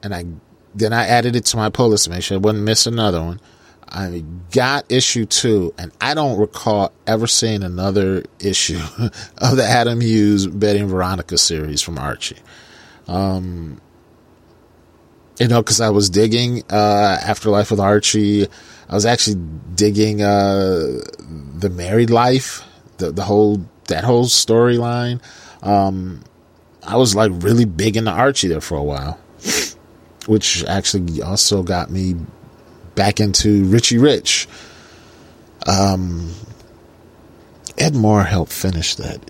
And 0.05 0.15
I 0.15 0.27
then 0.73 0.93
I 0.93 1.05
added 1.09 1.35
it 1.35 1.47
to 1.47 1.57
my 1.57 1.69
pull 1.69 1.89
list 1.89 2.05
to 2.05 2.11
make 2.11 2.23
sure 2.23 2.37
I 2.37 2.41
wouldn't 2.41 2.63
miss 2.63 2.87
another 2.87 3.21
one. 3.21 3.41
I 3.89 4.23
got 4.53 4.85
issue 4.89 5.27
two, 5.27 5.75
and 5.79 5.91
I 6.01 6.15
don't 6.15 6.39
recall 6.39 6.93
ever 7.09 7.27
seeing 7.27 7.65
another 7.65 8.23
issue 8.39 8.79
of 9.39 9.57
the 9.57 9.65
Adam 9.65 10.01
Hughes 10.01 10.47
Betty 10.47 10.79
and 10.79 10.91
Veronica 10.91 11.37
series 11.39 11.83
from 11.83 11.99
Archie. 11.99 12.39
Um, 13.09 13.81
you 15.39 15.49
know, 15.49 15.63
because 15.63 15.81
I 15.81 15.91
was 15.91 16.11
digging 16.11 16.63
uh, 16.71 17.19
Afterlife 17.23 17.71
with 17.71 17.81
Archie. 17.81 18.47
I 18.89 18.95
was 18.95 19.07
actually 19.07 19.41
digging 19.75 20.23
uh, 20.23 21.01
the 21.59 21.71
married 21.71 22.11
life, 22.11 22.63
the 22.99 23.11
the 23.13 23.23
whole 23.23 23.65
that 23.89 24.05
whole 24.05 24.27
storyline. 24.27 25.21
Um, 25.63 26.23
I 26.83 26.97
was 26.97 27.15
like 27.15 27.33
really 27.35 27.65
big 27.65 27.97
into 27.97 28.11
Archie 28.11 28.49
there 28.49 28.61
for 28.61 28.77
a 28.77 28.83
while, 28.83 29.19
which 30.27 30.65
actually 30.65 31.23
also 31.23 31.63
got 31.63 31.91
me 31.91 32.17
back 32.95 33.21
into 33.21 33.65
Richie 33.65 33.99
Rich. 33.99 34.49
Um, 35.67 36.33
Ed 37.77 37.95
Moore 37.95 38.23
helped 38.23 38.53
finish 38.53 38.95
that 38.95 39.21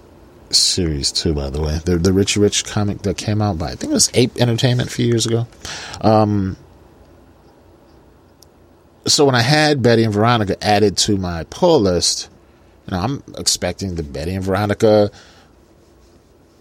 series 0.51 1.13
too, 1.13 1.35
by 1.35 1.51
the 1.51 1.61
way. 1.61 1.79
The 1.85 1.99
the 1.99 2.13
Richie 2.13 2.41
Rich 2.41 2.65
comic 2.65 3.03
that 3.03 3.17
came 3.17 3.43
out 3.43 3.59
by 3.59 3.69
I 3.69 3.75
think 3.75 3.91
it 3.91 3.95
was 3.95 4.11
Ape 4.15 4.37
Entertainment 4.39 4.89
a 4.89 4.93
few 4.93 5.07
years 5.07 5.27
ago. 5.27 5.47
Um, 6.01 6.57
so 9.07 9.25
when 9.25 9.35
I 9.35 9.43
had 9.43 9.83
Betty 9.83 10.05
and 10.05 10.13
Veronica 10.13 10.57
added 10.65 10.97
to 10.99 11.17
my 11.17 11.45
pull 11.45 11.81
list, 11.81 12.29
you 12.87 12.97
know, 12.97 13.03
I'm 13.03 13.23
expecting 13.39 13.95
the 13.95 14.03
Betty 14.03 14.35
and 14.35 14.45
Veronica 14.45 15.11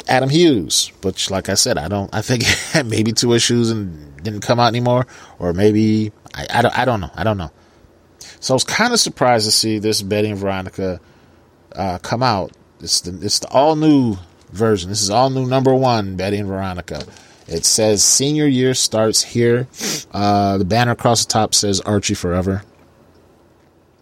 Adam 0.08 0.30
Hughes, 0.30 0.92
which, 1.02 1.32
like 1.32 1.50
I 1.50 1.56
said, 1.56 1.78
I 1.78 1.88
don't. 1.88 2.14
I 2.14 2.22
think 2.22 2.44
maybe 2.86 3.12
two 3.12 3.34
issues 3.34 3.72
and 3.72 4.22
didn't 4.24 4.42
come 4.42 4.60
out 4.60 4.68
anymore, 4.68 5.08
or 5.40 5.54
maybe 5.54 6.12
I, 6.34 6.48
I 6.50 6.62
don't. 6.62 6.78
I 6.78 6.86
don't 6.86 7.02
know. 7.02 7.12
I 7.16 7.24
don't 7.24 7.38
know. 7.38 7.52
So 8.40 8.54
I 8.54 8.56
was 8.56 8.64
kind 8.64 8.94
of 8.94 9.00
surprised 9.00 9.46
to 9.46 9.52
see 9.52 9.80
this 9.80 10.02
Betty 10.02 10.30
and 10.30 10.38
Veronica 10.38 11.00
uh, 11.74 11.98
come 12.00 12.22
out. 12.22 12.52
It's 12.86 13.02
the 13.02 13.18
it's 13.26 13.40
the 13.40 13.48
all 13.50 13.76
new 13.76 14.18
version. 14.52 14.90
This 14.92 15.02
is 15.02 15.10
all 15.10 15.32
new 15.32 15.48
number 15.48 15.74
one 15.74 16.18
Betty 16.18 16.38
and 16.38 16.48
Veronica. 16.48 17.04
It 17.48 17.66
says 17.66 18.04
senior 18.04 18.46
year 18.46 18.76
starts 18.76 19.24
here. 19.24 19.68
Uh, 20.12 20.60
the 20.60 20.66
banner 20.66 20.92
across 20.92 21.26
the 21.26 21.32
top 21.32 21.56
says 21.56 21.82
Archie 21.82 22.14
Forever, 22.14 22.62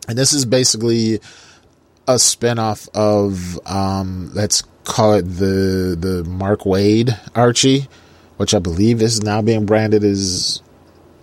and 0.10 0.18
this 0.18 0.34
is 0.34 0.44
basically 0.44 1.16
a 2.10 2.16
spinoff 2.16 2.90
of 2.94 3.58
um, 3.66 4.32
let's 4.34 4.64
call 4.84 5.14
it 5.14 5.22
the 5.22 5.96
the 5.98 6.26
Mark 6.28 6.64
Waid 6.64 7.18
Archie, 7.34 7.88
which 8.36 8.54
I 8.54 8.60
believe 8.60 9.02
is 9.02 9.24
now 9.24 9.42
being 9.42 9.66
branded 9.66 10.04
as 10.04 10.62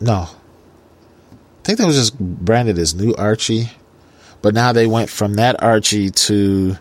no. 0.01 0.29
I 0.31 1.63
think 1.63 1.79
that 1.79 1.87
was 1.87 1.97
just 1.97 2.19
branded 2.19 2.79
as 2.79 2.95
New 2.95 3.15
Archie, 3.17 3.71
but 4.41 4.55
now 4.55 4.73
they 4.73 4.87
went 4.87 5.11
from 5.11 5.35
that 5.35 5.63
Archie 5.63 6.09
to 6.09 6.79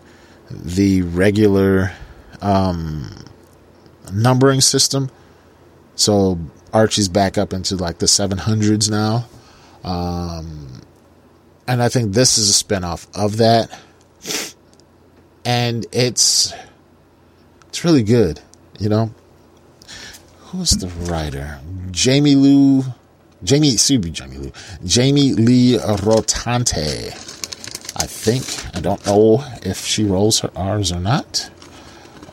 the 0.50 1.02
regular 1.02 1.92
um, 2.40 3.24
numbering 4.12 4.60
system. 4.60 5.10
So 5.94 6.38
Archie's 6.72 7.08
back 7.08 7.38
up 7.38 7.52
into 7.52 7.76
like 7.76 7.98
the 7.98 8.06
700s 8.06 8.90
now. 8.90 9.26
Um, 9.84 10.82
and 11.66 11.82
I 11.82 11.88
think 11.88 12.12
this 12.12 12.38
is 12.38 12.50
a 12.50 12.64
spinoff 12.64 13.06
of 13.14 13.38
that. 13.38 13.70
And 15.44 15.86
it's 15.92 16.52
it's 17.68 17.84
really 17.84 18.02
good, 18.02 18.40
you 18.78 18.88
know. 18.88 19.10
Who's 20.38 20.72
the 20.72 20.88
writer? 21.10 21.60
Jamie 21.90 22.34
Lou 22.34 22.84
Jamie 23.42 23.72
excuse 23.72 24.04
me, 24.04 24.10
Jamie 24.10 24.36
Lou. 24.36 24.52
Jamie 24.84 25.32
Lee 25.32 25.78
Rotante. 25.78 27.26
I 28.00 28.06
think. 28.06 28.44
I 28.74 28.80
don't 28.80 29.04
know 29.04 29.44
if 29.62 29.84
she 29.84 30.04
rolls 30.04 30.40
her 30.40 30.50
R's 30.56 30.90
or 30.90 31.00
not. 31.00 31.50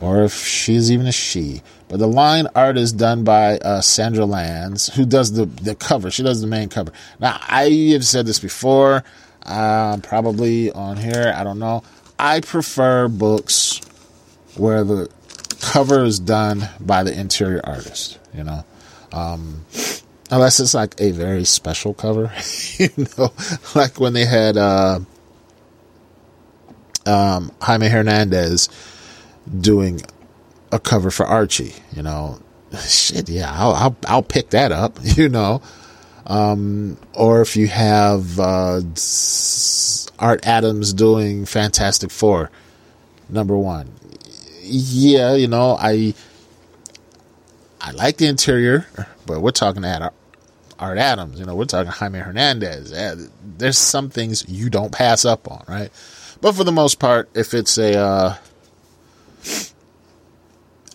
Or 0.00 0.22
if 0.22 0.32
she's 0.32 0.90
even 0.90 1.06
a 1.06 1.12
she. 1.12 1.62
But 1.88 1.98
the 1.98 2.06
line 2.06 2.46
art 2.54 2.78
is 2.78 2.90
done 2.90 3.22
by 3.22 3.58
uh, 3.58 3.82
Sandra 3.82 4.24
Lanz, 4.24 4.94
who 4.94 5.04
does 5.04 5.32
the, 5.32 5.44
the 5.44 5.74
cover. 5.74 6.10
She 6.10 6.22
does 6.22 6.40
the 6.40 6.46
main 6.46 6.70
cover. 6.70 6.92
Now, 7.20 7.38
I 7.42 7.90
have 7.92 8.04
said 8.04 8.24
this 8.24 8.38
before, 8.38 9.04
uh, 9.44 9.98
probably 9.98 10.72
on 10.72 10.96
here. 10.96 11.34
I 11.36 11.44
don't 11.44 11.58
know. 11.58 11.82
I 12.18 12.40
prefer 12.40 13.08
books 13.08 13.80
where 14.56 14.84
the 14.84 15.10
cover 15.60 16.02
is 16.02 16.18
done 16.18 16.66
by 16.80 17.02
the 17.02 17.18
interior 17.18 17.60
artist, 17.64 18.18
you 18.32 18.44
know. 18.44 18.64
Um, 19.12 19.66
unless 20.30 20.60
it's 20.60 20.74
like 20.74 20.94
a 20.98 21.10
very 21.10 21.44
special 21.44 21.92
cover, 21.92 22.32
you 22.78 22.88
know, 23.18 23.32
like 23.74 24.00
when 24.00 24.14
they 24.14 24.24
had 24.24 24.56
uh, 24.56 25.00
um, 27.08 27.50
Jaime 27.62 27.88
Hernandez 27.88 28.68
doing 29.60 30.00
a 30.70 30.78
cover 30.78 31.10
for 31.10 31.24
Archie, 31.26 31.74
you 31.94 32.02
know, 32.02 32.38
shit, 32.86 33.28
yeah, 33.28 33.50
I'll, 33.52 33.72
I'll, 33.72 33.96
I'll 34.06 34.22
pick 34.22 34.50
that 34.50 34.72
up, 34.72 34.98
you 35.02 35.28
know. 35.28 35.62
Um, 36.26 36.98
or 37.14 37.40
if 37.40 37.56
you 37.56 37.68
have, 37.68 38.38
uh, 38.38 38.82
Art 40.18 40.46
Adams 40.46 40.92
doing 40.92 41.46
Fantastic 41.46 42.10
Four, 42.10 42.50
number 43.30 43.56
one. 43.56 43.90
Yeah, 44.62 45.34
you 45.34 45.48
know, 45.48 45.76
I, 45.80 46.12
I 47.80 47.92
like 47.92 48.18
the 48.18 48.26
interior, 48.26 48.86
but 49.24 49.40
we're 49.40 49.52
talking 49.52 49.86
at 49.86 50.12
Art 50.78 50.98
Adams, 50.98 51.40
you 51.40 51.46
know, 51.46 51.54
we're 51.54 51.64
talking 51.64 51.90
Jaime 51.90 52.18
Hernandez. 52.18 52.92
There's 53.42 53.78
some 53.78 54.10
things 54.10 54.46
you 54.48 54.68
don't 54.68 54.92
pass 54.92 55.24
up 55.24 55.50
on, 55.50 55.64
right? 55.66 55.90
But 56.40 56.52
for 56.52 56.64
the 56.64 56.72
most 56.72 56.98
part, 56.98 57.28
if 57.34 57.54
it's 57.54 57.78
a, 57.78 57.98
uh, 57.98 58.36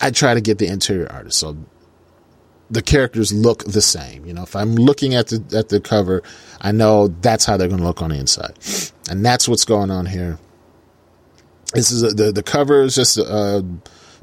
I 0.01 0.11
try 0.11 0.33
to 0.33 0.41
get 0.41 0.57
the 0.57 0.67
interior 0.67 1.11
artist. 1.11 1.39
So 1.39 1.57
the 2.69 2.81
characters 2.81 3.31
look 3.31 3.63
the 3.65 3.81
same. 3.81 4.25
You 4.25 4.33
know, 4.33 4.43
if 4.43 4.55
I'm 4.55 4.75
looking 4.75 5.13
at 5.15 5.27
the 5.27 5.57
at 5.57 5.69
the 5.69 5.79
cover, 5.79 6.23
I 6.59 6.71
know 6.71 7.07
that's 7.07 7.45
how 7.45 7.57
they're 7.57 7.67
going 7.67 7.79
to 7.79 7.85
look 7.85 8.01
on 8.01 8.09
the 8.09 8.17
inside, 8.17 8.57
and 9.09 9.25
that's 9.25 9.47
what's 9.47 9.65
going 9.65 9.91
on 9.91 10.05
here. 10.05 10.39
This 11.73 11.91
is 11.91 12.03
a, 12.03 12.09
the 12.09 12.31
the 12.31 12.43
cover 12.43 12.81
is 12.81 12.95
just 12.95 13.17
uh, 13.17 13.61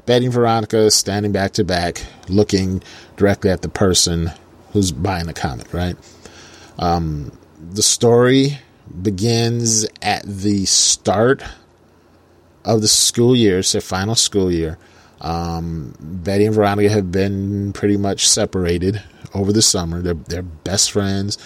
Betty 0.05 0.25
and 0.25 0.33
Veronica 0.33 0.91
standing 0.91 1.31
back 1.31 1.53
to 1.53 1.63
back, 1.63 2.03
looking 2.27 2.83
directly 3.15 3.49
at 3.49 3.61
the 3.61 3.69
person 3.69 4.31
who's 4.73 4.91
buying 4.91 5.27
the 5.27 5.33
comic. 5.33 5.73
Right. 5.73 5.95
Um, 6.77 7.37
the 7.57 7.83
story 7.83 8.59
begins 9.01 9.85
at 10.01 10.23
the 10.23 10.65
start 10.65 11.43
of 12.63 12.81
the 12.81 12.87
school 12.87 13.35
year, 13.35 13.59
it's 13.59 13.75
final 13.83 14.15
school 14.15 14.51
year. 14.51 14.77
Um, 15.21 15.93
Betty 15.99 16.45
and 16.45 16.55
Veronica 16.55 16.89
have 16.89 17.11
been 17.11 17.73
pretty 17.73 17.97
much 17.97 18.27
separated 18.27 19.03
over 19.33 19.53
the 19.53 19.61
summer. 19.61 20.01
They're 20.01 20.15
they're 20.15 20.41
best 20.41 20.91
friends, 20.91 21.37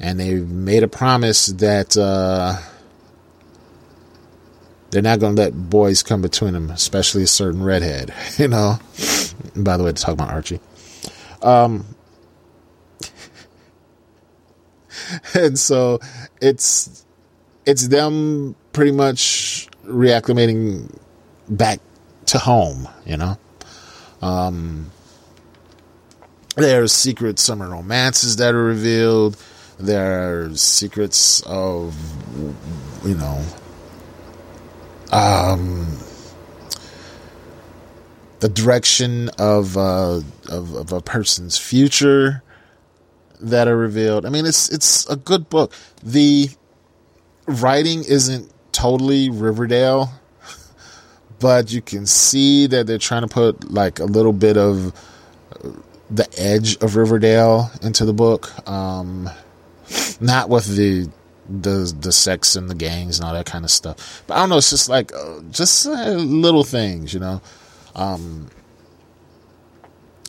and 0.00 0.20
they've 0.20 0.48
made 0.48 0.82
a 0.82 0.88
promise 0.88 1.46
that 1.46 1.96
uh, 1.96 2.56
they're 4.90 5.02
not 5.02 5.18
going 5.18 5.34
to 5.34 5.42
let 5.42 5.70
boys 5.70 6.04
come 6.04 6.22
between 6.22 6.52
them, 6.52 6.70
especially 6.70 7.24
a 7.24 7.26
certain 7.26 7.62
redhead. 7.62 8.14
You 8.38 8.48
know. 8.48 8.78
by 9.56 9.76
the 9.76 9.84
way, 9.84 9.92
to 9.92 10.02
talk 10.02 10.14
about 10.14 10.30
Archie. 10.30 10.60
Um, 11.42 11.84
and 15.34 15.58
so 15.58 15.98
it's 16.44 17.06
it's 17.64 17.88
them 17.88 18.54
pretty 18.72 18.92
much 18.92 19.66
reacclimating 19.86 20.94
back 21.48 21.80
to 22.26 22.38
home, 22.38 22.86
you 23.06 23.16
know. 23.16 23.38
Um, 24.20 24.90
there's 26.56 26.92
secret 26.92 27.38
summer 27.38 27.70
romances 27.70 28.36
that 28.36 28.54
are 28.54 28.62
revealed. 28.62 29.42
There 29.78 30.44
are 30.44 30.54
secrets 30.54 31.42
of, 31.46 31.96
you 33.04 33.14
know, 33.14 33.42
um, 35.10 35.98
the 38.40 38.48
direction 38.50 39.30
of, 39.38 39.76
uh, 39.78 40.20
of 40.48 40.74
of 40.74 40.92
a 40.92 41.00
person's 41.00 41.56
future 41.56 42.43
that 43.50 43.68
are 43.68 43.76
revealed. 43.76 44.26
I 44.26 44.30
mean, 44.30 44.46
it's 44.46 44.70
it's 44.70 45.08
a 45.08 45.16
good 45.16 45.48
book. 45.48 45.72
The 46.02 46.48
writing 47.46 48.04
isn't 48.04 48.50
totally 48.72 49.30
Riverdale 49.30 50.10
but 51.38 51.70
you 51.70 51.82
can 51.82 52.06
see 52.06 52.66
that 52.66 52.86
they're 52.86 52.98
trying 52.98 53.22
to 53.22 53.28
put 53.28 53.70
like 53.70 54.00
a 54.00 54.04
little 54.04 54.32
bit 54.32 54.56
of 54.56 54.92
the 56.10 56.28
edge 56.38 56.76
of 56.78 56.96
Riverdale 56.96 57.70
into 57.82 58.04
the 58.04 58.12
book. 58.12 58.50
Um, 58.68 59.30
not 60.20 60.48
with 60.48 60.66
the 60.66 61.08
the 61.48 61.94
the 62.00 62.12
sex 62.12 62.56
and 62.56 62.70
the 62.70 62.74
gangs 62.74 63.18
and 63.18 63.26
all 63.26 63.34
that 63.34 63.46
kind 63.46 63.64
of 63.64 63.70
stuff. 63.70 64.22
But 64.26 64.34
I 64.34 64.40
don't 64.40 64.48
know. 64.48 64.58
It's 64.58 64.70
just 64.70 64.88
like 64.88 65.12
uh, 65.14 65.40
just 65.50 65.86
uh, 65.86 66.10
little 66.12 66.64
things, 66.64 67.12
you 67.12 67.20
know. 67.20 67.42
Um, 67.94 68.48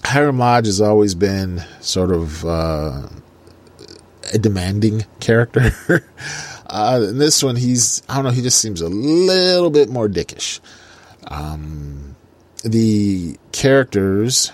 Hiram 0.06 0.38
Lodge 0.38 0.68
has 0.68 0.82
always 0.82 1.16
been 1.16 1.64
sort 1.82 2.12
of 2.12 2.46
uh, 2.46 3.08
a 4.34 4.38
demanding 4.38 5.06
character. 5.20 5.72
uh, 6.68 7.06
in 7.10 7.18
this 7.18 7.42
one, 7.44 7.56
he's 7.56 8.04
I 8.08 8.16
don't 8.16 8.26
know. 8.26 8.32
He 8.32 8.42
just 8.42 8.60
seems 8.60 8.82
a 8.82 8.90
little 8.90 9.70
bit 9.72 9.90
more 9.90 10.08
dickish. 10.08 10.60
Um, 11.28 12.16
the 12.64 13.38
characters 13.52 14.52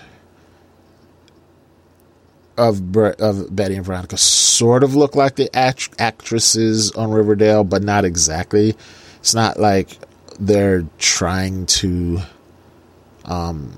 of 2.56 2.96
of 2.96 3.54
Betty 3.54 3.74
and 3.76 3.84
Veronica 3.84 4.16
sort 4.16 4.82
of 4.82 4.94
look 4.94 5.14
like 5.16 5.36
the 5.36 5.54
act- 5.54 6.00
actresses 6.00 6.92
on 6.92 7.10
Riverdale, 7.10 7.64
but 7.64 7.82
not 7.82 8.04
exactly. 8.04 8.74
It's 9.20 9.34
not 9.34 9.60
like 9.60 9.98
they're 10.40 10.86
trying 10.98 11.66
to 11.66 12.20
um, 13.24 13.72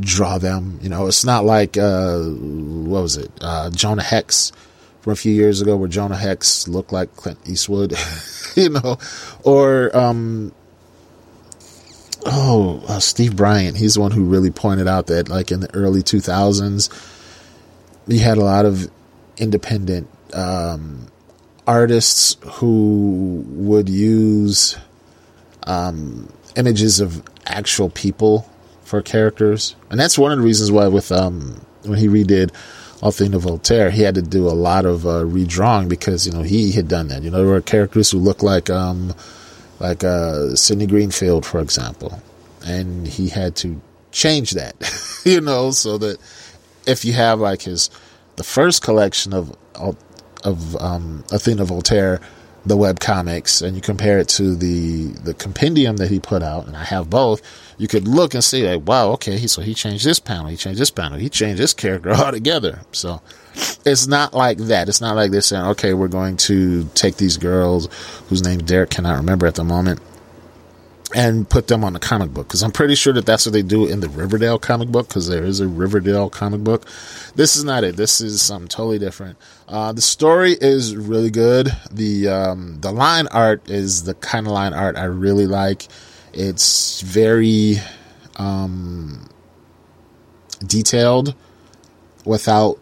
draw 0.00 0.38
them. 0.38 0.78
You 0.82 0.88
know, 0.88 1.06
it's 1.06 1.24
not 1.24 1.44
like 1.44 1.76
uh, 1.76 2.20
what 2.20 3.02
was 3.02 3.16
it, 3.16 3.30
uh, 3.40 3.70
Jonah 3.70 4.02
Hex 4.02 4.52
from 5.00 5.12
a 5.12 5.16
few 5.16 5.32
years 5.32 5.60
ago, 5.60 5.76
where 5.76 5.88
Jonah 5.88 6.16
Hex 6.16 6.68
looked 6.68 6.92
like 6.92 7.14
Clint 7.16 7.38
Eastwood. 7.46 7.94
you 8.56 8.70
know, 8.70 8.98
or 9.44 9.96
um, 9.96 10.52
oh, 12.26 12.82
uh, 12.88 13.00
Steve 13.00 13.36
Bryant, 13.36 13.76
he's 13.76 13.94
the 13.94 14.00
one 14.00 14.10
who 14.10 14.24
really 14.24 14.50
pointed 14.50 14.88
out 14.88 15.06
that, 15.06 15.28
like 15.28 15.50
in 15.50 15.60
the 15.60 15.74
early 15.74 16.02
2000s, 16.02 16.90
you 18.06 18.18
had 18.18 18.38
a 18.38 18.44
lot 18.44 18.66
of 18.66 18.90
independent 19.36 20.08
um, 20.34 21.06
artists 21.66 22.36
who 22.54 23.44
would 23.48 23.88
use 23.88 24.76
um, 25.64 26.32
images 26.56 27.00
of 27.00 27.22
actual 27.46 27.90
people 27.90 28.49
for 28.90 29.00
characters, 29.00 29.76
and 29.88 30.00
that's 30.00 30.18
one 30.18 30.32
of 30.32 30.38
the 30.38 30.44
reasons 30.44 30.72
why 30.72 30.88
with 30.88 31.12
um, 31.12 31.64
when 31.84 31.96
he 31.96 32.08
redid 32.08 32.52
Athena 33.02 33.38
Voltaire, 33.38 33.90
he 33.90 34.02
had 34.02 34.16
to 34.16 34.22
do 34.22 34.48
a 34.48 34.50
lot 34.50 34.84
of 34.84 35.06
uh, 35.06 35.22
redrawing 35.22 35.88
because 35.88 36.26
you 36.26 36.32
know 36.32 36.42
he 36.42 36.72
had 36.72 36.88
done 36.88 37.06
that. 37.08 37.22
You 37.22 37.30
know, 37.30 37.38
there 37.38 37.46
were 37.46 37.60
characters 37.60 38.10
who 38.10 38.18
looked 38.18 38.42
like 38.42 38.68
um, 38.68 39.14
like 39.78 40.02
uh, 40.02 40.56
Sidney 40.56 40.86
Greenfield, 40.86 41.46
for 41.46 41.60
example, 41.60 42.20
and 42.66 43.06
he 43.06 43.28
had 43.28 43.54
to 43.56 43.80
change 44.10 44.50
that, 44.50 44.74
you 45.24 45.40
know, 45.40 45.70
so 45.70 45.96
that 45.98 46.18
if 46.84 47.04
you 47.04 47.12
have 47.12 47.38
like 47.38 47.62
his 47.62 47.90
the 48.36 48.44
first 48.44 48.82
collection 48.82 49.32
of 49.32 49.56
of 50.42 50.76
um, 50.76 51.24
Athena 51.30 51.64
Voltaire, 51.64 52.20
the 52.66 52.76
web 52.76 53.00
comics, 53.00 53.62
and 53.62 53.74
you 53.74 53.82
compare 53.82 54.18
it 54.18 54.28
to 54.28 54.54
the 54.54 55.08
the 55.24 55.34
compendium 55.34 55.96
that 55.96 56.10
he 56.10 56.20
put 56.20 56.42
out, 56.42 56.66
and 56.66 56.76
I 56.76 56.84
have 56.84 57.08
both, 57.08 57.42
you 57.78 57.88
could 57.88 58.06
look 58.06 58.34
and 58.34 58.44
see 58.44 58.68
like, 58.68 58.86
wow, 58.86 59.10
okay, 59.12 59.38
he, 59.38 59.48
so 59.48 59.62
he 59.62 59.72
changed 59.72 60.04
this 60.04 60.18
panel, 60.18 60.46
he 60.46 60.56
changed 60.56 60.80
this 60.80 60.90
panel, 60.90 61.18
he 61.18 61.28
changed 61.28 61.60
this 61.60 61.72
character 61.72 62.10
altogether. 62.14 62.80
So 62.92 63.22
it's 63.84 64.06
not 64.06 64.34
like 64.34 64.58
that. 64.58 64.88
It's 64.88 65.00
not 65.00 65.16
like 65.16 65.30
they're 65.30 65.40
saying, 65.40 65.64
okay, 65.64 65.94
we're 65.94 66.08
going 66.08 66.36
to 66.38 66.84
take 66.94 67.16
these 67.16 67.36
girls 67.36 67.88
whose 68.28 68.42
name 68.42 68.58
Derek 68.60 68.90
cannot 68.90 69.16
remember 69.16 69.46
at 69.46 69.54
the 69.54 69.64
moment 69.64 70.00
and 71.14 71.48
put 71.48 71.66
them 71.66 71.82
on 71.82 71.92
the 71.92 71.98
comic 71.98 72.32
book 72.32 72.46
because 72.46 72.62
I'm 72.62 72.70
pretty 72.70 72.94
sure 72.94 73.12
that 73.14 73.26
that's 73.26 73.44
what 73.44 73.52
they 73.52 73.62
do 73.62 73.86
in 73.86 74.00
the 74.00 74.08
Riverdale 74.08 74.58
comic 74.58 74.88
book 74.88 75.08
because 75.08 75.28
there 75.28 75.44
is 75.44 75.60
a 75.60 75.66
Riverdale 75.66 76.30
comic 76.30 76.62
book. 76.62 76.86
This 77.34 77.56
is 77.56 77.64
not 77.64 77.82
it. 77.84 77.96
This 77.96 78.20
is 78.20 78.40
something 78.40 78.68
totally 78.68 78.98
different. 78.98 79.36
Uh, 79.68 79.92
the 79.92 80.02
story 80.02 80.52
is 80.52 80.96
really 80.96 81.30
good. 81.30 81.72
The 81.90 82.28
um, 82.28 82.80
the 82.80 82.92
line 82.92 83.26
art 83.28 83.68
is 83.68 84.04
the 84.04 84.14
kind 84.14 84.46
of 84.46 84.52
line 84.52 84.72
art 84.72 84.96
I 84.96 85.04
really 85.04 85.46
like. 85.46 85.88
It's 86.32 87.00
very 87.00 87.76
um, 88.36 89.28
detailed 90.64 91.34
without 92.24 92.78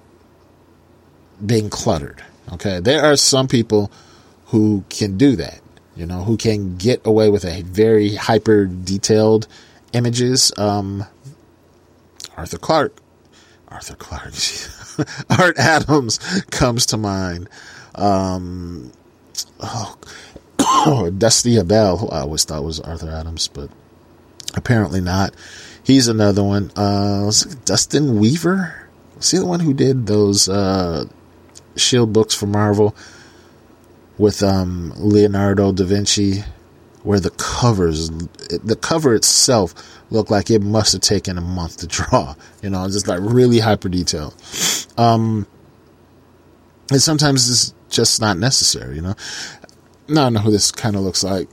being 1.45 1.71
cluttered. 1.71 2.23
Okay, 2.53 2.81
there 2.81 3.05
are 3.05 3.17
some 3.17 3.49
people 3.49 3.91
who 4.47 4.85
can 4.89 5.17
do 5.17 5.37
that. 5.37 5.61
You 5.99 6.07
know, 6.07 6.23
who 6.23 6.37
can 6.37 6.77
get 6.77 7.05
away 7.05 7.29
with 7.29 7.45
a 7.45 7.63
very 7.63 8.15
hyper 8.15 8.67
detailed 8.67 9.49
images. 9.93 10.53
Um, 10.57 11.05
Arthur 12.37 12.59
Clark, 12.59 12.97
Arthur 13.67 13.97
Clark, 13.97 14.33
Art 15.41 15.59
Adams 15.59 16.19
comes 16.53 16.87
to 16.87 16.97
mind. 16.97 17.49
Um, 17.97 18.93
oh, 19.59 21.11
Dusty 21.19 21.57
Abell, 21.57 21.97
who 21.97 22.09
I 22.11 22.21
always 22.21 22.45
thought 22.45 22.63
was 22.63 22.79
Arthur 22.79 23.11
Adams, 23.11 23.49
but 23.49 23.69
apparently 24.55 25.01
not. 25.01 25.35
He's 25.83 26.07
another 26.07 26.45
one. 26.45 26.71
Uh, 26.77 27.33
Dustin 27.65 28.21
Weaver. 28.21 28.89
He 29.21 29.37
the 29.37 29.47
one 29.47 29.59
who 29.59 29.75
did 29.75 30.07
those 30.07 30.49
uh, 30.49 31.07
Shield 31.75 32.13
books 32.13 32.37
for 32.37 32.47
Marvel 32.47 32.95
with 34.19 34.43
um, 34.43 34.93
Leonardo 34.97 35.73
da 35.73 35.85
Vinci, 35.85 36.43
where 37.03 37.21
the 37.21 37.31
covers, 37.31 38.11
the 38.11 38.77
cover 38.81 39.15
itself 39.15 39.75
looked 40.11 40.31
like 40.31 40.51
it 40.51 40.61
must 40.61 40.93
have 40.93 41.03
taken 41.03 41.39
a 41.39 41.41
month 41.41 41.79
to 41.79 41.87
draw. 41.87 42.35
You 42.61 42.71
know, 42.71 42.85
just 42.89 43.07
like 43.07 43.21
really 43.23 43.61
hyper 43.61 43.89
detailed. 43.89 44.35
Um, 44.97 45.47
and 46.91 47.01
sometimes 47.01 47.49
it's 47.49 47.73
just 47.89 48.21
not 48.21 48.37
necessary. 48.37 48.97
You 48.97 49.03
know, 49.03 49.15
now 50.09 50.27
I 50.27 50.29
know 50.31 50.41
who 50.41 50.51
this 50.51 50.73
kind 50.73 50.97
of 50.97 51.03
looks 51.03 51.23
like. 51.23 51.49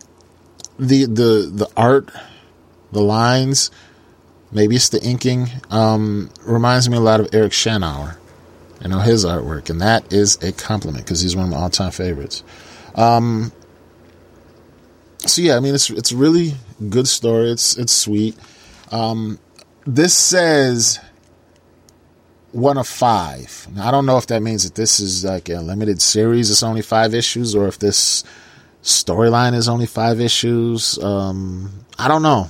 The 0.79 1.05
the 1.05 1.51
the 1.53 1.69
art, 1.77 2.09
the 2.91 3.01
lines, 3.01 3.69
maybe 4.51 4.75
it's 4.75 4.89
the 4.89 4.99
inking. 5.03 5.47
Um, 5.69 6.31
reminds 6.43 6.89
me 6.89 6.97
a 6.97 7.01
lot 7.01 7.19
of 7.19 7.29
Eric 7.33 7.51
Shanower 7.51 8.17
know 8.87 8.99
his 8.99 9.25
artwork, 9.25 9.69
and 9.69 9.81
that 9.81 10.13
is 10.13 10.41
a 10.43 10.51
compliment 10.51 11.05
because 11.05 11.21
he's 11.21 11.35
one 11.35 11.45
of 11.45 11.51
my 11.51 11.57
all-time 11.57 11.91
favorites. 11.91 12.43
Um, 12.95 13.51
so 15.19 15.41
yeah, 15.41 15.57
I 15.57 15.59
mean 15.59 15.75
it's 15.75 15.89
it's 15.89 16.11
really 16.11 16.55
good 16.89 17.07
story. 17.07 17.51
It's 17.51 17.77
it's 17.77 17.93
sweet. 17.93 18.37
Um, 18.91 19.39
this 19.85 20.13
says 20.13 20.99
one 22.51 22.77
of 22.77 22.87
five. 22.87 23.67
Now, 23.73 23.87
I 23.87 23.91
don't 23.91 24.05
know 24.05 24.17
if 24.17 24.27
that 24.27 24.41
means 24.41 24.63
that 24.63 24.75
this 24.75 24.99
is 24.99 25.25
like 25.25 25.49
a 25.49 25.59
limited 25.59 26.01
series. 26.01 26.49
It's 26.49 26.63
only 26.63 26.81
five 26.81 27.13
issues, 27.13 27.55
or 27.55 27.67
if 27.67 27.79
this 27.79 28.23
storyline 28.83 29.53
is 29.53 29.67
only 29.67 29.87
five 29.87 30.21
issues. 30.21 30.97
Um, 30.99 31.85
I 31.97 32.07
don't 32.07 32.21
know, 32.21 32.49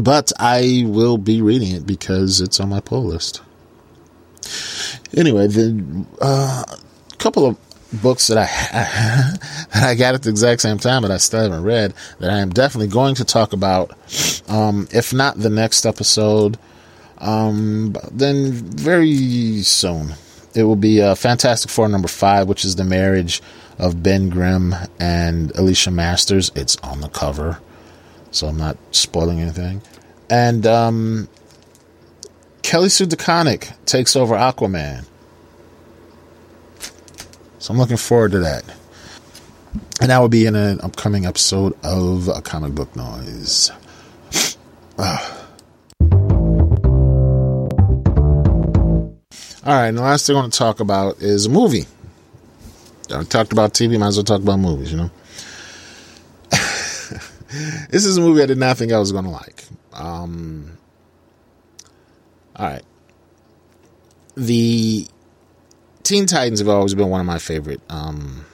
but 0.00 0.32
I 0.38 0.84
will 0.86 1.18
be 1.18 1.40
reading 1.42 1.72
it 1.74 1.86
because 1.86 2.40
it's 2.40 2.60
on 2.60 2.68
my 2.68 2.80
pull 2.80 3.04
list. 3.04 3.42
Anyway, 5.16 5.46
the 5.46 6.04
uh, 6.20 6.64
couple 7.18 7.46
of 7.46 7.56
books 8.02 8.26
that 8.28 8.38
I 8.38 8.46
that 9.72 9.82
I 9.88 9.94
got 9.94 10.14
at 10.14 10.22
the 10.22 10.30
exact 10.30 10.60
same 10.60 10.78
time 10.78 11.02
that 11.02 11.10
I 11.10 11.16
still 11.18 11.40
haven't 11.40 11.62
read 11.62 11.94
that 12.20 12.30
I 12.30 12.38
am 12.38 12.50
definitely 12.50 12.88
going 12.88 13.14
to 13.16 13.24
talk 13.24 13.52
about. 13.52 13.92
Um, 14.48 14.88
if 14.92 15.12
not 15.12 15.38
the 15.38 15.50
next 15.50 15.86
episode, 15.86 16.58
um, 17.18 17.96
then 18.10 18.52
very 18.52 19.62
soon 19.62 20.14
it 20.54 20.64
will 20.64 20.76
be 20.76 21.02
uh, 21.02 21.14
Fantastic 21.14 21.70
Four 21.70 21.88
number 21.88 22.08
five, 22.08 22.48
which 22.48 22.64
is 22.64 22.76
the 22.76 22.84
marriage 22.84 23.42
of 23.78 24.02
Ben 24.02 24.30
Grimm 24.30 24.74
and 24.98 25.50
Alicia 25.56 25.90
Masters. 25.90 26.50
It's 26.54 26.76
on 26.78 27.00
the 27.00 27.08
cover, 27.08 27.60
so 28.30 28.46
I'm 28.46 28.56
not 28.56 28.76
spoiling 28.90 29.40
anything. 29.40 29.82
And 30.30 30.66
um, 30.66 31.28
Kelly 32.66 32.88
Sue 32.88 33.06
DeConnick 33.06 33.72
takes 33.86 34.16
over 34.16 34.34
Aquaman. 34.34 35.06
So 37.60 37.72
I'm 37.72 37.78
looking 37.78 37.96
forward 37.96 38.32
to 38.32 38.40
that. 38.40 38.64
And 40.00 40.10
that 40.10 40.18
will 40.18 40.28
be 40.28 40.46
in 40.46 40.56
an 40.56 40.80
upcoming 40.80 41.26
episode 41.26 41.74
of 41.84 42.26
A 42.26 42.42
Comic 42.42 42.74
Book 42.74 42.96
Noise. 42.96 43.70
All 44.98 45.06
right, 49.64 49.86
and 49.86 49.96
the 49.96 50.02
last 50.02 50.26
thing 50.26 50.34
I 50.34 50.40
want 50.40 50.52
to 50.52 50.58
talk 50.58 50.80
about 50.80 51.18
is 51.18 51.46
a 51.46 51.50
movie. 51.50 51.86
I 53.14 53.22
talked 53.22 53.52
about 53.52 53.74
TV, 53.74 53.96
might 53.96 54.08
as 54.08 54.16
well 54.16 54.24
talk 54.24 54.42
about 54.42 54.58
movies, 54.58 54.90
you 54.90 54.98
know? 54.98 55.10
this 57.90 58.04
is 58.04 58.16
a 58.16 58.20
movie 58.20 58.42
I 58.42 58.46
did 58.46 58.58
not 58.58 58.76
think 58.76 58.90
I 58.90 58.98
was 58.98 59.12
going 59.12 59.26
to 59.26 59.30
like. 59.30 59.64
Um, 59.92 60.76
all 62.56 62.66
right. 62.66 62.82
The 64.36 65.06
Teen 66.02 66.26
Titans 66.26 66.60
have 66.60 66.68
always 66.68 66.94
been 66.94 67.08
one 67.08 67.20
of 67.20 67.26
my 67.26 67.38
favorite 67.38 67.80
um, 67.88 68.44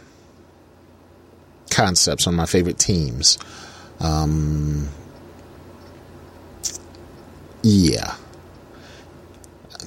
concepts, 1.70 2.26
one 2.26 2.34
of 2.34 2.38
my 2.38 2.46
favorite 2.46 2.78
teams. 2.78 3.38
Um, 4.00 4.88
yeah. 7.62 8.16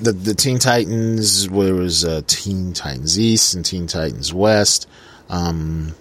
The 0.01 0.11
the 0.11 0.33
Teen 0.33 0.59
Titans, 0.59 1.49
where 1.49 1.73
was 1.73 2.03
uh, 2.03 2.21
Teen 2.27 2.73
Titans 2.73 3.19
East 3.19 3.53
and 3.55 3.65
Teen 3.65 3.87
Titans 3.87 4.33
West. 4.33 4.87
Um, 5.29 5.95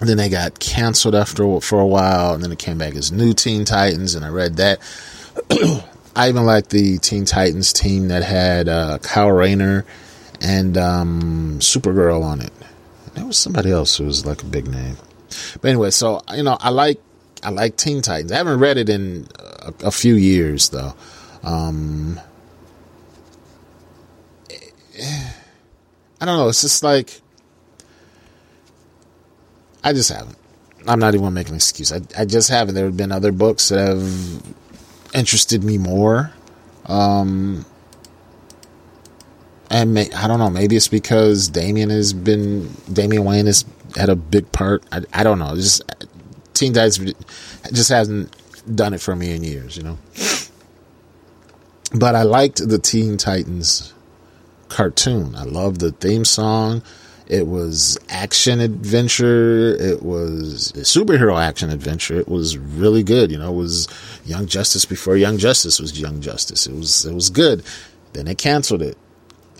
then 0.00 0.16
they 0.16 0.28
got 0.28 0.58
canceled 0.58 1.14
after 1.14 1.60
for 1.60 1.80
a 1.80 1.86
while, 1.86 2.34
and 2.34 2.42
then 2.42 2.52
it 2.52 2.58
came 2.58 2.76
back 2.78 2.94
as 2.94 3.12
New 3.12 3.32
Teen 3.32 3.64
Titans, 3.64 4.14
and 4.14 4.24
I 4.24 4.28
read 4.28 4.56
that. 4.56 4.80
I 6.14 6.28
even 6.28 6.44
like 6.44 6.68
the 6.68 6.98
Teen 6.98 7.24
Titans 7.24 7.72
team 7.72 8.08
that 8.08 8.22
had 8.22 8.68
uh, 8.68 8.98
Kyle 8.98 9.32
Rayner 9.32 9.84
and 10.40 10.76
um, 10.76 11.58
Supergirl 11.60 12.22
on 12.22 12.40
it. 12.40 12.52
There 13.14 13.24
was 13.24 13.38
somebody 13.38 13.70
else 13.70 13.96
who 13.96 14.04
was 14.04 14.26
like 14.26 14.42
a 14.42 14.46
big 14.46 14.66
name. 14.66 14.96
But 15.60 15.68
anyway, 15.68 15.90
so 15.90 16.20
you 16.34 16.42
know, 16.42 16.56
I 16.60 16.70
like 16.70 17.00
I 17.42 17.50
like 17.50 17.76
Teen 17.76 18.02
Titans. 18.02 18.32
I 18.32 18.36
haven't 18.36 18.58
read 18.58 18.76
it 18.76 18.88
in 18.88 19.26
a, 19.38 19.72
a 19.84 19.90
few 19.90 20.14
years 20.14 20.68
though. 20.68 20.94
Um, 21.42 22.20
I 26.20 26.24
don't 26.24 26.36
know. 26.36 26.48
It's 26.48 26.60
just 26.60 26.82
like 26.82 27.20
I 29.82 29.92
just 29.92 30.12
haven't. 30.12 30.36
I'm 30.86 30.98
not 30.98 31.14
even 31.14 31.32
making 31.32 31.52
an 31.52 31.56
excuse. 31.56 31.92
I 31.92 32.00
I 32.16 32.24
just 32.24 32.50
haven't. 32.50 32.74
There 32.74 32.84
have 32.84 32.96
been 32.96 33.12
other 33.12 33.32
books 33.32 33.70
that 33.70 33.88
have 33.88 34.42
interested 35.14 35.62
me 35.62 35.78
more. 35.78 36.32
Um, 36.86 37.64
and 39.70 39.94
may, 39.94 40.10
I 40.12 40.26
don't 40.28 40.38
know. 40.38 40.50
Maybe 40.50 40.76
it's 40.76 40.88
because 40.88 41.48
Damian 41.48 41.90
has 41.90 42.12
been 42.12 42.70
Damian 42.92 43.24
Wayne 43.24 43.46
has 43.46 43.64
had 43.96 44.08
a 44.08 44.16
big 44.16 44.50
part. 44.52 44.84
I, 44.92 45.02
I 45.12 45.22
don't 45.22 45.38
know. 45.38 45.54
Just 45.56 45.82
Teen 46.54 46.72
Titans 46.72 47.14
just 47.72 47.88
hasn't 47.88 48.36
done 48.74 48.94
it 48.94 49.00
for 49.00 49.16
me 49.16 49.34
in 49.34 49.42
years, 49.42 49.76
you 49.76 49.82
know. 49.82 49.98
But 51.94 52.14
I 52.14 52.22
liked 52.22 52.68
the 52.68 52.78
Teen 52.78 53.16
Titans 53.16 53.92
cartoon. 54.68 55.34
I 55.36 55.44
love 55.44 55.78
the 55.78 55.92
theme 55.92 56.24
song. 56.24 56.82
It 57.32 57.46
was 57.46 57.98
action 58.10 58.60
adventure. 58.60 59.74
It 59.74 60.02
was 60.02 60.70
superhero 60.76 61.42
action 61.42 61.70
adventure. 61.70 62.20
It 62.20 62.28
was 62.28 62.58
really 62.58 63.02
good. 63.02 63.30
You 63.30 63.38
know, 63.38 63.50
it 63.50 63.56
was 63.56 63.88
Young 64.26 64.44
Justice 64.46 64.84
before 64.84 65.16
Young 65.16 65.38
Justice 65.38 65.80
was 65.80 65.98
Young 65.98 66.20
Justice. 66.20 66.66
It 66.66 66.74
was 66.74 67.06
it 67.06 67.14
was 67.14 67.30
good. 67.30 67.62
Then 68.12 68.26
they 68.26 68.34
canceled 68.34 68.82
it 68.82 68.98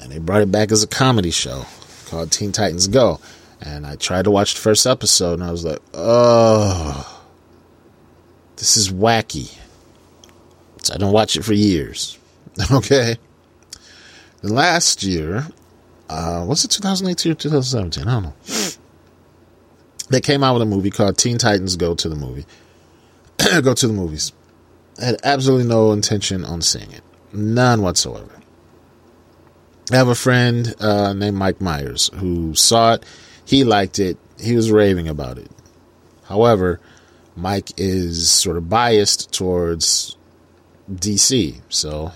and 0.03 0.13
they 0.13 0.19
brought 0.19 0.43
it 0.43 0.53
back 0.53 0.71
as 0.71 0.83
a 0.83 0.87
comedy 0.87 1.31
show 1.31 1.65
called 2.07 2.31
Teen 2.31 2.53
Titans 2.53 2.89
Go. 2.89 3.21
And 3.61 3.87
I 3.87 3.97
tried 3.97 4.25
to 4.25 4.31
watch 4.31 4.55
the 4.55 4.61
first 4.61 4.87
episode, 4.87 5.35
and 5.35 5.45
I 5.45 5.53
was 5.53 5.65
like, 5.65 5.79
oh, 5.95 7.23
this 8.57 8.77
is 8.77 8.91
wacky. 8.93 9.57
So 10.83 10.95
I 10.95 10.99
don't 10.99 11.13
watch 11.13 11.37
it 11.37 11.45
for 11.45 11.55
years. 11.55 12.19
okay. 12.73 13.17
Last 14.43 15.05
year, 15.05 15.47
uh, 16.13 16.45
was 16.45 16.65
it 16.65 16.71
2018 16.71 17.33
or 17.33 17.35
2017? 17.35 18.07
I 18.07 18.13
don't 18.13 18.23
know. 18.25 18.35
They 20.11 20.21
came 20.21 20.45
out 20.45 20.53
with 20.55 20.63
a 20.63 20.67
movie 20.67 20.91
called 20.91 21.17
Teen 21.17 21.39
Titans 21.39 21.77
Go 21.77 21.95
to 21.95 22.09
the 22.09 22.17
Movie. 22.17 22.45
Go 23.63 23.73
to 23.73 23.87
the 23.87 23.93
movies. 23.93 24.33
I 25.01 25.07
had 25.07 25.21
absolutely 25.25 25.67
no 25.67 25.93
intention 25.93 26.45
on 26.45 26.61
seeing 26.61 26.93
it. 26.93 27.03
None 27.33 27.81
whatsoever. 27.81 28.41
I 29.91 29.97
have 29.97 30.09
a 30.09 30.15
friend 30.15 30.75
uh, 30.81 31.13
named 31.15 31.37
Mike 31.39 31.61
Myers 31.61 32.11
who 32.15 32.55
saw 32.55 32.95
it. 32.95 33.05
He 33.45 33.65
liked 33.65 33.99
it. 33.99 34.19
He 34.39 34.55
was 34.55 34.71
raving 34.71 35.09
about 35.09 35.39
it. 35.39 35.51
However, 36.25 36.81
Mike 37.35 37.71
is 37.79 38.31
sort 38.31 38.57
of 38.57 38.69
biased 38.69 39.33
towards 39.33 40.17
DC. 40.91 41.61
So, 41.69 42.13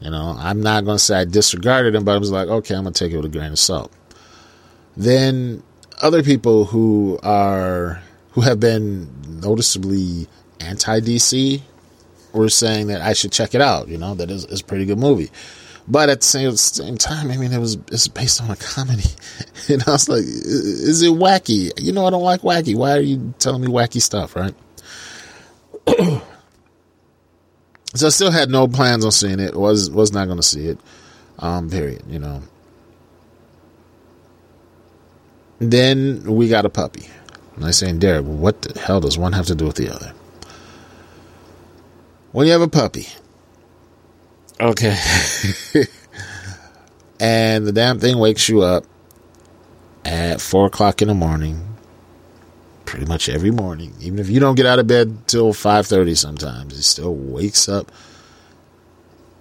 you 0.00 0.10
know, 0.10 0.36
I'm 0.38 0.60
not 0.60 0.84
going 0.84 0.98
to 0.98 1.02
say 1.02 1.20
I 1.20 1.24
disregarded 1.24 1.94
him, 1.94 2.04
but 2.04 2.14
I 2.14 2.18
was 2.18 2.30
like, 2.30 2.48
okay, 2.48 2.74
I'm 2.74 2.82
going 2.82 2.92
to 2.92 3.04
take 3.04 3.12
it 3.12 3.16
with 3.16 3.26
a 3.26 3.30
grain 3.30 3.52
of 3.52 3.58
salt. 3.58 3.92
Then 4.96 5.62
other 6.02 6.22
people 6.22 6.66
who 6.66 7.18
are, 7.22 8.02
who 8.32 8.42
have 8.42 8.60
been 8.60 9.08
noticeably 9.40 10.28
anti 10.60 11.00
DC 11.00 11.62
were 12.32 12.48
saying 12.48 12.88
that 12.88 13.00
I 13.00 13.14
should 13.14 13.32
check 13.32 13.54
it 13.54 13.60
out, 13.60 13.88
you 13.88 13.96
know, 13.98 14.14
that 14.14 14.30
is, 14.30 14.60
a 14.60 14.64
pretty 14.64 14.84
good 14.84 14.98
movie. 14.98 15.30
But 15.88 16.10
at 16.10 16.20
the 16.20 16.26
same, 16.26 16.56
same 16.56 16.98
time, 16.98 17.30
I 17.30 17.36
mean, 17.36 17.52
it 17.52 17.58
was 17.58 17.78
it's 17.92 18.08
based 18.08 18.42
on 18.42 18.50
a 18.50 18.56
comedy, 18.56 19.08
and 19.68 19.84
I 19.86 19.92
was 19.92 20.08
like, 20.08 20.22
"Is 20.22 21.00
it 21.00 21.12
wacky?" 21.12 21.70
You 21.80 21.92
know, 21.92 22.06
I 22.06 22.10
don't 22.10 22.24
like 22.24 22.40
wacky. 22.40 22.74
Why 22.74 22.96
are 22.96 23.00
you 23.00 23.32
telling 23.38 23.60
me 23.60 23.68
wacky 23.68 24.02
stuff, 24.02 24.34
right? 24.34 24.52
so 27.98 28.06
I 28.06 28.10
still 28.10 28.30
had 28.30 28.50
no 28.50 28.68
plans 28.68 29.04
on 29.04 29.12
seeing 29.12 29.40
it. 29.40 29.54
was 29.54 29.90
was 29.90 30.12
not 30.12 30.26
going 30.26 30.38
to 30.38 30.42
see 30.42 30.66
it. 30.68 30.78
Um, 31.38 31.70
period. 31.70 32.02
You 32.08 32.18
know. 32.18 32.42
Then 35.58 36.22
we 36.24 36.48
got 36.48 36.66
a 36.66 36.70
puppy. 36.70 37.08
And 37.56 37.64
I 37.64 37.70
saying, 37.70 37.98
Derek, 38.00 38.24
what 38.26 38.60
the 38.62 38.78
hell 38.78 39.00
does 39.00 39.16
one 39.16 39.32
have 39.32 39.46
to 39.46 39.54
do 39.54 39.64
with 39.64 39.76
the 39.76 39.88
other? 39.94 40.12
When 42.32 42.46
you 42.46 42.52
have 42.52 42.60
a 42.60 42.68
puppy, 42.68 43.06
Okay. 44.60 44.96
and 47.20 47.66
the 47.66 47.72
damn 47.72 47.98
thing 47.98 48.18
wakes 48.18 48.48
you 48.48 48.62
up 48.62 48.84
at 50.04 50.40
four 50.40 50.66
o'clock 50.66 51.02
in 51.02 51.08
the 51.08 51.14
morning. 51.14 51.65
Pretty 52.86 53.06
much 53.06 53.28
every 53.28 53.50
morning. 53.50 53.92
Even 54.00 54.18
if 54.18 54.30
you 54.30 54.40
don't 54.40 54.54
get 54.54 54.64
out 54.64 54.78
of 54.78 54.86
bed 54.86 55.26
till 55.26 55.52
five 55.52 55.86
thirty 55.86 56.14
sometimes, 56.14 56.76
he 56.76 56.82
still 56.82 57.14
wakes 57.14 57.68
up 57.68 57.92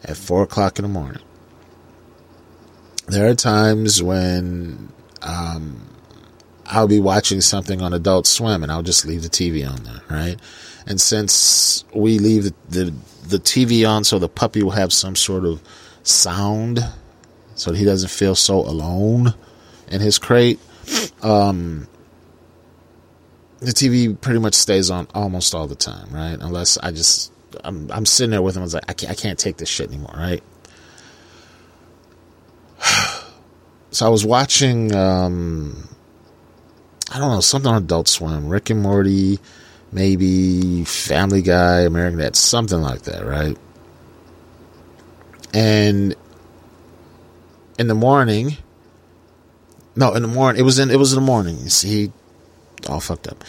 at 0.03 0.17
four 0.17 0.43
o'clock 0.43 0.77
in 0.77 0.84
the 0.84 0.89
morning. 0.89 1.22
There 3.07 3.30
are 3.30 3.35
times 3.35 4.01
when 4.01 4.91
um, 5.22 5.88
I'll 6.65 6.88
be 6.88 6.99
watching 6.99 7.39
something 7.41 7.81
on 7.81 7.93
Adult 7.93 8.26
Swim 8.26 8.63
and 8.63 8.72
I'll 8.72 8.84
just 8.84 9.05
leave 9.05 9.22
the 9.22 9.30
TV 9.30 9.69
on 9.69 9.84
there, 9.84 10.01
right? 10.09 10.38
And 10.88 10.99
since 10.99 11.85
we 11.93 12.19
leave 12.19 12.45
the, 12.45 12.53
the 12.69 12.93
the 13.27 13.39
TV 13.39 13.88
on 13.89 14.03
so 14.03 14.19
the 14.19 14.30
puppy 14.30 14.63
will 14.63 14.72
have 14.72 14.93
some 14.93 15.15
sort 15.15 15.45
of 15.45 15.61
sound 16.03 16.85
so 17.55 17.73
he 17.73 17.85
doesn't 17.85 18.09
feel 18.09 18.35
so 18.35 18.59
alone 18.59 19.34
in 19.88 20.01
his 20.01 20.19
crate. 20.19 20.59
Um, 21.23 21.88
the 23.60 23.72
TV 23.72 24.19
pretty 24.19 24.40
much 24.40 24.53
stays 24.53 24.90
on 24.90 25.07
almost 25.14 25.56
all 25.56 25.68
the 25.68 25.76
time, 25.76 26.10
right? 26.11 26.38
Unless 26.40 26.77
I 26.77 26.91
just 26.91 27.32
I'm 27.64 27.90
I'm 27.91 28.06
sitting 28.06 28.32
there 28.32 28.41
with 28.41 28.56
him. 28.56 28.61
I 28.61 28.65
was 28.65 28.73
like, 28.73 28.86
I 28.88 28.94
can't, 28.94 29.11
I 29.11 29.15
can't 29.15 29.40
take 29.40 29.57
this 29.57 29.69
shit 29.69 29.90
anymore, 29.90 30.14
right? 30.15 30.44
so 33.91 34.06
I 34.06 34.10
was 34.10 34.26
watching, 34.26 34.94
um, 34.94 35.88
I 37.11 37.19
don't 37.19 37.32
know, 37.32 37.40
something 37.41 37.72
on 37.72 37.84
Adult 37.84 38.07
Swim, 38.07 38.48
Rick 38.49 38.69
and 38.69 38.82
Morty, 38.82 39.40
maybe 39.91 40.84
Family 40.84 41.41
Guy, 41.41 41.82
American 41.82 42.19
Dad, 42.19 42.36
something 42.36 42.82
like 42.82 43.03
that, 43.03 43.26
right? 43.26 43.57
And 45.53 46.15
in 47.80 47.88
the 47.88 47.95
morning, 47.95 48.57
no, 49.95 50.14
in 50.14 50.22
the 50.22 50.27
morning, 50.27 50.60
it 50.60 50.64
was 50.64 50.80
in, 50.80 50.91
it 50.91 50.98
was 50.98 51.14
in 51.14 51.19
the 51.19 51.26
morning. 51.26 51.57
You 51.60 51.69
see, 51.69 52.11
all 52.90 52.99
fucked 52.99 53.28
up. 53.28 53.44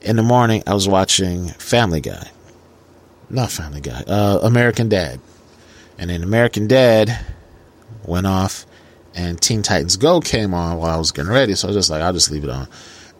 In 0.00 0.16
the 0.16 0.22
morning, 0.22 0.62
I 0.66 0.74
was 0.74 0.88
watching 0.88 1.48
Family 1.48 2.00
Guy, 2.00 2.30
not 3.30 3.50
Family 3.50 3.80
Guy, 3.80 4.02
uh, 4.06 4.40
American 4.42 4.88
Dad, 4.88 5.20
and 5.98 6.10
then 6.10 6.22
American 6.22 6.66
Dad 6.66 7.24
went 8.04 8.26
off, 8.26 8.66
and 9.14 9.40
Teen 9.40 9.62
Titans 9.62 9.96
Go 9.96 10.20
came 10.20 10.54
on 10.54 10.78
while 10.78 10.94
I 10.94 10.96
was 10.96 11.12
getting 11.12 11.30
ready. 11.30 11.54
So 11.54 11.68
I 11.68 11.70
was 11.70 11.76
just 11.76 11.90
like, 11.90 12.02
I'll 12.02 12.12
just 12.12 12.30
leave 12.30 12.44
it 12.44 12.50
on, 12.50 12.68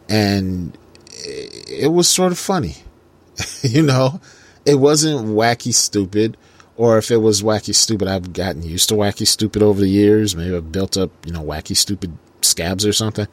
and 0.09 0.77
it, 1.13 1.91
was 1.91 2.09
sort 2.09 2.31
of 2.31 2.39
funny, 2.39 2.77
you 3.61 3.81
know. 3.81 4.19
It 4.65 4.75
wasn't 4.75 5.27
wacky 5.27 5.73
stupid 5.73 6.37
or 6.75 6.97
if 6.97 7.11
it 7.11 7.17
was 7.17 7.41
wacky 7.41 7.75
stupid, 7.75 8.07
I've 8.07 8.33
gotten 8.33 8.63
used 8.63 8.89
to 8.89 8.95
wacky 8.95 9.27
stupid 9.27 9.61
over 9.61 9.79
the 9.79 9.89
years. 9.89 10.35
Maybe 10.35 10.55
I've 10.55 10.71
built 10.71 10.97
up, 10.97 11.11
you 11.25 11.31
know, 11.31 11.41
wacky 11.41 11.75
stupid 11.75 12.17
scabs 12.41 12.85
or 12.85 12.93
something. 12.93 13.27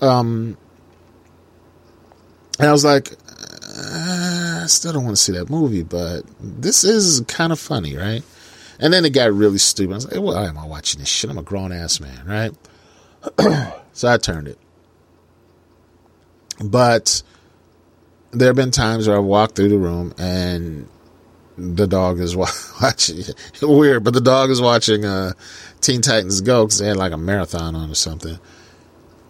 Um, 0.00 0.56
and 2.58 2.68
I 2.68 2.72
was 2.72 2.84
like, 2.84 3.12
uh, 3.12 4.60
I 4.62 4.66
still 4.66 4.92
don't 4.92 5.04
want 5.04 5.16
to 5.16 5.22
see 5.22 5.32
that 5.32 5.50
movie, 5.50 5.82
but 5.82 6.22
this 6.40 6.84
is 6.84 7.20
kind 7.28 7.52
of 7.52 7.60
funny, 7.60 7.96
right? 7.96 8.22
And 8.80 8.92
then 8.92 9.04
it 9.04 9.10
got 9.10 9.32
really 9.32 9.58
stupid. 9.58 9.92
I 9.92 9.96
was 9.96 10.10
like, 10.10 10.20
why 10.20 10.46
am 10.46 10.58
I 10.58 10.66
watching 10.66 11.00
this 11.00 11.08
shit? 11.08 11.30
I'm 11.30 11.38
a 11.38 11.42
grown 11.42 11.72
ass 11.72 12.00
man, 12.00 12.26
right? 12.26 13.72
so 13.92 14.08
I 14.08 14.16
turned 14.16 14.48
it. 14.48 14.58
But 16.64 17.22
there 18.30 18.48
have 18.48 18.56
been 18.56 18.70
times 18.70 19.08
where 19.08 19.16
I've 19.16 19.24
walked 19.24 19.56
through 19.56 19.70
the 19.70 19.78
room 19.78 20.14
and 20.18 20.88
the 21.56 21.86
dog 21.86 22.20
is 22.20 22.36
watching. 22.80 23.22
Weird, 23.62 24.04
but 24.04 24.14
the 24.14 24.20
dog 24.20 24.50
is 24.50 24.60
watching 24.60 25.04
uh, 25.04 25.32
Teen 25.80 26.02
Titans 26.02 26.40
Go 26.40 26.64
because 26.64 26.78
they 26.78 26.88
had 26.88 26.96
like 26.96 27.12
a 27.12 27.18
marathon 27.18 27.74
on 27.74 27.90
or 27.90 27.94
something. 27.94 28.38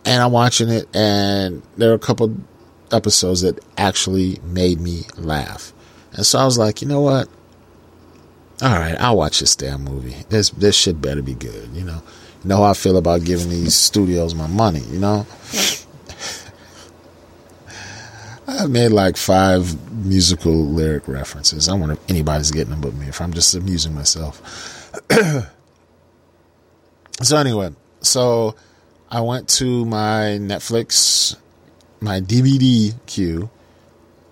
And 0.05 0.22
I'm 0.22 0.32
watching 0.32 0.70
it, 0.70 0.88
and 0.94 1.62
there 1.76 1.90
are 1.90 1.94
a 1.94 1.98
couple 1.98 2.34
episodes 2.93 3.43
that 3.43 3.59
actually 3.77 4.39
made 4.44 4.81
me 4.81 5.02
laugh. 5.16 5.73
And 6.12 6.24
so 6.24 6.39
I 6.39 6.44
was 6.44 6.59
like, 6.59 6.82
you 6.82 6.89
know 6.89 7.01
what? 7.01 7.28
All 8.60 8.70
right, 8.70 8.97
I'll 8.98 9.16
watch 9.16 9.40
this 9.40 9.55
damn 9.55 9.85
movie. 9.85 10.16
This 10.31 10.51
this 10.51 10.74
shit 10.74 11.01
better 11.01 11.23
be 11.23 11.35
good, 11.35 11.70
you 11.73 11.85
know. 11.85 12.02
You 12.43 12.48
know 12.48 12.56
how 12.56 12.65
I 12.65 12.74
feel 12.74 12.97
about 12.97 13.24
giving 13.24 13.51
these 13.51 13.74
studios 13.74 14.35
my 14.35 14.48
money, 14.48 14.81
you 14.81 14.98
know. 14.98 15.27
I've 18.48 18.70
made 18.70 18.89
like 18.89 19.16
five 19.16 19.93
musical 19.93 20.52
lyric 20.52 21.06
references. 21.06 21.69
I 21.69 21.74
wonder 21.74 21.93
if 21.94 22.10
anybody's 22.10 22.51
getting 22.51 22.70
them 22.70 22.81
but 22.81 22.94
me. 22.94 23.06
If 23.06 23.20
I'm 23.20 23.32
just 23.32 23.55
amusing 23.55 23.94
myself. 23.94 24.43
so 27.23 27.36
anyway, 27.36 27.70
so 28.01 28.56
I 29.10 29.20
went 29.20 29.48
to 29.51 29.85
my 29.85 30.39
Netflix 30.40 31.36
my 32.01 32.20
DVD 32.20 32.95
queue 33.07 33.51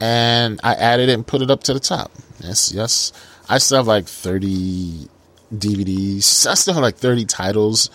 and 0.01 0.61
I 0.63 0.75
added 0.75 1.09
it 1.09 1.15
and 1.15 1.27
put 1.27 1.43
it 1.43 1.51
up 1.51 1.63
to 1.65 1.75
the 1.75 1.81
top. 1.81 2.11
Yes, 2.41 2.73
yes. 2.73 3.13
I 3.49 3.59
still 3.59 3.79
have 3.79 3.87
like 3.87 4.07
30 4.07 5.09
DVDs. 5.55 6.47
I 6.47 6.55
still 6.55 6.75
have 6.75 6.83
like 6.83 6.97
30 6.97 7.25
titles 7.25 7.91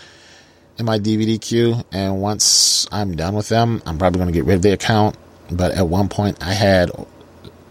in 0.77 0.85
my 0.85 0.97
DVD 0.99 1.39
queue. 1.39 1.83
And 1.91 2.21
once 2.21 2.87
I'm 2.91 3.15
done 3.15 3.35
with 3.35 3.49
them, 3.49 3.81
I'm 3.85 3.97
probably 3.97 4.19
going 4.19 4.33
to 4.33 4.37
get 4.37 4.45
rid 4.45 4.55
of 4.55 4.61
the 4.61 4.71
account. 4.71 5.17
But 5.51 5.73
at 5.73 5.87
one 5.87 6.09
point, 6.09 6.41
I 6.41 6.53
had 6.53 6.91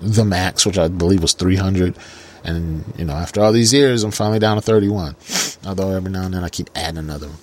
the 0.00 0.24
max, 0.24 0.66
which 0.66 0.78
I 0.78 0.88
believe 0.88 1.22
was 1.22 1.32
300. 1.32 1.96
And, 2.44 2.84
you 2.96 3.04
know, 3.04 3.14
after 3.14 3.40
all 3.42 3.52
these 3.52 3.72
years, 3.72 4.04
I'm 4.04 4.10
finally 4.10 4.38
down 4.38 4.56
to 4.56 4.62
31. 4.62 5.16
Although 5.66 5.90
every 5.90 6.10
now 6.10 6.24
and 6.24 6.34
then 6.34 6.44
I 6.44 6.48
keep 6.48 6.70
adding 6.74 6.98
another 6.98 7.28
one. 7.28 7.36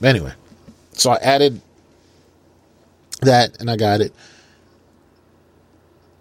But 0.00 0.08
anyway, 0.08 0.32
so 0.92 1.10
I 1.12 1.16
added 1.16 1.60
that 3.22 3.60
and 3.60 3.70
I 3.70 3.76
got 3.76 4.00
it. 4.00 4.14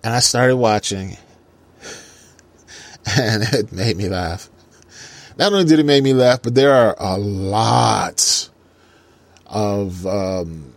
And 0.04 0.14
I 0.14 0.20
started 0.20 0.56
watching 0.56 1.18
and 3.18 3.44
it 3.54 3.72
made 3.72 3.98
me 3.98 4.10
laugh. 4.10 4.50
Not 5.38 5.54
only 5.54 5.66
did 5.66 5.80
it 5.80 5.86
make 5.86 6.04
me 6.04 6.14
laugh, 6.14 6.42
but 6.42 6.56
there 6.56 6.74
are 6.74 6.96
a 7.00 7.18
lot 7.18 8.50
of 9.48 10.06
um, 10.06 10.74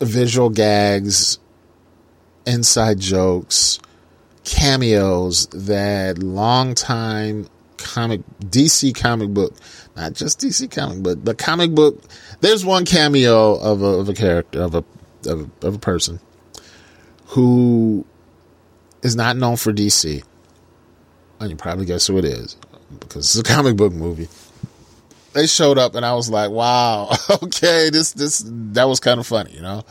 visual 0.00 0.50
gags, 0.50 1.38
inside 2.46 2.98
jokes, 2.98 3.78
cameos 4.44 5.46
that 5.48 6.18
longtime 6.18 7.48
comic 7.78 8.20
DC 8.40 8.94
comic 8.94 9.30
book, 9.30 9.54
not 9.96 10.14
just 10.14 10.40
DC 10.40 10.70
comic, 10.70 11.02
but 11.02 11.24
the 11.24 11.34
comic 11.34 11.74
book. 11.74 12.02
There's 12.40 12.64
one 12.64 12.84
cameo 12.84 13.54
of 13.54 13.82
a, 13.82 13.86
of 13.86 14.08
a 14.08 14.14
character 14.14 14.62
of 14.62 14.74
a 14.74 14.84
of 15.26 15.50
a, 15.62 15.66
of 15.66 15.74
a 15.74 15.78
person 15.78 16.20
who 17.26 18.04
is 19.02 19.16
not 19.16 19.36
known 19.36 19.56
for 19.56 19.72
DC, 19.72 20.22
and 21.40 21.50
you 21.50 21.56
probably 21.56 21.86
guess 21.86 22.06
who 22.06 22.18
it 22.18 22.24
is 22.24 22.56
because 23.00 23.36
it's 23.36 23.48
a 23.48 23.52
comic 23.54 23.76
book 23.76 23.92
movie. 23.92 24.28
They 25.32 25.46
showed 25.46 25.78
up, 25.78 25.94
and 25.94 26.04
I 26.04 26.14
was 26.14 26.28
like, 26.28 26.50
"Wow, 26.50 27.10
okay, 27.42 27.90
this 27.90 28.12
this 28.12 28.42
that 28.46 28.84
was 28.84 29.00
kind 29.00 29.18
of 29.18 29.26
funny," 29.26 29.52
you 29.52 29.62
know. 29.62 29.84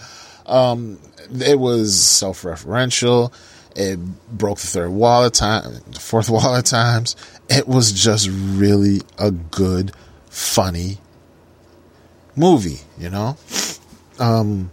Um, 0.46 1.00
it 1.40 1.60
was 1.60 2.00
self-referential. 2.00 3.32
It 3.76 4.00
broke 4.30 4.60
the 4.60 4.68
third 4.68 4.90
wall 4.90 5.26
at 5.26 5.34
times, 5.34 5.82
the 5.84 6.00
fourth 6.00 6.30
wall 6.30 6.56
at 6.56 6.66
times. 6.66 7.16
It 7.50 7.68
was 7.68 7.92
just 7.92 8.30
really 8.30 9.02
a 9.18 9.32
good, 9.32 9.94
funny 10.30 10.98
movie, 12.36 12.80
you 12.98 13.10
know. 13.10 13.38
Um, 14.20 14.72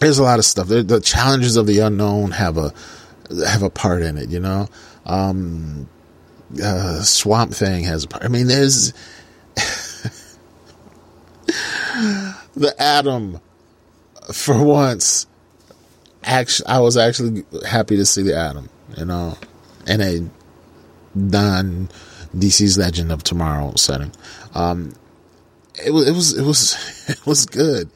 there's 0.00 0.18
a 0.18 0.22
lot 0.22 0.38
of 0.38 0.44
stuff. 0.44 0.68
The 0.68 1.00
Challengers 1.02 1.56
of 1.56 1.66
the 1.66 1.80
Unknown 1.80 2.30
have 2.32 2.56
a 2.56 2.72
have 3.46 3.62
a 3.62 3.70
part 3.70 4.02
in 4.02 4.16
it, 4.16 4.30
you 4.30 4.40
know. 4.40 4.68
Um, 5.04 5.88
uh, 6.62 7.02
Swamp 7.02 7.52
Thing 7.52 7.84
has 7.84 8.04
a 8.04 8.08
part. 8.08 8.24
I 8.24 8.28
mean, 8.28 8.46
there's 8.46 8.92
the 12.54 12.74
Atom. 12.78 13.40
For 14.32 14.62
once, 14.62 15.26
actually, 16.22 16.66
I 16.66 16.80
was 16.80 16.98
actually 16.98 17.44
happy 17.66 17.96
to 17.96 18.04
see 18.04 18.22
the 18.22 18.36
Atom, 18.36 18.68
you 18.96 19.06
know, 19.06 19.38
in 19.86 20.00
a 20.02 20.28
non 21.14 21.88
DC's 22.36 22.76
Legend 22.76 23.10
of 23.10 23.22
Tomorrow 23.22 23.72
setting. 23.76 24.12
Um, 24.54 24.92
it 25.82 25.92
was, 25.92 26.06
it 26.06 26.12
was, 26.12 26.36
it 26.38 26.44
was, 26.44 27.04
it 27.08 27.26
was 27.26 27.46
good 27.46 27.90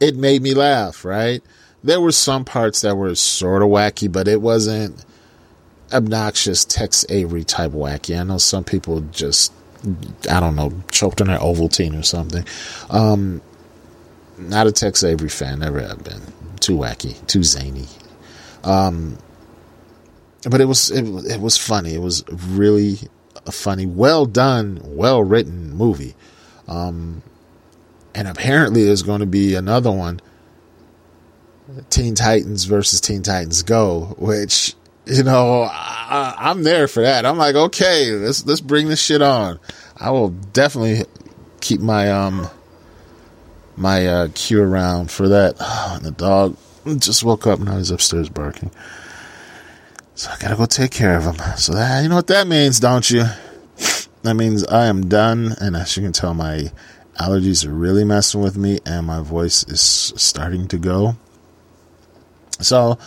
it 0.00 0.16
made 0.16 0.42
me 0.42 0.54
laugh, 0.54 1.04
right? 1.04 1.42
There 1.84 2.00
were 2.00 2.12
some 2.12 2.44
parts 2.44 2.80
that 2.80 2.96
were 2.96 3.14
sort 3.14 3.62
of 3.62 3.68
wacky, 3.68 4.10
but 4.10 4.28
it 4.28 4.40
wasn't 4.40 5.04
obnoxious 5.92 6.64
Tex 6.64 7.04
Avery 7.08 7.44
type 7.44 7.72
wacky. 7.72 8.18
I 8.18 8.24
know 8.24 8.38
some 8.38 8.64
people 8.64 9.00
just, 9.12 9.52
I 10.30 10.40
don't 10.40 10.56
know, 10.56 10.72
choked 10.90 11.20
on 11.20 11.28
their 11.28 11.38
Ovaltine 11.38 11.98
or 11.98 12.02
something. 12.02 12.44
Um, 12.90 13.40
not 14.38 14.66
a 14.66 14.72
Tex 14.72 15.04
Avery 15.04 15.28
fan, 15.28 15.60
never 15.60 15.80
have 15.80 16.02
been. 16.02 16.20
Too 16.60 16.76
wacky, 16.76 17.24
too 17.26 17.44
zany. 17.44 17.86
Um, 18.64 19.18
but 20.48 20.60
it 20.60 20.66
was 20.66 20.90
it, 20.90 21.04
it 21.30 21.40
was 21.40 21.56
funny. 21.56 21.94
It 21.94 22.00
was 22.00 22.24
really 22.28 22.98
a 23.46 23.52
funny, 23.52 23.86
well 23.86 24.26
done, 24.26 24.80
well 24.82 25.22
written 25.22 25.74
movie. 25.74 26.14
Um, 26.68 27.22
and 28.16 28.26
apparently 28.26 28.82
there's 28.82 29.02
going 29.02 29.20
to 29.20 29.26
be 29.26 29.54
another 29.54 29.92
one 29.92 30.20
Teen 31.90 32.14
Titans 32.14 32.64
versus 32.64 33.00
Teen 33.00 33.22
Titans 33.22 33.62
Go, 33.62 34.14
which 34.18 34.74
you 35.04 35.22
know 35.22 35.62
I, 35.62 36.50
am 36.50 36.62
there 36.62 36.88
for 36.88 37.02
that. 37.02 37.26
I'm 37.26 37.36
like, 37.36 37.54
okay, 37.54 38.10
let's 38.12 38.46
let's 38.46 38.60
bring 38.60 38.88
this 38.88 39.02
shit 39.02 39.20
on. 39.20 39.58
I 39.96 40.10
will 40.10 40.30
definitely 40.30 41.04
keep 41.60 41.80
my 41.80 42.10
um 42.10 42.48
my 43.76 44.06
uh, 44.06 44.28
queue 44.34 44.62
around 44.62 45.10
for 45.10 45.28
that. 45.28 45.56
And 45.96 46.04
the 46.04 46.12
dog 46.12 46.56
just 46.98 47.24
woke 47.24 47.46
up 47.46 47.58
now 47.58 47.78
he's 47.78 47.90
upstairs 47.90 48.28
barking, 48.28 48.70
so 50.14 50.30
I 50.30 50.38
gotta 50.38 50.56
go 50.56 50.66
take 50.66 50.92
care 50.92 51.16
of 51.16 51.24
him. 51.24 51.36
So 51.56 51.74
that 51.74 52.02
you 52.02 52.08
know 52.08 52.16
what 52.16 52.28
that 52.28 52.46
means, 52.46 52.80
don't 52.80 53.10
you? 53.10 53.24
That 54.22 54.34
means 54.34 54.64
I 54.66 54.86
am 54.86 55.08
done, 55.08 55.54
and 55.60 55.76
as 55.76 55.96
you 55.96 56.02
can 56.02 56.12
tell, 56.12 56.34
my 56.34 56.70
allergies 57.18 57.66
are 57.66 57.72
really 57.72 58.04
messing 58.04 58.40
with 58.40 58.56
me 58.56 58.80
and 58.86 59.06
my 59.06 59.20
voice 59.20 59.62
is 59.64 59.80
starting 59.80 60.68
to 60.68 60.78
go. 60.78 61.16
So 62.60 62.98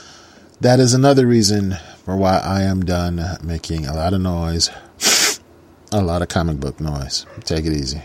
that 0.61 0.79
is 0.79 0.93
another 0.93 1.25
reason 1.25 1.77
for 2.05 2.15
why 2.15 2.37
I 2.37 2.63
am 2.63 2.83
done 2.83 3.21
making 3.43 3.85
a 3.85 3.93
lot 3.93 4.13
of 4.13 4.21
noise, 4.21 4.69
a 5.91 6.01
lot 6.01 6.21
of 6.21 6.27
comic 6.27 6.59
book 6.59 6.79
noise. 6.79 7.25
Take 7.45 7.65
it 7.65 7.73
easy. 7.73 8.01